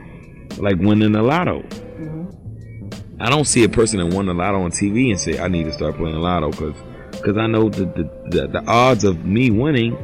like 0.58 0.78
winning 0.78 1.14
the 1.14 1.24
lotto. 1.24 1.62
Mm-hmm. 1.62 3.22
I 3.22 3.30
don't 3.30 3.46
see 3.46 3.64
a 3.64 3.70
person 3.70 4.00
that 4.00 4.16
won 4.16 4.28
the 4.28 4.34
lotto 4.34 4.62
on 4.62 4.72
TV 4.72 5.10
and 5.10 5.20
say 5.20 5.40
I 5.40 5.48
need 5.48 5.64
to 5.64 5.74
start 5.74 5.98
playing 5.98 6.18
lotto 6.18 6.52
because 6.52 6.76
because 7.12 7.38
I 7.38 7.48
know 7.48 7.70
the 7.70 7.86
the, 7.86 8.30
the 8.30 8.48
the 8.48 8.64
odds 8.68 9.04
of 9.04 9.26
me 9.26 9.50
winning 9.50 9.96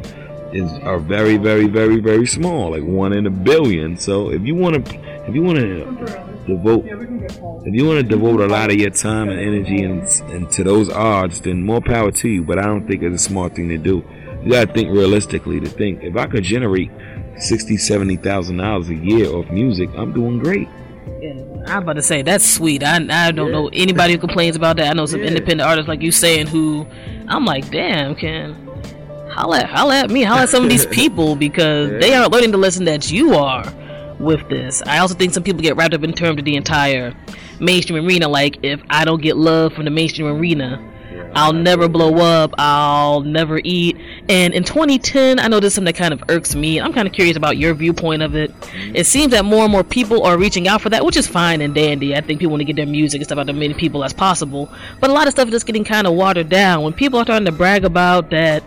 is 0.51 0.71
are 0.79 0.99
very 0.99 1.37
very 1.37 1.67
very 1.67 1.99
very 1.99 2.25
small, 2.25 2.71
like 2.71 2.83
one 2.83 3.13
in 3.13 3.27
a 3.27 3.31
billion. 3.31 3.97
So 3.97 4.31
if 4.31 4.41
you 4.41 4.55
want 4.55 4.83
to 4.85 5.27
if 5.27 5.35
you 5.35 5.43
want 5.43 5.59
to 5.59 6.32
devote, 6.45 6.85
if 6.85 7.73
you 7.73 7.85
want 7.85 7.99
to 7.99 8.03
devote 8.03 8.41
a 8.41 8.47
lot 8.47 8.71
of 8.71 8.77
your 8.77 8.89
time 8.89 9.29
and 9.29 9.39
energy 9.39 9.83
and, 9.83 10.01
and 10.31 10.51
to 10.51 10.63
those 10.63 10.89
odds, 10.89 11.41
then 11.41 11.63
more 11.63 11.81
power 11.81 12.11
to 12.11 12.29
you. 12.29 12.43
But 12.43 12.59
I 12.59 12.63
don't 12.63 12.87
think 12.87 13.03
it's 13.03 13.15
a 13.15 13.29
smart 13.29 13.55
thing 13.55 13.69
to 13.69 13.77
do. 13.77 14.03
You 14.43 14.51
gotta 14.51 14.71
think 14.71 14.89
realistically. 14.89 15.59
To 15.61 15.69
think 15.69 16.03
if 16.03 16.17
I 16.17 16.27
could 16.27 16.43
generate 16.43 16.91
sixty, 17.37 17.77
seventy 17.77 18.17
thousand 18.17 18.57
dollars 18.57 18.89
a 18.89 18.95
year 18.95 19.33
of 19.33 19.51
music, 19.51 19.89
I'm 19.95 20.13
doing 20.13 20.39
great. 20.39 20.67
I'm 21.65 21.83
about 21.83 21.93
to 21.93 22.01
say 22.01 22.21
that's 22.21 22.45
sweet. 22.45 22.83
I 22.83 22.97
I 23.09 23.31
don't 23.31 23.51
know 23.51 23.69
anybody 23.71 24.13
who 24.13 24.19
complains 24.19 24.55
about 24.55 24.77
that. 24.77 24.89
I 24.89 24.93
know 24.93 25.05
some 25.05 25.21
independent 25.21 25.61
artists 25.61 25.87
like 25.87 26.01
you 26.01 26.11
saying 26.11 26.47
who 26.47 26.85
I'm 27.27 27.45
like, 27.45 27.69
damn, 27.71 28.15
can 28.15 28.53
holla 29.31 29.65
holla 29.65 29.99
at 29.99 30.09
me, 30.09 30.23
holla 30.23 30.43
at 30.43 30.49
some 30.49 30.63
of 30.63 30.69
these 30.69 30.85
people 30.99 31.35
because 31.35 31.89
they 32.01 32.13
aren't 32.13 32.31
learning 32.31 32.51
the 32.51 32.57
lesson 32.57 32.85
that 32.85 33.09
you 33.11 33.33
are 33.35 33.63
with 34.23 34.47
this. 34.49 34.81
I 34.85 34.99
also 34.99 35.15
think 35.15 35.33
some 35.33 35.43
people 35.43 35.61
get 35.61 35.75
wrapped 35.75 35.93
up 35.93 36.03
in 36.03 36.13
terms 36.13 36.39
of 36.39 36.45
the 36.45 36.55
entire 36.55 37.15
mainstream 37.59 38.05
arena. 38.05 38.27
Like 38.27 38.63
if 38.63 38.81
I 38.89 39.05
don't 39.05 39.21
get 39.21 39.37
love 39.37 39.73
from 39.73 39.85
the 39.85 39.91
mainstream 39.91 40.27
arena, 40.27 40.89
I'll 41.35 41.53
never 41.53 41.87
blow 41.87 42.15
up. 42.17 42.53
I'll 42.57 43.21
never 43.21 43.59
eat. 43.63 43.97
And 44.29 44.53
in 44.53 44.63
2010, 44.63 45.39
I 45.39 45.47
know 45.47 45.59
this 45.59 45.73
is 45.73 45.75
something 45.75 45.93
that 45.93 45.97
kind 45.97 46.13
of 46.13 46.23
irks 46.29 46.55
me. 46.55 46.79
I'm 46.79 46.93
kind 46.93 47.07
of 47.07 47.13
curious 47.13 47.35
about 47.37 47.57
your 47.57 47.73
viewpoint 47.73 48.21
of 48.21 48.35
it. 48.35 48.53
It 48.93 49.05
seems 49.05 49.31
that 49.31 49.45
more 49.45 49.63
and 49.63 49.71
more 49.71 49.83
people 49.83 50.23
are 50.23 50.37
reaching 50.37 50.67
out 50.67 50.81
for 50.81 50.89
that, 50.89 51.03
which 51.03 51.17
is 51.17 51.27
fine 51.27 51.61
and 51.61 51.73
dandy. 51.73 52.15
I 52.15 52.21
think 52.21 52.39
people 52.39 52.51
want 52.51 52.61
to 52.61 52.65
get 52.65 52.75
their 52.75 52.85
music 52.85 53.19
and 53.19 53.25
stuff 53.25 53.39
out 53.39 53.47
to 53.47 53.53
as 53.53 53.59
many 53.59 53.73
people 53.73 54.03
as 54.03 54.13
possible. 54.13 54.71
But 54.99 55.09
a 55.09 55.13
lot 55.13 55.27
of 55.27 55.33
stuff 55.33 55.47
is 55.47 55.53
just 55.53 55.65
getting 55.65 55.83
kind 55.83 56.07
of 56.07 56.13
watered 56.13 56.49
down. 56.49 56.83
When 56.83 56.93
people 56.93 57.19
are 57.19 57.23
starting 57.23 57.45
to 57.45 57.51
brag 57.51 57.83
about 57.83 58.29
that, 58.29 58.63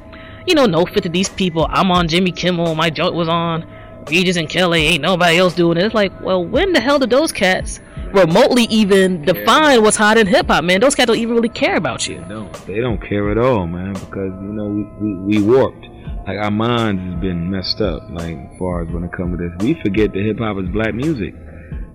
you 0.47 0.55
know, 0.55 0.67
no 0.67 0.87
fit 0.87 1.03
to 1.05 1.09
these 1.09 1.29
people. 1.29 1.67
I'm 1.71 1.91
on 1.91 2.09
Jimmy 2.09 2.33
Kimmel. 2.33 2.75
My 2.75 2.91
joint 2.91 3.15
was 3.15 3.29
on 3.29 3.65
Regis 4.09 4.37
and 4.37 4.49
Kelly. 4.49 4.87
Ain't 4.87 5.03
nobody 5.03 5.39
else 5.39 5.55
doing 5.55 5.79
it. 5.79 5.85
It's 5.85 5.95
like, 5.95 6.19
well, 6.21 6.45
when 6.45 6.73
the 6.73 6.81
hell 6.81 6.99
did 6.99 7.11
those 7.11 7.33
cats 7.33 7.81
remotely 8.13 8.65
even 8.65 9.23
define 9.23 9.83
what's 9.83 9.97
hot 9.97 10.19
in 10.19 10.27
hip 10.27 10.47
hop, 10.47 10.65
man? 10.65 10.81
Those 10.81 10.95
cats 10.95 11.09
don't 11.09 11.19
even 11.19 11.35
really 11.35 11.49
care 11.49 11.77
about 11.77 12.07
you. 12.07 12.25
No, 12.29 12.51
they 12.67 12.81
don't 12.81 13.01
care 13.01 13.31
at 13.31 13.39
all, 13.39 13.67
man, 13.67 13.95
because 13.95 14.33
you 14.43 14.53
know 14.53 14.67
we, 14.67 14.85
we, 15.01 15.41
we 15.41 15.43
warped. 15.43 15.87
Like 16.27 16.39
our 16.39 16.51
minds 16.51 17.03
has 17.03 17.21
been 17.21 17.51
messed 17.51 17.81
up. 17.81 18.03
Like 18.11 18.37
as 18.37 18.59
far 18.59 18.83
as 18.83 18.93
when 18.93 19.05
it 19.05 19.13
comes 19.13 19.39
to 19.39 19.49
this, 19.49 19.57
we 19.61 19.81
forget 19.83 20.13
that 20.13 20.23
hip 20.25 20.39
hop 20.39 20.57
is 20.59 20.69
black 20.71 20.95
music. 20.95 21.35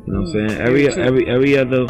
You 0.05 0.13
know 0.13 0.21
what 0.21 0.29
I'm 0.29 0.33
mm. 0.33 0.49
saying? 0.49 0.61
Every 0.61 0.87
every 0.87 1.27
every 1.27 1.57
other 1.57 1.87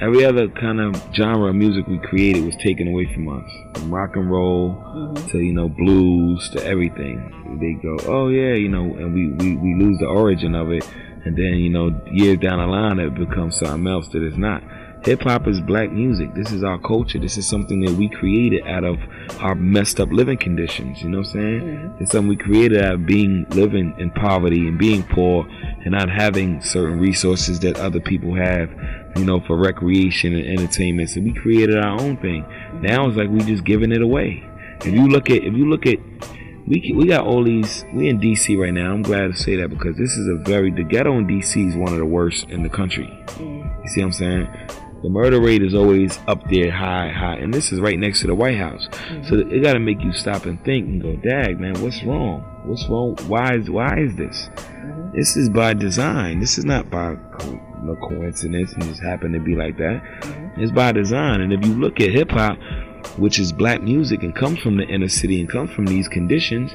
every 0.00 0.24
other 0.24 0.48
kind 0.48 0.80
of 0.80 1.00
genre 1.14 1.48
of 1.50 1.54
music 1.54 1.86
we 1.86 1.98
created 1.98 2.44
was 2.44 2.56
taken 2.56 2.88
away 2.88 3.12
from 3.12 3.28
us. 3.28 3.50
From 3.74 3.94
rock 3.94 4.16
and 4.16 4.30
roll 4.30 4.74
mm-hmm. 4.74 5.28
to 5.28 5.38
you 5.38 5.52
know 5.52 5.68
blues 5.68 6.48
to 6.50 6.64
everything. 6.64 7.58
They 7.60 7.80
go, 7.80 7.96
oh 8.06 8.28
yeah, 8.28 8.54
you 8.54 8.68
know, 8.68 8.82
and 8.82 9.14
we, 9.14 9.30
we, 9.30 9.56
we 9.56 9.74
lose 9.74 9.98
the 9.98 10.06
origin 10.06 10.54
of 10.54 10.70
it, 10.70 10.88
and 11.24 11.36
then 11.36 11.54
you 11.54 11.70
know 11.70 12.00
years 12.10 12.38
down 12.38 12.58
the 12.58 12.66
line 12.66 12.98
it 12.98 13.14
becomes 13.14 13.58
something 13.58 13.86
else 13.86 14.08
that 14.08 14.22
is 14.22 14.36
not. 14.36 14.62
Hip 15.04 15.20
hop 15.20 15.46
is 15.46 15.60
black 15.60 15.92
music. 15.92 16.34
This 16.34 16.50
is 16.50 16.64
our 16.64 16.78
culture. 16.78 17.18
This 17.18 17.36
is 17.36 17.46
something 17.46 17.82
that 17.82 17.92
we 17.92 18.08
created 18.08 18.66
out 18.66 18.84
of 18.84 18.98
our 19.38 19.54
messed 19.54 20.00
up 20.00 20.08
living 20.10 20.38
conditions. 20.38 21.02
You 21.02 21.10
know 21.10 21.18
what 21.18 21.26
I'm 21.26 21.32
saying? 21.32 21.60
Mm-hmm. 21.60 22.02
It's 22.02 22.12
something 22.12 22.28
we 22.28 22.36
created 22.36 22.82
out 22.82 22.94
of 22.94 23.06
being 23.06 23.44
living 23.50 23.94
in 23.98 24.10
poverty 24.12 24.66
and 24.66 24.78
being 24.78 25.02
poor 25.02 25.46
and 25.46 25.92
not 25.92 26.08
having 26.08 26.62
certain 26.62 26.98
resources 26.98 27.60
that 27.60 27.78
other 27.78 28.00
people 28.00 28.34
have, 28.34 28.70
you 29.16 29.26
know, 29.26 29.40
for 29.40 29.58
recreation 29.58 30.34
and 30.34 30.58
entertainment. 30.58 31.10
So 31.10 31.20
we 31.20 31.34
created 31.34 31.76
our 31.76 32.00
own 32.00 32.16
thing. 32.16 32.46
Now 32.80 33.06
it's 33.06 33.18
like 33.18 33.28
we 33.28 33.40
just 33.40 33.64
giving 33.64 33.92
it 33.92 34.00
away. 34.00 34.42
If 34.86 34.94
you 34.94 35.06
look 35.06 35.28
at 35.28 35.44
if 35.44 35.52
you 35.52 35.68
look 35.68 35.84
at 35.86 35.98
we 36.66 36.94
we 36.96 37.08
got 37.08 37.26
all 37.26 37.44
these. 37.44 37.84
We 37.92 38.08
in 38.08 38.20
DC 38.20 38.58
right 38.58 38.72
now. 38.72 38.94
I'm 38.94 39.02
glad 39.02 39.26
to 39.26 39.36
say 39.36 39.56
that 39.56 39.68
because 39.68 39.98
this 39.98 40.16
is 40.16 40.28
a 40.28 40.36
very 40.36 40.70
the 40.70 40.82
ghetto 40.82 41.18
in 41.18 41.26
DC 41.26 41.68
is 41.68 41.76
one 41.76 41.92
of 41.92 41.98
the 41.98 42.06
worst 42.06 42.48
in 42.48 42.62
the 42.62 42.70
country. 42.70 43.06
Mm-hmm. 43.26 43.84
You 43.84 43.90
see 43.90 44.00
what 44.00 44.06
I'm 44.06 44.12
saying? 44.12 44.83
The 45.04 45.10
murder 45.10 45.38
rate 45.38 45.62
is 45.62 45.74
always 45.74 46.18
up 46.26 46.42
there, 46.48 46.70
high, 46.70 47.10
high, 47.10 47.34
and 47.34 47.52
this 47.52 47.72
is 47.72 47.78
right 47.78 47.98
next 47.98 48.22
to 48.22 48.26
the 48.26 48.34
White 48.34 48.56
House. 48.56 48.88
So 49.28 49.34
mm-hmm. 49.34 49.52
it 49.52 49.62
got 49.62 49.74
to 49.74 49.78
make 49.78 50.00
you 50.00 50.14
stop 50.14 50.46
and 50.46 50.58
think 50.64 50.86
and 50.86 51.02
go, 51.02 51.14
"Dag, 51.16 51.60
man, 51.60 51.74
what's 51.82 52.02
wrong? 52.04 52.40
What's 52.64 52.88
wrong? 52.88 53.14
Why 53.26 53.54
is 53.56 53.68
why 53.68 53.98
is 53.98 54.16
this? 54.16 54.48
Mm-hmm. 54.54 55.14
This 55.14 55.36
is 55.36 55.50
by 55.50 55.74
design. 55.74 56.40
This 56.40 56.56
is 56.56 56.64
not 56.64 56.88
by 56.88 57.16
co- 57.38 57.60
no 57.82 57.96
coincidence. 57.96 58.72
It 58.72 58.80
just 58.80 59.02
happened 59.02 59.34
to 59.34 59.40
be 59.40 59.54
like 59.54 59.76
that. 59.76 60.02
Mm-hmm. 60.02 60.62
It's 60.62 60.72
by 60.72 60.92
design. 60.92 61.42
And 61.42 61.52
if 61.52 61.62
you 61.66 61.74
look 61.74 62.00
at 62.00 62.08
hip 62.08 62.30
hop, 62.30 62.56
which 63.18 63.38
is 63.38 63.52
black 63.52 63.82
music 63.82 64.22
and 64.22 64.34
comes 64.34 64.58
from 64.60 64.78
the 64.78 64.84
inner 64.84 65.10
city 65.10 65.38
and 65.38 65.50
comes 65.50 65.70
from 65.72 65.84
these 65.84 66.08
conditions, 66.08 66.74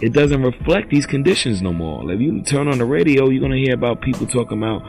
it 0.00 0.12
doesn't 0.12 0.40
reflect 0.40 0.90
these 0.90 1.04
conditions 1.06 1.62
no 1.62 1.72
more. 1.72 2.04
Like 2.04 2.14
if 2.14 2.20
you 2.20 2.42
turn 2.42 2.68
on 2.68 2.78
the 2.78 2.84
radio, 2.84 3.28
you're 3.28 3.42
gonna 3.42 3.56
hear 3.56 3.74
about 3.74 4.02
people 4.02 4.28
talking 4.28 4.58
about 4.58 4.82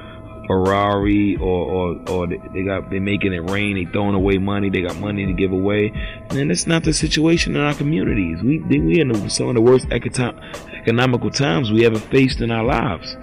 Ferrari 0.47 1.35
or 1.35 1.47
or, 1.47 2.09
or 2.09 2.27
they 2.27 2.63
got 2.63 2.89
they 2.89 2.99
making 2.99 3.33
it 3.33 3.49
rain, 3.49 3.75
they 3.75 3.91
throwing 3.91 4.15
away 4.15 4.37
money, 4.37 4.69
they 4.69 4.81
got 4.81 4.97
money 4.97 5.25
to 5.25 5.33
give 5.33 5.51
away, 5.51 5.91
and 6.29 6.49
that's 6.49 6.65
not 6.65 6.83
the 6.83 6.93
situation 6.93 7.55
in 7.55 7.61
our 7.61 7.73
communities. 7.75 8.41
We 8.41 8.59
we 8.59 8.99
in 8.99 9.29
some 9.29 9.49
of 9.49 9.55
the 9.55 9.61
worst 9.61 9.87
econo- 9.89 10.41
economical 10.75 11.29
times 11.29 11.71
we 11.71 11.85
ever 11.85 11.99
faced 11.99 12.41
in 12.41 12.51
our 12.51 12.63
lives. 12.63 13.15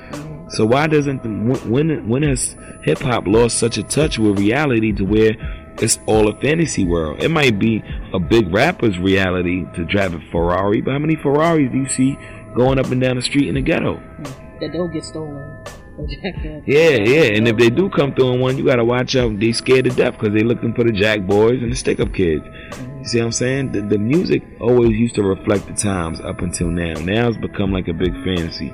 So 0.50 0.64
why 0.66 0.86
doesn't 0.86 1.24
when 1.68 2.08
when 2.08 2.22
has 2.22 2.56
hip 2.82 2.98
hop 2.98 3.26
lost 3.26 3.58
such 3.58 3.78
a 3.78 3.82
touch 3.82 4.18
with 4.18 4.38
reality 4.38 4.92
to 4.92 5.04
where 5.04 5.32
it's 5.80 5.98
all 6.06 6.28
a 6.28 6.40
fantasy 6.40 6.84
world? 6.84 7.22
It 7.22 7.30
might 7.30 7.58
be 7.58 7.82
a 8.12 8.20
big 8.20 8.52
rapper's 8.52 8.98
reality 8.98 9.64
to 9.74 9.84
drive 9.84 10.14
a 10.14 10.20
Ferrari, 10.30 10.80
but 10.80 10.92
how 10.92 10.98
many 10.98 11.16
Ferraris 11.16 11.72
do 11.72 11.78
you 11.78 11.88
see 11.88 12.18
going 12.54 12.78
up 12.78 12.86
and 12.86 13.00
down 13.00 13.16
the 13.16 13.22
street 13.22 13.48
in 13.48 13.54
the 13.54 13.62
ghetto? 13.62 14.00
That 14.60 14.72
don't 14.72 14.92
get 14.92 15.04
stolen. 15.04 15.64
Or 15.98 16.06
jacked 16.06 16.46
up. 16.46 16.62
Yeah, 16.66 16.96
yeah, 16.96 17.36
and 17.36 17.48
if 17.48 17.56
they 17.56 17.70
do 17.70 17.88
come 17.90 18.14
through 18.14 18.34
in 18.34 18.40
one, 18.40 18.58
you 18.58 18.64
gotta 18.64 18.84
watch 18.84 19.16
out. 19.16 19.38
They 19.38 19.52
scared 19.52 19.84
to 19.84 19.90
death 19.90 20.18
because 20.18 20.34
they 20.34 20.42
looking 20.42 20.74
for 20.74 20.84
the 20.84 20.92
jack 20.92 21.22
boys 21.22 21.62
and 21.62 21.72
the 21.72 21.76
stick 21.76 22.00
up 22.00 22.12
kids. 22.12 22.44
Mm-hmm. 22.44 22.98
You 22.98 23.04
see 23.04 23.18
what 23.18 23.24
I'm 23.26 23.32
saying? 23.32 23.72
The, 23.72 23.82
the 23.82 23.98
music 23.98 24.42
always 24.60 24.92
used 24.92 25.14
to 25.16 25.22
reflect 25.22 25.66
the 25.66 25.74
times 25.74 26.20
up 26.20 26.40
until 26.40 26.68
now. 26.68 26.94
Now 27.00 27.28
it's 27.28 27.38
become 27.38 27.72
like 27.72 27.88
a 27.88 27.92
big 27.92 28.14
fantasy. 28.24 28.72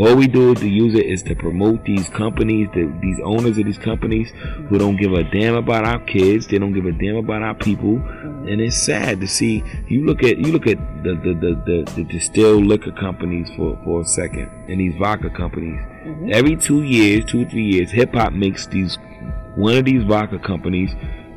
All 0.00 0.16
we 0.16 0.26
do 0.26 0.54
to 0.54 0.68
use 0.68 0.94
it 0.94 1.04
is 1.04 1.22
to 1.24 1.34
promote 1.34 1.84
these 1.84 2.08
companies, 2.08 2.68
the, 2.74 2.90
these 3.02 3.20
owners 3.22 3.58
of 3.58 3.66
these 3.66 3.78
companies 3.78 4.30
who 4.68 4.78
don't 4.78 4.96
give 4.96 5.12
a 5.12 5.22
damn 5.22 5.54
about 5.54 5.84
our 5.84 5.98
kids. 6.00 6.46
They 6.46 6.58
don't 6.58 6.72
give 6.72 6.86
a 6.86 6.92
damn 6.92 7.16
about 7.16 7.42
our 7.42 7.54
people, 7.54 7.96
and 7.96 8.60
it's 8.60 8.76
sad 8.76 9.20
to 9.20 9.28
see. 9.28 9.62
You 9.88 10.06
look 10.06 10.22
at 10.22 10.38
you 10.38 10.50
look 10.50 10.66
at 10.66 10.78
the 11.04 11.14
the 11.14 11.34
the, 11.34 11.62
the, 11.66 11.92
the 11.96 12.04
distilled 12.04 12.64
liquor 12.64 12.92
companies 12.92 13.50
for 13.54 13.78
for 13.84 14.00
a 14.00 14.04
second, 14.04 14.50
and 14.68 14.80
these 14.80 14.94
vodka 14.98 15.28
companies. 15.28 15.80
Mm-hmm. 16.04 16.30
Every 16.32 16.56
two 16.56 16.82
years, 16.82 17.26
two 17.26 17.42
or 17.42 17.50
three 17.50 17.64
years, 17.64 17.90
hip 17.90 18.14
hop 18.14 18.32
makes 18.32 18.66
these 18.66 18.96
one 19.56 19.76
of 19.76 19.84
these 19.84 20.04
vodka 20.04 20.38
companies 20.38 20.90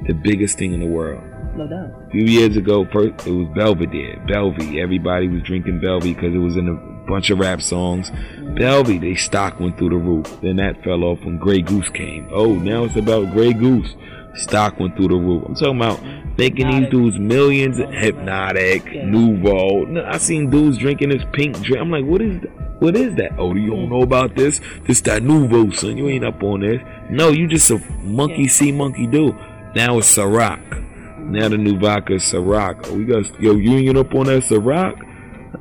the 0.07 0.13
biggest 0.13 0.57
thing 0.57 0.73
in 0.73 0.79
the 0.79 0.85
world. 0.85 1.23
No 1.55 1.67
doubt. 1.67 2.07
A 2.07 2.09
few 2.11 2.23
years 2.23 2.55
ago, 2.55 2.85
first 2.91 3.27
it 3.27 3.31
was 3.31 3.47
Belvedere, 3.53 4.17
Belvy. 4.27 4.81
Everybody 4.81 5.27
was 5.27 5.43
drinking 5.43 5.81
Belvy 5.81 6.15
because 6.15 6.33
it 6.33 6.39
was 6.39 6.55
in 6.57 6.69
a 6.69 6.94
bunch 7.07 7.29
of 7.29 7.39
rap 7.39 7.61
songs. 7.61 8.09
Belvy, 8.55 8.99
they 8.99 9.15
stock 9.15 9.59
went 9.59 9.77
through 9.77 9.89
the 9.89 9.97
roof. 9.97 10.25
Then 10.41 10.57
that 10.57 10.83
fell 10.83 11.03
off 11.03 11.19
when 11.23 11.37
Grey 11.37 11.61
Goose 11.61 11.89
came. 11.89 12.27
Oh, 12.31 12.53
now 12.55 12.85
it's 12.85 12.95
about 12.95 13.31
Grey 13.31 13.53
Goose. 13.53 13.95
Stock 14.35 14.79
went 14.79 14.95
through 14.95 15.09
the 15.09 15.15
roof. 15.15 15.43
I'm 15.45 15.55
talking 15.55 15.77
about 15.77 16.03
making 16.37 16.69
these 16.69 16.89
dudes 16.89 17.17
millions. 17.17 17.77
Hpnotiq, 17.77 19.05
Nuvo. 19.05 19.87
No, 19.87 20.05
I 20.05 20.17
seen 20.17 20.49
dudes 20.49 20.77
drinking 20.77 21.09
this 21.09 21.23
pink 21.33 21.61
drink. 21.61 21.81
I'm 21.81 21.91
like, 21.91 22.05
what 22.05 22.21
is 22.21 22.41
that? 22.41 22.81
What 22.81 22.95
is 22.97 23.15
that? 23.15 23.31
Oh, 23.37 23.55
you 23.55 23.71
don't 23.71 23.89
know 23.89 24.01
about 24.01 24.35
this? 24.35 24.59
This 24.85 24.99
that 25.01 25.21
Nuvo, 25.21 25.73
son. 25.73 25.97
You 25.97 26.09
ain't 26.09 26.25
up 26.25 26.43
on 26.43 26.59
this. 26.61 26.81
No, 27.09 27.29
you 27.29 27.47
just 27.47 27.71
a 27.71 27.79
monkey 28.01 28.47
see, 28.47 28.71
monkey 28.71 29.07
do. 29.07 29.33
Now 29.75 29.97
it's 29.97 30.15
Ciroc. 30.15 30.81
Now 31.19 31.49
the 31.49 31.57
new 31.57 31.79
vodka 31.79 32.15
is 32.15 32.23
Ciroc. 32.23 32.87
Oh, 32.87 32.95
we 32.95 33.05
got 33.05 33.41
yo, 33.41 33.53
you 33.55 33.77
ain't 33.77 33.97
up 33.97 34.13
on 34.13 34.25
that 34.25 34.43
Ciroc? 34.43 35.01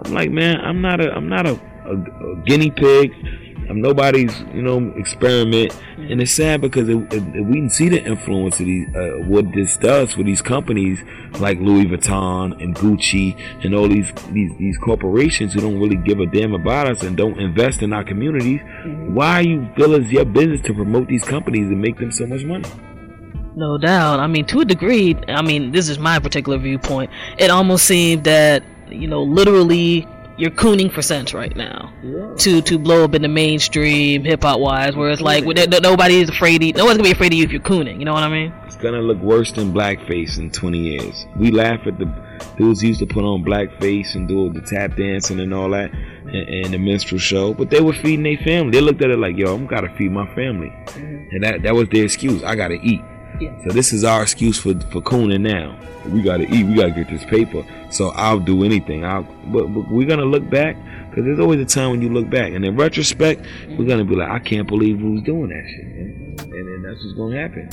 I'm 0.04 0.12
like, 0.12 0.30
man, 0.30 0.60
I'm 0.60 0.80
not 0.80 1.00
a, 1.00 1.12
I'm 1.12 1.28
not 1.28 1.46
a, 1.46 1.52
a, 1.84 1.94
a 1.94 2.36
guinea 2.44 2.70
pig. 2.70 3.12
I'm 3.66 3.80
nobody's, 3.80 4.40
you 4.52 4.60
know, 4.60 4.92
experiment. 4.96 5.74
And 5.96 6.20
it's 6.20 6.32
sad 6.32 6.60
because 6.60 6.86
we 6.86 7.06
can 7.06 7.70
see 7.70 7.88
the 7.88 8.04
influence 8.04 8.60
of 8.60 8.66
these, 8.66 8.86
uh, 8.94 9.24
what 9.26 9.50
this 9.54 9.78
does 9.78 10.12
for 10.12 10.22
these 10.22 10.42
companies 10.42 10.98
like 11.40 11.58
Louis 11.60 11.86
Vuitton 11.86 12.62
and 12.62 12.76
Gucci 12.76 13.34
and 13.64 13.74
all 13.74 13.88
these, 13.88 14.12
these, 14.32 14.52
these 14.58 14.76
corporations 14.76 15.54
who 15.54 15.62
don't 15.62 15.80
really 15.80 15.96
give 15.96 16.20
a 16.20 16.26
damn 16.26 16.52
about 16.52 16.88
us 16.88 17.02
and 17.04 17.16
don't 17.16 17.40
invest 17.40 17.80
in 17.80 17.94
our 17.94 18.04
communities. 18.04 18.60
Why 18.84 19.38
are 19.38 19.42
you 19.42 19.66
feel 19.76 19.94
it's 19.94 20.10
your 20.10 20.26
business 20.26 20.60
to 20.66 20.74
promote 20.74 21.08
these 21.08 21.24
companies 21.24 21.68
and 21.68 21.80
make 21.80 21.96
them 21.96 22.12
so 22.12 22.26
much 22.26 22.44
money? 22.44 22.68
No 23.56 23.78
doubt. 23.78 24.20
I 24.20 24.26
mean, 24.26 24.44
to 24.46 24.60
a 24.60 24.64
degree, 24.66 25.16
I 25.28 25.40
mean, 25.40 25.72
this 25.72 25.88
is 25.88 25.98
my 25.98 26.18
particular 26.18 26.58
viewpoint. 26.58 27.10
It 27.38 27.50
almost 27.50 27.86
seemed 27.86 28.24
that, 28.24 28.62
you 28.88 29.06
know, 29.08 29.22
literally 29.22 30.06
you're 30.36 30.50
cooning 30.50 30.90
for 30.92 31.00
cents 31.00 31.32
right 31.32 31.54
now 31.54 31.92
to 32.38 32.60
to 32.60 32.76
blow 32.76 33.04
up 33.04 33.14
in 33.14 33.22
the 33.22 33.28
mainstream 33.28 34.24
hip 34.24 34.42
hop 34.42 34.58
wise, 34.58 34.96
where 34.96 35.10
it's 35.10 35.20
like 35.22 35.44
well, 35.44 35.54
no- 35.68 35.78
nobody 35.78 36.20
is 36.20 36.28
afraid. 36.28 36.62
Of, 36.62 36.76
no 36.76 36.84
one's 36.84 36.96
gonna 36.96 37.08
be 37.08 37.12
afraid 37.12 37.32
of 37.32 37.38
you 37.38 37.44
if 37.44 37.52
you're 37.52 37.60
cooning. 37.60 37.98
You 37.98 38.04
know 38.04 38.12
what 38.12 38.24
I 38.24 38.28
mean? 38.28 38.52
It's 38.66 38.76
gonna 38.76 39.00
look 39.00 39.18
worse 39.18 39.52
than 39.52 39.72
blackface 39.72 40.38
in 40.38 40.50
20 40.50 40.78
years. 40.78 41.26
We 41.36 41.50
laugh 41.52 41.86
at 41.86 41.98
the 41.98 42.06
dudes 42.56 42.82
used 42.82 42.98
to 43.00 43.06
put 43.06 43.22
on 43.22 43.44
blackface 43.44 44.16
and 44.16 44.26
do 44.26 44.52
the 44.52 44.60
tap 44.60 44.96
dancing 44.96 45.38
and 45.40 45.54
all 45.54 45.70
that. 45.70 45.92
and, 46.24 46.48
and 46.48 46.74
the 46.74 46.78
minstrel 46.78 47.18
show, 47.20 47.54
but 47.54 47.70
they 47.70 47.80
were 47.80 47.92
feeding 47.92 48.24
their 48.24 48.38
family. 48.38 48.72
They 48.72 48.80
looked 48.80 49.02
at 49.02 49.10
it 49.10 49.18
like, 49.18 49.36
yo, 49.36 49.54
I'm 49.54 49.66
gotta 49.66 49.88
feed 49.96 50.10
my 50.10 50.26
family, 50.34 50.72
and 50.96 51.42
that 51.44 51.62
that 51.62 51.74
was 51.74 51.88
their 51.90 52.04
excuse. 52.04 52.42
I 52.42 52.56
gotta 52.56 52.78
eat. 52.82 53.02
So 53.38 53.70
this 53.70 53.92
is 53.92 54.04
our 54.04 54.22
excuse 54.22 54.58
for 54.58 54.74
for 54.90 55.00
cooning 55.02 55.40
now. 55.40 55.78
We 56.08 56.22
gotta 56.22 56.44
eat. 56.44 56.66
We 56.66 56.74
gotta 56.74 56.92
get 56.92 57.08
this 57.08 57.24
paper. 57.24 57.64
So 57.90 58.10
I'll 58.10 58.38
do 58.38 58.64
anything. 58.64 59.04
I'll. 59.04 59.22
But, 59.46 59.66
but 59.74 59.90
we're 59.90 60.06
gonna 60.06 60.24
look 60.24 60.48
back 60.48 60.76
because 61.10 61.24
there's 61.24 61.40
always 61.40 61.60
a 61.60 61.64
time 61.64 61.90
when 61.90 62.02
you 62.02 62.10
look 62.10 62.28
back, 62.30 62.52
and 62.52 62.64
in 62.64 62.76
retrospect, 62.76 63.44
we're 63.70 63.86
gonna 63.86 64.04
be 64.04 64.14
like, 64.14 64.30
I 64.30 64.38
can't 64.38 64.68
believe 64.68 64.98
who's 64.98 65.22
doing 65.22 65.48
that 65.48 65.64
shit, 65.68 65.86
man. 65.86 66.36
and, 66.40 66.68
and 66.68 66.84
that's 66.84 67.04
what's 67.04 67.16
gonna 67.16 67.40
happen. 67.40 67.68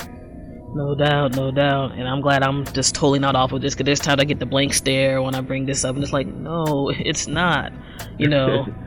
No 0.74 0.94
doubt, 0.94 1.36
no 1.36 1.50
doubt. 1.50 1.92
And 1.92 2.08
I'm 2.08 2.22
glad 2.22 2.42
I'm 2.42 2.64
just 2.72 2.94
totally 2.94 3.18
not 3.18 3.36
off 3.36 3.52
of 3.52 3.60
this 3.60 3.74
because 3.74 3.84
there's 3.84 4.00
times 4.00 4.20
I 4.22 4.24
get 4.24 4.38
the 4.38 4.46
blank 4.46 4.72
stare 4.72 5.20
when 5.20 5.34
I 5.34 5.42
bring 5.42 5.66
this 5.66 5.84
up, 5.84 5.94
and 5.94 6.02
it's 6.02 6.14
like, 6.14 6.26
no, 6.26 6.90
it's 6.90 7.26
not. 7.26 7.72
You 8.18 8.28
know. 8.28 8.66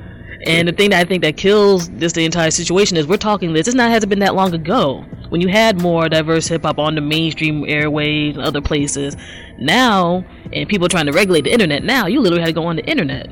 and 0.45 0.67
the 0.67 0.71
thing 0.71 0.91
that 0.91 0.99
I 0.99 1.07
think 1.07 1.23
that 1.23 1.37
kills 1.37 1.89
this 1.89 2.13
the 2.13 2.25
entire 2.25 2.51
situation 2.51 2.97
is 2.97 3.07
we're 3.07 3.17
talking 3.17 3.53
this. 3.53 3.65
This 3.65 3.75
not 3.75 3.91
hasn't 3.91 4.09
been 4.09 4.19
that 4.19 4.35
long 4.35 4.53
ago 4.53 5.05
when 5.29 5.41
you 5.41 5.47
had 5.47 5.81
more 5.81 6.07
diverse 6.07 6.47
hip 6.47 6.63
hop 6.63 6.79
on 6.79 6.95
the 6.95 7.01
mainstream 7.01 7.63
airwaves 7.63 8.35
and 8.35 8.43
other 8.43 8.61
places. 8.61 9.15
Now, 9.57 10.25
and 10.53 10.69
people 10.69 10.87
trying 10.87 11.07
to 11.07 11.11
regulate 11.11 11.41
the 11.41 11.51
internet. 11.51 11.83
Now, 11.83 12.07
you 12.07 12.21
literally 12.21 12.41
had 12.41 12.47
to 12.47 12.53
go 12.53 12.65
on 12.65 12.75
the 12.75 12.85
internet 12.85 13.27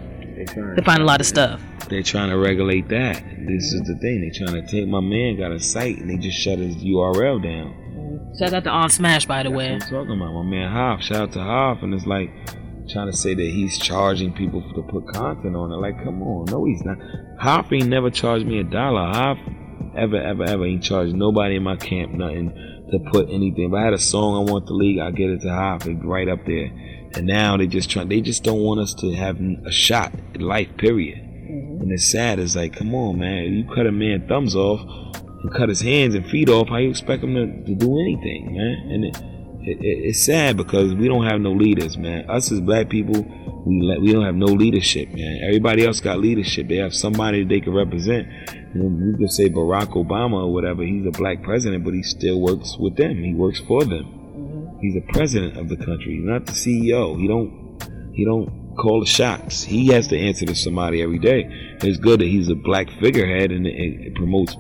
to 0.48 0.82
find 0.84 1.02
a 1.02 1.06
lot 1.06 1.20
of 1.22 1.28
stuff. 1.28 1.62
They're 1.90 2.04
trying 2.04 2.30
to 2.30 2.38
regulate 2.38 2.90
that. 2.90 3.24
This 3.46 3.72
is 3.74 3.82
the 3.84 3.96
thing. 4.02 4.22
They're 4.22 4.48
trying 4.48 4.66
to 4.66 4.72
take 4.72 4.88
my 4.88 5.00
man 5.00 5.38
got 5.38 5.52
a 5.52 5.60
site 5.60 6.00
and 6.00 6.10
they 6.10 6.18
just 6.18 6.38
shut 6.38 6.58
his 6.58 6.76
URL 6.78 7.44
down. 7.44 8.34
Shout 8.40 8.54
out 8.54 8.64
to 8.64 8.70
OnSmash, 8.70 9.28
by 9.28 9.44
the 9.44 9.52
way. 9.52 9.78
That's 9.78 9.92
what 9.92 10.02
I'm 10.02 10.08
talking 10.08 10.22
about. 10.22 10.34
My 10.34 10.44
man 10.44 10.72
Hoff. 10.72 11.04
Shout 11.04 11.18
out 11.18 11.32
to 11.34 11.40
Hoff. 11.40 11.84
And 11.84 11.94
it's 11.94 12.06
like 12.06 12.32
trying 12.90 13.10
to 13.10 13.18
say 13.18 13.34
that 13.34 13.42
he's 13.42 13.78
charging 13.78 14.34
people 14.34 14.62
to 14.76 14.82
put 14.84 15.08
content 15.08 15.56
on 15.56 15.72
it. 15.72 15.76
Like, 15.76 16.04
come 16.04 16.22
on. 16.22 16.46
No, 16.46 16.66
he's 16.66 16.84
not. 16.84 16.98
Hoff 17.40 17.72
ain't 17.72 17.88
never 17.88 18.10
charged 18.10 18.46
me 18.46 18.60
a 18.60 18.64
dollar. 18.64 19.12
Hoff 19.14 19.38
ever, 19.96 20.18
ever, 20.18 20.44
ever 20.44 20.66
ain't 20.66 20.84
charged 20.84 21.16
nobody 21.16 21.56
in 21.56 21.64
my 21.64 21.76
camp 21.76 22.14
nothing 22.14 22.52
to 22.92 23.00
put 23.12 23.30
anything. 23.30 23.70
If 23.70 23.74
I 23.74 23.84
had 23.84 23.94
a 23.94 24.00
song 24.00 24.48
I 24.48 24.52
want 24.52 24.66
the 24.66 24.74
league, 24.74 25.00
I 25.00 25.12
get 25.12 25.30
it 25.30 25.42
to 25.42 25.50
Hoff. 25.50 25.88
Right 25.88 26.28
up 26.28 26.46
there. 26.46 26.72
And 27.16 27.28
now 27.28 27.58
they 27.58 27.68
just 27.68 27.90
try. 27.90 28.04
They 28.04 28.22
just 28.22 28.44
don't 28.44 28.62
want 28.62 28.80
us 28.80 28.94
to 28.96 29.14
have 29.14 29.40
a 29.40 29.72
shot 29.72 30.14
at 30.34 30.42
life. 30.42 30.70
Period. 30.78 31.20
Mm-hmm. 31.20 31.82
And 31.82 31.92
it's 31.92 32.10
sad. 32.10 32.40
It's 32.40 32.56
like, 32.56 32.76
come 32.76 32.94
on, 32.96 33.20
man. 33.20 33.54
You 33.54 33.76
cut 33.76 33.86
a 33.86 33.92
man 33.92 34.28
thumbs 34.28 34.56
off 34.56 34.82
and 35.44 35.54
cut 35.54 35.70
his 35.70 35.82
hands 35.82 36.16
and 36.16 36.26
feet 36.26 36.50
off. 36.50 36.70
How 36.70 36.78
you 36.78 36.90
expect 36.90 37.24
him 37.24 37.36
to, 37.36 37.46
to 37.66 37.76
do 37.76 38.00
anything, 38.00 38.56
man? 38.56 38.92
And 38.92 39.06
it, 39.06 39.33
it, 39.66 39.78
it, 39.80 40.10
it's 40.10 40.24
sad 40.24 40.58
because 40.58 40.94
we 40.94 41.08
don't 41.08 41.26
have 41.26 41.40
no 41.40 41.52
leaders, 41.52 41.98
man. 41.98 42.30
Us 42.30 42.52
as 42.52 42.62
black 42.62 42.90
people, 42.90 43.26
we 43.66 43.98
we 44.00 44.12
don't 44.12 44.26
have 44.26 44.36
no 44.36 44.48
leadership, 44.48 45.10
man. 45.14 45.42
Everybody 45.44 45.86
else 45.86 46.00
got 46.00 46.20
leadership. 46.20 46.68
They 46.68 46.78
have 46.78 46.94
somebody 46.94 47.44
they 47.44 47.62
can 47.62 47.74
represent. 47.74 48.28
You 48.74 48.84
know, 48.84 49.14
we 49.14 49.18
could 49.18 49.32
say 49.32 49.50
Barack 49.50 49.94
Obama 49.94 50.46
or 50.46 50.54
whatever. 50.54 50.84
He's 50.84 51.06
a 51.06 51.12
black 51.12 51.44
president, 51.44 51.84
but 51.84 51.94
he 51.94 52.04
still 52.04 52.42
works 52.42 52.78
with 52.78 52.98
them. 52.98 53.24
He 53.24 53.34
works 53.34 53.60
for 53.60 53.84
them. 53.84 54.04
Mm-hmm. 54.04 54.80
He's 54.80 54.96
the 54.96 55.14
president 55.14 55.58
of 55.58 55.70
the 55.70 55.78
country, 55.78 56.20
not 56.22 56.46
the 56.46 56.52
CEO. 56.54 57.20
He 57.20 57.28
don't 57.28 58.12
he 58.14 58.26
don't 58.26 58.76
call 58.76 59.00
the 59.00 59.06
shots. 59.06 59.64
He 59.64 59.88
has 59.88 60.08
to 60.08 60.20
answer 60.20 60.46
to 60.46 60.56
somebody 60.56 61.02
every 61.02 61.20
day. 61.20 61.48
It's 61.82 61.98
good 61.98 62.20
that 62.20 62.28
he's 62.28 62.50
a 62.50 62.56
black 62.56 62.88
figurehead 63.00 63.52
and 63.52 63.66
it, 63.66 64.08
it 64.08 64.16
promotes 64.16 64.56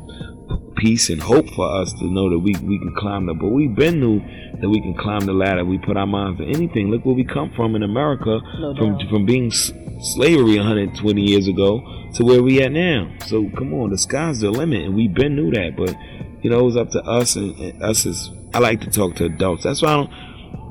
peace 0.75 1.09
and 1.09 1.21
hope 1.21 1.47
for 1.55 1.81
us 1.81 1.93
to 1.93 2.05
know 2.05 2.29
that 2.29 2.39
we, 2.39 2.53
we 2.63 2.77
can 2.79 2.93
climb 2.97 3.25
the 3.25 3.33
but 3.33 3.47
we've 3.49 3.75
been 3.75 3.99
knew 3.99 4.19
that 4.59 4.69
we 4.69 4.81
can 4.81 4.95
climb 4.95 5.21
the 5.21 5.33
ladder. 5.33 5.63
We 5.65 5.77
put 5.77 5.97
our 5.97 6.05
minds 6.07 6.39
to 6.39 6.45
anything. 6.45 6.89
Look 6.89 7.05
where 7.05 7.15
we 7.15 7.23
come 7.23 7.51
from 7.55 7.75
in 7.75 7.83
America 7.83 8.39
No 8.59 8.75
from 8.75 8.97
doubt. 8.97 9.09
from 9.09 9.25
being 9.25 9.47
s- 9.47 9.71
slavery 10.15 10.57
120 10.57 11.21
years 11.21 11.47
ago 11.47 11.81
to 12.15 12.23
where 12.25 12.41
we 12.43 12.61
at 12.61 12.71
now. 12.71 13.11
So 13.27 13.49
come 13.57 13.73
on, 13.73 13.89
the 13.91 13.97
sky's 13.97 14.39
the 14.41 14.51
limit, 14.51 14.83
and 14.83 14.95
we've 14.95 15.13
been 15.13 15.35
knew 15.35 15.51
that. 15.51 15.75
But 15.77 15.95
you 16.43 16.49
know, 16.49 16.67
it's 16.67 16.77
up 16.77 16.89
to 16.91 17.01
us 17.03 17.35
and, 17.35 17.55
and 17.57 17.81
us 17.83 18.05
as 18.05 18.29
I 18.53 18.59
like 18.59 18.81
to 18.81 18.89
talk 18.89 19.15
to 19.15 19.25
adults. 19.25 19.63
That's 19.63 19.81
why 19.81 19.93
I 19.93 19.95
don't. 19.95 20.11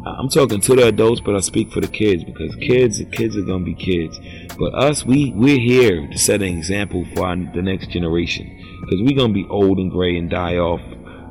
I'm 0.05 0.29
talking 0.29 0.61
to 0.61 0.75
the 0.77 0.89
adults, 0.89 1.21
but 1.21 1.37
I 1.37 1.41
speak 1.41 1.71
for 1.73 1.81
the 1.81 1.87
kids 1.87 2.25
because 2.25 2.55
kids, 2.57 2.99
the 2.99 3.05
kids 3.05 3.37
are 3.37 3.43
gonna 3.43 3.65
be 3.65 3.75
kids. 3.75 4.19
But 4.59 4.75
us, 4.75 5.05
we 5.05 5.33
we're 5.35 5.61
here 5.61 6.07
to 6.09 6.19
set 6.19 6.43
an 6.43 6.49
example 6.49 7.05
for 7.15 7.27
our, 7.27 7.37
the 7.37 7.63
next 7.63 7.91
generation 7.91 8.59
because 8.83 9.01
we're 9.01 9.17
gonna 9.17 9.33
be 9.33 9.47
old 9.49 9.79
and 9.79 9.91
gray 9.91 10.17
and 10.19 10.29
die 10.29 10.57
off, 10.57 10.81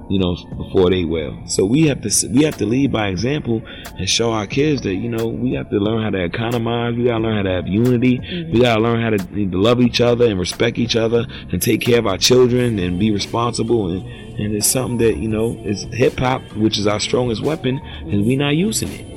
you 0.09 0.19
know, 0.19 0.35
before 0.57 0.89
they 0.89 1.03
will. 1.03 1.37
So 1.45 1.65
we 1.65 1.87
have 1.87 2.01
to 2.01 2.27
we 2.29 2.43
have 2.43 2.57
to 2.57 2.65
lead 2.65 2.91
by 2.91 3.07
example 3.07 3.61
and 3.97 4.09
show 4.09 4.31
our 4.31 4.47
kids 4.47 4.81
that 4.81 4.95
you 4.95 5.09
know 5.09 5.27
we 5.27 5.53
have 5.53 5.69
to 5.69 5.77
learn 5.77 6.03
how 6.03 6.09
to 6.09 6.23
economize. 6.23 6.95
We 6.95 7.05
gotta 7.05 7.23
learn 7.23 7.37
how 7.37 7.43
to 7.43 7.51
have 7.51 7.67
unity. 7.67 8.19
We 8.19 8.25
mm-hmm. 8.25 8.61
gotta 8.61 8.81
learn 8.81 9.01
how 9.01 9.09
to, 9.11 9.17
to 9.17 9.61
love 9.61 9.81
each 9.81 10.01
other 10.01 10.25
and 10.25 10.39
respect 10.39 10.77
each 10.77 10.95
other 10.95 11.25
and 11.51 11.61
take 11.61 11.81
care 11.81 11.99
of 11.99 12.07
our 12.07 12.17
children 12.17 12.79
and 12.79 12.99
be 12.99 13.11
responsible. 13.11 13.91
And 13.91 14.05
and 14.39 14.55
it's 14.55 14.67
something 14.67 14.97
that 14.99 15.17
you 15.17 15.27
know 15.27 15.51
is 15.65 15.83
hip 15.91 16.17
hop, 16.17 16.41
which 16.55 16.77
is 16.77 16.87
our 16.87 16.99
strongest 16.99 17.43
weapon, 17.43 17.79
and 17.79 18.25
we 18.25 18.35
not 18.35 18.55
using 18.55 18.89
it. 18.89 19.10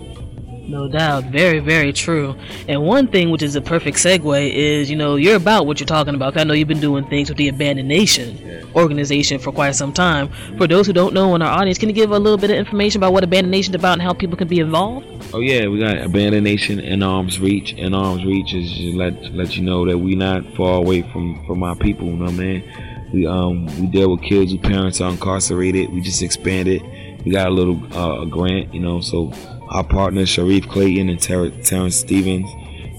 No 0.66 0.88
doubt. 0.88 1.24
Very, 1.24 1.58
very 1.58 1.92
true. 1.92 2.34
And 2.68 2.82
one 2.82 3.06
thing 3.06 3.30
which 3.30 3.42
is 3.42 3.54
a 3.54 3.60
perfect 3.60 3.98
segue 3.98 4.50
is, 4.50 4.90
you 4.90 4.96
know, 4.96 5.16
you're 5.16 5.36
about 5.36 5.66
what 5.66 5.78
you're 5.78 5.86
talking 5.86 6.14
about. 6.14 6.36
I 6.38 6.44
know 6.44 6.54
you've 6.54 6.68
been 6.68 6.80
doing 6.80 7.06
things 7.06 7.28
with 7.28 7.36
the 7.36 7.48
Abandoned 7.48 7.88
Nation 7.88 8.64
organization 8.74 9.38
for 9.38 9.52
quite 9.52 9.72
some 9.72 9.92
time. 9.92 10.30
For 10.56 10.66
those 10.66 10.86
who 10.86 10.92
don't 10.92 11.12
know 11.12 11.34
in 11.34 11.42
our 11.42 11.50
audience, 11.50 11.78
can 11.78 11.90
you 11.90 11.94
give 11.94 12.10
a 12.10 12.18
little 12.18 12.38
bit 12.38 12.50
of 12.50 12.56
information 12.56 12.98
about 12.98 13.12
what 13.12 13.24
Abandoned 13.24 13.50
Nation 13.50 13.72
is 13.72 13.78
about 13.78 13.94
and 13.94 14.02
how 14.02 14.14
people 14.14 14.36
can 14.36 14.48
be 14.48 14.60
involved? 14.60 15.06
Oh 15.34 15.40
yeah, 15.40 15.68
we 15.68 15.80
got 15.80 15.98
Abandoned 15.98 16.44
Nation 16.44 16.80
in 16.80 17.02
arms 17.02 17.38
reach. 17.38 17.74
In 17.74 17.94
arms 17.94 18.24
reach 18.24 18.54
is 18.54 18.72
just 18.72 18.94
let 18.94 19.34
let 19.34 19.56
you 19.56 19.62
know 19.62 19.84
that 19.86 19.98
we 19.98 20.14
not 20.14 20.44
far 20.56 20.78
away 20.78 21.02
from 21.02 21.44
from 21.46 21.62
our 21.62 21.76
people. 21.76 22.06
You 22.08 22.16
know 22.16 22.24
what 22.24 22.34
I 22.34 22.36
mean? 22.36 22.64
We 23.12 23.26
um 23.26 23.66
we 23.80 23.86
deal 23.86 24.10
with 24.10 24.22
kids 24.22 24.50
whose 24.50 24.60
parents 24.60 25.00
are 25.00 25.10
incarcerated. 25.10 25.92
We 25.92 26.00
just 26.00 26.22
expanded. 26.22 26.82
We 27.24 27.32
got 27.32 27.48
a 27.48 27.50
little 27.50 27.80
uh, 27.96 28.22
a 28.22 28.26
grant, 28.26 28.74
you 28.74 28.80
know. 28.80 29.00
So 29.00 29.32
our 29.74 29.84
partners 29.84 30.28
Sharif 30.28 30.68
Clayton 30.68 31.08
and 31.08 31.20
Ter- 31.20 31.50
Terrence 31.50 31.96
Stevens. 31.96 32.48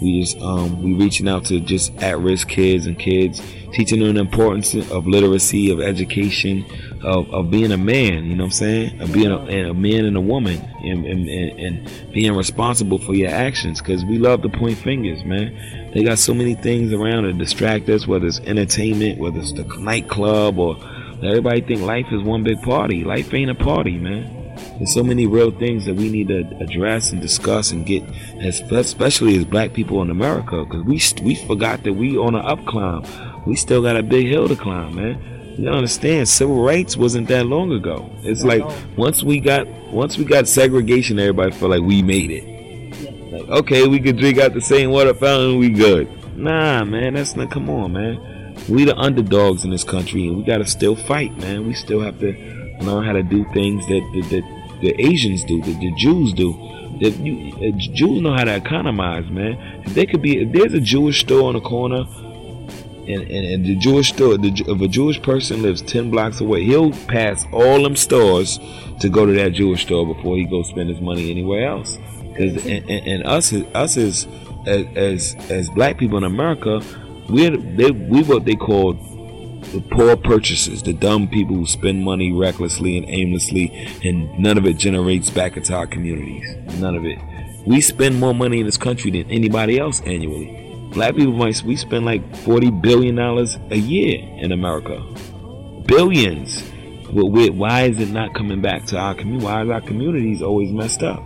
We 0.01 0.19
just 0.19 0.37
um 0.41 0.83
we 0.83 0.93
reaching 0.93 1.27
out 1.27 1.45
to 1.45 1.61
just 1.61 1.95
at 2.03 2.19
risk 2.19 2.49
kids 2.49 2.85
and 2.85 2.99
kids, 2.99 3.41
teaching 3.71 4.01
them 4.01 4.15
the 4.15 4.19
importance 4.19 4.75
of 4.75 5.07
literacy, 5.07 5.71
of 5.71 5.79
education, 5.79 6.65
of, 7.01 7.33
of 7.33 7.49
being 7.49 7.71
a 7.71 7.77
man. 7.77 8.25
You 8.25 8.35
know 8.35 8.43
what 8.43 8.47
I'm 8.47 8.51
saying? 8.51 9.01
Of 9.01 9.13
being 9.13 9.31
a, 9.31 9.69
a 9.69 9.73
man 9.73 10.03
and 10.03 10.17
a 10.17 10.21
woman, 10.21 10.57
and 10.83 11.05
and, 11.05 11.29
and, 11.29 11.59
and 11.59 12.11
being 12.13 12.35
responsible 12.35 12.97
for 12.97 13.13
your 13.13 13.31
actions. 13.31 13.79
Because 13.79 14.03
we 14.03 14.17
love 14.17 14.41
to 14.41 14.49
point 14.49 14.77
fingers, 14.77 15.23
man. 15.23 15.91
They 15.93 16.03
got 16.03 16.19
so 16.19 16.33
many 16.33 16.55
things 16.55 16.91
around 16.91 17.23
to 17.23 17.31
distract 17.31 17.87
us, 17.87 18.05
whether 18.05 18.27
it's 18.27 18.41
entertainment, 18.41 19.17
whether 19.17 19.39
it's 19.39 19.53
the 19.53 19.63
nightclub, 19.63 20.59
or 20.59 20.75
everybody 21.23 21.61
think 21.61 21.79
life 21.79 22.07
is 22.11 22.21
one 22.21 22.43
big 22.43 22.61
party. 22.63 23.05
Life 23.05 23.33
ain't 23.33 23.49
a 23.49 23.55
party, 23.55 23.97
man. 23.97 24.34
There's 24.77 24.93
so 24.93 25.03
many 25.03 25.25
real 25.27 25.51
things 25.51 25.85
that 25.85 25.95
we 25.95 26.09
need 26.09 26.27
to 26.29 26.39
address 26.59 27.11
and 27.11 27.21
discuss 27.21 27.71
and 27.71 27.85
get, 27.85 28.03
as- 28.41 28.61
especially 28.71 29.37
as 29.37 29.45
black 29.45 29.73
people 29.73 30.01
in 30.01 30.09
America, 30.09 30.65
because 30.65 30.83
we 30.83 30.99
we 31.23 31.35
forgot 31.35 31.83
that 31.83 31.93
we 31.93 32.17
on 32.17 32.35
an 32.35 32.45
up 32.45 32.63
climb. 32.65 33.03
We 33.45 33.55
still 33.55 33.81
got 33.81 33.95
a 33.95 34.03
big 34.03 34.27
hill 34.27 34.47
to 34.47 34.55
climb, 34.55 34.95
man. 34.95 35.55
You 35.57 35.69
understand? 35.69 36.27
Civil 36.27 36.61
rights 36.61 36.97
wasn't 36.97 37.29
that 37.29 37.45
long 37.45 37.71
ago. 37.71 38.09
It's 38.23 38.43
like 38.43 38.63
once 38.97 39.23
we 39.23 39.39
got 39.39 39.67
once 39.91 40.17
we 40.17 40.25
got 40.25 40.47
segregation, 40.47 41.17
everybody 41.19 41.51
felt 41.51 41.71
like 41.71 41.81
we 41.81 42.01
made 42.01 42.31
it. 42.31 43.31
Like 43.31 43.49
okay, 43.49 43.87
we 43.87 43.99
could 43.99 44.17
drink 44.17 44.37
out 44.37 44.53
the 44.53 44.61
same 44.61 44.89
water 44.91 45.13
fountain, 45.13 45.57
we 45.57 45.69
good. 45.69 46.09
Nah, 46.35 46.83
man, 46.83 47.13
that's 47.13 47.35
not. 47.37 47.51
Come 47.51 47.69
on, 47.69 47.93
man. 47.93 48.19
We 48.67 48.83
the 48.83 48.97
underdogs 48.97 49.63
in 49.63 49.69
this 49.69 49.83
country, 49.85 50.27
and 50.27 50.35
we 50.37 50.43
gotta 50.43 50.65
still 50.65 50.95
fight, 50.95 51.37
man. 51.37 51.65
We 51.65 51.73
still 51.73 52.01
have 52.01 52.19
to 52.19 52.33
learn 52.81 53.05
how 53.05 53.13
to 53.13 53.23
do 53.23 53.45
things 53.53 53.85
that 53.87 54.01
that, 54.13 54.29
that 54.31 54.43
the 54.81 54.95
Asians 54.99 55.43
do, 55.43 55.61
the 55.61 55.93
Jews 55.97 56.33
do. 56.33 56.53
That 57.01 57.17
you, 57.19 57.53
uh, 57.55 57.77
Jews 57.77 58.21
know 58.21 58.33
how 58.33 58.45
to 58.45 58.55
economize, 58.55 59.29
man. 59.29 59.83
If 59.85 59.93
they 59.93 60.05
could 60.05 60.21
be, 60.21 60.41
if 60.41 60.51
there's 60.53 60.73
a 60.73 60.79
Jewish 60.79 61.21
store 61.21 61.49
on 61.49 61.55
the 61.55 61.61
corner, 61.61 62.05
and, 63.07 63.21
and, 63.21 63.45
and 63.45 63.65
the 63.65 63.75
Jewish 63.75 64.09
store, 64.09 64.37
the, 64.37 64.49
if 64.67 64.81
a 64.81 64.87
Jewish 64.87 65.21
person 65.21 65.61
lives 65.61 65.81
10 65.81 66.09
blocks 66.09 66.41
away, 66.41 66.63
he'll 66.63 66.91
pass 66.91 67.45
all 67.51 67.83
them 67.83 67.95
stores 67.95 68.59
to 68.99 69.09
go 69.09 69.25
to 69.25 69.33
that 69.33 69.53
Jewish 69.53 69.83
store 69.83 70.05
before 70.13 70.37
he 70.37 70.45
goes 70.45 70.69
spend 70.69 70.89
his 70.89 71.01
money 71.01 71.29
anywhere 71.29 71.67
else. 71.67 71.97
Cause, 72.37 72.65
and, 72.65 72.89
and, 72.89 73.07
and 73.07 73.23
us, 73.25 73.53
us 73.53 73.97
as, 73.97 74.27
as, 74.65 75.35
as 75.49 75.69
black 75.69 75.97
people 75.97 76.17
in 76.17 76.23
America, 76.23 76.81
we're, 77.29 77.57
they, 77.57 77.91
we 77.91 78.23
what 78.23 78.45
they 78.45 78.55
call 78.55 78.93
the 79.75 79.81
poor 79.91 80.15
purchasers, 80.15 80.81
the 80.83 80.93
dumb 80.93 81.27
people 81.27 81.53
who 81.53 81.65
spend 81.65 82.01
money 82.01 82.31
recklessly 82.31 82.97
and 82.97 83.05
aimlessly, 83.09 83.89
and 84.05 84.39
none 84.39 84.57
of 84.57 84.65
it 84.65 84.77
generates 84.77 85.29
back 85.29 85.57
into 85.57 85.75
our 85.75 85.85
communities. 85.85 86.55
None 86.79 86.95
of 86.95 87.03
it. 87.03 87.19
We 87.65 87.81
spend 87.81 88.17
more 88.17 88.33
money 88.33 88.61
in 88.61 88.65
this 88.65 88.77
country 88.77 89.11
than 89.11 89.29
anybody 89.29 89.77
else 89.77 89.99
annually. 90.01 90.61
Black 90.93 91.15
people 91.15 91.33
might 91.33 91.61
we 91.63 91.75
spend 91.75 92.05
like 92.05 92.23
forty 92.37 92.71
billion 92.71 93.15
dollars 93.15 93.57
a 93.69 93.75
year 93.75 94.17
in 94.37 94.53
America, 94.53 95.03
billions. 95.85 96.63
We- 97.11 97.49
why 97.49 97.83
is 97.83 97.99
it 97.99 98.11
not 98.11 98.33
coming 98.33 98.61
back 98.61 98.85
to 98.87 98.97
our 98.97 99.13
community? 99.13 99.45
Why 99.45 99.63
is 99.63 99.69
our 99.69 99.81
communities 99.81 100.41
always 100.41 100.71
messed 100.71 101.03
up? 101.03 101.21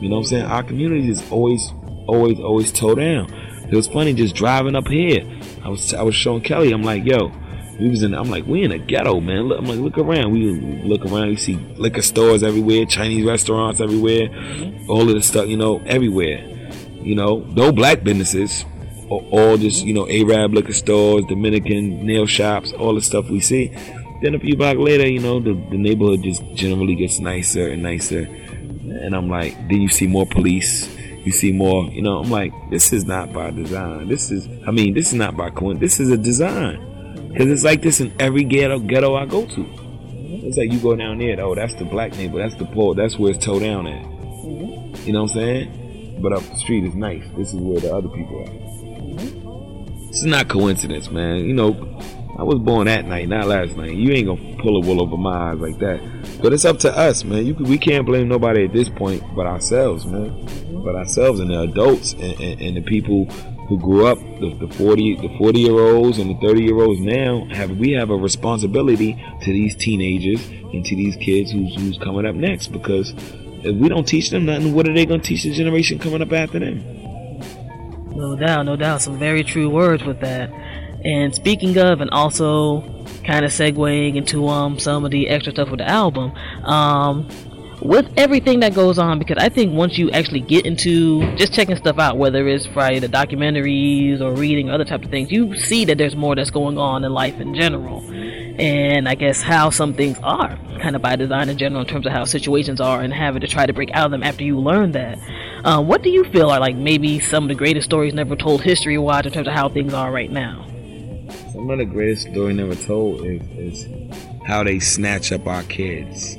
You 0.00 0.08
know 0.08 0.16
what 0.16 0.18
I'm 0.18 0.24
saying? 0.24 0.44
Our 0.46 0.62
communities 0.64 1.20
is 1.20 1.30
always, 1.30 1.72
always, 2.08 2.40
always 2.40 2.72
toe 2.72 2.96
down. 2.96 3.32
It 3.70 3.76
was 3.76 3.86
funny 3.86 4.14
just 4.14 4.34
driving 4.34 4.74
up 4.74 4.88
here. 4.88 5.22
I 5.62 5.68
was 5.68 5.94
I 5.94 6.02
was 6.02 6.14
showing 6.14 6.42
Kelly. 6.42 6.72
I'm 6.72 6.82
like, 6.82 7.04
yo, 7.04 7.32
we 7.78 7.88
was 7.88 8.02
in. 8.02 8.14
I'm 8.14 8.28
like, 8.28 8.46
we 8.46 8.62
in 8.62 8.72
a 8.72 8.78
ghetto, 8.78 9.20
man. 9.20 9.44
Look, 9.44 9.58
I'm 9.58 9.66
like, 9.66 9.78
look 9.78 9.98
around. 9.98 10.32
We 10.32 10.52
look 10.82 11.04
around. 11.04 11.30
You 11.30 11.36
see 11.36 11.56
liquor 11.76 12.02
stores 12.02 12.42
everywhere, 12.42 12.84
Chinese 12.84 13.24
restaurants 13.24 13.80
everywhere, 13.80 14.28
mm-hmm. 14.28 14.90
all 14.90 15.08
of 15.08 15.14
the 15.14 15.22
stuff, 15.22 15.46
you 15.46 15.56
know, 15.56 15.80
everywhere. 15.86 16.46
You 17.00 17.14
know, 17.14 17.38
no 17.38 17.72
black 17.72 18.02
businesses. 18.02 18.64
All, 19.08 19.26
all 19.30 19.56
just 19.56 19.80
mm-hmm. 19.80 19.88
you 19.88 19.94
know, 19.94 20.08
Arab 20.08 20.52
liquor 20.52 20.72
stores, 20.72 21.24
Dominican 21.26 22.04
nail 22.04 22.26
shops, 22.26 22.72
all 22.72 22.94
the 22.94 23.00
stuff 23.00 23.30
we 23.30 23.40
see. 23.40 23.68
Then 24.20 24.34
a 24.34 24.38
few 24.38 24.56
blocks 24.56 24.78
later, 24.78 25.08
you 25.08 25.20
know, 25.20 25.40
the, 25.40 25.54
the 25.70 25.78
neighborhood 25.78 26.22
just 26.22 26.44
generally 26.54 26.94
gets 26.94 27.20
nicer 27.20 27.68
and 27.68 27.82
nicer. 27.82 28.24
And 28.24 29.14
I'm 29.14 29.30
like, 29.30 29.56
then 29.68 29.80
you 29.80 29.88
see 29.88 30.06
more 30.06 30.26
police. 30.26 30.94
You 31.30 31.36
see 31.36 31.52
more, 31.52 31.84
you 31.84 32.02
know, 32.02 32.18
I'm 32.18 32.28
like, 32.28 32.52
this 32.70 32.92
is 32.92 33.04
not 33.04 33.32
by 33.32 33.52
design. 33.52 34.08
This 34.08 34.32
is, 34.32 34.48
I 34.66 34.72
mean, 34.72 34.94
this 34.94 35.12
is 35.12 35.14
not 35.14 35.36
by 35.36 35.50
coincidence. 35.50 35.96
This 35.96 36.00
is 36.00 36.10
a 36.10 36.16
design. 36.16 37.28
Because 37.28 37.48
it's 37.48 37.62
like 37.62 37.82
this 37.82 38.00
in 38.00 38.12
every 38.18 38.42
ghetto, 38.42 38.80
ghetto 38.80 39.14
I 39.14 39.26
go 39.26 39.46
to. 39.46 39.66
It's 40.44 40.56
like 40.56 40.72
you 40.72 40.80
go 40.80 40.96
down 40.96 41.18
there, 41.18 41.40
oh, 41.40 41.54
that's 41.54 41.76
the 41.76 41.84
black 41.84 42.16
neighbor, 42.16 42.38
that's 42.38 42.56
the 42.56 42.64
poor, 42.64 42.96
that's 42.96 43.16
where 43.16 43.30
it's 43.30 43.44
towed 43.44 43.62
down 43.62 43.86
at. 43.86 44.04
Mm-hmm. 44.04 45.06
You 45.06 45.12
know 45.12 45.22
what 45.22 45.30
I'm 45.30 45.36
saying? 45.36 46.18
But 46.20 46.32
up 46.32 46.42
the 46.42 46.56
street 46.56 46.82
is 46.82 46.96
nice. 46.96 47.22
This 47.36 47.54
is 47.54 47.60
where 47.60 47.78
the 47.78 47.94
other 47.94 48.08
people 48.08 48.40
are. 48.40 48.48
Mm-hmm. 48.48 50.08
This 50.08 50.16
is 50.16 50.24
not 50.24 50.48
coincidence, 50.48 51.12
man. 51.12 51.44
You 51.44 51.54
know, 51.54 52.00
I 52.40 52.42
was 52.42 52.58
born 52.58 52.86
that 52.86 53.04
night, 53.04 53.28
not 53.28 53.46
last 53.46 53.76
night. 53.76 53.94
You 53.94 54.10
ain't 54.14 54.26
gonna 54.26 54.56
pull 54.60 54.82
a 54.82 54.84
wool 54.84 55.00
over 55.00 55.16
my 55.16 55.52
eyes 55.52 55.58
like 55.60 55.78
that. 55.78 56.00
But 56.42 56.52
it's 56.52 56.64
up 56.64 56.78
to 56.80 56.90
us, 56.96 57.22
man. 57.22 57.46
You, 57.46 57.54
we 57.54 57.78
can't 57.78 58.04
blame 58.04 58.26
nobody 58.26 58.64
at 58.64 58.72
this 58.72 58.88
point 58.88 59.22
but 59.36 59.46
ourselves, 59.46 60.06
man. 60.06 60.69
But 60.84 60.96
ourselves 60.96 61.40
and 61.40 61.50
the 61.50 61.60
adults 61.60 62.12
and, 62.14 62.40
and, 62.40 62.60
and 62.60 62.76
the 62.76 62.82
people 62.82 63.26
who 63.68 63.78
grew 63.78 64.06
up, 64.06 64.18
the, 64.18 64.56
the 64.58 64.74
forty, 64.74 65.14
the 65.16 65.28
forty 65.38 65.60
year 65.60 65.78
olds 65.78 66.18
and 66.18 66.30
the 66.30 66.46
thirty 66.46 66.62
year 66.62 66.80
olds 66.80 67.00
now 67.00 67.46
have 67.52 67.70
we 67.78 67.92
have 67.92 68.10
a 68.10 68.16
responsibility 68.16 69.22
to 69.42 69.52
these 69.52 69.76
teenagers 69.76 70.44
and 70.48 70.84
to 70.84 70.96
these 70.96 71.16
kids 71.16 71.50
who's 71.50 71.74
who's 71.76 71.98
coming 71.98 72.26
up 72.26 72.34
next 72.34 72.68
because 72.68 73.14
if 73.62 73.76
we 73.76 73.88
don't 73.88 74.08
teach 74.08 74.30
them 74.30 74.46
nothing, 74.46 74.74
what 74.74 74.88
are 74.88 74.94
they 74.94 75.06
gonna 75.06 75.22
teach 75.22 75.42
the 75.42 75.52
generation 75.52 75.98
coming 75.98 76.22
up 76.22 76.32
after 76.32 76.58
them? 76.58 76.82
No 78.14 78.36
doubt, 78.36 78.64
no 78.64 78.76
doubt. 78.76 79.02
Some 79.02 79.18
very 79.18 79.44
true 79.44 79.68
words 79.68 80.02
with 80.04 80.20
that. 80.20 80.50
And 81.04 81.34
speaking 81.34 81.76
of, 81.78 82.00
and 82.00 82.10
also 82.10 82.82
kind 83.24 83.44
of 83.44 83.50
segueing 83.50 84.16
into 84.16 84.48
um 84.48 84.78
some 84.78 85.04
of 85.04 85.10
the 85.10 85.28
extra 85.28 85.52
stuff 85.52 85.70
with 85.70 85.78
the 85.78 85.88
album, 85.88 86.32
um, 86.64 87.28
with 87.82 88.12
everything 88.16 88.60
that 88.60 88.74
goes 88.74 88.98
on, 88.98 89.18
because 89.18 89.38
I 89.38 89.48
think 89.48 89.72
once 89.72 89.96
you 89.98 90.10
actually 90.10 90.40
get 90.40 90.66
into 90.66 91.20
just 91.36 91.52
checking 91.54 91.76
stuff 91.76 91.98
out, 91.98 92.18
whether 92.18 92.46
it's 92.46 92.66
Friday 92.66 92.98
the 92.98 93.08
documentaries 93.08 94.20
or 94.20 94.32
reading 94.34 94.70
other 94.70 94.84
types 94.84 95.04
of 95.04 95.10
things, 95.10 95.30
you 95.30 95.56
see 95.56 95.84
that 95.86 95.98
there's 95.98 96.16
more 96.16 96.34
that's 96.34 96.50
going 96.50 96.78
on 96.78 97.04
in 97.04 97.12
life 97.12 97.40
in 97.40 97.54
general. 97.54 98.00
And 98.60 99.08
I 99.08 99.14
guess 99.14 99.40
how 99.40 99.70
some 99.70 99.94
things 99.94 100.18
are 100.22 100.58
kind 100.80 100.94
of 100.96 101.02
by 101.02 101.16
design 101.16 101.48
in 101.48 101.56
general 101.56 101.82
in 101.82 101.86
terms 101.86 102.06
of 102.06 102.12
how 102.12 102.24
situations 102.24 102.80
are 102.80 103.00
and 103.00 103.12
having 103.12 103.40
to 103.40 103.46
try 103.46 103.66
to 103.66 103.72
break 103.72 103.90
out 103.92 104.06
of 104.06 104.10
them 104.10 104.22
after 104.22 104.44
you 104.44 104.58
learn 104.58 104.92
that. 104.92 105.18
Um, 105.64 105.86
what 105.86 106.02
do 106.02 106.10
you 106.10 106.24
feel 106.24 106.50
are 106.50 106.60
like 106.60 106.76
maybe 106.76 107.20
some 107.20 107.44
of 107.44 107.48
the 107.48 107.54
greatest 107.54 107.86
stories 107.86 108.14
never 108.14 108.36
told 108.36 108.62
history 108.62 108.98
wise 108.98 109.26
in 109.26 109.32
terms 109.32 109.48
of 109.48 109.54
how 109.54 109.68
things 109.68 109.94
are 109.94 110.10
right 110.10 110.30
now? 110.30 110.66
Some 111.52 111.70
of 111.70 111.78
the 111.78 111.84
greatest 111.84 112.30
story 112.30 112.54
never 112.54 112.74
told 112.74 113.24
is, 113.24 113.42
is 113.56 113.86
how 114.46 114.64
they 114.64 114.78
snatch 114.78 115.32
up 115.32 115.46
our 115.46 115.62
kids. 115.64 116.36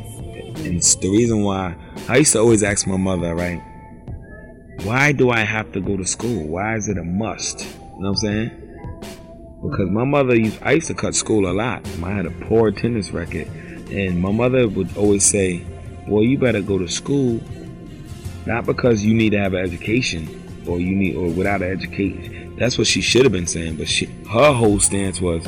And 0.58 0.78
it's 0.78 0.96
the 0.96 1.10
reason 1.10 1.44
why 1.44 1.76
I 2.08 2.18
used 2.18 2.34
to 2.34 2.40
always 2.40 2.64
ask 2.64 2.88
my 2.88 2.98
mother, 2.98 3.36
right? 3.36 3.62
Why 4.84 5.12
do 5.12 5.30
I 5.30 5.40
have 5.40 5.72
to 5.74 5.82
go 5.82 5.98
to 5.98 6.06
school? 6.06 6.48
Why 6.48 6.76
is 6.76 6.88
it 6.88 6.98
a 6.98 7.04
must? 7.04 7.62
You 7.62 7.68
know 7.68 7.96
what 7.98 8.08
I'm 8.10 8.16
saying? 8.16 8.52
Because 9.64 9.90
my 9.92 10.04
mother 10.04 10.36
used 10.36 10.62
I 10.64 10.72
used 10.72 10.88
to 10.88 10.96
cut 10.96 11.14
school 11.14 11.50
a 11.50 11.54
lot. 11.54 11.88
I 12.04 12.12
had 12.12 12.26
a 12.26 12.32
poor 12.32 12.70
attendance 12.70 13.12
record. 13.12 13.48
And 13.92 14.22
my 14.22 14.32
mother 14.32 14.68
would 14.68 14.98
always 14.98 15.24
say, 15.24 15.64
Well, 16.08 16.24
you 16.24 16.38
better 16.38 16.62
go 16.62 16.80
to 16.80 16.88
school 16.88 17.40
not 18.46 18.66
because 18.66 19.04
you 19.04 19.14
need 19.14 19.32
to 19.32 19.40
have 19.40 19.54
an 19.54 19.64
education 19.64 20.64
or 20.68 20.80
you 20.80 20.96
need 20.96 21.16
or 21.16 21.30
without 21.32 21.62
an 21.62 21.72
education. 21.72 22.56
That's 22.58 22.78
what 22.78 22.88
she 22.88 23.02
should 23.02 23.24
have 23.24 23.32
been 23.32 23.48
saying. 23.48 23.78
But 23.78 23.88
she 23.88 24.06
her 24.32 24.54
whole 24.54 24.80
stance 24.80 25.22
was 25.22 25.46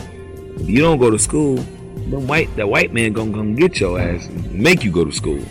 if 0.57 0.69
you 0.69 0.80
don't 0.80 0.99
go 0.99 1.09
to 1.09 1.17
school, 1.17 1.57
the 2.09 2.19
white 2.19 2.55
the 2.55 2.67
white 2.67 2.93
man 2.93 3.13
gonna 3.13 3.31
come 3.31 3.55
get 3.55 3.80
your 3.80 3.99
ass 3.99 4.25
and 4.27 4.53
make 4.53 4.84
you 4.84 4.91
go 4.91 5.05
to 5.05 5.11
school. 5.11 5.41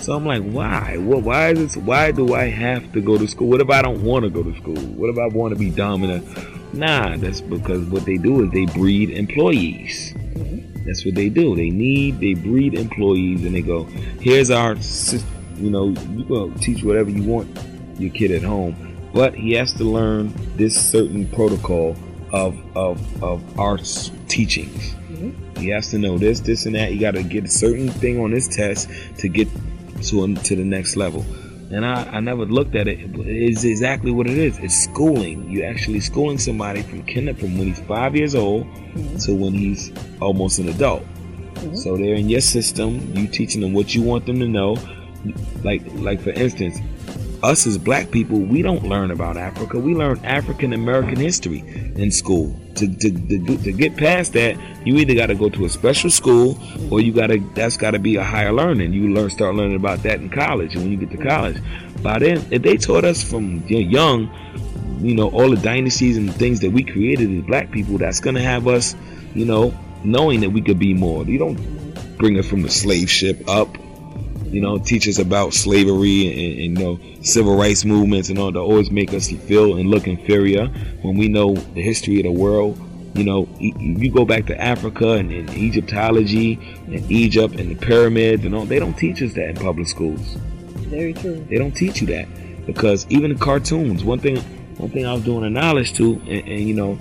So 0.00 0.14
I'm 0.14 0.26
like, 0.26 0.42
why? 0.42 0.96
What? 0.98 1.22
Why 1.22 1.50
is 1.50 1.58
this? 1.58 1.76
Why 1.76 2.10
do 2.10 2.34
I 2.34 2.46
have 2.46 2.92
to 2.92 3.00
go 3.00 3.16
to 3.16 3.28
school? 3.28 3.48
What 3.48 3.60
if 3.60 3.70
I 3.70 3.82
don't 3.82 4.02
want 4.02 4.24
to 4.24 4.30
go 4.30 4.42
to 4.42 4.56
school? 4.56 4.74
What 4.74 5.10
if 5.10 5.18
I 5.18 5.28
want 5.28 5.54
to 5.54 5.58
be 5.58 5.70
dominant? 5.70 6.26
Nah, 6.74 7.16
that's 7.18 7.40
because 7.40 7.86
what 7.88 8.04
they 8.04 8.16
do 8.16 8.42
is 8.42 8.50
they 8.50 8.66
breed 8.66 9.10
employees. 9.10 10.12
That's 10.84 11.04
what 11.04 11.14
they 11.14 11.28
do. 11.28 11.54
They 11.54 11.70
need, 11.70 12.18
they 12.18 12.34
breed 12.34 12.74
employees, 12.74 13.44
and 13.44 13.54
they 13.54 13.62
go, 13.62 13.84
here's 14.20 14.50
our, 14.50 14.74
you 15.56 15.70
know, 15.70 15.90
you 15.90 16.24
go 16.24 16.50
teach 16.54 16.82
whatever 16.82 17.10
you 17.10 17.22
want 17.22 17.56
your 17.98 18.12
kid 18.12 18.32
at 18.32 18.42
home, 18.42 18.74
but 19.14 19.34
he 19.34 19.52
has 19.52 19.72
to 19.74 19.84
learn 19.84 20.32
this 20.56 20.74
certain 20.74 21.28
protocol 21.28 21.96
of 22.32 22.58
of 22.76 23.22
of 23.22 23.58
our 23.60 23.78
teachings. 24.28 24.96
He 25.62 25.68
has 25.70 25.90
to 25.90 25.98
know 25.98 26.18
this, 26.18 26.40
this, 26.40 26.66
and 26.66 26.74
that. 26.74 26.92
You 26.92 27.00
got 27.00 27.14
to 27.14 27.22
get 27.22 27.44
a 27.44 27.48
certain 27.48 27.88
thing 27.88 28.20
on 28.20 28.30
this 28.32 28.48
test 28.48 28.90
to 29.18 29.28
get 29.28 29.48
to 30.04 30.24
a, 30.24 30.34
to 30.34 30.56
the 30.56 30.64
next 30.64 30.96
level. 30.96 31.24
And 31.70 31.86
I, 31.86 32.04
I 32.04 32.20
never 32.20 32.44
looked 32.44 32.74
at 32.74 32.86
it. 32.86 33.12
but 33.12 33.26
It's 33.26 33.64
exactly 33.64 34.10
what 34.10 34.26
it 34.26 34.36
is. 34.36 34.58
It's 34.58 34.84
schooling. 34.84 35.50
You're 35.50 35.68
actually 35.68 36.00
schooling 36.00 36.38
somebody 36.38 36.82
from 36.82 37.02
kinder 37.06 37.34
from 37.34 37.56
when 37.56 37.68
he's 37.68 37.80
five 37.80 38.14
years 38.14 38.34
old 38.34 38.66
mm-hmm. 38.66 39.16
to 39.18 39.34
when 39.34 39.54
he's 39.54 39.90
almost 40.20 40.58
an 40.58 40.68
adult. 40.68 41.02
Mm-hmm. 41.54 41.76
So 41.76 41.96
they're 41.96 42.14
in 42.14 42.28
your 42.28 42.42
system. 42.42 43.16
You 43.16 43.26
teaching 43.26 43.62
them 43.62 43.72
what 43.72 43.94
you 43.94 44.02
want 44.02 44.26
them 44.26 44.38
to 44.40 44.48
know. 44.48 44.76
Like 45.62 45.82
like 45.94 46.20
for 46.20 46.30
instance, 46.30 46.78
us 47.42 47.66
as 47.66 47.76
black 47.76 48.10
people, 48.10 48.38
we 48.38 48.62
don't 48.62 48.84
learn 48.84 49.10
about 49.10 49.36
Africa. 49.36 49.78
We 49.78 49.94
learn 49.94 50.24
African 50.24 50.72
American 50.72 51.16
history 51.16 51.60
in 51.96 52.10
school. 52.10 52.56
To, 52.76 52.86
to, 52.86 53.10
to, 53.10 53.56
to 53.58 53.72
get 53.72 53.96
past 53.96 54.32
that, 54.32 54.56
you 54.86 54.96
either 54.96 55.14
got 55.14 55.26
to 55.26 55.34
go 55.34 55.48
to 55.50 55.64
a 55.64 55.68
special 55.68 56.10
school 56.10 56.58
or 56.90 57.00
you 57.00 57.12
got 57.12 57.28
to, 57.28 57.38
that's 57.54 57.76
got 57.76 57.92
to 57.92 57.98
be 57.98 58.16
a 58.16 58.24
higher 58.24 58.52
learning. 58.52 58.92
You 58.92 59.12
learn, 59.12 59.30
start 59.30 59.54
learning 59.54 59.76
about 59.76 60.02
that 60.04 60.20
in 60.20 60.30
college. 60.30 60.74
And 60.74 60.84
when 60.84 60.92
you 60.92 60.98
get 60.98 61.10
to 61.10 61.22
college, 61.22 61.58
by 62.02 62.18
then, 62.18 62.46
if 62.50 62.62
they 62.62 62.76
taught 62.76 63.04
us 63.04 63.22
from 63.22 63.66
young, 63.66 64.30
you 65.00 65.14
know, 65.14 65.28
all 65.30 65.50
the 65.50 65.56
dynasties 65.56 66.16
and 66.16 66.32
things 66.34 66.60
that 66.60 66.70
we 66.70 66.84
created 66.84 67.30
as 67.36 67.44
black 67.44 67.70
people, 67.72 67.98
that's 67.98 68.20
going 68.20 68.36
to 68.36 68.42
have 68.42 68.68
us, 68.68 68.94
you 69.34 69.44
know, 69.44 69.74
knowing 70.04 70.40
that 70.40 70.50
we 70.50 70.62
could 70.62 70.78
be 70.78 70.94
more. 70.94 71.24
You 71.24 71.38
don't 71.38 72.18
bring 72.18 72.38
us 72.38 72.46
from 72.46 72.62
the 72.62 72.70
slave 72.70 73.10
ship 73.10 73.48
up 73.48 73.76
you 74.52 74.60
know, 74.60 74.78
teach 74.78 75.08
us 75.08 75.18
about 75.18 75.54
slavery 75.54 76.28
and, 76.28 76.60
and, 76.60 76.78
you 76.78 76.84
know 76.84 77.00
civil 77.24 77.56
rights 77.56 77.84
movements 77.84 78.28
and 78.28 78.38
all 78.38 78.52
to 78.52 78.58
always 78.58 78.90
make 78.90 79.14
us 79.14 79.30
feel 79.30 79.76
and 79.76 79.88
look 79.88 80.06
inferior 80.06 80.66
when 81.02 81.16
we 81.16 81.28
know 81.28 81.54
the 81.54 81.80
history 81.80 82.18
of 82.18 82.24
the 82.24 82.32
world. 82.32 82.78
You 83.14 83.24
know, 83.24 83.48
you 83.58 84.10
go 84.10 84.24
back 84.24 84.46
to 84.46 84.60
Africa 84.60 85.12
and, 85.12 85.30
and 85.30 85.50
Egyptology 85.50 86.54
and 86.86 87.10
Egypt 87.10 87.54
and 87.56 87.70
the 87.70 87.74
pyramids 87.74 88.44
and 88.44 88.54
all. 88.54 88.64
They 88.64 88.78
don't 88.78 88.94
teach 88.94 89.22
us 89.22 89.34
that 89.34 89.50
in 89.50 89.56
public 89.56 89.86
schools. 89.86 90.20
Very 90.88 91.12
true. 91.12 91.46
They 91.48 91.58
don't 91.58 91.72
teach 91.72 92.00
you 92.00 92.06
that 92.08 92.26
because 92.66 93.06
even 93.08 93.30
in 93.30 93.38
cartoons, 93.38 94.02
one 94.02 94.18
thing, 94.18 94.38
one 94.78 94.90
thing 94.90 95.06
I 95.06 95.14
was 95.14 95.24
doing 95.24 95.44
a 95.44 95.50
knowledge 95.50 95.94
to, 95.94 96.14
and, 96.14 96.48
and 96.48 96.60
you 96.60 96.74
know, 96.74 96.98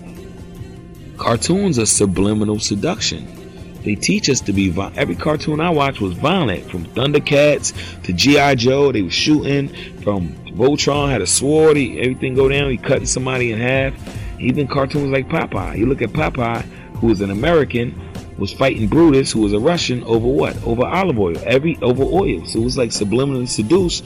cartoons 1.18 1.80
are 1.80 1.86
subliminal 1.86 2.60
seduction. 2.60 3.41
They 3.84 3.96
teach 3.96 4.30
us 4.30 4.40
to 4.42 4.54
be 4.54 4.70
violent. 4.70 4.98
every 4.98 5.16
cartoon 5.16 5.60
I 5.60 5.70
watched 5.70 6.02
was 6.02 6.14
violent, 6.14 6.70
from 6.70 6.86
Thundercats 6.86 7.74
to 8.04 8.14
GI 8.14 8.56
Joe. 8.56 8.92
They 8.92 9.02
were 9.02 9.10
shooting. 9.10 9.70
From 10.04 10.36
Voltron 10.56 11.10
had 11.10 11.22
a 11.22 11.28
sword. 11.28 11.78
He, 11.78 12.00
everything 12.00 12.36
go 12.36 12.48
down. 12.48 12.70
He 12.70 12.78
cutting 12.78 13.06
somebody 13.06 13.52
in 13.52 13.60
half. 13.60 13.94
Even 14.40 14.68
cartoons 14.68 15.12
like 15.12 15.30
Popeye. 15.30 15.78
You 15.78 15.88
look 15.88 16.02
at 16.02 16.10
Popeye, 16.10 16.62
who 16.98 17.08
was 17.08 17.22
an 17.22 17.32
American, 17.32 18.00
was 18.38 18.54
fighting 18.54 18.88
Brutus, 18.88 19.32
who 19.32 19.42
was 19.42 19.54
a 19.54 19.60
Russian, 19.60 20.04
over 20.04 20.28
what? 20.28 20.62
Over 20.64 20.86
olive 20.86 21.20
oil. 21.20 21.38
Every 21.46 21.78
over 21.82 22.04
oil. 22.04 22.46
So 22.46 22.60
it 22.60 22.64
was 22.64 22.78
like 22.78 22.90
subliminally 22.90 23.48
seduced. 23.48 24.04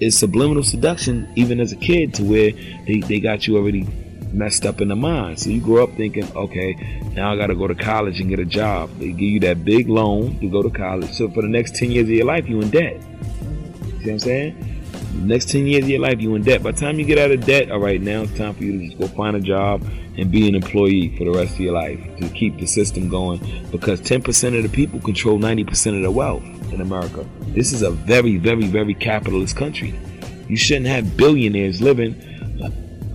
It's 0.00 0.16
subliminal 0.16 0.62
seduction, 0.62 1.28
even 1.34 1.60
as 1.60 1.72
a 1.72 1.76
kid, 1.76 2.14
to 2.14 2.24
where 2.24 2.52
they, 2.86 3.00
they 3.00 3.20
got 3.20 3.46
you 3.46 3.56
already 3.56 3.86
messed 4.32 4.66
up 4.66 4.80
in 4.80 4.88
the 4.88 4.96
mind. 4.96 5.40
So 5.40 5.50
you 5.50 5.60
grow 5.60 5.84
up 5.84 5.94
thinking, 5.96 6.30
okay, 6.36 6.74
now 7.14 7.32
I 7.32 7.36
got 7.36 7.48
to 7.48 7.54
go 7.54 7.66
to 7.66 7.74
college 7.74 8.20
and 8.20 8.28
get 8.28 8.38
a 8.38 8.44
job. 8.44 8.90
They 8.98 9.10
give 9.10 9.20
you 9.20 9.40
that 9.40 9.64
big 9.64 9.88
loan 9.88 10.38
to 10.40 10.48
go 10.48 10.62
to 10.62 10.70
college. 10.70 11.12
So 11.12 11.28
for 11.30 11.42
the 11.42 11.48
next 11.48 11.76
10 11.76 11.90
years 11.90 12.04
of 12.04 12.10
your 12.10 12.26
life, 12.26 12.48
you 12.48 12.60
in 12.60 12.70
debt. 12.70 13.00
See 13.02 14.04
what 14.04 14.08
I'm 14.08 14.18
saying? 14.18 14.74
Next 15.14 15.50
10 15.50 15.66
years 15.66 15.84
of 15.84 15.90
your 15.90 16.00
life, 16.00 16.20
you 16.20 16.34
in 16.34 16.42
debt. 16.42 16.62
By 16.62 16.72
the 16.72 16.80
time 16.80 16.98
you 16.98 17.04
get 17.04 17.18
out 17.18 17.30
of 17.30 17.44
debt, 17.44 17.70
all 17.70 17.80
right, 17.80 18.00
now 18.00 18.22
it's 18.22 18.36
time 18.36 18.54
for 18.54 18.64
you 18.64 18.78
to 18.78 18.86
just 18.86 18.98
go 18.98 19.08
find 19.08 19.36
a 19.36 19.40
job 19.40 19.82
and 20.16 20.30
be 20.30 20.48
an 20.48 20.54
employee 20.54 21.16
for 21.16 21.24
the 21.24 21.30
rest 21.30 21.54
of 21.54 21.60
your 21.60 21.72
life 21.72 22.00
to 22.18 22.28
keep 22.28 22.58
the 22.58 22.66
system 22.66 23.08
going. 23.08 23.40
Because 23.70 24.00
10% 24.00 24.56
of 24.56 24.62
the 24.62 24.68
people 24.68 25.00
control 25.00 25.38
90% 25.38 25.96
of 25.96 26.02
the 26.02 26.10
wealth 26.10 26.44
in 26.72 26.80
America. 26.80 27.26
This 27.48 27.72
is 27.72 27.82
a 27.82 27.90
very, 27.90 28.36
very, 28.36 28.66
very 28.66 28.94
capitalist 28.94 29.56
country. 29.56 29.98
You 30.48 30.56
shouldn't 30.56 30.86
have 30.86 31.16
billionaires 31.16 31.80
living 31.80 32.14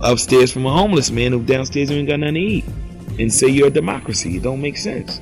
upstairs 0.04 0.52
from 0.52 0.66
a 0.66 0.72
homeless 0.72 1.10
man 1.10 1.32
who 1.32 1.42
downstairs 1.42 1.90
ain't 1.90 2.08
got 2.08 2.20
nothing 2.20 2.34
to 2.34 2.40
eat, 2.40 2.64
and 3.18 3.32
say 3.32 3.48
you're 3.48 3.68
a 3.68 3.70
democracy. 3.70 4.36
It 4.36 4.42
don't 4.42 4.60
make 4.60 4.76
sense. 4.76 5.20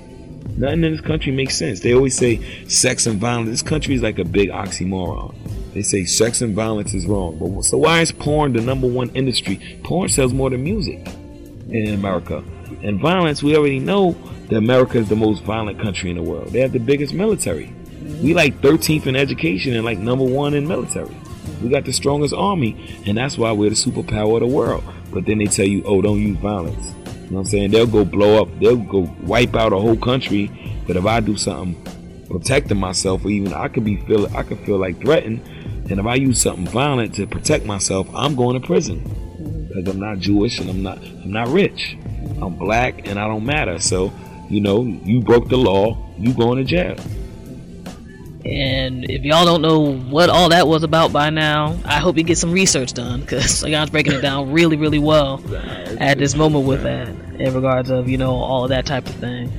Nothing 0.57 0.85
in 0.85 0.93
this 0.93 1.01
country 1.01 1.33
makes 1.33 1.57
sense. 1.57 1.81
They 1.81 1.95
always 1.95 2.17
say 2.17 2.69
sex 2.69 3.07
and 3.07 3.19
violence. 3.19 3.49
This 3.49 3.63
country 3.63 3.95
is 3.95 4.03
like 4.03 4.19
a 4.19 4.25
big 4.25 4.51
oxymoron. 4.51 5.35
They 5.73 5.83
say 5.83 6.05
sex 6.05 6.43
and 6.43 6.55
violence 6.55 6.93
is 6.93 7.07
wrong, 7.07 7.39
but 7.39 7.63
so 7.63 7.79
why 7.79 8.01
is 8.01 8.13
porn 8.13 8.53
the 8.53 8.61
number 8.61 8.87
one 8.87 9.09
industry? 9.11 9.81
Porn 9.85 10.11
sells 10.11 10.35
more 10.35 10.51
than 10.51 10.63
music 10.63 11.07
in 11.71 11.95
America. 11.95 12.45
And 12.83 13.01
violence, 13.01 13.43
we 13.43 13.57
already 13.57 13.79
know 13.79 14.13
that 14.49 14.57
America 14.57 14.99
is 14.99 15.09
the 15.09 15.17
most 15.17 15.43
violent 15.45 15.81
country 15.81 16.11
in 16.11 16.17
the 16.17 16.23
world. 16.23 16.49
They 16.49 16.61
have 16.61 16.73
the 16.73 16.81
biggest 16.81 17.15
military. 17.15 17.73
We 18.21 18.35
like 18.35 18.61
13th 18.61 19.07
in 19.07 19.17
education 19.17 19.75
and 19.75 19.85
like 19.85 19.99
number 19.99 20.25
one 20.25 20.53
in 20.55 20.69
military. 20.69 21.15
We 21.63 21.69
got 21.69 21.85
the 21.85 21.93
strongest 21.93 22.35
army, 22.35 23.03
and 23.07 23.17
that's 23.17 23.39
why 23.39 23.53
we're 23.53 23.71
the 23.71 23.77
superpower 23.77 24.35
of 24.35 24.41
the 24.41 24.47
world. 24.55 24.85
But 25.13 25.27
then 25.27 25.39
they 25.39 25.47
tell 25.47 25.67
you, 25.67 25.83
oh, 25.85 26.03
don't 26.03 26.21
use 26.21 26.39
violence. 26.39 26.85
You 27.07 27.31
know 27.31 27.39
what 27.39 27.41
I'm 27.41 27.47
saying? 27.47 27.71
They'll 27.71 27.87
go 27.87 28.05
blow 28.05 28.43
up, 28.43 28.49
they'll 28.61 28.77
go 28.77 29.15
wipe 29.23 29.55
out 29.57 29.73
a 29.73 29.79
whole 29.79 29.97
country. 29.97 30.51
But 30.87 30.97
if 30.97 31.07
I 31.07 31.21
do 31.21 31.37
something 31.37 31.81
protecting 32.29 32.79
myself, 32.79 33.25
or 33.25 33.31
even 33.31 33.53
I 33.53 33.69
could 33.69 33.85
be 33.85 33.97
feel 33.97 34.27
I 34.37 34.43
could 34.43 34.59
feel 34.61 34.79
like 34.79 35.01
threatened, 35.01 35.41
and 35.91 36.01
if 36.01 36.07
I 36.07 36.15
use 36.15 36.41
something 36.41 36.67
violent 36.67 37.15
to 37.17 37.27
protect 37.27 37.67
myself, 37.67 38.09
I'm 38.15 38.35
going 38.35 38.61
to 38.61 38.67
prison 38.67 39.03
because 39.69 39.89
I'm 39.89 40.01
not 40.01 40.19
Jewish 40.19 40.59
and 40.59 40.71
I'm 40.71 40.83
not 40.83 40.99
I'm 40.99 41.33
not 41.33 41.49
rich. 41.49 41.97
I'm 42.41 42.57
black 42.57 43.07
and 43.07 43.19
I 43.19 43.27
don't 43.27 43.45
matter. 43.45 43.79
So, 43.79 44.13
you 44.49 44.61
know, 44.61 44.83
you 44.83 45.21
broke 45.21 45.49
the 45.49 45.57
law, 45.57 45.97
you 46.19 46.35
going 46.35 46.59
to 46.59 46.65
jail. 46.65 46.97
And 48.45 49.09
if 49.09 49.23
y'all 49.23 49.45
don't 49.45 49.63
know 49.63 49.95
what 49.95 50.29
all 50.29 50.49
that 50.49 50.67
was 50.67 50.83
about 50.83 51.13
by 51.13 51.31
now, 51.31 51.79
I 51.85 52.01
hope 52.01 52.17
you 52.17 52.25
get 52.25 52.39
some 52.39 52.51
research 52.51 52.93
done 52.93 53.21
because 53.21 53.63
y'all's 53.67 53.91
breaking 53.91 54.15
it 54.15 54.21
down 54.21 54.53
really, 54.53 54.77
really 54.77 54.99
well 54.99 55.41
at 56.01 56.19
this 56.19 56.35
moment 56.35 56.67
with 56.67 56.83
that 56.83 57.09
in 57.39 57.55
regards 57.55 57.91
of 57.91 58.09
you 58.09 58.19
know 58.19 58.33
all 58.35 58.65
of 58.65 58.71
that 58.71 58.85
type 58.85 59.07
of 59.07 59.15
thing. 59.17 59.53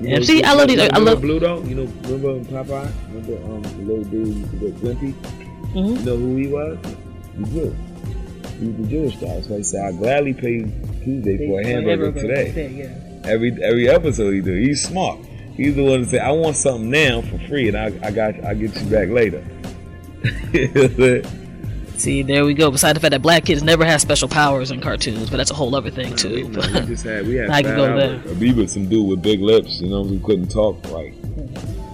You 0.00 0.16
And 0.16 0.26
see, 0.26 0.42
I 0.42 0.54
love 0.54 0.68
these. 0.68 0.80
I 0.80 0.98
love. 0.98 1.20
Bluto. 1.20 1.66
You 1.68 1.74
know, 1.76 1.92
remember 2.08 2.44
Popeye? 2.50 2.92
Remember 3.08 3.44
um, 3.44 3.62
the 3.62 3.92
little 3.92 4.04
dude 4.04 4.60
with 4.60 4.80
Wimpy? 4.82 5.12
Mm-hmm. 5.12 5.78
You 5.78 5.98
know 5.98 6.16
who 6.16 6.36
he 6.36 6.46
was? 6.46 6.78
He 7.36 7.44
Jew. 7.44 7.76
He 8.58 8.66
was 8.68 8.76
the 8.76 8.86
Jewish 8.88 9.16
guy. 9.16 9.40
So 9.42 9.56
he 9.56 9.62
said, 9.62 9.84
"I'd 9.86 9.98
gladly 9.98 10.34
pay 10.34 10.60
Tuesday 11.04 11.46
for 11.46 11.60
a 11.60 11.66
hamburger 11.66 12.12
today." 12.12 13.20
Every 13.24 13.52
every 13.62 13.88
episode 13.88 14.32
he 14.32 14.40
do. 14.40 14.52
He's 14.54 14.82
smart. 14.82 15.18
He's 15.56 15.74
the 15.74 15.84
one 15.84 16.00
to 16.00 16.06
say, 16.06 16.18
"I 16.18 16.30
want 16.30 16.56
something 16.56 16.90
now 16.90 17.22
for 17.22 17.38
free, 17.48 17.68
and 17.68 17.76
I 17.76 17.92
I 18.02 18.10
got 18.10 18.42
I 18.44 18.54
get 18.54 18.74
you 18.80 18.90
back 18.90 19.08
later." 19.08 19.44
See, 22.00 22.22
there 22.22 22.46
we 22.46 22.54
go. 22.54 22.70
Besides 22.70 22.94
the 22.94 23.00
fact 23.00 23.10
that 23.10 23.20
black 23.20 23.44
kids 23.44 23.62
never 23.62 23.84
have 23.84 24.00
special 24.00 24.26
powers 24.26 24.70
in 24.70 24.80
cartoons, 24.80 25.28
but 25.28 25.36
that's 25.36 25.50
a 25.50 25.54
whole 25.54 25.74
other 25.74 25.90
thing 25.90 26.16
too. 26.16 26.46
we 26.46 26.54
just 26.86 27.04
had 27.04 27.26
we 27.26 27.34
had 27.34 27.50
I 27.50 27.62
can 27.62 27.76
go 27.76 27.94
there. 27.94 28.34
We 28.36 28.66
some 28.68 28.88
dude 28.88 29.06
with 29.06 29.20
big 29.22 29.40
lips, 29.42 29.82
you 29.82 29.88
know, 29.90 30.02
who 30.02 30.18
couldn't 30.20 30.48
talk 30.48 30.82
right. 30.90 31.12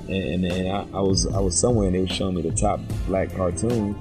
And, 0.09 0.45
and, 0.45 0.45
and 0.45 0.69
I, 0.69 0.87
I 0.95 1.01
was 1.01 1.27
I 1.27 1.41
was 1.41 1.59
somewhere 1.59 1.87
and 1.87 1.97
they 1.97 2.01
were 2.01 2.07
showing 2.07 2.37
me 2.37 2.43
the 2.43 2.53
top 2.53 2.79
black 3.09 3.35
cartoons, 3.35 3.97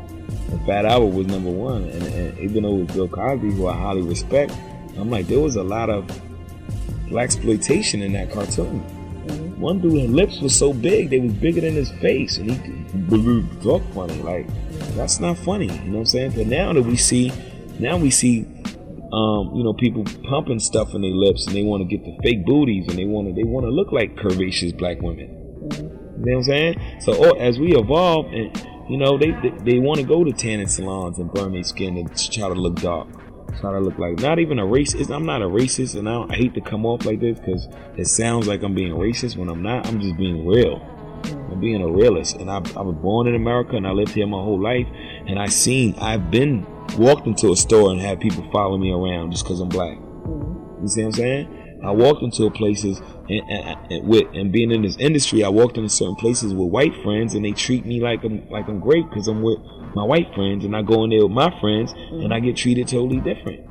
and 0.51 0.65
Fat 0.67 0.85
Albert 0.85 1.15
was 1.15 1.25
number 1.25 1.49
one. 1.49 1.85
And, 1.85 2.03
and 2.03 2.39
even 2.39 2.61
though 2.61 2.75
it 2.75 2.85
was 2.85 2.95
Bill 2.95 3.07
Cosby, 3.07 3.51
who 3.53 3.67
I 3.67 3.75
highly 3.75 4.03
respect, 4.03 4.53
I'm 4.97 5.09
like 5.09 5.25
there 5.25 5.39
was 5.39 5.55
a 5.55 5.63
lot 5.63 5.89
of 5.89 6.07
black 7.09 7.25
exploitation 7.25 8.03
in 8.03 8.13
that 8.13 8.31
cartoon. 8.31 8.85
One 9.57 9.79
dude's 9.79 10.11
lips 10.11 10.39
was 10.41 10.55
so 10.55 10.73
big 10.73 11.09
they 11.09 11.19
was 11.19 11.33
bigger 11.33 11.61
than 11.61 11.75
his 11.75 11.91
face, 11.93 12.37
and 12.37 12.51
he 12.51 13.61
talk 13.61 13.81
funny. 13.93 14.21
Like 14.21 14.47
that's 14.95 15.19
not 15.19 15.37
funny, 15.37 15.65
you 15.65 15.91
know 15.91 15.91
what 15.91 15.99
I'm 15.99 16.05
saying? 16.05 16.31
But 16.31 16.47
now 16.47 16.73
that 16.73 16.83
we 16.83 16.97
see, 16.97 17.31
now 17.79 17.97
we 17.97 18.11
see 18.11 18.45
um, 19.15 19.55
you 19.55 19.63
know, 19.63 19.73
people 19.73 20.03
pumping 20.27 20.59
stuff 20.59 20.93
in 20.93 21.01
their 21.01 21.11
lips 21.11 21.47
and 21.47 21.55
they 21.55 21.63
want 21.63 21.81
to 21.81 21.97
get 21.97 22.03
the 22.03 22.17
fake 22.21 22.45
booties 22.45 22.85
and 22.89 22.97
they 22.97 23.05
want 23.05 23.27
to 23.27 23.33
they 23.33 23.43
want 23.43 23.65
to 23.65 23.69
look 23.69 23.91
like 23.91 24.15
curvaceous 24.15 24.77
black 24.77 25.01
women. 25.01 25.29
You 25.71 25.77
know 25.79 26.31
what 26.31 26.35
I'm 26.35 26.43
saying? 26.43 26.81
So 27.01 27.15
or, 27.15 27.41
as 27.41 27.57
we 27.57 27.77
evolve 27.77 28.25
and 28.33 28.51
you 28.89 28.97
know 28.97 29.17
they 29.17 29.31
they, 29.31 29.53
they 29.63 29.79
want 29.79 30.01
to 30.01 30.05
go 30.05 30.23
to 30.23 30.33
tanning 30.33 30.67
salons 30.67 31.17
and 31.19 31.31
burn 31.31 31.53
their 31.53 31.63
skin 31.63 31.97
and 31.97 32.09
try 32.17 32.49
to 32.49 32.55
look 32.55 32.75
dark, 32.81 33.07
try 33.59 33.71
to 33.71 33.79
look 33.79 33.97
like 33.97 34.19
not 34.19 34.39
even 34.39 34.59
a 34.59 34.65
racist. 34.65 35.13
I'm 35.13 35.25
not 35.25 35.41
a 35.41 35.45
racist, 35.45 35.97
and 35.97 36.07
I, 36.07 36.13
don't, 36.13 36.31
I 36.31 36.35
hate 36.35 36.53
to 36.55 36.61
come 36.61 36.85
off 36.85 37.05
like 37.05 37.19
this 37.19 37.39
because 37.39 37.67
it 37.97 38.05
sounds 38.05 38.47
like 38.47 38.63
I'm 38.63 38.73
being 38.73 38.93
racist 38.93 39.37
when 39.37 39.49
I'm 39.49 39.61
not. 39.61 39.87
I'm 39.87 39.99
just 39.99 40.17
being 40.17 40.45
real. 40.45 40.81
I'm 41.51 41.59
being 41.59 41.81
a 41.81 41.91
realist, 41.91 42.37
and 42.37 42.49
I, 42.49 42.57
I 42.57 42.81
was 42.81 42.95
born 43.01 43.27
in 43.27 43.35
America 43.35 43.75
and 43.75 43.87
I 43.87 43.91
lived 43.91 44.11
here 44.11 44.27
my 44.27 44.41
whole 44.41 44.61
life, 44.61 44.87
and 45.27 45.39
I 45.39 45.47
seen 45.47 45.95
I've 45.99 46.29
been 46.29 46.65
walked 46.97 47.27
into 47.27 47.51
a 47.51 47.55
store 47.55 47.91
and 47.91 47.99
had 47.99 48.19
people 48.19 48.47
follow 48.51 48.77
me 48.77 48.91
around 48.91 49.31
just 49.31 49.43
because 49.43 49.59
I'm 49.59 49.69
black. 49.69 49.97
Mm-hmm. 49.97 50.83
You 50.83 50.87
see 50.87 51.01
what 51.01 51.07
I'm 51.07 51.13
saying? 51.13 51.79
I 51.83 51.91
walked 51.91 52.23
into 52.23 52.49
places 52.49 52.99
and, 53.29 53.41
and, 53.49 53.91
and 53.91 54.07
with 54.07 54.27
and 54.33 54.51
being 54.51 54.71
in 54.71 54.81
this 54.81 54.97
industry, 54.97 55.43
I 55.43 55.49
walked 55.49 55.77
into 55.77 55.89
certain 55.89 56.15
places 56.15 56.53
with 56.53 56.69
white 56.69 56.93
friends 57.03 57.35
and 57.35 57.45
they 57.45 57.51
treat 57.51 57.85
me 57.85 57.99
like 57.99 58.23
I'm 58.23 58.49
like 58.49 58.67
I'm 58.67 58.79
great 58.79 59.07
because 59.09 59.27
I'm 59.27 59.41
with 59.41 59.59
my 59.95 60.03
white 60.03 60.33
friends, 60.35 60.65
and 60.65 60.75
I 60.75 60.81
go 60.81 61.03
in 61.05 61.09
there 61.09 61.23
with 61.23 61.31
my 61.31 61.49
friends 61.59 61.93
and 61.93 62.33
I 62.33 62.39
mm. 62.39 62.45
get 62.45 62.57
treated 62.57 62.87
totally 62.87 63.21
different. 63.21 63.67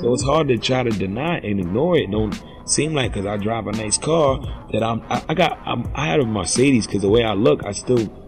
So 0.00 0.12
it's 0.12 0.24
mm. 0.24 0.26
hard 0.26 0.48
to 0.48 0.58
try 0.58 0.82
to 0.82 0.90
deny 0.90 1.38
and 1.38 1.60
ignore 1.60 1.96
it. 1.96 2.10
Don't 2.10 2.42
seem 2.64 2.94
like 2.94 3.12
because 3.12 3.26
I 3.26 3.36
drive 3.36 3.66
a 3.66 3.72
nice 3.72 3.96
car 3.96 4.40
that 4.72 4.82
I'm. 4.82 5.02
I, 5.08 5.24
I 5.28 5.34
got. 5.34 5.58
I'm, 5.64 5.90
I 5.94 6.06
had 6.06 6.20
a 6.20 6.26
Mercedes 6.26 6.86
because 6.86 7.02
the 7.02 7.08
way 7.08 7.24
I 7.24 7.34
look, 7.34 7.64
I 7.64 7.72
still. 7.72 8.20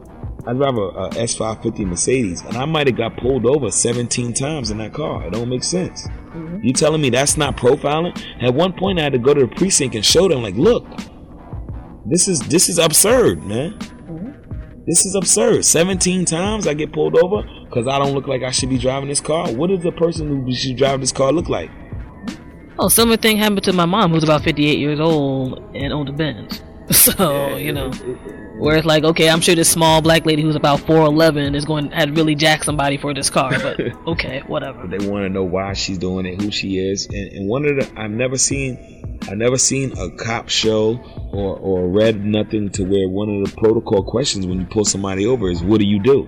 I 0.47 0.52
drive 0.52 0.77
a, 0.77 0.89
a 0.89 1.11
S550 1.11 1.86
Mercedes, 1.86 2.43
and 2.43 2.59
I 2.59 2.66
might 2.66 2.86
have 2.86 2.98
got 2.98 3.16
pulled 3.16 3.47
over 3.47 3.70
17 3.70 4.35
times 4.35 4.70
in 4.70 4.77
that 4.77 4.93
car. 4.93 5.27
It 5.27 5.32
don't 5.32 5.48
make 5.48 5.65
sense. 5.65 6.06
Mm-hmm. 6.06 6.59
You 6.62 6.74
telling 6.74 7.01
me 7.01 7.09
that's 7.09 7.39
not 7.39 7.56
profiling? 7.56 8.23
At 8.43 8.52
one 8.52 8.74
point, 8.74 8.98
I 8.98 9.05
had 9.05 9.15
to 9.15 9.19
go 9.19 9.32
to 9.32 9.47
the 9.47 9.48
precinct 9.48 9.94
and 9.94 10.05
show 10.05 10.28
them, 10.28 10.43
like, 10.43 10.56
look, 10.56 10.86
this 12.05 12.28
is 12.28 12.40
this 12.40 12.69
is 12.69 12.78
absurd, 12.78 13.43
man. 13.44 13.78
This 14.86 15.06
is 15.06 15.15
absurd. 15.15 15.65
17 15.65 16.27
times 16.27 16.66
I 16.66 16.74
get 16.74 16.93
pulled 16.93 17.16
over 17.16 17.43
because 17.65 17.89
I 17.89 17.98
don't 17.98 18.12
look 18.12 18.27
like 18.27 18.43
I 18.43 18.51
should 18.51 18.69
be 18.69 18.78
driving 18.78 19.09
this 19.09 19.20
car. 19.20 19.51
What 19.51 19.70
does 19.70 19.82
the 19.82 19.93
person 19.93 20.44
who 20.44 20.55
should 20.55 20.77
drive 20.77 21.01
this 21.01 21.12
car 21.12 21.32
look 21.32 21.48
like? 21.48 21.70
Oh, 22.78 22.89
similar 22.89 23.16
thing 23.16 23.36
happened 23.36 23.62
to 23.62 23.73
my 23.73 23.86
mom, 23.86 24.12
who's 24.12 24.24
about 24.24 24.43
58 24.43 24.78
years 24.78 25.01
old 25.01 25.59
and 25.74 25.93
owned 25.93 26.09
a 26.09 26.12
Benz. 26.12 26.62
So 26.90 27.56
you 27.56 27.73
know, 27.73 27.90
where 28.59 28.77
it's 28.77 28.86
like, 28.86 29.05
okay, 29.05 29.31
I'm 29.31 29.40
sure 29.40 29.55
this 29.55 29.70
small 29.70 30.02
black 30.02 30.27
lady 30.27 30.43
who's 30.43 30.55
about 30.55 30.81
4'11 30.81 31.55
is 31.55 31.65
going 31.65 31.90
had 31.90 32.15
really 32.15 32.35
jacked 32.35 32.66
somebody 32.66 32.98
for 32.98 33.15
this 33.15 33.31
car, 33.31 33.52
but 33.52 33.81
okay, 34.06 34.43
whatever. 34.47 34.86
They 34.86 34.98
want 34.98 35.24
to 35.24 35.28
know 35.31 35.44
why 35.44 35.73
she's 35.73 35.97
doing 35.97 36.27
it, 36.27 36.43
who 36.43 36.51
she 36.51 36.78
is, 36.78 37.06
and, 37.06 37.32
and 37.32 37.48
one 37.48 37.65
of 37.65 37.77
the 37.77 38.01
I've 38.01 38.11
never 38.11 38.36
seen, 38.36 38.93
I've 39.22 39.38
never 39.38 39.56
seen 39.56 39.96
a 39.98 40.10
cop 40.10 40.48
show 40.48 40.98
or 41.32 41.56
or 41.58 41.88
read 41.88 42.24
nothing 42.24 42.70
to 42.70 42.84
where 42.84 43.08
one 43.08 43.28
of 43.28 43.48
the 43.48 43.56
protocol 43.56 44.02
questions 44.02 44.46
when 44.46 44.60
you 44.60 44.66
pull 44.66 44.84
somebody 44.84 45.26
over 45.26 45.50
is, 45.50 45.62
"What 45.62 45.80
do 45.80 45.86
you 45.86 46.00
do?" 46.00 46.26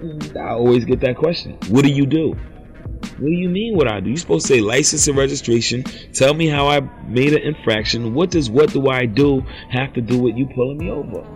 Mm, 0.00 0.36
I 0.36 0.50
always 0.50 0.84
get 0.84 1.00
that 1.00 1.16
question. 1.16 1.58
What 1.68 1.84
do 1.84 1.90
you 1.90 2.06
do? 2.06 2.34
What 3.18 3.28
do 3.28 3.30
you 3.30 3.48
mean 3.48 3.76
what 3.76 3.88
I 3.88 4.00
do? 4.00 4.10
You're 4.10 4.18
supposed 4.18 4.46
to 4.46 4.54
say 4.54 4.60
license 4.60 5.06
and 5.08 5.16
registration. 5.16 5.84
Tell 6.12 6.34
me 6.34 6.48
how 6.48 6.68
I 6.68 6.80
made 7.06 7.32
an 7.32 7.42
infraction. 7.42 8.14
What 8.14 8.30
does 8.30 8.50
what 8.50 8.72
do 8.72 8.88
I 8.88 9.06
do 9.06 9.42
have 9.70 9.92
to 9.94 10.00
do 10.00 10.18
with 10.18 10.36
you 10.36 10.46
pulling 10.54 10.78
me 10.78 10.90
over? 10.90 11.35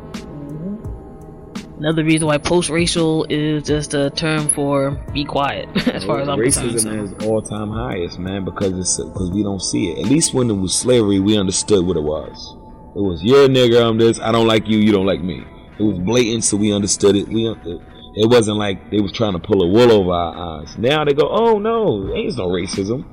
Another 1.80 2.04
reason 2.04 2.26
why 2.26 2.36
post-racial 2.36 3.24
is 3.30 3.62
just 3.62 3.94
a 3.94 4.10
term 4.10 4.50
for 4.50 4.90
be 5.14 5.24
quiet, 5.24 5.66
as 5.88 6.04
far 6.04 6.20
as 6.20 6.28
I'm 6.28 6.38
concerned. 6.38 6.72
Racism 6.72 7.02
is 7.04 7.26
all 7.26 7.40
time 7.40 7.70
highest, 7.70 8.18
man, 8.18 8.44
because 8.44 8.78
it's 8.78 9.02
because 9.02 9.30
we 9.30 9.42
don't 9.42 9.62
see 9.62 9.90
it. 9.92 10.04
At 10.04 10.10
least 10.10 10.34
when 10.34 10.50
it 10.50 10.56
was 10.56 10.74
slavery, 10.74 11.20
we 11.20 11.38
understood 11.38 11.86
what 11.86 11.96
it 11.96 12.02
was. 12.02 12.54
It 12.94 13.00
was 13.00 13.22
you're 13.22 13.46
a 13.46 13.48
nigger, 13.48 13.82
I'm 13.82 13.96
this. 13.96 14.20
I 14.20 14.30
don't 14.30 14.46
like 14.46 14.68
you, 14.68 14.76
you 14.76 14.92
don't 14.92 15.06
like 15.06 15.22
me. 15.22 15.42
It 15.78 15.82
was 15.82 15.98
blatant, 16.00 16.44
so 16.44 16.58
we 16.58 16.70
understood 16.70 17.16
it. 17.16 17.26
We 17.28 17.48
it, 17.48 17.80
it 18.14 18.28
wasn't 18.28 18.58
like 18.58 18.90
they 18.90 19.00
was 19.00 19.12
trying 19.12 19.32
to 19.32 19.38
pull 19.38 19.62
a 19.62 19.66
wool 19.66 19.90
over 19.90 20.12
our 20.12 20.60
eyes. 20.60 20.76
Now 20.76 21.06
they 21.06 21.14
go, 21.14 21.30
oh 21.30 21.58
no, 21.58 22.14
ain't 22.14 22.36
no 22.36 22.48
racism. 22.48 23.06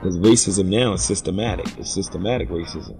Because 0.00 0.18
racism 0.18 0.66
now 0.68 0.94
is 0.94 1.04
systematic. 1.04 1.66
It's 1.78 1.92
systematic 1.92 2.48
racism, 2.48 2.96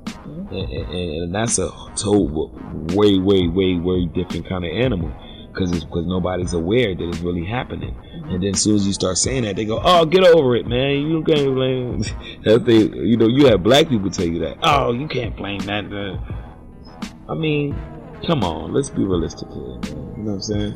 and, 0.52 0.70
and, 0.70 1.22
and 1.22 1.34
that's 1.34 1.58
a 1.58 1.70
total 1.96 2.50
way, 2.94 3.18
way, 3.18 3.48
way, 3.48 3.76
way 3.76 4.04
different 4.04 4.46
kind 4.46 4.66
of 4.66 4.70
animal. 4.70 5.10
Because 5.50 5.72
it's 5.72 5.84
because 5.84 6.06
nobody's 6.06 6.52
aware 6.52 6.94
that 6.94 7.08
it's 7.08 7.18
really 7.20 7.44
happening. 7.44 7.96
And 8.26 8.42
then 8.42 8.50
as 8.54 8.62
soon 8.62 8.76
as 8.76 8.86
you 8.86 8.92
start 8.92 9.16
saying 9.16 9.44
that, 9.44 9.56
they 9.56 9.64
go, 9.64 9.80
"Oh, 9.82 10.04
get 10.04 10.24
over 10.24 10.54
it, 10.54 10.66
man. 10.66 11.06
You 11.08 11.24
can't 11.24 11.54
blame." 11.54 12.04
That 12.44 12.66
they, 12.66 12.82
you 12.82 13.16
know, 13.16 13.26
you 13.26 13.46
have 13.46 13.62
black 13.62 13.88
people 13.88 14.10
tell 14.10 14.26
you 14.26 14.38
that. 14.40 14.58
Oh, 14.62 14.92
you 14.92 15.08
can't 15.08 15.34
blame 15.36 15.60
that. 15.60 15.86
uh." 15.92 16.18
I 17.30 17.34
mean, 17.34 17.74
come 18.26 18.44
on, 18.44 18.72
let's 18.72 18.90
be 18.90 19.04
realistic 19.04 19.48
here. 19.48 19.62
Man. 19.62 20.14
You 20.16 20.22
know 20.22 20.30
what 20.30 20.34
I'm 20.34 20.40
saying? 20.42 20.74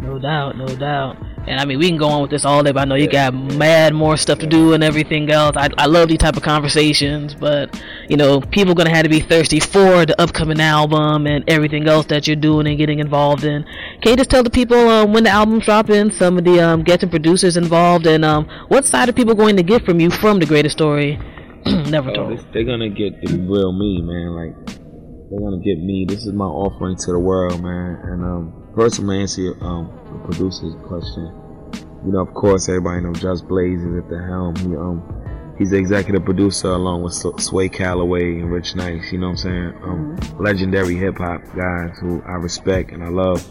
No 0.00 0.18
doubt, 0.18 0.56
no 0.56 0.66
doubt. 0.66 1.16
And 1.46 1.58
I 1.60 1.64
mean, 1.64 1.78
we 1.78 1.88
can 1.88 1.96
go 1.98 2.06
on 2.08 2.22
with 2.22 2.30
this 2.30 2.44
all 2.44 2.62
day, 2.62 2.70
but 2.70 2.80
I 2.80 2.84
know 2.84 2.94
you 2.94 3.08
got 3.08 3.34
mad 3.34 3.94
more 3.94 4.16
stuff 4.16 4.38
to 4.38 4.46
do 4.46 4.74
and 4.74 4.84
everything 4.84 5.28
else. 5.30 5.56
I, 5.56 5.68
I 5.76 5.86
love 5.86 6.08
these 6.08 6.18
type 6.18 6.36
of 6.36 6.42
conversations, 6.44 7.34
but 7.34 7.82
you 8.08 8.16
know, 8.16 8.40
people 8.40 8.74
gonna 8.74 8.90
have 8.94 9.02
to 9.02 9.08
be 9.08 9.20
thirsty 9.20 9.58
for 9.58 10.06
the 10.06 10.14
upcoming 10.20 10.60
album 10.60 11.26
and 11.26 11.42
everything 11.48 11.88
else 11.88 12.06
that 12.06 12.26
you're 12.26 12.36
doing 12.36 12.66
and 12.68 12.78
getting 12.78 13.00
involved 13.00 13.42
in. 13.44 13.64
can 14.02 14.10
you 14.12 14.16
just 14.16 14.30
tell 14.30 14.42
the 14.44 14.50
people 14.50 14.76
um, 14.88 15.12
when 15.12 15.24
the 15.24 15.30
album's 15.30 15.64
dropping, 15.64 16.12
some 16.12 16.38
of 16.38 16.44
the 16.44 16.60
um, 16.60 16.82
guests 16.84 17.02
and 17.02 17.10
producers 17.10 17.56
involved, 17.56 18.06
and 18.06 18.24
um, 18.24 18.46
what 18.68 18.84
side 18.86 19.08
are 19.08 19.12
people 19.12 19.34
going 19.34 19.56
to 19.56 19.62
get 19.64 19.84
from 19.84 19.98
you 19.98 20.10
from 20.10 20.38
the 20.38 20.46
greatest 20.46 20.76
story 20.76 21.18
never 21.66 22.10
Oh, 22.10 22.14
told? 22.14 22.38
they- 22.38 22.44
they're 22.52 22.64
gonna 22.64 22.88
get 22.90 23.20
the 23.20 23.36
real 23.38 23.72
me, 23.72 24.00
man. 24.00 24.30
Like 24.36 24.66
they're 25.28 25.40
gonna 25.40 25.62
get 25.62 25.78
me. 25.78 26.04
This 26.08 26.24
is 26.24 26.32
my 26.32 26.44
offering 26.44 26.96
to 26.98 27.12
the 27.12 27.18
world, 27.18 27.60
man. 27.62 27.98
And 28.04 28.22
um, 28.24 28.61
first, 28.74 28.98
I'm 28.98 29.06
gonna 29.06 29.20
answer 29.20 29.56
um 29.62 29.90
the 30.12 30.18
producer's 30.24 30.74
question. 30.86 31.32
You 32.04 32.12
know, 32.12 32.20
of 32.20 32.34
course, 32.34 32.68
everybody 32.68 33.00
know 33.00 33.12
Just 33.12 33.46
Blaze 33.46 33.80
is 33.80 33.98
at 33.98 34.08
the 34.08 34.22
helm. 34.22 34.56
He 34.56 34.76
um 34.76 35.54
he's 35.58 35.70
the 35.70 35.76
executive 35.76 36.24
producer 36.24 36.68
along 36.68 37.02
with 37.02 37.14
Sway 37.40 37.68
Calloway 37.68 38.40
and 38.40 38.50
Rich 38.50 38.74
Nice. 38.74 39.12
You 39.12 39.18
know 39.18 39.28
what 39.28 39.32
I'm 39.32 39.36
saying? 39.38 39.74
Um, 39.82 40.16
legendary 40.38 40.96
hip 40.96 41.18
hop 41.18 41.42
guys 41.54 41.96
who 42.00 42.22
I 42.22 42.32
respect 42.32 42.90
and 42.90 43.04
I 43.04 43.08
love. 43.08 43.46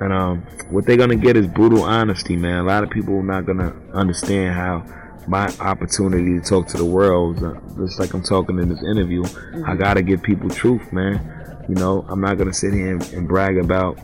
And 0.00 0.12
um, 0.12 0.42
what 0.70 0.86
they're 0.86 0.96
gonna 0.96 1.16
get 1.16 1.36
is 1.36 1.46
brutal 1.46 1.82
honesty, 1.82 2.36
man. 2.36 2.58
A 2.58 2.62
lot 2.64 2.84
of 2.84 2.90
people 2.90 3.16
are 3.18 3.22
not 3.22 3.46
gonna 3.46 3.74
understand 3.92 4.54
how 4.54 4.84
my 5.26 5.52
opportunity 5.60 6.38
to 6.38 6.44
talk 6.44 6.66
to 6.68 6.76
the 6.76 6.84
world, 6.84 7.42
uh, 7.42 7.54
just 7.76 7.98
like 7.98 8.14
I'm 8.14 8.22
talking 8.22 8.58
in 8.58 8.68
this 8.68 8.82
interview, 8.82 9.24
I 9.66 9.74
gotta 9.74 10.02
give 10.02 10.22
people 10.22 10.48
truth, 10.48 10.92
man. 10.92 11.64
You 11.68 11.74
know, 11.74 12.06
I'm 12.08 12.20
not 12.20 12.38
gonna 12.38 12.52
sit 12.52 12.72
here 12.72 12.92
and, 12.92 13.12
and 13.12 13.28
brag 13.28 13.58
about 13.58 13.98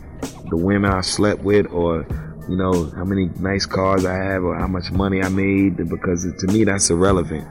the 0.49 0.57
women 0.57 0.91
I 0.91 1.01
slept 1.01 1.41
with 1.41 1.67
or 1.71 2.05
you 2.47 2.55
know 2.55 2.91
how 2.95 3.03
many 3.03 3.29
nice 3.39 3.65
cars 3.65 4.05
I 4.05 4.13
have 4.13 4.43
or 4.43 4.55
how 4.55 4.67
much 4.67 4.91
money 4.91 5.21
I 5.21 5.29
made 5.29 5.77
because 5.77 6.31
to 6.31 6.47
me 6.47 6.63
that's 6.63 6.89
irrelevant. 6.89 7.47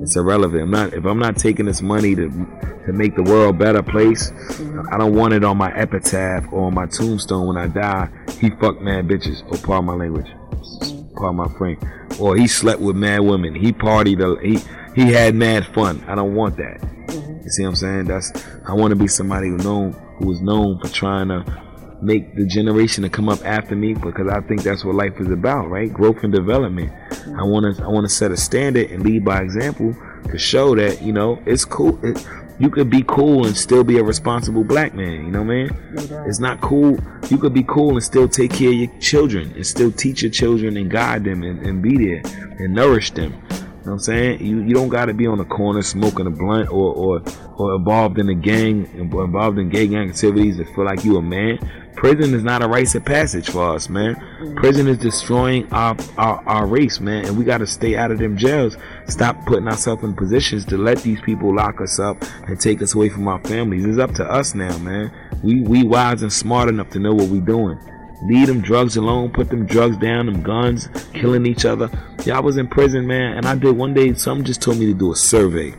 It's 0.00 0.16
irrelevant. 0.16 0.62
I'm 0.62 0.70
not 0.70 0.94
if 0.94 1.04
I'm 1.04 1.18
not 1.18 1.36
taking 1.36 1.66
this 1.66 1.82
money 1.82 2.14
to 2.16 2.28
to 2.86 2.92
make 2.92 3.14
the 3.14 3.22
world 3.22 3.54
a 3.54 3.58
better 3.58 3.82
place. 3.82 4.30
Mm-hmm. 4.30 4.92
I 4.92 4.98
don't 4.98 5.14
want 5.14 5.34
it 5.34 5.44
on 5.44 5.56
my 5.56 5.72
epitaph 5.76 6.52
or 6.52 6.66
on 6.66 6.74
my 6.74 6.86
tombstone 6.86 7.46
when 7.46 7.56
I 7.56 7.66
die. 7.66 8.08
He 8.40 8.50
fucked 8.50 8.80
mad 8.80 9.08
bitches. 9.08 9.42
Or 9.46 9.58
pardon 9.58 9.86
my 9.86 9.94
language. 9.94 10.30
Pardon 11.16 11.36
my 11.36 11.48
friend. 11.58 11.78
Or 12.20 12.36
he 12.36 12.46
slept 12.46 12.80
with 12.80 12.96
mad 12.96 13.20
women. 13.20 13.54
He 13.54 13.72
partied. 13.72 14.42
He 14.42 14.58
he 15.00 15.12
had 15.12 15.34
mad 15.34 15.66
fun. 15.66 16.04
I 16.08 16.14
don't 16.14 16.34
want 16.34 16.56
that. 16.56 16.80
Mm-hmm. 16.80 17.42
You 17.44 17.50
see 17.50 17.62
what 17.62 17.70
I'm 17.70 17.76
saying? 17.76 18.04
That's 18.06 18.32
I 18.66 18.72
want 18.72 18.90
to 18.90 18.96
be 18.96 19.08
somebody 19.08 19.48
who 19.48 19.56
known 19.58 19.92
who 20.18 20.32
is 20.32 20.40
known 20.40 20.80
for 20.80 20.88
trying 20.88 21.28
to 21.28 21.44
make 22.02 22.34
the 22.34 22.46
generation 22.46 23.02
to 23.02 23.08
come 23.08 23.28
up 23.28 23.44
after 23.44 23.74
me 23.74 23.94
because 23.94 24.28
I 24.28 24.40
think 24.42 24.62
that's 24.62 24.84
what 24.84 24.94
life 24.94 25.20
is 25.20 25.30
about, 25.30 25.70
right? 25.70 25.92
Growth 25.92 26.22
and 26.22 26.32
development. 26.32 26.92
I 27.38 27.42
want 27.42 27.76
to 27.76 27.84
I 27.84 27.88
want 27.88 28.04
to 28.04 28.12
set 28.12 28.30
a 28.30 28.36
standard 28.36 28.90
and 28.90 29.02
lead 29.02 29.24
by 29.24 29.40
example 29.40 29.94
to 30.30 30.38
show 30.38 30.74
that 30.76 31.02
you 31.02 31.12
know 31.12 31.42
it's 31.46 31.64
cool. 31.64 31.98
It, 32.04 32.26
you 32.58 32.70
could 32.70 32.88
be 32.88 33.02
cool 33.02 33.46
and 33.46 33.54
still 33.54 33.84
be 33.84 33.98
a 33.98 34.02
responsible 34.02 34.64
black 34.64 34.94
man. 34.94 35.26
You 35.26 35.30
know 35.30 35.44
man. 35.44 35.76
It's 36.26 36.40
not 36.40 36.60
cool. 36.60 36.98
You 37.28 37.38
could 37.38 37.52
be 37.52 37.64
cool 37.64 37.90
and 37.90 38.02
still 38.02 38.28
take 38.28 38.52
care 38.52 38.70
of 38.70 38.74
your 38.74 38.98
children 38.98 39.52
and 39.54 39.66
still 39.66 39.92
teach 39.92 40.22
your 40.22 40.30
children 40.30 40.76
and 40.76 40.90
guide 40.90 41.24
them 41.24 41.42
and, 41.42 41.64
and 41.66 41.82
be 41.82 41.96
there 41.96 42.22
and 42.58 42.74
nourish 42.74 43.10
them. 43.10 43.34
You 43.86 43.90
know 43.90 43.94
what 43.98 44.08
I'm 44.08 44.14
saying? 44.16 44.44
You 44.44 44.62
you 44.62 44.74
don't 44.74 44.88
gotta 44.88 45.14
be 45.14 45.28
on 45.28 45.38
the 45.38 45.44
corner 45.44 45.80
smoking 45.80 46.26
a 46.26 46.30
blunt 46.30 46.72
or 46.72 46.92
or, 46.92 47.22
or 47.56 47.76
involved 47.76 48.18
in 48.18 48.28
a 48.28 48.34
gang 48.34 48.90
involved 48.94 49.60
in 49.60 49.68
gay 49.68 49.86
gang 49.86 50.10
activities 50.10 50.56
to 50.56 50.64
feel 50.64 50.84
like 50.84 51.04
you 51.04 51.18
a 51.18 51.22
man. 51.22 51.60
Prison 51.94 52.34
is 52.34 52.42
not 52.42 52.64
a 52.64 52.66
rites 52.66 52.96
of 52.96 53.04
passage 53.04 53.48
for 53.48 53.76
us, 53.76 53.88
man. 53.88 54.16
Mm. 54.40 54.56
Prison 54.56 54.88
is 54.88 54.98
destroying 54.98 55.72
our, 55.72 55.96
our 56.18 56.42
our 56.48 56.66
race, 56.66 56.98
man, 56.98 57.26
and 57.26 57.38
we 57.38 57.44
gotta 57.44 57.64
stay 57.64 57.94
out 57.96 58.10
of 58.10 58.18
them 58.18 58.36
jails. 58.36 58.76
Stop 59.06 59.46
putting 59.46 59.68
ourselves 59.68 60.02
in 60.02 60.16
positions 60.16 60.64
to 60.64 60.76
let 60.76 60.98
these 61.02 61.20
people 61.20 61.54
lock 61.54 61.80
us 61.80 62.00
up 62.00 62.16
and 62.48 62.58
take 62.58 62.82
us 62.82 62.96
away 62.96 63.08
from 63.08 63.28
our 63.28 63.38
families. 63.44 63.86
It's 63.86 64.00
up 64.00 64.14
to 64.14 64.24
us 64.24 64.56
now, 64.56 64.76
man. 64.78 65.12
We 65.44 65.60
we 65.60 65.84
wise 65.84 66.22
and 66.22 66.32
smart 66.32 66.68
enough 66.68 66.90
to 66.90 66.98
know 66.98 67.14
what 67.14 67.28
we 67.28 67.38
doing. 67.38 67.78
Leave 68.24 68.46
them 68.46 68.60
drugs 68.60 68.96
alone. 68.96 69.30
Put 69.30 69.50
them 69.50 69.66
drugs 69.66 69.96
down. 69.98 70.26
Them 70.26 70.42
guns, 70.42 70.88
killing 71.12 71.46
each 71.46 71.64
other. 71.64 71.90
Yeah, 72.24 72.38
I 72.38 72.40
was 72.40 72.56
in 72.56 72.66
prison, 72.68 73.06
man, 73.06 73.36
and 73.36 73.46
I 73.46 73.54
did 73.54 73.76
one 73.76 73.94
day. 73.94 74.14
Some 74.14 74.42
just 74.42 74.62
told 74.62 74.78
me 74.78 74.86
to 74.86 74.94
do 74.94 75.12
a 75.12 75.16
survey. 75.16 75.74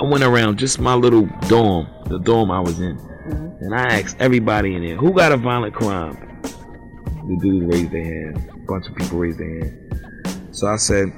I 0.00 0.04
went 0.04 0.24
around 0.24 0.58
just 0.58 0.80
my 0.80 0.94
little 0.94 1.26
dorm, 1.48 1.86
the 2.06 2.18
dorm 2.18 2.50
I 2.50 2.60
was 2.60 2.80
in, 2.80 2.96
mm-hmm. 2.96 3.64
and 3.64 3.74
I 3.74 3.98
asked 3.98 4.16
everybody 4.18 4.74
in 4.74 4.82
there 4.82 4.96
who 4.96 5.12
got 5.12 5.30
a 5.30 5.36
violent 5.36 5.74
crime. 5.74 6.16
The 6.42 7.36
dude 7.42 7.70
raised 7.70 7.90
their 7.90 8.04
hand. 8.04 8.50
A 8.50 8.56
bunch 8.66 8.88
of 8.88 8.94
people 8.94 9.18
raised 9.18 9.38
their 9.38 9.60
hand. 9.60 10.46
So 10.52 10.68
I 10.68 10.76
said, 10.76 11.12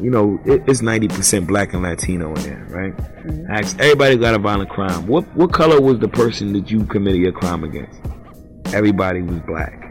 you 0.00 0.10
know, 0.10 0.40
it, 0.44 0.62
it's 0.68 0.80
ninety 0.80 1.08
percent 1.08 1.48
black 1.48 1.72
and 1.72 1.82
Latino 1.82 2.28
in 2.36 2.42
there, 2.42 2.66
right? 2.70 2.96
Mm-hmm. 2.96 3.50
I 3.50 3.58
asked 3.58 3.80
everybody 3.80 4.14
who 4.14 4.20
got 4.20 4.34
a 4.34 4.38
violent 4.38 4.70
crime. 4.70 5.08
What 5.08 5.24
what 5.34 5.52
color 5.52 5.80
was 5.80 5.98
the 5.98 6.08
person 6.08 6.52
that 6.52 6.70
you 6.70 6.84
committed 6.84 7.20
your 7.20 7.32
crime 7.32 7.64
against? 7.64 8.00
Everybody 8.72 9.22
was 9.22 9.40
black. 9.40 9.90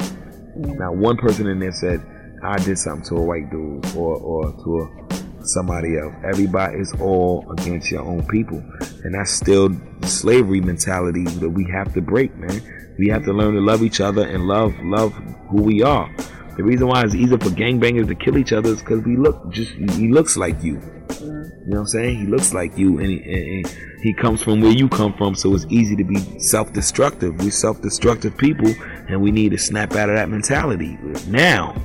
Mm. 0.58 0.78
Now 0.78 0.94
one 0.94 1.18
person 1.18 1.48
in 1.48 1.60
there 1.60 1.72
said, 1.72 2.02
I 2.44 2.58
did 2.60 2.78
something 2.78 3.08
to 3.10 3.18
a 3.18 3.22
white 3.22 3.50
dude 3.52 3.86
or, 3.96 4.16
or 4.18 4.52
to 4.64 4.80
a, 4.80 5.46
somebody 5.46 5.98
else. 5.98 6.14
Everybody 6.24 6.80
is 6.80 6.94
all 7.02 7.46
against 7.52 7.92
your 7.92 8.02
own 8.02 8.26
people. 8.28 8.64
And 9.04 9.16
that's 9.16 9.32
still 9.32 9.76
slavery 10.04 10.62
mentality 10.62 11.26
that 11.26 11.50
we 11.50 11.70
have 11.72 11.94
to 11.94 12.02
break, 12.02 12.36
man. 12.38 12.62
We 12.98 13.10
have 13.10 13.24
to 13.26 13.34
learn 13.34 13.54
to 13.56 13.62
love 13.62 13.84
each 13.84 14.02
other 14.02 14.26
and 14.26 14.48
love 14.48 14.74
love 14.82 15.14
who 15.50 15.62
we 15.62 15.84
are. 15.84 16.10
The 16.58 16.64
reason 16.64 16.88
why 16.88 17.04
it's 17.04 17.16
easier 17.16 17.38
for 17.38 17.50
gangbangers 17.50 18.08
to 18.08 18.16
kill 18.16 18.38
each 18.38 18.52
other 18.52 18.70
is 18.72 18.80
because 18.80 19.04
we 19.06 19.16
look 19.16 19.50
just 19.50 19.72
he 19.72 20.10
looks 20.10 20.36
like 20.36 20.62
you. 20.62 20.76
Mm. 20.76 21.39
You 21.70 21.76
know 21.76 21.82
what 21.82 21.94
I'm 21.94 22.00
saying? 22.00 22.18
He 22.18 22.26
looks 22.26 22.52
like 22.52 22.76
you, 22.80 22.98
and 22.98 23.12
he, 23.12 23.18
and 23.22 23.68
and 23.68 24.02
he 24.02 24.12
comes 24.12 24.42
from 24.42 24.60
where 24.60 24.72
you 24.72 24.90
come 24.90 25.14
from, 25.14 25.36
so 25.36 25.54
it's 25.54 25.68
easy 25.70 25.96
to 25.98 26.04
be 26.04 26.18
self-destructive. 26.40 27.40
We're 27.40 27.52
self-destructive 27.52 28.36
people, 28.38 28.74
and 29.08 29.22
we 29.22 29.30
need 29.30 29.52
to 29.52 29.60
snap 29.60 29.94
out 29.94 30.10
of 30.10 30.16
that 30.16 30.30
mentality 30.30 30.98
now. 31.28 31.76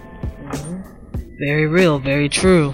Mm-hmm. 0.47 1.37
Very 1.39 1.67
real, 1.67 1.99
very 1.99 2.31
true. 2.31 2.73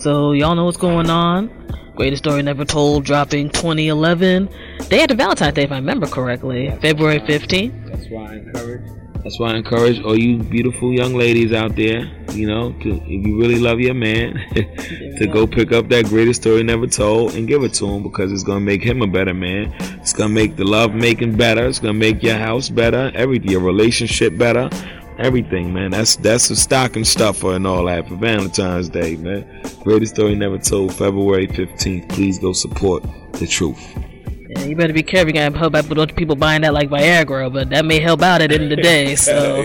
So 0.00 0.32
y'all 0.32 0.54
know 0.54 0.66
what's 0.66 0.76
going 0.76 1.08
on. 1.08 1.48
Greatest 1.96 2.24
Story 2.24 2.42
Never 2.42 2.66
Told 2.66 3.04
dropping 3.04 3.48
2011. 3.48 4.50
They 4.90 4.98
had 4.98 5.04
after 5.04 5.14
Valentine's 5.14 5.54
Day, 5.54 5.62
if 5.62 5.72
I 5.72 5.76
remember 5.76 6.08
correctly, 6.08 6.76
February 6.82 7.20
15th. 7.20 7.86
That's 7.90 8.06
why 8.10 8.32
I 8.32 8.34
encourage. 8.34 8.99
That's 9.22 9.38
why 9.38 9.52
I 9.52 9.56
encourage 9.56 10.00
all 10.02 10.18
you 10.18 10.38
beautiful 10.38 10.92
young 10.92 11.14
ladies 11.14 11.52
out 11.52 11.76
there, 11.76 12.10
you 12.32 12.46
know, 12.46 12.72
to 12.80 12.94
if 12.94 13.26
you 13.26 13.38
really 13.38 13.58
love 13.58 13.78
your 13.78 13.92
man, 13.92 14.34
to 14.54 15.28
go 15.30 15.46
pick 15.46 15.72
up 15.72 15.88
that 15.90 16.06
greatest 16.06 16.40
story 16.40 16.62
never 16.62 16.86
told 16.86 17.34
and 17.34 17.46
give 17.46 17.62
it 17.62 17.74
to 17.74 17.86
him 17.86 18.02
because 18.02 18.32
it's 18.32 18.42
gonna 18.42 18.60
make 18.60 18.82
him 18.82 19.02
a 19.02 19.06
better 19.06 19.34
man. 19.34 19.74
It's 20.00 20.14
gonna 20.14 20.32
make 20.32 20.56
the 20.56 20.64
love 20.64 20.94
making 20.94 21.36
better. 21.36 21.66
It's 21.66 21.78
gonna 21.78 21.92
make 21.92 22.22
your 22.22 22.38
house 22.38 22.70
better. 22.70 23.12
Everything, 23.14 23.50
your 23.50 23.60
relationship 23.60 24.38
better. 24.38 24.70
Everything, 25.18 25.74
man. 25.74 25.90
That's 25.90 26.16
that's 26.16 26.48
a 26.48 26.56
stocking 26.56 27.04
stuffer 27.04 27.52
and 27.52 27.66
all 27.66 27.84
that 27.86 28.08
for 28.08 28.16
Valentine's 28.16 28.88
Day, 28.88 29.16
man. 29.16 29.46
Greatest 29.82 30.14
story 30.14 30.34
never 30.34 30.56
told, 30.56 30.94
February 30.94 31.46
fifteenth. 31.46 32.08
Please 32.08 32.38
go 32.38 32.54
support 32.54 33.04
the 33.34 33.46
truth. 33.46 34.09
Yeah, 34.50 34.64
you 34.64 34.74
better 34.74 34.92
be 34.92 35.04
careful. 35.04 35.28
You 35.28 35.34
gotta 35.34 35.56
help 35.56 35.76
out 35.76 35.88
with 35.88 36.16
people 36.16 36.34
buying 36.34 36.62
that 36.62 36.74
like 36.74 36.88
Viagra, 36.90 37.52
but 37.52 37.70
that 37.70 37.84
may 37.84 38.00
help 38.00 38.20
out 38.20 38.42
at 38.42 38.50
the 38.50 38.56
end 38.56 38.64
of 38.64 38.70
the 38.70 38.82
day. 38.82 39.14
So, 39.20 39.62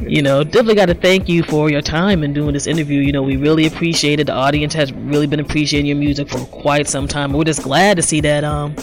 you 0.00 0.22
know, 0.22 0.42
definitely 0.42 0.74
got 0.74 0.86
to 0.86 0.94
thank 0.94 1.28
you 1.28 1.42
for 1.44 1.70
your 1.70 1.82
time 1.82 2.24
and 2.24 2.34
doing 2.34 2.52
this 2.52 2.66
interview. 2.66 3.00
You 3.00 3.12
know, 3.12 3.22
we 3.22 3.36
really 3.36 3.66
appreciate 3.66 4.18
it. 4.18 4.24
The 4.24 4.32
audience 4.32 4.74
has 4.74 4.92
really 4.92 5.26
been 5.28 5.38
appreciating 5.38 5.86
your 5.86 5.96
music 5.96 6.28
for 6.28 6.38
quite 6.46 6.88
some 6.88 7.06
time. 7.06 7.32
We're 7.32 7.44
just 7.44 7.62
glad 7.62 7.96
to 7.96 8.02
see 8.02 8.20
that 8.22 8.42
um 8.42 8.74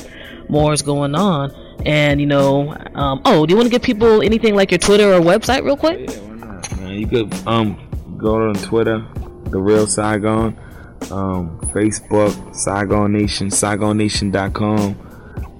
more 0.47 0.71
is 0.71 0.81
going 0.81 1.15
on. 1.15 1.51
And 1.85 2.21
you 2.21 2.27
know, 2.27 2.73
um, 2.93 3.21
oh, 3.25 3.45
do 3.45 3.51
you 3.51 3.57
want 3.57 3.67
to 3.67 3.71
give 3.71 3.81
people 3.81 4.21
anything 4.21 4.55
like 4.55 4.71
your 4.71 4.77
Twitter 4.77 5.13
or 5.13 5.19
website 5.19 5.63
real 5.63 5.75
quick? 5.75 6.09
Yeah, 6.09 6.19
why 6.19 6.35
not? 6.35 6.77
Man, 6.77 6.93
you 6.93 7.07
could 7.07 7.47
um 7.47 8.15
go 8.17 8.35
on 8.35 8.55
Twitter, 8.55 9.05
the 9.49 9.59
real 9.59 9.85
Saigon, 9.85 10.57
um, 11.11 11.59
Facebook, 11.73 12.55
Saigon 12.55 13.11
Nation, 13.11 13.49
SaigonNation.com. 13.49 15.01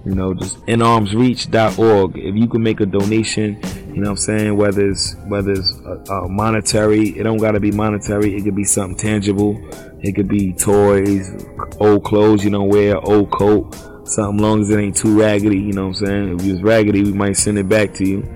You 0.06 0.14
know, 0.14 0.34
just 0.36 0.64
inarmsreach.org. 0.68 2.18
If 2.18 2.36
you 2.36 2.48
can 2.48 2.62
make 2.62 2.80
a 2.80 2.86
donation, 2.86 3.60
you 3.88 4.02
know 4.02 4.10
what 4.10 4.10
I'm 4.12 4.18
saying, 4.18 4.58
whether 4.58 4.90
it's 4.90 5.16
whether 5.26 5.54
it's 5.54 5.82
uh, 5.86 6.04
uh, 6.10 6.28
monetary, 6.28 7.10
it 7.18 7.24
don't 7.24 7.38
gotta 7.38 7.60
be 7.60 7.72
monetary. 7.72 8.36
It 8.36 8.44
could 8.44 8.56
be 8.56 8.66
something 8.66 8.98
tangible. 8.98 9.58
It 10.02 10.14
could 10.14 10.28
be 10.28 10.54
toys, 10.54 11.46
old 11.80 12.04
clothes 12.04 12.44
you 12.44 12.52
don't 12.52 12.70
wear, 12.70 12.98
old 13.00 13.32
coat, 13.32 13.74
something 14.08 14.38
long 14.38 14.62
as 14.62 14.70
it 14.70 14.80
ain't 14.80 14.96
too 14.96 15.20
raggedy. 15.20 15.58
You 15.58 15.74
know 15.74 15.88
what 15.88 16.02
I'm 16.02 16.06
saying? 16.06 16.40
If 16.40 16.46
it 16.46 16.52
was 16.52 16.62
raggedy, 16.62 17.04
we 17.04 17.14
might 17.14 17.38
send 17.38 17.58
it 17.58 17.68
back 17.68 17.94
to 17.96 18.08
you. 18.08 18.36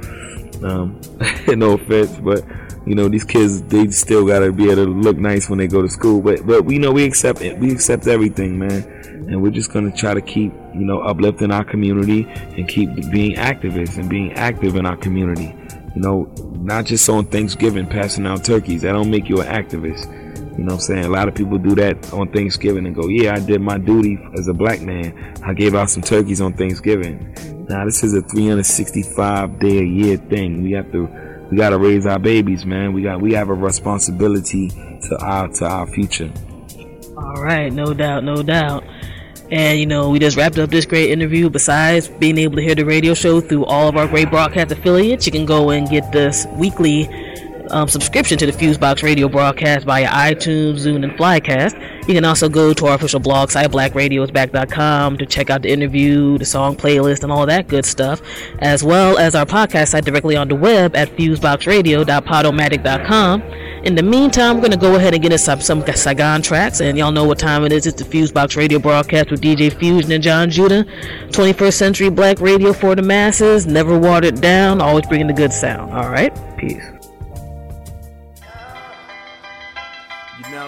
Um, 0.63 0.99
no 1.47 1.73
offense, 1.73 2.17
but 2.17 2.43
you 2.85 2.95
know 2.95 3.07
these 3.07 3.23
kids 3.23 3.61
they 3.63 3.87
still 3.89 4.25
gotta 4.25 4.51
be 4.51 4.65
able 4.71 4.85
to 4.85 4.91
look 4.91 5.17
nice 5.17 5.49
when 5.49 5.59
they 5.59 5.67
go 5.67 5.81
to 5.81 5.89
school. 5.89 6.21
But 6.21 6.47
but 6.47 6.65
we 6.65 6.79
know 6.79 6.91
we 6.91 7.03
accept 7.03 7.41
it. 7.41 7.59
We 7.59 7.71
accept 7.71 8.07
everything, 8.07 8.57
man, 8.57 8.98
and 9.29 9.41
we're 9.41 9.51
just 9.51 9.71
gonna 9.71 9.91
try 9.91 10.13
to 10.13 10.21
keep 10.21 10.51
you 10.73 10.85
know 10.85 10.99
uplifting 11.01 11.51
our 11.51 11.63
community 11.63 12.27
and 12.57 12.67
keep 12.67 12.89
being 13.11 13.35
activists 13.35 13.97
and 13.97 14.09
being 14.09 14.33
active 14.33 14.75
in 14.75 14.85
our 14.85 14.97
community. 14.97 15.55
You 15.95 16.01
know, 16.01 16.33
not 16.61 16.85
just 16.85 17.07
on 17.09 17.25
Thanksgiving 17.25 17.87
passing 17.87 18.25
out 18.25 18.43
turkeys. 18.43 18.81
That 18.81 18.93
don't 18.93 19.09
make 19.09 19.29
you 19.29 19.41
an 19.41 19.47
activist. 19.47 20.15
You 20.57 20.65
know 20.65 20.73
I'm 20.73 20.79
saying? 20.79 21.05
A 21.05 21.09
lot 21.09 21.27
of 21.27 21.35
people 21.35 21.57
do 21.57 21.73
that 21.75 22.11
on 22.11 22.31
Thanksgiving 22.31 22.85
and 22.85 22.93
go, 22.93 23.07
yeah, 23.07 23.33
I 23.33 23.39
did 23.39 23.61
my 23.61 23.77
duty 23.77 24.19
as 24.37 24.47
a 24.49 24.53
black 24.53 24.81
man. 24.81 25.35
I 25.43 25.53
gave 25.53 25.73
out 25.73 25.89
some 25.89 26.03
turkeys 26.03 26.41
on 26.41 26.53
Thanksgiving. 26.53 27.33
Now 27.69 27.85
this 27.85 28.03
is 28.03 28.13
a 28.13 28.21
365 28.21 29.59
day 29.59 29.79
a 29.79 29.83
year 29.83 30.17
thing. 30.17 30.63
We 30.63 30.71
have 30.73 30.91
to 30.91 31.07
we 31.49 31.57
got 31.57 31.69
to 31.69 31.79
raise 31.79 32.05
our 32.05 32.19
babies, 32.19 32.65
man. 32.65 32.93
We 32.93 33.03
got 33.03 33.21
we 33.21 33.33
have 33.33 33.49
a 33.49 33.53
responsibility 33.53 34.69
to 34.69 35.17
our 35.19 35.47
to 35.47 35.65
our 35.65 35.87
future. 35.87 36.31
All 37.17 37.43
right, 37.43 37.71
no 37.71 37.93
doubt, 37.93 38.23
no 38.23 38.43
doubt. 38.43 38.83
And 39.51 39.79
you 39.79 39.85
know, 39.85 40.09
we 40.09 40.19
just 40.19 40.37
wrapped 40.37 40.57
up 40.57 40.69
this 40.69 40.85
great 40.85 41.09
interview. 41.09 41.49
Besides 41.49 42.07
being 42.07 42.37
able 42.37 42.55
to 42.57 42.61
hear 42.61 42.75
the 42.75 42.85
radio 42.85 43.13
show 43.13 43.41
through 43.41 43.65
all 43.65 43.87
of 43.87 43.97
our 43.97 44.07
great 44.07 44.29
broadcast 44.29 44.71
affiliates, 44.71 45.25
you 45.25 45.31
can 45.31 45.45
go 45.45 45.71
and 45.71 45.89
get 45.89 46.11
this 46.11 46.45
weekly 46.53 47.09
um, 47.71 47.87
subscription 47.87 48.37
to 48.37 48.45
the 48.45 48.51
Fusebox 48.51 49.03
radio 49.03 49.27
broadcast 49.27 49.85
via 49.85 50.07
iTunes, 50.07 50.79
Zune, 50.79 51.03
and 51.03 51.13
Flycast. 51.13 52.07
You 52.07 52.15
can 52.15 52.25
also 52.25 52.49
go 52.49 52.73
to 52.73 52.87
our 52.87 52.95
official 52.95 53.19
blog 53.19 53.51
site, 53.51 53.69
blackradiosback.com, 53.69 55.17
to 55.17 55.25
check 55.25 55.49
out 55.49 55.61
the 55.61 55.69
interview, 55.69 56.37
the 56.37 56.45
song 56.45 56.75
playlist, 56.75 57.23
and 57.23 57.31
all 57.31 57.45
that 57.45 57.67
good 57.67 57.85
stuff, 57.85 58.21
as 58.59 58.83
well 58.83 59.17
as 59.17 59.35
our 59.35 59.45
podcast 59.45 59.89
site 59.89 60.05
directly 60.05 60.35
on 60.35 60.47
the 60.47 60.55
web 60.55 60.95
at 60.95 61.09
fuseboxradio.podomatic.com. 61.15 63.43
In 63.83 63.95
the 63.95 64.03
meantime, 64.03 64.55
we're 64.55 64.61
going 64.61 64.71
to 64.71 64.77
go 64.77 64.95
ahead 64.95 65.13
and 65.13 65.23
get 65.23 65.31
us 65.31 65.45
some, 65.45 65.61
some 65.61 65.85
Saigon 65.85 66.41
tracks, 66.41 66.81
and 66.81 66.97
y'all 66.97 67.11
know 67.11 67.23
what 67.23 67.39
time 67.39 67.63
it 67.63 67.71
is. 67.71 67.87
It's 67.87 68.01
the 68.01 68.03
Fusebox 68.03 68.57
radio 68.57 68.77
broadcast 68.77 69.31
with 69.31 69.41
DJ 69.41 69.71
Fusion 69.71 70.11
and 70.11 70.21
Jon 70.21 70.49
Judah. 70.49 70.83
21st 71.29 71.73
century 71.73 72.09
black 72.09 72.41
radio 72.41 72.73
for 72.73 72.95
the 72.95 73.01
masses, 73.01 73.65
never 73.65 73.97
watered 73.97 74.41
down, 74.41 74.81
always 74.81 75.05
bringing 75.05 75.27
the 75.27 75.33
good 75.33 75.53
sound. 75.53 75.93
All 75.93 76.09
right, 76.09 76.37
peace. 76.57 76.98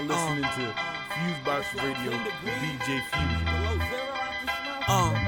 Listening 0.08 0.42
to 0.42 0.74
Fusebox 1.12 1.76
Radio 1.76 2.12
with 2.12 2.34
DJ. 2.44 3.02
Uh. 4.88 5.21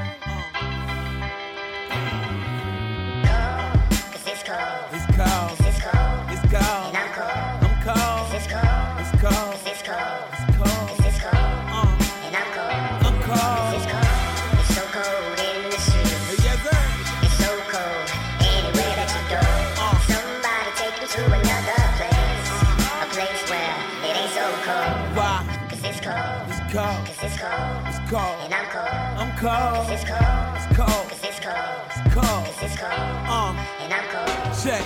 Cold. 29.44 29.76
Cause 29.76 29.92
it's 29.92 30.06
cold. 30.08 30.56
It's 30.56 30.68
cold. 30.78 31.06
Cause 31.12 31.24
it's 31.28 31.40
cold. 31.44 31.76
It's 31.92 32.16
cold. 32.16 32.44
Cause 32.48 32.64
it's 32.64 32.78
cold. 32.80 32.96
Uh. 33.28 33.52
And 33.84 33.92
I'm 33.92 34.08
cold. 34.08 34.56
Check. 34.64 34.84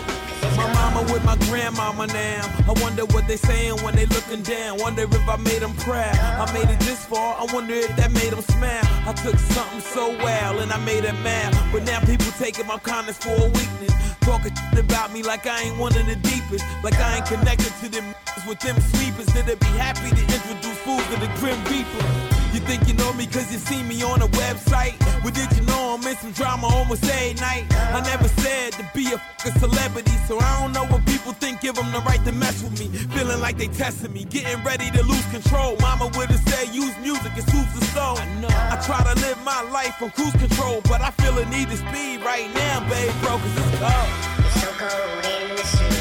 My 0.57 0.65
mama 0.73 1.01
with 1.13 1.23
my 1.23 1.37
grandmama 1.45 2.07
now. 2.07 2.41
I 2.65 2.73
wonder 2.81 3.05
what 3.13 3.27
they 3.27 3.37
saying 3.37 3.77
when 3.83 3.95
they 3.95 4.07
looking 4.07 4.41
down. 4.41 4.79
Wonder 4.79 5.03
if 5.03 5.29
I 5.29 5.37
made 5.37 5.61
them 5.61 5.75
proud. 5.85 6.17
I 6.17 6.51
made 6.53 6.69
it 6.69 6.79
this 6.79 7.05
far. 7.05 7.37
I 7.37 7.45
wonder 7.53 7.75
if 7.75 7.95
that 7.97 8.11
made 8.11 8.31
them 8.33 8.41
smile. 8.41 8.85
I 9.05 9.13
took 9.13 9.37
something 9.37 9.81
so 9.81 10.09
well 10.25 10.59
and 10.59 10.71
I 10.71 10.79
made 10.85 11.05
it 11.05 11.17
mad. 11.21 11.53
But 11.71 11.83
now 11.83 11.99
people 11.99 12.31
taking 12.39 12.65
my 12.65 12.79
kindness 12.79 13.17
for 13.17 13.37
a 13.37 13.49
weakness. 13.53 13.93
Talking 14.21 14.53
about 14.73 15.13
me 15.13 15.21
like 15.21 15.45
I 15.45 15.69
ain't 15.69 15.77
one 15.77 15.95
of 15.95 16.05
the 16.07 16.15
deepest. 16.15 16.65
Like 16.83 16.97
I 16.99 17.17
ain't 17.17 17.27
connected 17.27 17.73
to 17.81 17.89
them 17.89 18.05
with 18.47 18.59
them 18.59 18.79
sweepers. 18.81 19.27
That'd 19.37 19.59
be 19.59 19.73
happy 19.77 20.09
to 20.09 20.21
introduce 20.21 20.77
fools 20.81 21.05
to 21.13 21.19
the 21.19 21.29
Grim 21.37 21.61
Reaper. 21.65 22.36
You 22.53 22.61
think 22.61 22.87
you 22.87 22.93
know 22.95 23.13
me 23.13 23.25
cause 23.25 23.51
you 23.51 23.59
see 23.59 23.83
me 23.83 24.03
on 24.03 24.21
a 24.21 24.27
website? 24.27 24.95
Well, 25.23 25.33
did 25.33 25.51
you 25.57 25.63
know 25.65 25.97
I'm 25.97 26.07
in 26.07 26.15
some 26.17 26.31
drama 26.31 26.67
almost 26.67 27.03
every 27.03 27.33
night? 27.35 27.65
I 27.71 28.01
never 28.01 28.27
said 28.27 28.73
to 28.73 28.89
be 28.93 29.05
a 29.13 29.17
fucking 29.17 29.59
celebrity, 29.59 30.11
so 30.27 30.39
I 30.39 30.61
don't 30.61 30.73
know 30.73 30.85
what 30.85 31.05
people 31.05 31.33
think 31.33 31.61
give 31.61 31.75
them 31.75 31.91
the 31.91 31.99
right 31.99 32.23
to 32.25 32.31
mess 32.31 32.63
with 32.63 32.79
me. 32.79 32.87
Feeling 33.15 33.39
like 33.41 33.57
they 33.57 33.67
testing 33.67 34.13
me, 34.13 34.23
getting 34.25 34.63
ready 34.63 34.89
to 34.91 35.03
lose 35.03 35.25
control. 35.31 35.77
Mama 35.81 36.09
would've 36.17 36.39
said 36.49 36.73
use 36.73 36.97
music, 36.99 37.31
it 37.35 37.49
soothes 37.49 37.73
the 37.79 37.85
soul. 37.93 38.17
I 38.17 38.25
know. 38.41 38.49
I 38.49 38.81
try 38.85 39.01
to 39.03 39.19
live 39.21 39.37
my 39.43 39.61
life 39.71 40.01
on 40.01 40.11
cruise 40.11 40.35
control, 40.35 40.81
but 40.85 41.01
I 41.01 41.11
feel 41.11 41.37
a 41.37 41.45
need 41.45 41.69
to 41.69 41.77
speed 41.77 42.21
right 42.23 42.49
now, 42.53 42.79
babe, 42.89 43.13
bro, 43.21 43.37
cause 43.37 43.57
it's 43.57 43.77
cold. 43.77 44.09
It's 44.45 44.61
so 44.61 44.69
cold 44.81 45.25
in 45.25 45.55
the 45.55 45.63
streets. 45.63 45.96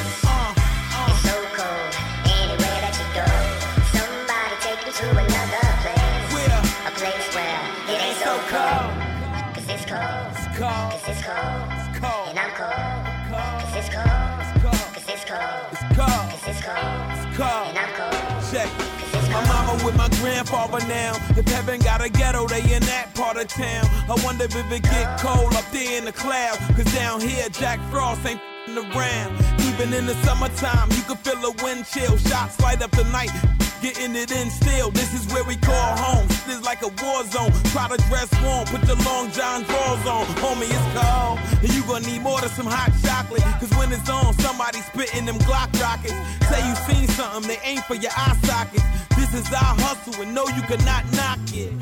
Cold. 10.56 10.72
Cause 10.72 11.08
it's 11.08 11.22
cold. 11.22 11.68
It's 11.76 11.98
cold. 12.00 12.28
And 12.32 12.38
I'm 12.38 12.52
cold. 12.56 12.72
Cold. 13.28 13.56
Cause 13.60 13.76
it's 13.76 13.90
cold. 13.92 14.40
It's 14.40 14.54
cold. 14.64 14.88
Cause 14.96 15.08
it's 15.12 15.24
cold. 15.28 15.64
It's 15.72 15.84
cold. 15.92 16.24
Cause 16.32 16.46
it's 16.48 16.62
cold. 16.64 16.96
It's 17.12 17.26
cold. 17.36 17.66
And 17.68 17.78
I'm 17.78 17.92
cold. 17.92 18.40
Check. 18.48 18.70
My 19.32 19.44
mama 19.48 19.84
with 19.84 19.96
my 19.96 20.08
grandfather 20.20 20.80
now. 20.86 21.12
If 21.36 21.46
heaven 21.48 21.80
got 21.80 22.00
a 22.02 22.08
ghetto, 22.08 22.46
they 22.46 22.62
in 22.74 22.82
that 22.88 23.14
part 23.14 23.36
of 23.36 23.48
town. 23.48 23.84
I 24.08 24.16
wonder 24.24 24.44
if 24.44 24.56
it 24.56 24.82
get 24.82 25.20
cold 25.20 25.52
up 25.54 25.70
there 25.72 25.98
in 25.98 26.06
the 26.06 26.12
cloud. 26.12 26.56
Cause 26.74 26.90
down 26.94 27.20
here, 27.20 27.48
Jack 27.50 27.78
Frost 27.90 28.24
ain't 28.24 28.40
around. 28.68 29.36
Even 29.60 29.92
in 29.92 30.06
the 30.06 30.14
summertime, 30.24 30.90
you 30.92 31.02
can 31.02 31.16
feel 31.16 31.44
a 31.44 31.52
wind 31.62 31.84
chill. 31.86 32.16
Shots 32.16 32.58
light 32.60 32.80
up 32.80 32.90
the 32.92 33.04
night. 33.04 33.30
Getting 33.86 34.16
it 34.16 34.32
in 34.32 34.50
still, 34.50 34.90
this 34.90 35.14
is 35.14 35.32
where 35.32 35.44
we 35.44 35.54
call 35.54 35.96
home. 35.96 36.26
This 36.26 36.58
is 36.58 36.64
like 36.64 36.82
a 36.82 36.88
war 36.88 37.22
zone. 37.22 37.52
Try 37.70 37.86
to 37.86 37.96
dress 38.08 38.26
warm, 38.42 38.66
put 38.66 38.82
the 38.82 38.96
long 39.06 39.30
john 39.30 39.62
drawers 39.62 40.04
on. 40.04 40.26
Homie, 40.42 40.66
it's 40.66 40.88
cold. 40.90 41.38
And 41.62 41.72
you 41.72 41.82
gonna 41.84 42.04
need 42.04 42.20
more 42.20 42.40
than 42.40 42.50
some 42.50 42.66
hot 42.66 42.90
chocolate. 43.06 43.44
Cause 43.60 43.70
when 43.78 43.92
it's 43.92 44.10
on, 44.10 44.34
somebody 44.40 44.80
spitting 44.80 45.26
them 45.26 45.38
Glock 45.46 45.70
rockets. 45.80 46.18
Say 46.50 46.66
you 46.66 46.74
seen 46.90 47.06
something, 47.14 47.46
they 47.46 47.60
ain't 47.62 47.84
for 47.84 47.94
your 47.94 48.10
eye 48.10 48.36
sockets. 48.42 48.82
This 49.14 49.32
is 49.34 49.46
our 49.52 49.78
hustle, 49.78 50.20
and 50.20 50.34
no, 50.34 50.48
you 50.48 50.62
cannot 50.62 51.04
knock 51.12 51.38
it. 51.54 51.72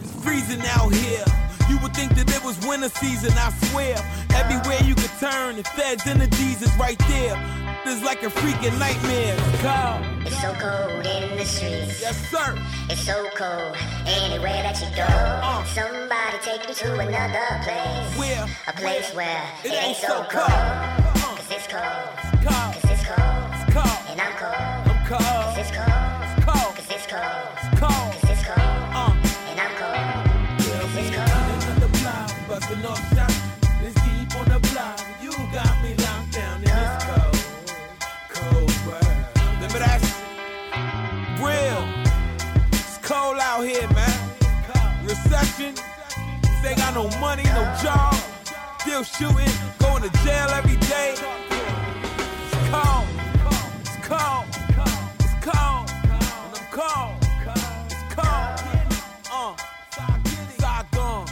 It's 0.00 0.24
freezing 0.24 0.62
out 0.64 0.94
here. 0.94 1.45
You 1.68 1.78
would 1.78 1.94
think 1.94 2.14
that 2.14 2.28
it 2.34 2.42
was 2.44 2.58
winter 2.66 2.88
season, 2.88 3.32
I 3.36 3.50
swear. 3.70 3.96
Everywhere 4.34 4.80
you 4.84 4.94
could 4.94 5.10
turn, 5.18 5.56
the 5.56 5.64
feds 5.64 6.06
energies 6.06 6.62
is 6.62 6.74
right 6.76 6.98
there. 7.10 7.36
It's 7.84 8.02
like 8.04 8.22
a 8.22 8.26
freaking 8.26 8.78
nightmare. 8.78 9.36
It's. 9.62 10.26
It's 10.26 10.40
so 10.42 10.52
cold 10.54 11.06
in 11.06 11.36
the 11.36 11.44
streets. 11.44 12.00
Yes, 12.02 12.16
sir. 12.30 12.58
It's 12.90 13.00
so 13.02 13.28
cold 13.36 13.76
anywhere 14.06 14.62
that 14.62 14.78
you 14.80 14.88
go. 14.96 15.06
Uh. 15.06 15.62
Somebody 15.66 16.38
take 16.42 16.66
me 16.68 16.74
to 16.74 16.98
another 16.98 17.46
place. 17.62 18.18
Where? 18.18 18.46
A 18.66 18.72
place 18.72 19.12
where 19.14 19.42
It 19.64 19.72
it 19.72 19.84
ain't 19.84 19.96
so 19.96 20.24
cold. 20.24 20.30
cold. 20.30 20.50
Uh. 20.50 21.36
Cause 21.36 21.50
it's 21.50 21.66
cold. 21.66 22.10
Cold. 22.42 22.74
Cause 22.74 22.90
it's 22.90 23.04
cold. 23.06 23.46
It's 23.54 23.74
cold. 23.74 24.00
And 24.10 24.20
I'm 24.20 24.34
cold. 24.34 24.54
I'm 24.54 24.96
it's 24.98 25.08
cold. 25.08 25.45
Out 43.56 43.64
here, 43.64 43.88
man. 43.90 44.30
Recession. 45.04 45.74
They 46.62 46.74
got 46.74 46.94
no 46.94 47.08
money, 47.20 47.44
no 47.44 47.64
job. 47.82 48.14
Still 48.80 49.02
shooting, 49.02 49.52
going 49.78 50.02
to 50.02 50.10
jail 50.24 50.48
every 50.50 50.76
day. 50.86 51.14
It's 51.14 52.56
cold. 52.70 53.06
It's 53.80 53.96
cold. 54.06 54.44
It's 55.20 55.34
cold. 55.44 55.90
And 56.04 56.52
I'm 56.56 56.66
cold. 56.70 57.16
It's 57.90 58.14
cold. 58.14 58.56
Uh. 59.32 59.56
Saigon. 60.58 61.26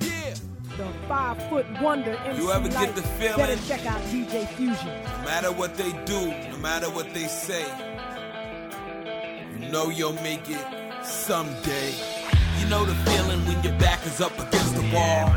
Yeah. 0.00 0.34
The 0.76 0.86
five 1.08 1.48
foot 1.48 1.66
wonder 1.80 2.16
MC 2.24 2.42
You 2.42 2.52
ever 2.52 2.68
get 2.68 2.94
the 2.94 3.02
feeling? 3.02 3.36
Better 3.36 3.58
check 3.66 3.84
out 3.86 4.00
DJ 4.02 4.46
Fusion. 4.48 5.02
No 5.02 5.24
matter 5.24 5.52
what 5.52 5.76
they 5.76 5.92
do, 6.04 6.28
no 6.50 6.56
matter 6.58 6.88
what 6.90 7.12
they 7.14 7.26
say, 7.26 7.64
know 9.70 9.90
you'll 9.90 10.12
make 10.22 10.48
it 10.48 10.64
someday. 11.04 11.94
You 12.58 12.68
know 12.68 12.84
the 12.84 12.94
feeling 13.10 13.44
when 13.46 13.62
your 13.62 13.78
back 13.78 14.04
is 14.06 14.20
up 14.20 14.32
against 14.38 14.74
the 14.74 14.90
wall. 14.94 15.28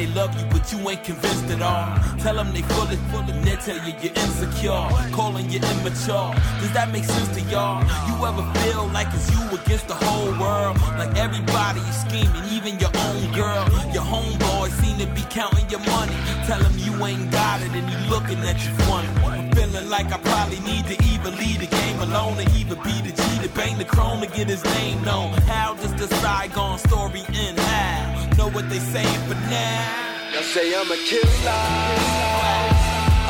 They 0.00 0.06
love 0.16 0.32
you, 0.40 0.46
but 0.48 0.64
you 0.72 0.78
ain't 0.88 1.04
convinced 1.04 1.44
at 1.50 1.60
all. 1.60 1.92
Tell 2.20 2.34
them 2.34 2.54
they 2.54 2.62
full 2.62 2.88
it, 2.88 2.96
full 3.12 3.20
they 3.20 3.56
tell 3.56 3.76
you 3.84 3.92
you're 4.00 4.16
insecure, 4.16 4.88
calling 5.12 5.50
you 5.50 5.60
immature. 5.60 6.32
Does 6.64 6.72
that 6.72 6.88
make 6.90 7.04
sense 7.04 7.28
to 7.36 7.42
y'all? 7.52 7.84
You 8.08 8.16
ever 8.24 8.40
feel 8.64 8.88
like 8.96 9.08
it's 9.12 9.28
you 9.28 9.44
against 9.52 9.88
the 9.88 9.94
whole 10.00 10.32
world? 10.40 10.80
Like 10.96 11.12
everybody 11.18 11.80
is 11.80 12.00
scheming, 12.00 12.32
even 12.48 12.80
your 12.80 12.88
own 12.96 13.28
girl. 13.36 13.68
Your 13.92 14.00
homeboy 14.00 14.72
seem 14.80 14.96
to 15.04 15.06
be 15.12 15.20
counting 15.28 15.68
your 15.68 15.84
money. 15.84 16.16
Tell 16.48 16.64
him 16.64 16.72
you 16.80 16.96
ain't 17.04 17.30
got 17.30 17.60
it 17.60 17.68
and 17.76 17.84
he 17.84 18.08
looking 18.08 18.40
at 18.48 18.56
you 18.56 18.72
funny. 18.88 19.08
I'm 19.28 19.52
feeling 19.52 19.90
like 19.90 20.06
I 20.06 20.16
probably 20.16 20.60
need 20.60 20.88
to 20.88 20.96
either 21.12 21.30
leave 21.36 21.60
the 21.60 21.68
game 21.68 22.00
alone 22.00 22.40
or 22.40 22.48
either 22.56 22.76
be 22.88 22.96
the 23.04 23.12
G 23.12 23.22
to 23.44 23.52
bang 23.52 23.76
the 23.76 23.84
chrome 23.84 24.22
to 24.22 24.28
get 24.28 24.48
his 24.48 24.64
name 24.64 25.04
known. 25.04 25.36
How 25.44 25.74
does 25.74 25.92
the 26.00 26.08
Saigon 26.24 26.78
story 26.78 27.20
end? 27.36 27.60
How? 27.60 28.19
Know 28.36 28.48
what 28.48 28.68
they 28.70 28.78
saying 28.78 29.22
but 29.28 29.38
now. 29.48 30.32
Y'all 30.32 30.42
say 30.42 30.72
I'm 30.74 30.90
a 30.90 30.96
killer. 31.08 31.60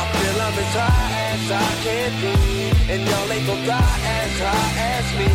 I 0.01 0.05
feel 0.13 0.41
I'm 0.41 0.57
as 0.63 0.73
high 0.75 1.11
as 1.33 1.51
I 1.51 1.69
can 1.83 2.11
be. 2.21 2.33
And 2.93 3.01
y'all 3.09 3.31
ain't 3.31 3.45
gon' 3.47 3.63
fly 3.65 3.77
as 3.77 4.35
high 4.39 4.71
as 4.95 5.07
me. 5.19 5.31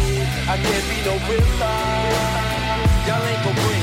I 0.48 0.56
can't 0.64 0.86
be 0.90 0.97
no 1.09 1.14
thriller. 1.26 1.80
Y'all 3.06 3.26
ain't 3.26 3.44
gon' 3.44 3.76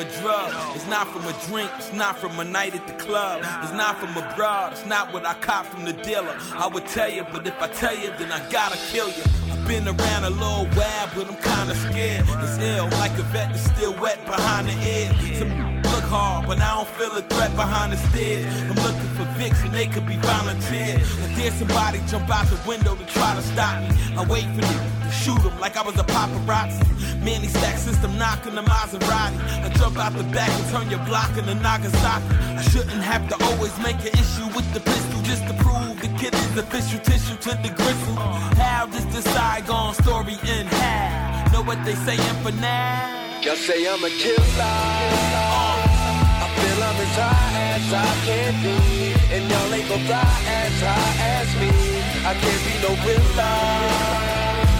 a 0.00 0.20
drug. 0.20 0.52
It's 0.74 0.86
not 0.86 1.08
from 1.08 1.26
a 1.26 1.32
drink. 1.46 1.70
It's 1.76 1.92
not 1.92 2.18
from 2.18 2.40
a 2.40 2.44
night 2.44 2.74
at 2.74 2.86
the 2.86 2.94
club. 2.94 3.42
It's 3.62 3.72
not 3.72 3.98
from 3.98 4.16
a 4.16 4.34
broad. 4.34 4.72
It's 4.72 4.86
not 4.86 5.12
what 5.12 5.26
I 5.26 5.34
cop 5.34 5.66
from 5.66 5.84
the 5.84 5.92
dealer. 5.92 6.36
I 6.54 6.66
would 6.68 6.86
tell 6.86 7.10
you, 7.10 7.24
but 7.30 7.46
if 7.46 7.60
I 7.60 7.68
tell 7.68 7.94
you, 7.94 8.10
then 8.18 8.32
I 8.32 8.40
gotta 8.50 8.78
kill 8.90 9.08
you. 9.08 9.22
I've 9.52 9.68
been 9.68 9.86
around 9.86 10.24
a 10.24 10.30
little 10.30 10.66
while, 10.66 11.10
but 11.14 11.28
I'm 11.28 11.36
kinda 11.36 11.74
scared. 11.74 12.24
It's 12.28 12.58
ill, 12.58 12.88
like 12.98 13.12
a 13.18 13.22
vet 13.34 13.50
that's 13.52 13.64
still 13.76 13.92
wet 14.00 14.24
behind 14.24 14.68
the 14.68 14.76
ear. 14.88 15.69
Hard, 16.10 16.46
but 16.46 16.58
I 16.60 16.74
don't 16.74 16.88
feel 16.98 17.12
a 17.16 17.22
threat 17.22 17.54
behind 17.54 17.92
the 17.92 17.96
stairs. 17.96 18.52
I'm 18.62 18.74
looking 18.82 19.10
for 19.16 19.26
Vicks 19.38 19.64
and 19.64 19.72
they 19.72 19.86
could 19.86 20.06
be 20.06 20.16
volunteers. 20.16 21.06
If 21.24 21.36
there's 21.36 21.54
somebody 21.54 22.00
jump 22.08 22.28
out 22.28 22.46
the 22.46 22.58
window 22.68 22.96
to 22.96 23.06
try 23.06 23.34
to 23.34 23.42
stop 23.42 23.80
me, 23.80 23.88
I 24.16 24.26
wait 24.26 24.46
for 24.56 24.62
them 24.62 25.00
shoot 25.20 25.42
them 25.42 25.58
like 25.60 25.76
I 25.76 25.82
was 25.82 25.98
a 25.98 26.04
paparazzi. 26.04 26.80
Manny 27.22 27.48
stack 27.48 27.76
system 27.76 28.16
knocking 28.16 28.54
the 28.54 28.62
Maserati. 28.62 29.38
I 29.64 29.68
jump 29.76 29.98
out 29.98 30.14
the 30.14 30.24
back 30.24 30.48
and 30.48 30.66
turn 30.72 30.90
your 30.90 31.04
block 31.04 31.36
into 31.36 31.54
Nagasaki. 31.54 32.24
I 32.56 32.62
shouldn't 32.62 33.02
have 33.02 33.28
to 33.28 33.36
always 33.44 33.76
make 33.78 34.00
an 34.00 34.14
issue 34.22 34.48
with 34.56 34.66
the 34.72 34.80
pistol 34.80 35.20
just 35.22 35.46
to 35.46 35.54
prove 35.54 36.00
the 36.00 36.08
kid 36.18 36.34
is 36.34 36.56
official 36.56 37.00
tissue 37.00 37.36
to 37.36 37.50
the 37.62 37.72
gristle. 37.76 38.16
How 38.56 38.86
does 38.86 39.06
this 39.12 39.24
Saigon 39.34 39.94
story 39.94 40.38
end? 40.46 40.68
How? 40.68 41.52
Know 41.52 41.62
what 41.62 41.84
they 41.84 41.94
saying 41.94 42.36
for 42.42 42.52
now? 42.52 43.40
Y'all 43.42 43.56
say 43.56 43.86
I'm 43.88 44.02
a 44.04 44.10
killer. 44.10 44.40
Feel 44.40 45.69
I'm 46.90 46.96
as 46.96 47.14
high 47.14 47.78
as 47.78 47.92
I 47.94 48.10
can 48.26 48.52
be. 48.66 48.74
And 49.30 49.46
y'all 49.48 49.74
ain't 49.74 49.88
gon' 49.88 50.02
fly 50.10 50.26
as 50.58 50.74
high 50.82 51.14
as 51.38 51.50
me. 51.62 51.70
I 52.26 52.34
can't 52.34 52.62
be 52.66 52.74
no 52.82 52.90
thriller. 53.02 53.58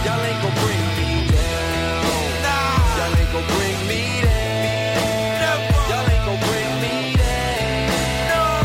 Y'all 0.03 0.19
ain't 0.19 0.39
gon' 0.43 0.57
bring 0.59 0.85
me 0.99 1.11
down. 1.31 2.27
Nah. 2.43 2.97
Y'all 2.99 3.15
ain't 3.15 3.31
gon' 3.31 3.47
bring 3.55 3.79
me 3.87 4.03
down. 4.27 5.59
Y'all 5.87 6.09
ain't 6.11 6.23
gon' 6.27 6.41
bring 6.51 6.71
me 6.83 6.95
down. 7.15 8.59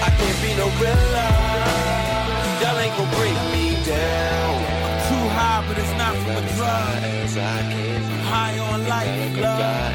I 0.00 0.10
can't 0.16 0.38
be 0.40 0.50
no 0.56 0.66
thriller. 0.80 1.32
Y'all 2.64 2.80
ain't 2.80 2.96
gon' 2.96 3.12
bring 3.12 3.38
me 3.52 3.76
down. 3.84 4.56
I'm 4.88 4.96
too 5.04 5.24
high, 5.36 5.60
but 5.68 5.76
it's 5.76 5.94
not 6.00 6.16
from 6.24 6.40
a 6.40 6.44
drug. 6.56 6.96
I'm 7.36 8.24
high 8.32 8.56
on 8.72 8.88
life, 8.88 9.36
love. 9.36 9.86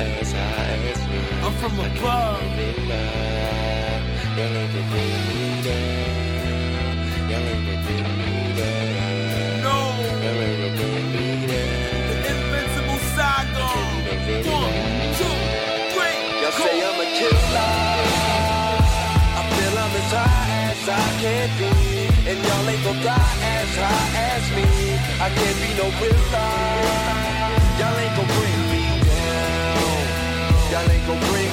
I'm 1.43 1.53
from 1.57 1.79
above. 1.79 2.60
Y'all 27.81 27.97
ain't 27.97 28.15
gon' 28.15 28.27
bring 28.27 28.61
me 28.71 28.81
down. 29.05 29.97
Y'all 30.71 30.91
ain't 30.91 31.07
gon' 31.07 31.19
bring 31.29 31.50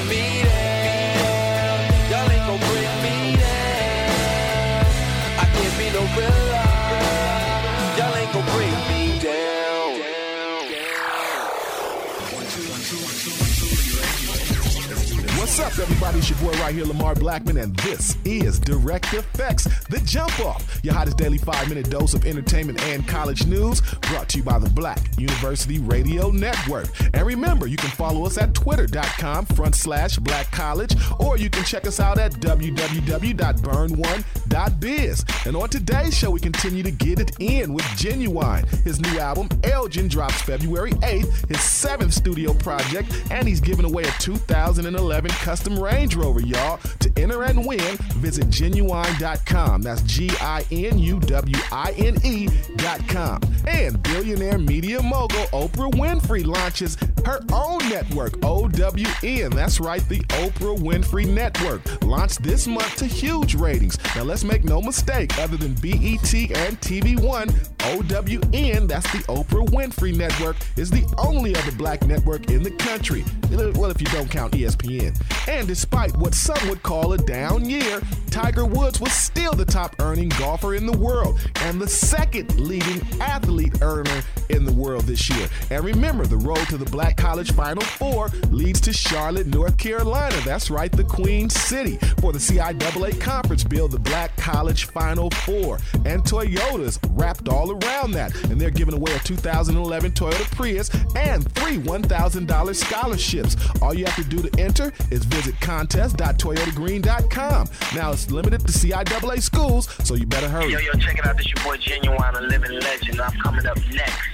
What's 15.58 15.76
up, 15.76 15.82
everybody? 15.88 16.18
It's 16.18 16.30
your 16.30 16.38
boy 16.38 16.52
right 16.60 16.72
here, 16.72 16.84
Lamar 16.84 17.16
Blackman, 17.16 17.56
and 17.56 17.74
this 17.78 18.16
is 18.24 18.60
Direct 18.60 19.12
Effects, 19.12 19.64
the 19.86 19.98
jump 20.04 20.38
off, 20.38 20.78
your 20.84 20.94
hottest 20.94 21.16
daily 21.16 21.38
five 21.38 21.68
minute 21.68 21.90
dose 21.90 22.14
of 22.14 22.24
entertainment 22.24 22.80
and 22.84 23.04
college 23.08 23.44
news, 23.44 23.80
brought 24.02 24.28
to 24.28 24.38
you 24.38 24.44
by 24.44 24.60
the 24.60 24.70
Black 24.70 25.00
University 25.18 25.80
Radio 25.80 26.30
Network. 26.30 26.86
And 27.12 27.26
remember, 27.26 27.66
you 27.66 27.76
can 27.76 27.90
follow 27.90 28.24
us 28.24 28.38
at 28.38 28.54
twitter.com 28.54 29.46
front 29.46 29.74
slash 29.74 30.16
black 30.18 30.48
college, 30.52 30.94
or 31.18 31.36
you 31.36 31.50
can 31.50 31.64
check 31.64 31.88
us 31.88 31.98
out 31.98 32.18
at 32.18 32.34
www.burn1.biz. 32.34 35.24
And 35.44 35.56
on 35.56 35.68
today's 35.70 36.16
show, 36.16 36.30
we 36.30 36.38
continue 36.38 36.84
to 36.84 36.92
get 36.92 37.18
it 37.18 37.32
in 37.40 37.74
with 37.74 37.84
Ginuwine. 37.96 38.64
His 38.84 39.00
new 39.00 39.18
album, 39.18 39.48
Elgin, 39.64 40.06
drops 40.06 40.40
February 40.40 40.92
8th, 40.92 41.48
his 41.48 41.60
seventh 41.60 42.14
studio 42.14 42.54
project, 42.54 43.12
and 43.32 43.48
he's 43.48 43.60
giving 43.60 43.84
away 43.84 44.04
a 44.04 44.12
2011 44.20 45.32
custom 45.48 45.78
Range 45.78 46.14
Rover, 46.14 46.40
y'all. 46.40 46.78
To 46.98 47.10
enter 47.16 47.42
and 47.44 47.64
win, 47.64 47.96
visit 48.18 48.48
ginuwine.com. 48.48 49.80
That's 49.80 50.02
G 50.02 50.30
I 50.42 50.62
N 50.70 50.98
U 50.98 51.18
W 51.20 51.58
I 51.72 51.94
N 51.96 52.18
E.com. 52.22 53.40
And 53.66 54.02
billionaire 54.02 54.58
media 54.58 55.02
mogul 55.02 55.46
Oprah 55.46 55.90
Winfrey 55.94 56.44
launches 56.44 56.98
her 57.24 57.40
own 57.50 57.78
network, 57.88 58.44
OWN. 58.44 59.50
That's 59.50 59.80
right, 59.80 60.06
the 60.10 60.20
Oprah 60.36 60.76
Winfrey 60.76 61.26
Network. 61.26 61.80
Launched 62.02 62.42
this 62.42 62.66
month 62.66 62.96
to 62.96 63.06
huge 63.06 63.54
ratings. 63.54 63.96
Now, 64.14 64.24
let's 64.24 64.44
make 64.44 64.64
no 64.64 64.82
mistake, 64.82 65.38
other 65.38 65.56
than 65.56 65.72
BET 65.74 66.34
and 66.34 66.78
TV 66.82 67.18
One, 67.18 67.48
OWN, 67.84 68.86
that's 68.86 69.10
the 69.12 69.24
Oprah 69.28 69.66
Winfrey 69.70 70.14
Network, 70.14 70.56
is 70.76 70.90
the 70.90 71.06
only 71.16 71.56
other 71.56 71.72
black 71.72 72.06
network 72.06 72.50
in 72.50 72.62
the 72.62 72.70
country. 72.72 73.24
Well, 73.50 73.90
if 73.90 74.00
you 74.00 74.06
don't 74.08 74.30
count 74.30 74.52
ESPN. 74.52 75.16
And 75.46 75.68
despite 75.68 76.16
what 76.16 76.34
some 76.34 76.68
would 76.68 76.82
call 76.82 77.12
a 77.12 77.18
down 77.18 77.68
year, 77.68 78.00
Tiger 78.30 78.64
Woods 78.64 79.00
was 79.00 79.12
still 79.12 79.52
the 79.52 79.64
top 79.64 79.96
earning 80.00 80.28
golfer 80.30 80.74
in 80.74 80.86
the 80.86 80.96
world 80.96 81.38
and 81.62 81.80
the 81.80 81.88
second 81.88 82.58
leading 82.60 83.00
athlete 83.20 83.82
earner 83.82 84.22
in 84.50 84.64
the 84.64 84.72
world 84.72 85.04
this 85.04 85.28
year. 85.28 85.48
And 85.70 85.84
remember, 85.84 86.26
the 86.26 86.36
road 86.36 86.66
to 86.68 86.76
the 86.76 86.84
Black 86.90 87.16
College 87.16 87.52
Final 87.52 87.82
Four 87.82 88.28
leads 88.50 88.80
to 88.82 88.92
Charlotte, 88.92 89.46
North 89.46 89.76
Carolina. 89.78 90.36
That's 90.44 90.70
right, 90.70 90.90
the 90.92 91.04
Queen 91.04 91.50
City. 91.50 91.96
For 92.20 92.32
the 92.32 92.38
CIAA 92.38 93.20
Conference 93.20 93.64
Bill, 93.64 93.88
the 93.88 93.98
Black 93.98 94.36
College 94.36 94.86
Final 94.86 95.30
Four. 95.30 95.78
And 96.04 96.22
Toyota's 96.22 96.98
wrapped 97.10 97.48
all 97.48 97.72
around 97.72 98.12
that. 98.12 98.34
And 98.44 98.60
they're 98.60 98.70
giving 98.70 98.94
away 98.94 99.12
a 99.14 99.18
2011 99.20 100.12
Toyota 100.12 100.50
Prius 100.54 100.90
and 101.16 101.50
three 101.54 101.78
$1,000 101.78 102.76
scholarships. 102.76 103.56
All 103.82 103.94
you 103.94 104.04
have 104.04 104.16
to 104.16 104.24
do 104.24 104.48
to 104.48 104.60
enter 104.60 104.92
is 105.10 105.24
visit 105.28 105.60
contest.toyotagreen.com. 105.60 107.68
Now, 107.94 108.12
it's 108.12 108.30
limited 108.30 108.60
to 108.60 108.72
CIAA 108.72 109.42
schools, 109.42 109.88
so 110.04 110.14
you 110.14 110.26
better 110.26 110.48
hurry. 110.48 110.72
Yo, 110.72 110.78
yo, 110.78 110.92
check 110.92 111.18
it 111.18 111.26
out. 111.26 111.36
This 111.36 111.46
your 111.46 111.64
boy 111.64 111.76
Ginuwine, 111.76 112.38
a 112.38 112.42
living 112.42 112.78
legend. 112.80 113.20
I'm 113.20 113.38
coming 113.40 113.66
up 113.66 113.76
next. 113.92 114.28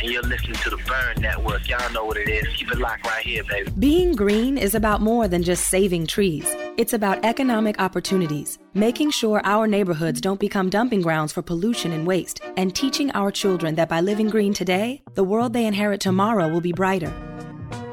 And 0.00 0.10
you're 0.10 0.22
listening 0.22 0.54
to 0.54 0.70
the 0.70 0.78
Burn 0.78 1.20
Network. 1.20 1.68
Y'all 1.68 1.92
know 1.92 2.04
what 2.04 2.16
it 2.16 2.28
is. 2.28 2.46
Keep 2.56 2.72
it 2.72 2.78
locked 2.78 3.06
right 3.06 3.24
here, 3.24 3.44
baby. 3.44 3.70
Being 3.78 4.14
green 4.14 4.56
is 4.56 4.74
about 4.74 5.02
more 5.02 5.28
than 5.28 5.42
just 5.42 5.68
saving 5.68 6.06
trees. 6.06 6.46
It's 6.78 6.94
about 6.94 7.24
economic 7.24 7.80
opportunities, 7.80 8.58
making 8.72 9.10
sure 9.10 9.42
our 9.44 9.66
neighborhoods 9.66 10.20
don't 10.20 10.40
become 10.40 10.70
dumping 10.70 11.02
grounds 11.02 11.32
for 11.32 11.42
pollution 11.42 11.92
and 11.92 12.06
waste, 12.06 12.40
and 12.56 12.74
teaching 12.74 13.10
our 13.12 13.30
children 13.30 13.74
that 13.74 13.90
by 13.90 14.00
living 14.00 14.30
green 14.30 14.54
today, 14.54 15.02
the 15.14 15.24
world 15.24 15.52
they 15.52 15.66
inherit 15.66 16.00
tomorrow 16.00 16.48
will 16.48 16.62
be 16.62 16.72
brighter. 16.72 17.29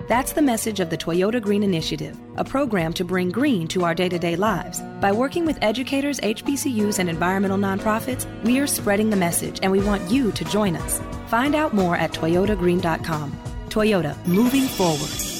That's 0.08 0.32
the 0.32 0.42
message 0.42 0.80
of 0.80 0.90
the 0.90 0.98
Toyota 0.98 1.42
Green 1.42 1.64
Initiative, 1.64 2.18
a 2.38 2.44
program 2.44 2.94
to 2.94 3.04
bring 3.04 3.30
green 3.30 3.68
to 3.68 3.84
our 3.84 3.94
day 3.94 4.08
to 4.08 4.18
day 4.18 4.38
lives. 4.38 4.82
By 5.02 5.12
working 5.12 5.46
with 5.46 5.58
educators, 5.62 6.22
HBCUs, 6.22 7.00
and 7.00 7.10
environmental 7.10 7.58
nonprofits, 7.58 8.26
we 8.44 8.58
are 8.60 8.68
spreading 8.68 9.10
the 9.10 9.18
message 9.18 9.60
and 9.62 9.70
we 9.70 9.82
want 9.82 10.10
you 10.10 10.32
to 10.32 10.46
join 10.46 10.78
us. 10.78 11.02
Find 11.28 11.56
out 11.56 11.74
more 11.74 11.98
at 11.98 12.14
toyotagreen.com. 12.14 13.32
Toyota, 13.68 14.26
moving 14.26 14.64
forward. 14.64 15.37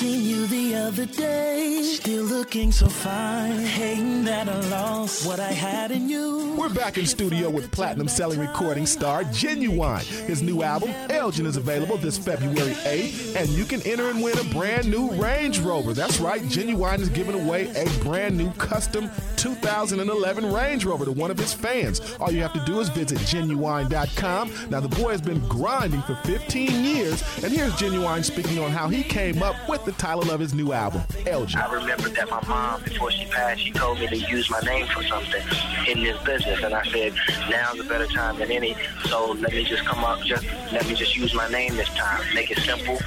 Seen 0.00 0.24
you 0.24 0.46
the 0.46 0.76
other 0.76 1.04
day, 1.04 1.82
still 1.82 2.24
looking 2.24 2.72
so 2.72 2.88
fine. 2.88 3.58
Hating 3.58 4.24
that 4.24 4.48
I 4.48 4.58
lost 4.70 5.26
what 5.26 5.38
I 5.38 5.52
had 5.52 5.90
in 5.90 6.08
you. 6.08 6.54
We're 6.56 6.70
back 6.70 6.96
in 6.96 7.04
studio 7.04 7.50
with 7.50 7.70
platinum 7.70 8.08
selling 8.08 8.40
recording 8.40 8.86
star 8.86 9.24
Ginuwine. 9.24 10.06
His 10.26 10.42
new 10.42 10.62
album, 10.62 10.88
Elgin, 11.10 11.44
is 11.44 11.58
available 11.58 11.98
this 11.98 12.16
February 12.16 12.72
8th, 12.72 13.36
and 13.36 13.50
you 13.50 13.66
can 13.66 13.82
enter 13.82 14.08
and 14.08 14.22
win 14.22 14.38
a 14.38 14.44
brand 14.44 14.90
new 14.90 15.10
Range 15.12 15.58
Rover. 15.60 15.92
That's 15.92 16.18
right, 16.18 16.40
Ginuwine 16.44 17.00
is 17.00 17.10
giving 17.10 17.38
away 17.38 17.68
a 17.76 17.86
brand 18.02 18.38
new 18.38 18.50
custom 18.52 19.10
2011 19.36 20.50
Range 20.50 20.84
Rover 20.86 21.04
to 21.04 21.12
one 21.12 21.30
of 21.30 21.38
his 21.38 21.52
fans. 21.52 22.00
All 22.20 22.30
you 22.30 22.40
have 22.40 22.54
to 22.54 22.64
do 22.64 22.80
is 22.80 22.88
visit 22.88 23.18
ginuwine.com. 23.18 24.50
Now, 24.70 24.80
the 24.80 24.88
boy 24.88 25.10
has 25.10 25.20
been 25.20 25.46
grinding 25.48 26.00
for 26.02 26.14
15 26.24 26.84
years, 26.84 27.22
and 27.44 27.52
here's 27.52 27.72
Ginuwine 27.74 28.24
speaking 28.24 28.58
on 28.60 28.70
how 28.70 28.88
he 28.88 29.02
came 29.02 29.42
up 29.42 29.56
with 29.68 29.84
the 29.84 29.89
title 29.92 30.30
of 30.30 30.40
his 30.40 30.54
new 30.54 30.72
album, 30.72 31.02
Elgin. 31.26 31.60
I 31.60 31.72
remember 31.72 32.08
that 32.10 32.28
my 32.30 32.42
mom, 32.46 32.82
before 32.82 33.10
she 33.10 33.26
passed, 33.26 33.60
she 33.60 33.70
told 33.70 33.98
me 33.98 34.06
to 34.08 34.16
use 34.16 34.50
my 34.50 34.60
name 34.60 34.86
for 34.86 35.02
something 35.02 35.42
in 35.88 36.02
this 36.02 36.20
business, 36.22 36.62
and 36.62 36.74
I 36.74 36.84
said, 36.84 37.14
now's 37.50 37.78
a 37.80 37.84
better 37.84 38.06
time 38.06 38.38
than 38.38 38.50
any. 38.50 38.76
So 39.06 39.32
let 39.32 39.52
me 39.52 39.64
just 39.64 39.84
come 39.84 40.04
up, 40.04 40.20
just 40.24 40.44
let 40.72 40.86
me 40.86 40.94
just 40.94 41.16
use 41.16 41.34
my 41.34 41.48
name 41.48 41.76
this 41.76 41.88
time, 41.90 42.22
make 42.34 42.50
it 42.50 42.58
simple, 42.58 42.98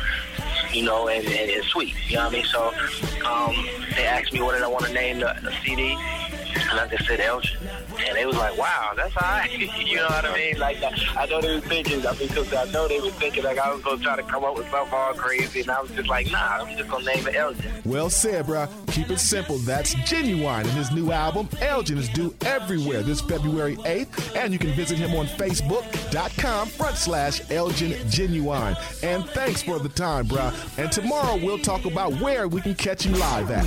you 0.72 0.84
know, 0.84 1.08
and, 1.08 1.26
and, 1.26 1.50
and 1.50 1.64
sweet. 1.66 1.96
You 2.08 2.18
know 2.18 2.26
what 2.26 2.34
I 2.34 2.38
mean? 2.38 2.46
So 2.46 2.68
um, 3.26 3.56
they 3.96 4.06
asked 4.06 4.34
me 4.34 4.42
what 4.42 4.54
did 4.54 4.64
I 4.64 4.68
want 4.68 4.86
to 4.86 4.94
name 4.94 5.20
the, 5.20 5.38
the 5.42 5.52
CD, 5.64 5.96
and 6.56 6.80
I 6.80 6.88
just 6.88 7.06
said 7.06 7.20
Elgin. 7.20 7.58
And 8.08 8.18
they 8.18 8.26
was 8.26 8.36
like, 8.36 8.58
wow, 8.58 8.94
that's 8.96 9.16
all 9.18 9.24
right. 9.24 9.52
you 9.86 9.96
know 9.96 10.06
what 10.06 10.26
I 10.26 10.34
mean? 10.34 10.60
Like, 10.60 10.78
I 10.82 11.26
know 11.26 11.42
they 11.42 11.56
was 11.56 11.64
thinking, 11.66 12.06
I 12.06 12.12
mean, 12.14 12.28
because 12.28 12.54
I 12.54 12.66
know 12.72 12.88
they 12.88 13.00
was 13.00 13.14
thinking 13.16 13.44
like 13.44 13.58
I 13.58 13.74
was 13.74 13.84
going 13.84 13.98
to 13.98 14.04
try 14.04 14.16
to 14.16 14.24
come 14.24 14.44
up 14.44 14.58
with 14.58 14.70
something 14.70 14.94
all 14.94 15.14
crazy, 15.14 15.62
and 15.62 15.72
I 15.72 15.82
was 15.82 15.92
just 15.92 16.10
like, 16.10 16.32
nah, 16.32 16.60
I'm 16.60 16.78
just 16.78 16.90
going 16.90 17.06
to 17.06 17.16
name 17.16 17.28
it 17.28 17.36
Elgin. 17.36 17.72
Well 17.86 18.10
said, 18.10 18.46
bruh. 18.46 18.70
Keep 18.94 19.10
it 19.10 19.20
simple. 19.20 19.58
That's 19.60 19.96
Ginuwine. 19.96 20.62
And 20.62 20.70
his 20.70 20.92
new 20.92 21.12
album, 21.12 21.50
Elgin, 21.62 21.98
is 21.98 22.10
due 22.10 22.34
everywhere 22.46 23.02
this 23.02 23.22
February 23.22 23.76
8th. 23.78 24.36
And 24.36 24.54
you 24.54 24.60
can 24.60 24.72
visit 24.74 24.98
him 24.98 25.16
on 25.16 25.26
Facebook.com 25.26 26.68
front 26.68 26.96
slash 26.98 27.50
Elgin 27.52 27.92
Ginuwine. 28.08 28.76
And 29.04 29.26
thanks 29.30 29.64
for 29.64 29.80
the 29.80 29.90
time, 29.90 30.28
bruh. 30.28 30.54
And 30.78 30.92
tomorrow 30.92 31.38
we'll 31.38 31.58
talk 31.58 31.86
about 31.86 32.14
where 32.22 32.48
we 32.48 32.62
can 32.62 32.76
catch 32.76 33.06
you 33.06 33.14
live 33.16 33.50
at. 33.50 33.66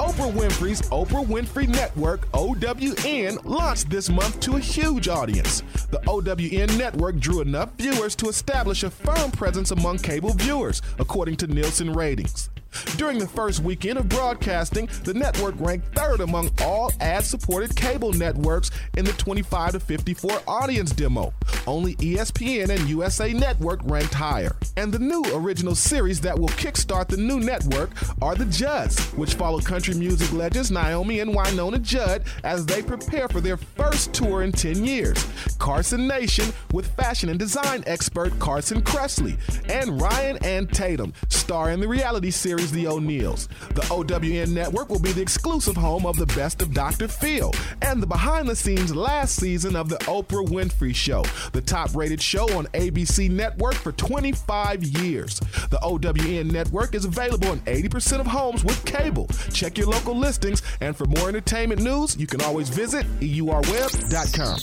Oprah 0.00 0.32
Winfrey's 0.32 0.80
Oprah 0.88 1.26
Winfrey 1.26 1.68
Network, 1.68 1.99
OWN, 2.32 3.38
launched 3.44 3.90
this 3.90 4.08
month 4.08 4.40
to 4.40 4.56
a 4.56 4.60
huge 4.60 5.08
audience. 5.08 5.62
The 5.90 6.00
OWN 6.08 6.78
network 6.78 7.18
drew 7.18 7.42
enough 7.42 7.72
viewers 7.76 8.16
to 8.16 8.28
establish 8.28 8.84
a 8.84 8.90
firm 8.90 9.30
presence 9.30 9.70
among 9.70 9.98
cable 9.98 10.32
viewers, 10.32 10.80
according 10.98 11.36
to 11.36 11.46
Nielsen 11.46 11.92
ratings. 11.92 12.48
During 12.96 13.18
the 13.18 13.26
first 13.26 13.60
weekend 13.60 13.98
of 13.98 14.08
broadcasting, 14.08 14.88
the 15.04 15.14
network 15.14 15.54
ranked 15.58 15.94
third 15.94 16.20
among 16.20 16.50
all 16.62 16.92
ad 17.00 17.24
supported 17.24 17.74
cable 17.74 18.12
networks 18.12 18.70
in 18.96 19.04
the 19.04 19.12
25 19.12 19.72
to 19.72 19.80
54 19.80 20.42
audience 20.46 20.90
demo. 20.92 21.32
Only 21.66 21.94
ESPN 21.96 22.70
and 22.70 22.88
USA 22.88 23.32
Network 23.32 23.80
ranked 23.84 24.14
higher. 24.14 24.56
And 24.76 24.92
the 24.92 24.98
new 24.98 25.22
original 25.32 25.74
series 25.74 26.20
that 26.22 26.38
will 26.38 26.48
kickstart 26.48 27.08
the 27.08 27.16
new 27.16 27.40
network 27.40 27.90
are 28.22 28.34
The 28.34 28.46
Judds, 28.46 28.98
which 29.12 29.34
follow 29.34 29.60
country 29.60 29.94
music 29.94 30.32
legends 30.32 30.70
Naomi 30.70 31.20
and 31.20 31.34
Wynonna 31.34 31.80
Judd 31.82 32.24
as 32.44 32.66
they 32.66 32.82
prepare 32.82 33.28
for 33.28 33.40
their 33.40 33.56
first 33.56 34.12
tour 34.12 34.42
in 34.42 34.52
10 34.52 34.84
years. 34.84 35.26
Carson 35.58 36.06
Nation 36.06 36.46
with 36.72 36.86
fashion 36.96 37.28
and 37.28 37.38
design 37.38 37.82
expert 37.86 38.38
Carson 38.38 38.82
Kressley, 38.82 39.38
and 39.70 40.00
Ryan 40.00 40.38
and 40.44 40.72
Tatum 40.72 41.12
star 41.28 41.70
in 41.70 41.80
the 41.80 41.88
reality 41.88 42.30
series 42.30 42.59
The 42.68 42.86
O'Neals. 42.86 43.48
The 43.74 43.86
OWN 43.90 44.52
network 44.52 44.90
will 44.90 45.00
be 45.00 45.12
the 45.12 45.22
exclusive 45.22 45.76
home 45.76 46.04
of 46.04 46.16
the 46.16 46.26
best 46.26 46.60
of 46.62 46.74
Dr. 46.74 47.08
Phil 47.08 47.52
and 47.82 48.02
the 48.02 48.06
behind 48.06 48.48
the 48.48 48.56
scenes 48.56 48.94
last 48.94 49.36
season 49.36 49.74
of 49.74 49.88
The 49.88 49.96
Oprah 49.98 50.46
Winfrey 50.46 50.94
Show, 50.94 51.24
the 51.52 51.62
top 51.62 51.94
rated 51.94 52.20
show 52.20 52.44
on 52.56 52.66
ABC 52.68 53.30
Network 53.30 53.74
for 53.74 53.92
25 53.92 54.84
years. 54.84 55.40
The 55.70 55.80
OWN 55.82 56.48
network 56.48 56.94
is 56.94 57.04
available 57.04 57.52
in 57.52 57.60
80% 57.60 58.20
of 58.20 58.26
homes 58.26 58.64
with 58.64 58.84
cable. 58.84 59.28
Check 59.52 59.78
your 59.78 59.88
local 59.88 60.16
listings, 60.16 60.62
and 60.80 60.94
for 60.96 61.06
more 61.06 61.28
entertainment 61.28 61.80
news, 61.80 62.16
you 62.16 62.26
can 62.26 62.42
always 62.42 62.68
visit 62.68 63.06
eurweb.com. 63.20 64.58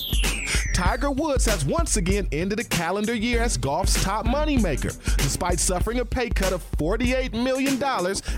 Tiger 0.73 1.09
Woods 1.09 1.45
has 1.45 1.65
once 1.65 1.97
again 1.97 2.27
ended 2.31 2.59
a 2.59 2.63
calendar 2.63 3.15
year 3.15 3.41
as 3.41 3.57
golf's 3.57 4.01
top 4.03 4.27
moneymaker, 4.27 4.95
despite 5.17 5.59
suffering 5.59 5.99
a 5.99 6.05
pay 6.05 6.29
cut 6.29 6.53
of 6.53 6.63
$48 6.77 7.33
million 7.33 7.79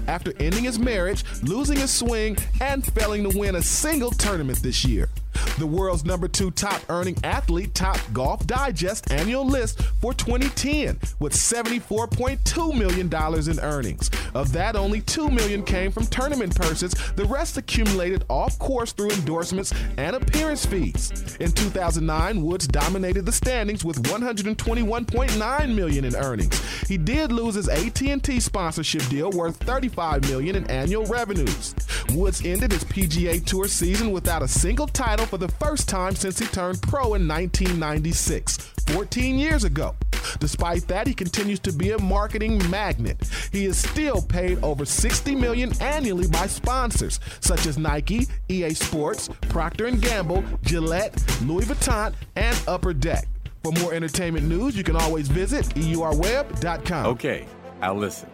after 0.08 0.32
ending 0.40 0.64
his 0.64 0.78
marriage, 0.78 1.24
losing 1.42 1.78
his 1.78 1.92
swing, 1.92 2.38
and 2.62 2.86
failing 2.94 3.30
to 3.30 3.38
win 3.38 3.56
a 3.56 3.62
single 3.62 4.12
tournament 4.12 4.62
this 4.62 4.86
year. 4.86 5.10
The 5.58 5.68
world's 5.68 6.06
number 6.06 6.28
two 6.28 6.52
top 6.52 6.82
earning 6.90 7.18
athlete 7.24 7.74
top 7.74 8.00
Golf 8.14 8.46
Digest 8.48 9.12
annual 9.12 9.46
list 9.46 9.82
for 10.02 10.14
2010 10.14 11.00
with 11.20 11.34
$74.2 11.34 12.78
million 12.78 13.08
in 13.50 13.60
earnings. 13.60 14.10
Of 14.34 14.52
that, 14.54 14.76
only 14.76 15.02
2 15.02 15.30
million 15.30 15.64
came 15.64 15.92
from 15.92 16.06
tournament 16.08 16.56
purses, 16.56 16.94
the 17.16 17.26
rest 17.26 17.58
accumulated 17.58 18.24
off 18.30 18.58
course 18.60 18.92
through 18.92 19.12
endorsements 19.12 19.74
and 19.98 20.16
appearance 20.16 20.66
fees. 20.66 21.38
In 21.40 21.52
2009, 21.52 22.42
Woods 22.42 22.68
dominated 22.68 23.26
the 23.26 23.32
standings 23.32 23.84
with 23.84 24.02
121.9 24.04 25.76
million 25.76 26.06
in 26.06 26.16
earnings. 26.16 26.60
He 26.88 26.98
did 26.98 27.32
lose 27.32 27.56
his 27.56 27.70
AT&T 27.70 28.40
sponsorship 28.40 29.06
deal 29.08 29.32
worth 29.32 29.58
35 29.58 30.30
million 30.30 30.56
in 30.56 30.70
annual 30.70 31.06
revenues. 31.06 31.76
Woods 32.12 32.44
ended 32.46 32.72
his 32.72 32.84
PGA 32.84 33.44
Tour 33.46 33.68
season 33.68 34.12
without 34.12 34.42
a 34.42 34.48
single 34.48 34.88
title 34.88 35.26
for 35.30 35.38
the 35.38 35.48
first 35.48 35.88
time 35.88 36.16
since 36.16 36.40
he 36.40 36.48
turned 36.48 36.82
pro 36.82 37.14
in 37.14 37.28
1996, 37.28 38.58
14 38.88 39.38
years 39.38 39.64
ago. 39.64 39.96
Despite 40.40 40.88
that, 40.88 41.08
he 41.08 41.14
continues 41.14 41.60
to 41.62 41.72
be 41.72 41.92
a 41.92 42.00
marketing 42.00 42.68
magnet. 42.70 43.18
He 43.52 43.66
is 43.66 43.78
still 43.78 44.22
paid 44.22 44.62
over 44.64 44.86
60 44.86 45.36
million 45.36 45.72
annually 45.82 46.28
by 46.28 46.48
sponsors 46.48 47.20
such 47.40 47.68
as 47.68 47.78
Nike, 47.78 48.28
EA 48.50 48.74
Sports, 48.74 49.30
Procter 49.50 49.90
& 49.92 49.92
Gamble, 49.92 50.44
Gillette, 50.64 51.24
Louis 51.44 51.66
Vuitton, 51.66 52.14
and 52.36 52.60
Upper 52.68 52.94
Deck. 52.94 53.28
For 53.64 53.72
more 53.74 53.94
entertainment 53.94 54.48
news, 54.48 54.76
you 54.76 54.84
can 54.84 54.96
always 54.96 55.28
visit 55.28 55.66
eurweb.com. 55.76 57.06
Okay, 57.06 57.46
I'll 57.82 57.96
listen. 57.96 58.30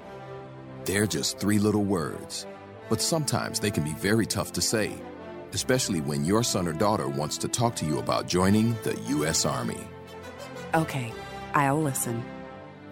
They're 0.86 1.08
just 1.08 1.40
three 1.40 1.60
little 1.60 1.84
words, 1.84 2.46
but 2.90 3.02
sometimes 3.02 3.60
they 3.60 3.72
can 3.72 3.84
be 3.84 3.94
very 3.94 4.26
tough 4.26 4.54
to 4.54 4.62
say, 4.62 4.94
especially 5.56 6.02
when 6.02 6.26
your 6.26 6.44
son 6.44 6.68
or 6.68 6.74
daughter 6.74 7.08
wants 7.08 7.38
to 7.40 7.48
talk 7.48 7.76
to 7.78 7.86
you 7.86 7.98
about 7.98 8.28
joining 8.28 8.76
the 8.84 8.96
U.S. 9.08 9.46
Army. 9.46 9.80
Okay, 10.74 11.14
I'll 11.54 11.82
listen. 11.82 12.24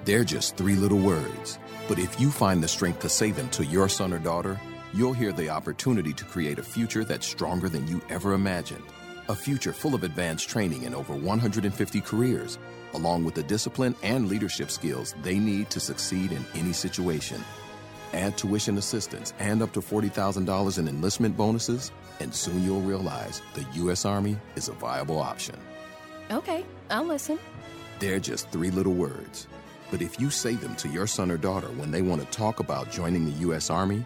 They're 0.06 0.24
just 0.24 0.56
three 0.56 0.76
little 0.76 0.98
words, 0.98 1.60
but 1.90 2.00
if 2.00 2.20
you 2.20 2.32
find 2.32 2.64
the 2.64 2.68
strength 2.68 3.02
to 3.02 3.10
say 3.10 3.32
them 3.32 3.50
to 3.50 3.66
your 3.66 3.90
son 3.90 4.14
or 4.14 4.18
daughter, 4.18 4.60
you'll 4.94 5.14
hear 5.14 5.34
the 5.34 5.50
opportunity 5.50 6.14
to 6.14 6.24
create 6.24 6.58
a 6.58 6.64
future 6.64 7.04
that's 7.04 7.28
stronger 7.28 7.68
than 7.68 7.88
you 7.88 8.02
ever 8.10 8.34
imagined. 8.34 8.84
A 9.28 9.36
future 9.36 9.74
full 9.74 9.94
of 9.94 10.04
advanced 10.04 10.48
training 10.48 10.84
in 10.84 10.96
over 10.96 11.14
150 11.14 12.02
careers, 12.02 12.58
along 12.94 13.26
with 13.26 13.36
the 13.36 13.44
discipline 13.44 13.96
and 14.04 14.30
leadership 14.30 14.72
skills 14.72 15.16
they 15.22 15.38
need 15.38 15.70
to 15.70 15.80
succeed 15.82 16.32
in 16.32 16.46
any 16.56 16.72
situation. 16.72 17.44
Add 18.14 18.38
tuition 18.38 18.78
assistance 18.78 19.34
and 19.40 19.62
up 19.62 19.74
to 19.74 19.82
$40,000 19.82 20.80
in 20.80 20.88
enlistment 20.88 21.36
bonuses, 21.36 21.92
and 22.20 22.34
soon 22.34 22.64
you'll 22.64 22.82
realize 22.82 23.42
the 23.54 23.66
U.S. 23.76 24.06
Army 24.06 24.38
is 24.56 24.68
a 24.68 24.74
viable 24.74 25.20
option. 25.20 25.56
Okay, 26.32 26.66
I'll 26.90 27.06
listen. 27.06 27.40
They're 28.00 28.20
just 28.20 28.50
three 28.50 28.72
little 28.72 28.94
words. 28.94 29.48
But 29.92 30.02
if 30.02 30.20
you 30.20 30.30
say 30.30 30.56
them 30.56 30.76
to 30.78 30.88
your 30.88 31.08
son 31.08 31.30
or 31.30 31.38
daughter 31.38 31.68
when 31.68 31.92
they 31.92 32.02
want 32.02 32.22
to 32.22 32.28
talk 32.28 32.60
about 32.60 32.92
joining 32.92 33.26
the 33.26 33.40
U.S. 33.42 33.70
Army, 33.70 34.06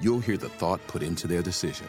you'll 0.00 0.20
hear 0.20 0.36
the 0.36 0.48
thought 0.48 0.84
put 0.86 1.02
into 1.02 1.26
their 1.26 1.42
decision. 1.42 1.86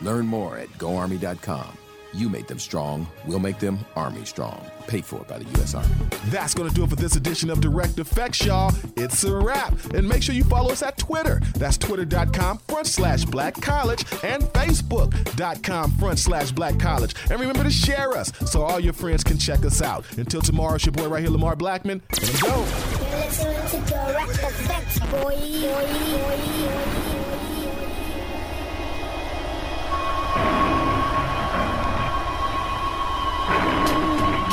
Learn 0.00 0.26
more 0.26 0.58
at 0.58 0.70
goarmy.com. 0.78 1.76
You 2.14 2.28
made 2.28 2.46
them 2.46 2.60
strong, 2.60 3.08
we'll 3.26 3.40
make 3.40 3.58
them 3.58 3.78
Army 3.96 4.24
strong. 4.24 4.64
Paid 4.86 5.04
for 5.04 5.24
by 5.24 5.38
the 5.38 5.44
U.S. 5.56 5.74
Army. 5.74 5.92
That's 6.26 6.54
going 6.54 6.68
to 6.68 6.74
do 6.74 6.84
it 6.84 6.90
for 6.90 6.96
this 6.96 7.16
edition 7.16 7.50
of 7.50 7.60
Direct 7.60 7.98
Effects, 7.98 8.44
y'all. 8.44 8.72
It's 8.96 9.24
a 9.24 9.34
wrap. 9.34 9.74
And 9.94 10.08
make 10.08 10.22
sure 10.22 10.34
you 10.34 10.44
follow 10.44 10.70
us 10.70 10.82
at 10.82 10.96
Twitter. 10.96 11.40
That's 11.56 11.76
twitter.com 11.76 12.58
front 12.68 12.86
slash 12.86 13.24
black 13.24 13.60
college 13.60 14.04
and 14.22 14.44
facebook.com 14.44 15.90
front 15.92 16.18
slash 16.20 16.52
black 16.52 16.78
college. 16.78 17.14
And 17.30 17.40
remember 17.40 17.64
to 17.64 17.70
share 17.70 18.12
us 18.12 18.30
so 18.46 18.62
all 18.62 18.78
your 18.78 18.92
friends 18.92 19.24
can 19.24 19.36
check 19.36 19.64
us 19.64 19.82
out. 19.82 20.04
Until 20.16 20.40
tomorrow, 20.40 20.76
it's 20.76 20.86
your 20.86 20.92
boy 20.92 21.08
right 21.08 21.22
here, 21.22 21.30
Lamar 21.30 21.56
Blackman. 21.56 22.00
And 22.10 22.30
I'm 22.30 22.40
go. 22.40 22.56
You're 22.56 23.10
listening 23.24 23.82
to 23.82 23.90
Direct 23.90 24.30
Effects, 24.30 24.98
boy. 25.00 25.34
boy. 25.34 26.93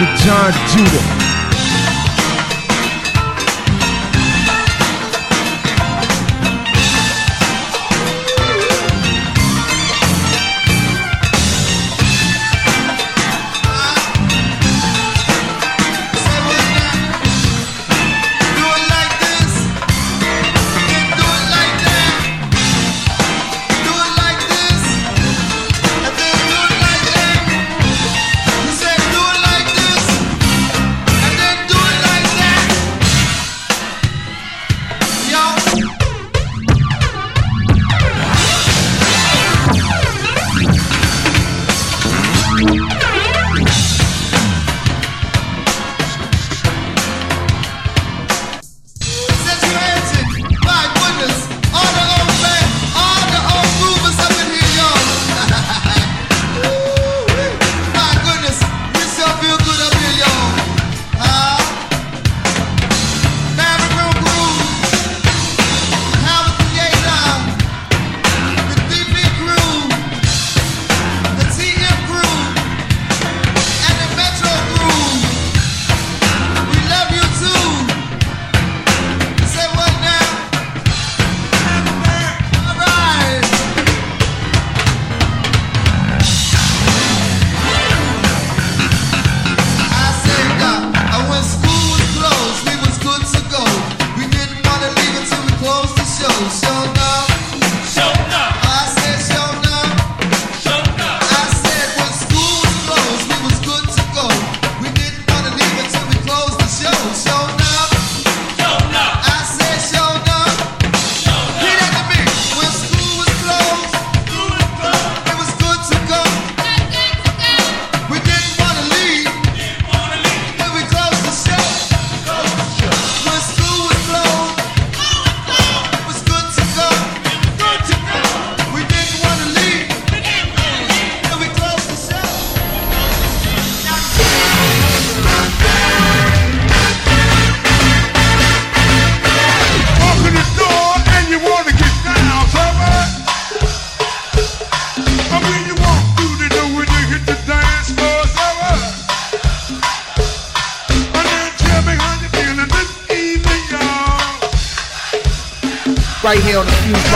With 0.00 0.18
Jon 0.18 0.52
Judah. 0.66 1.13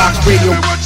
Radio. 0.08 0.77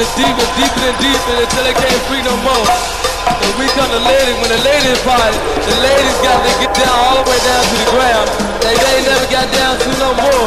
Serious 0.00 0.16
deeper, 0.16 0.48
deeper, 0.56 0.84
and 0.88 0.96
deeper 0.96 1.34
until 1.36 1.64
they 1.64 1.76
can't 1.76 2.02
free 2.08 2.22
no 2.24 2.32
more. 2.40 2.68
And 3.28 3.52
we 3.60 3.68
come 3.76 3.88
to 3.92 4.00
ladies, 4.00 4.36
when 4.40 4.48
the 4.48 4.60
ladies 4.64 4.96
party, 5.04 5.36
the 5.60 5.76
ladies 5.84 6.16
got 6.24 6.40
to 6.40 6.52
get 6.56 6.72
down 6.72 6.96
all 7.04 7.16
the 7.20 7.26
way 7.28 7.40
down 7.44 7.62
to 7.68 7.76
the 7.76 7.88
ground. 7.92 8.28
They, 8.64 8.72
they 8.80 8.92
ain't 8.96 9.08
never 9.12 9.28
got 9.28 9.46
down 9.52 9.76
to 9.76 9.90
no 10.00 10.10
more. 10.16 10.46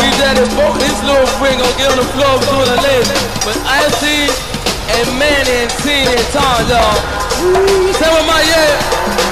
We 0.00 0.08
that 0.24 0.40
it 0.40 0.48
both 0.56 0.76
this 0.80 0.96
little 1.04 1.28
friend 1.36 1.60
gonna 1.60 1.76
get 1.76 1.92
on 1.92 2.00
the 2.00 2.08
floor 2.16 2.32
between 2.40 2.64
the 2.64 2.80
ladies. 2.80 3.12
But 3.44 3.56
I 3.68 3.84
see 4.00 4.32
and 4.96 5.08
Manny 5.20 5.68
and 5.68 5.72
Tina 5.84 6.08
and 6.08 6.28
Tom, 6.32 6.64
y'all. 6.68 6.96
What 8.00 8.24
my 8.24 8.40
yeah. 8.40 9.23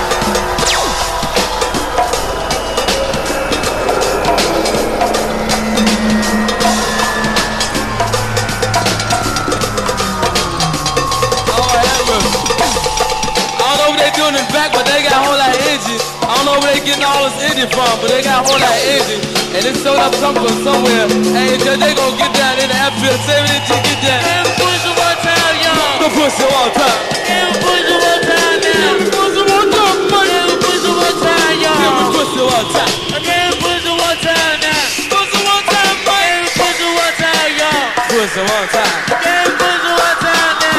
Don't 14.32 14.40
know 14.40 14.48
what 14.48 14.48
they 14.48 14.48
doing 14.48 14.48
in 14.48 14.48
the 14.48 14.52
back, 14.52 14.72
but 14.72 14.84
they 14.88 15.02
got 15.04 15.12
a 15.12 15.20
whole 15.20 15.36
lot 15.36 15.52
of 15.52 15.60
energy. 15.68 15.96
I 16.24 16.32
don't 16.32 16.46
know 16.48 16.56
where 16.60 16.72
they 16.72 16.80
getting 16.80 17.04
all 17.04 17.28
this 17.28 17.36
energy 17.44 17.68
from, 17.68 17.92
but 18.00 18.08
they 18.08 18.22
got 18.24 18.40
a 18.40 18.48
whole 18.48 18.56
lot 18.56 18.72
of 18.72 18.88
energy. 18.88 19.16
And 19.52 19.60
it's 19.68 19.84
showed 19.84 20.00
up 20.00 20.14
somewhere, 20.16 20.56
somewhere. 20.64 21.04
Hey, 21.36 21.60
they 21.60 21.92
gonna 21.92 22.16
get 22.16 22.32
down 22.32 22.56
in 22.56 22.68
the. 22.68 22.80
Say 23.12 23.36
what 23.36 23.50
they 23.52 23.60
get 23.68 23.98
down. 24.00 24.24
And 24.24 24.48
push 24.56 24.84
it 24.88 24.94
one 24.96 25.18
time, 25.20 25.56
y'all. 25.60 26.00
The 26.00 26.08
pussy 26.16 26.46
one 26.48 26.72
time. 26.72 27.00
And 27.28 27.52
push 27.60 27.84
it 27.84 27.98
one 28.00 28.22
time 28.24 28.56
now. 28.64 29.04
Pussy 29.12 29.42
one 29.44 29.68
time, 29.68 30.00
man. 30.08 30.48
And 30.48 30.60
push 30.64 30.80
it 30.80 30.94
one 30.96 31.16
time, 31.20 31.56
y'all. 31.60 31.76
Give 31.76 31.92
me 31.92 32.04
pussy 32.16 32.42
one 32.42 32.68
time. 32.72 32.92
Again, 33.20 33.52
push 33.60 33.84
it 33.84 33.92
one 33.92 34.18
time 34.24 34.56
now. 34.64 34.80
Pussy 35.12 35.40
one 35.44 35.64
time, 35.68 35.96
man. 36.08 36.24
And 36.32 36.48
push 36.56 36.80
it 36.80 36.88
one 36.88 37.14
time, 37.20 37.52
y'all. 37.60 37.84
Pussy 38.08 38.40
one 38.40 38.68
time. 38.72 38.96
Again, 39.12 39.48
push 39.60 39.82
it 39.84 39.96
one 40.00 40.16
time 40.24 40.56
now. 40.62 40.71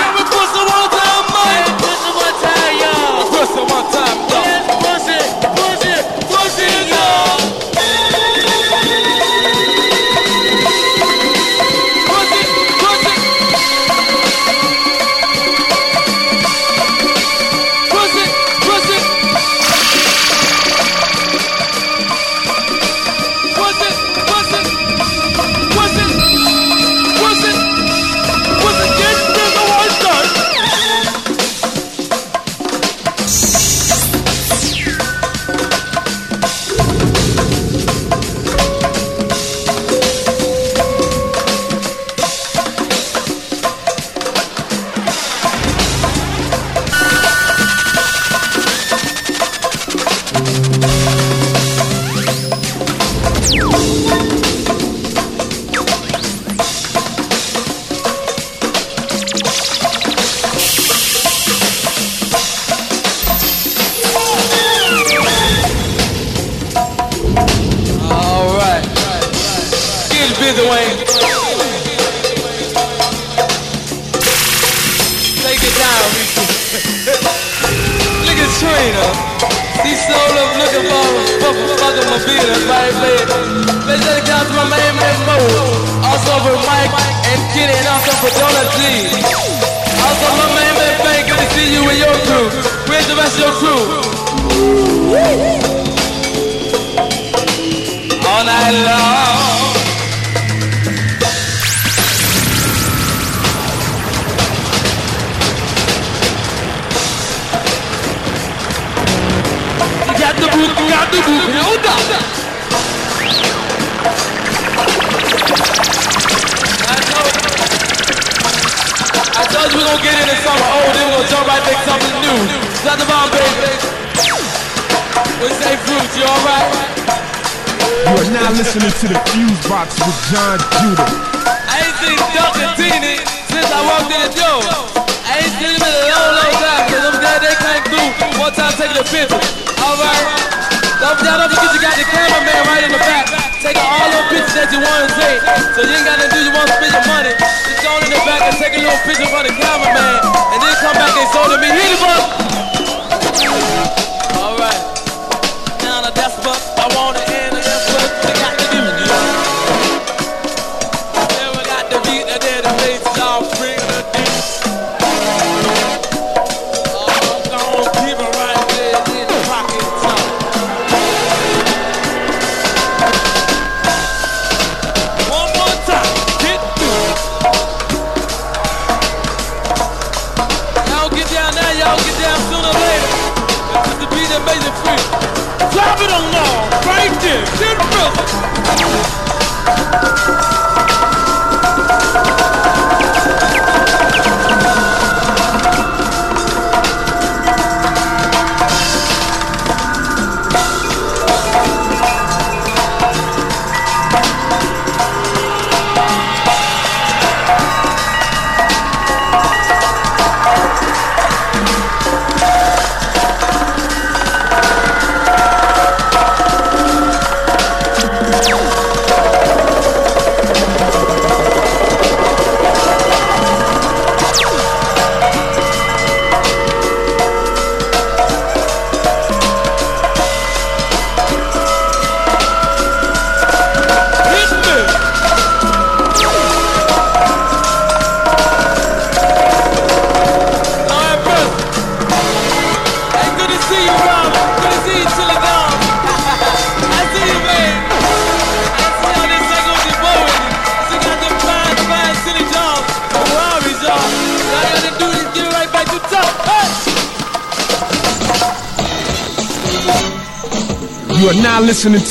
Y'all. 3.44 3.54
Pussy 3.56 3.62
one 3.74 3.92
time, 3.92 4.53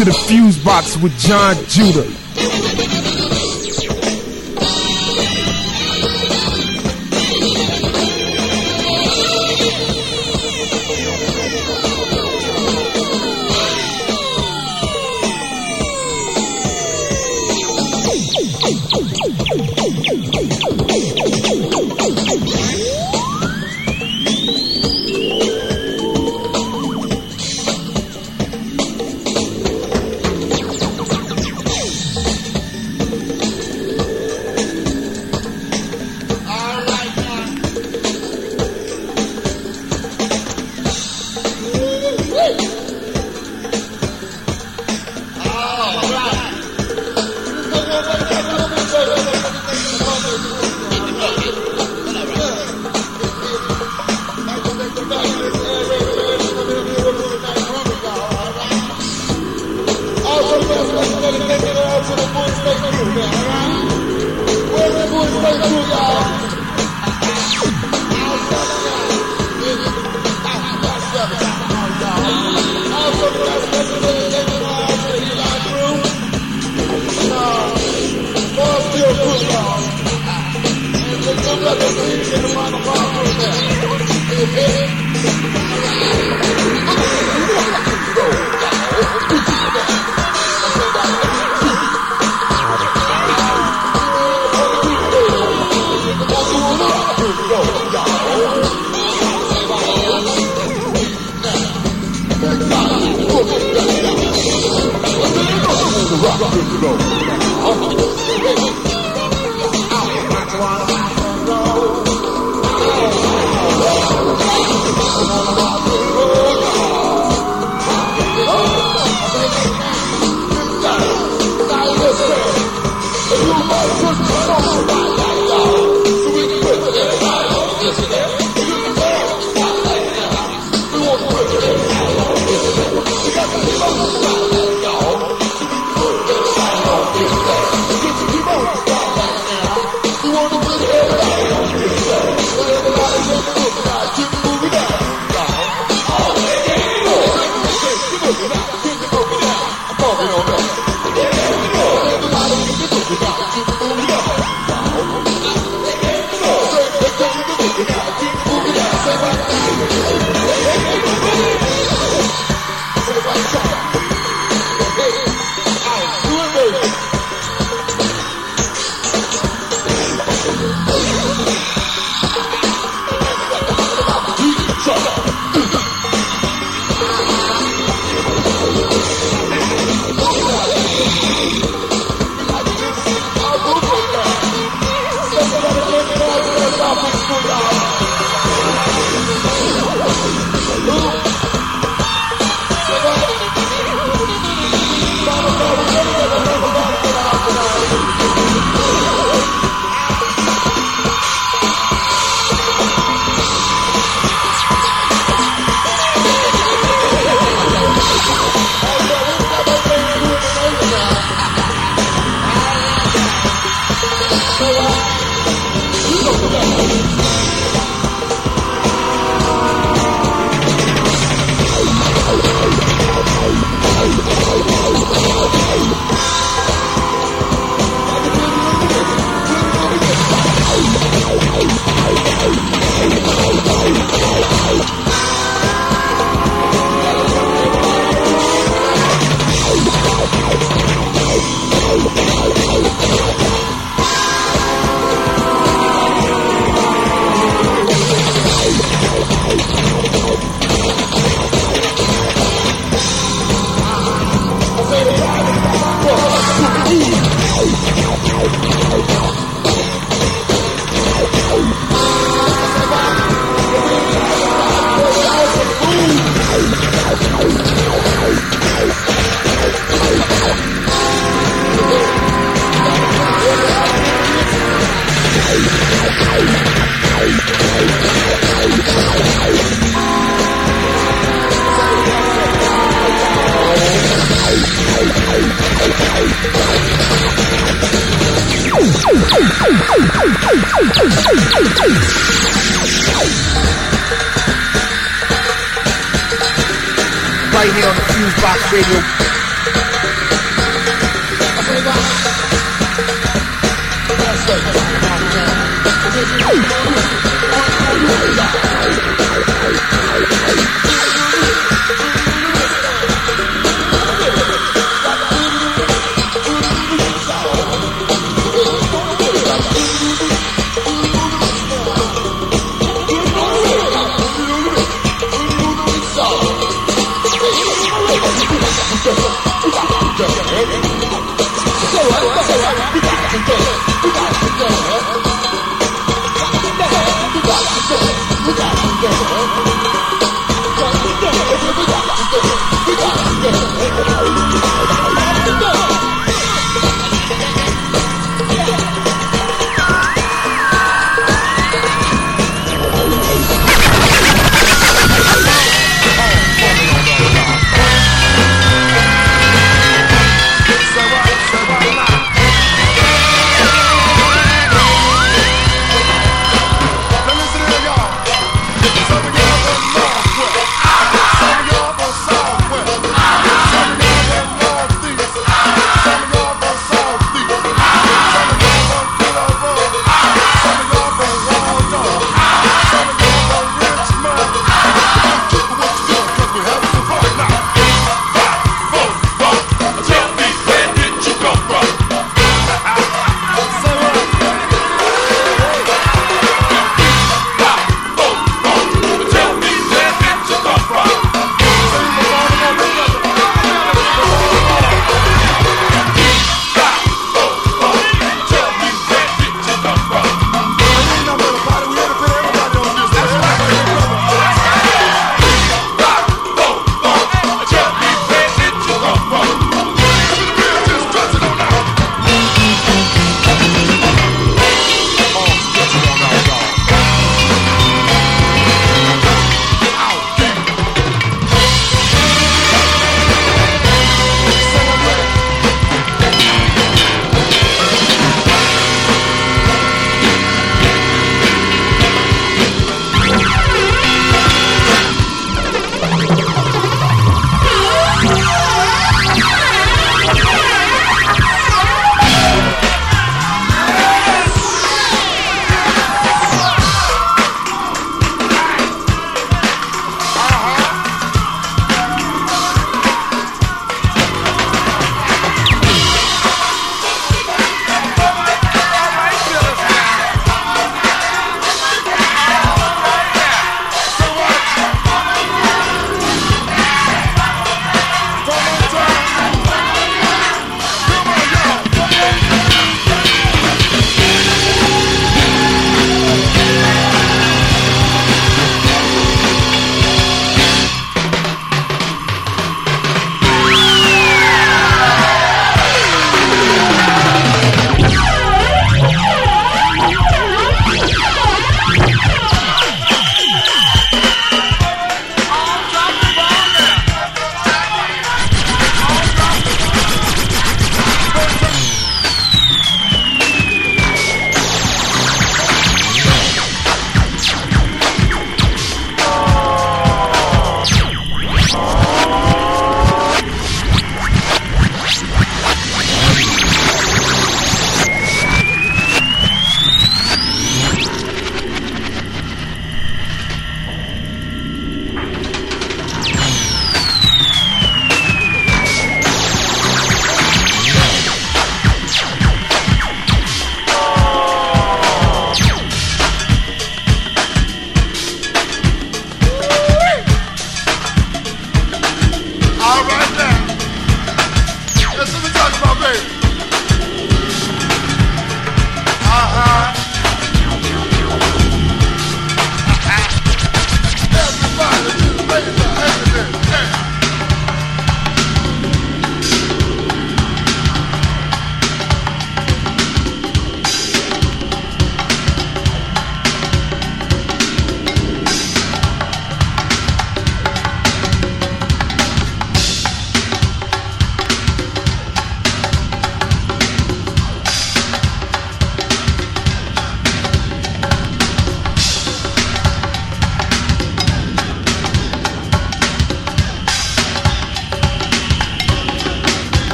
to 0.00 0.06
the 0.06 0.12
Fuse 0.12 0.56
Box 0.64 0.96
with 0.96 1.12
Jon 1.18 1.54
Judah. 1.66 2.29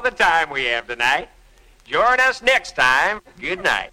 The 0.00 0.10
time 0.10 0.50
we 0.50 0.64
have 0.64 0.86
tonight. 0.86 1.28
Join 1.84 2.20
us 2.20 2.42
next 2.42 2.76
time. 2.76 3.20
Good 3.40 3.62
night. 3.62 3.89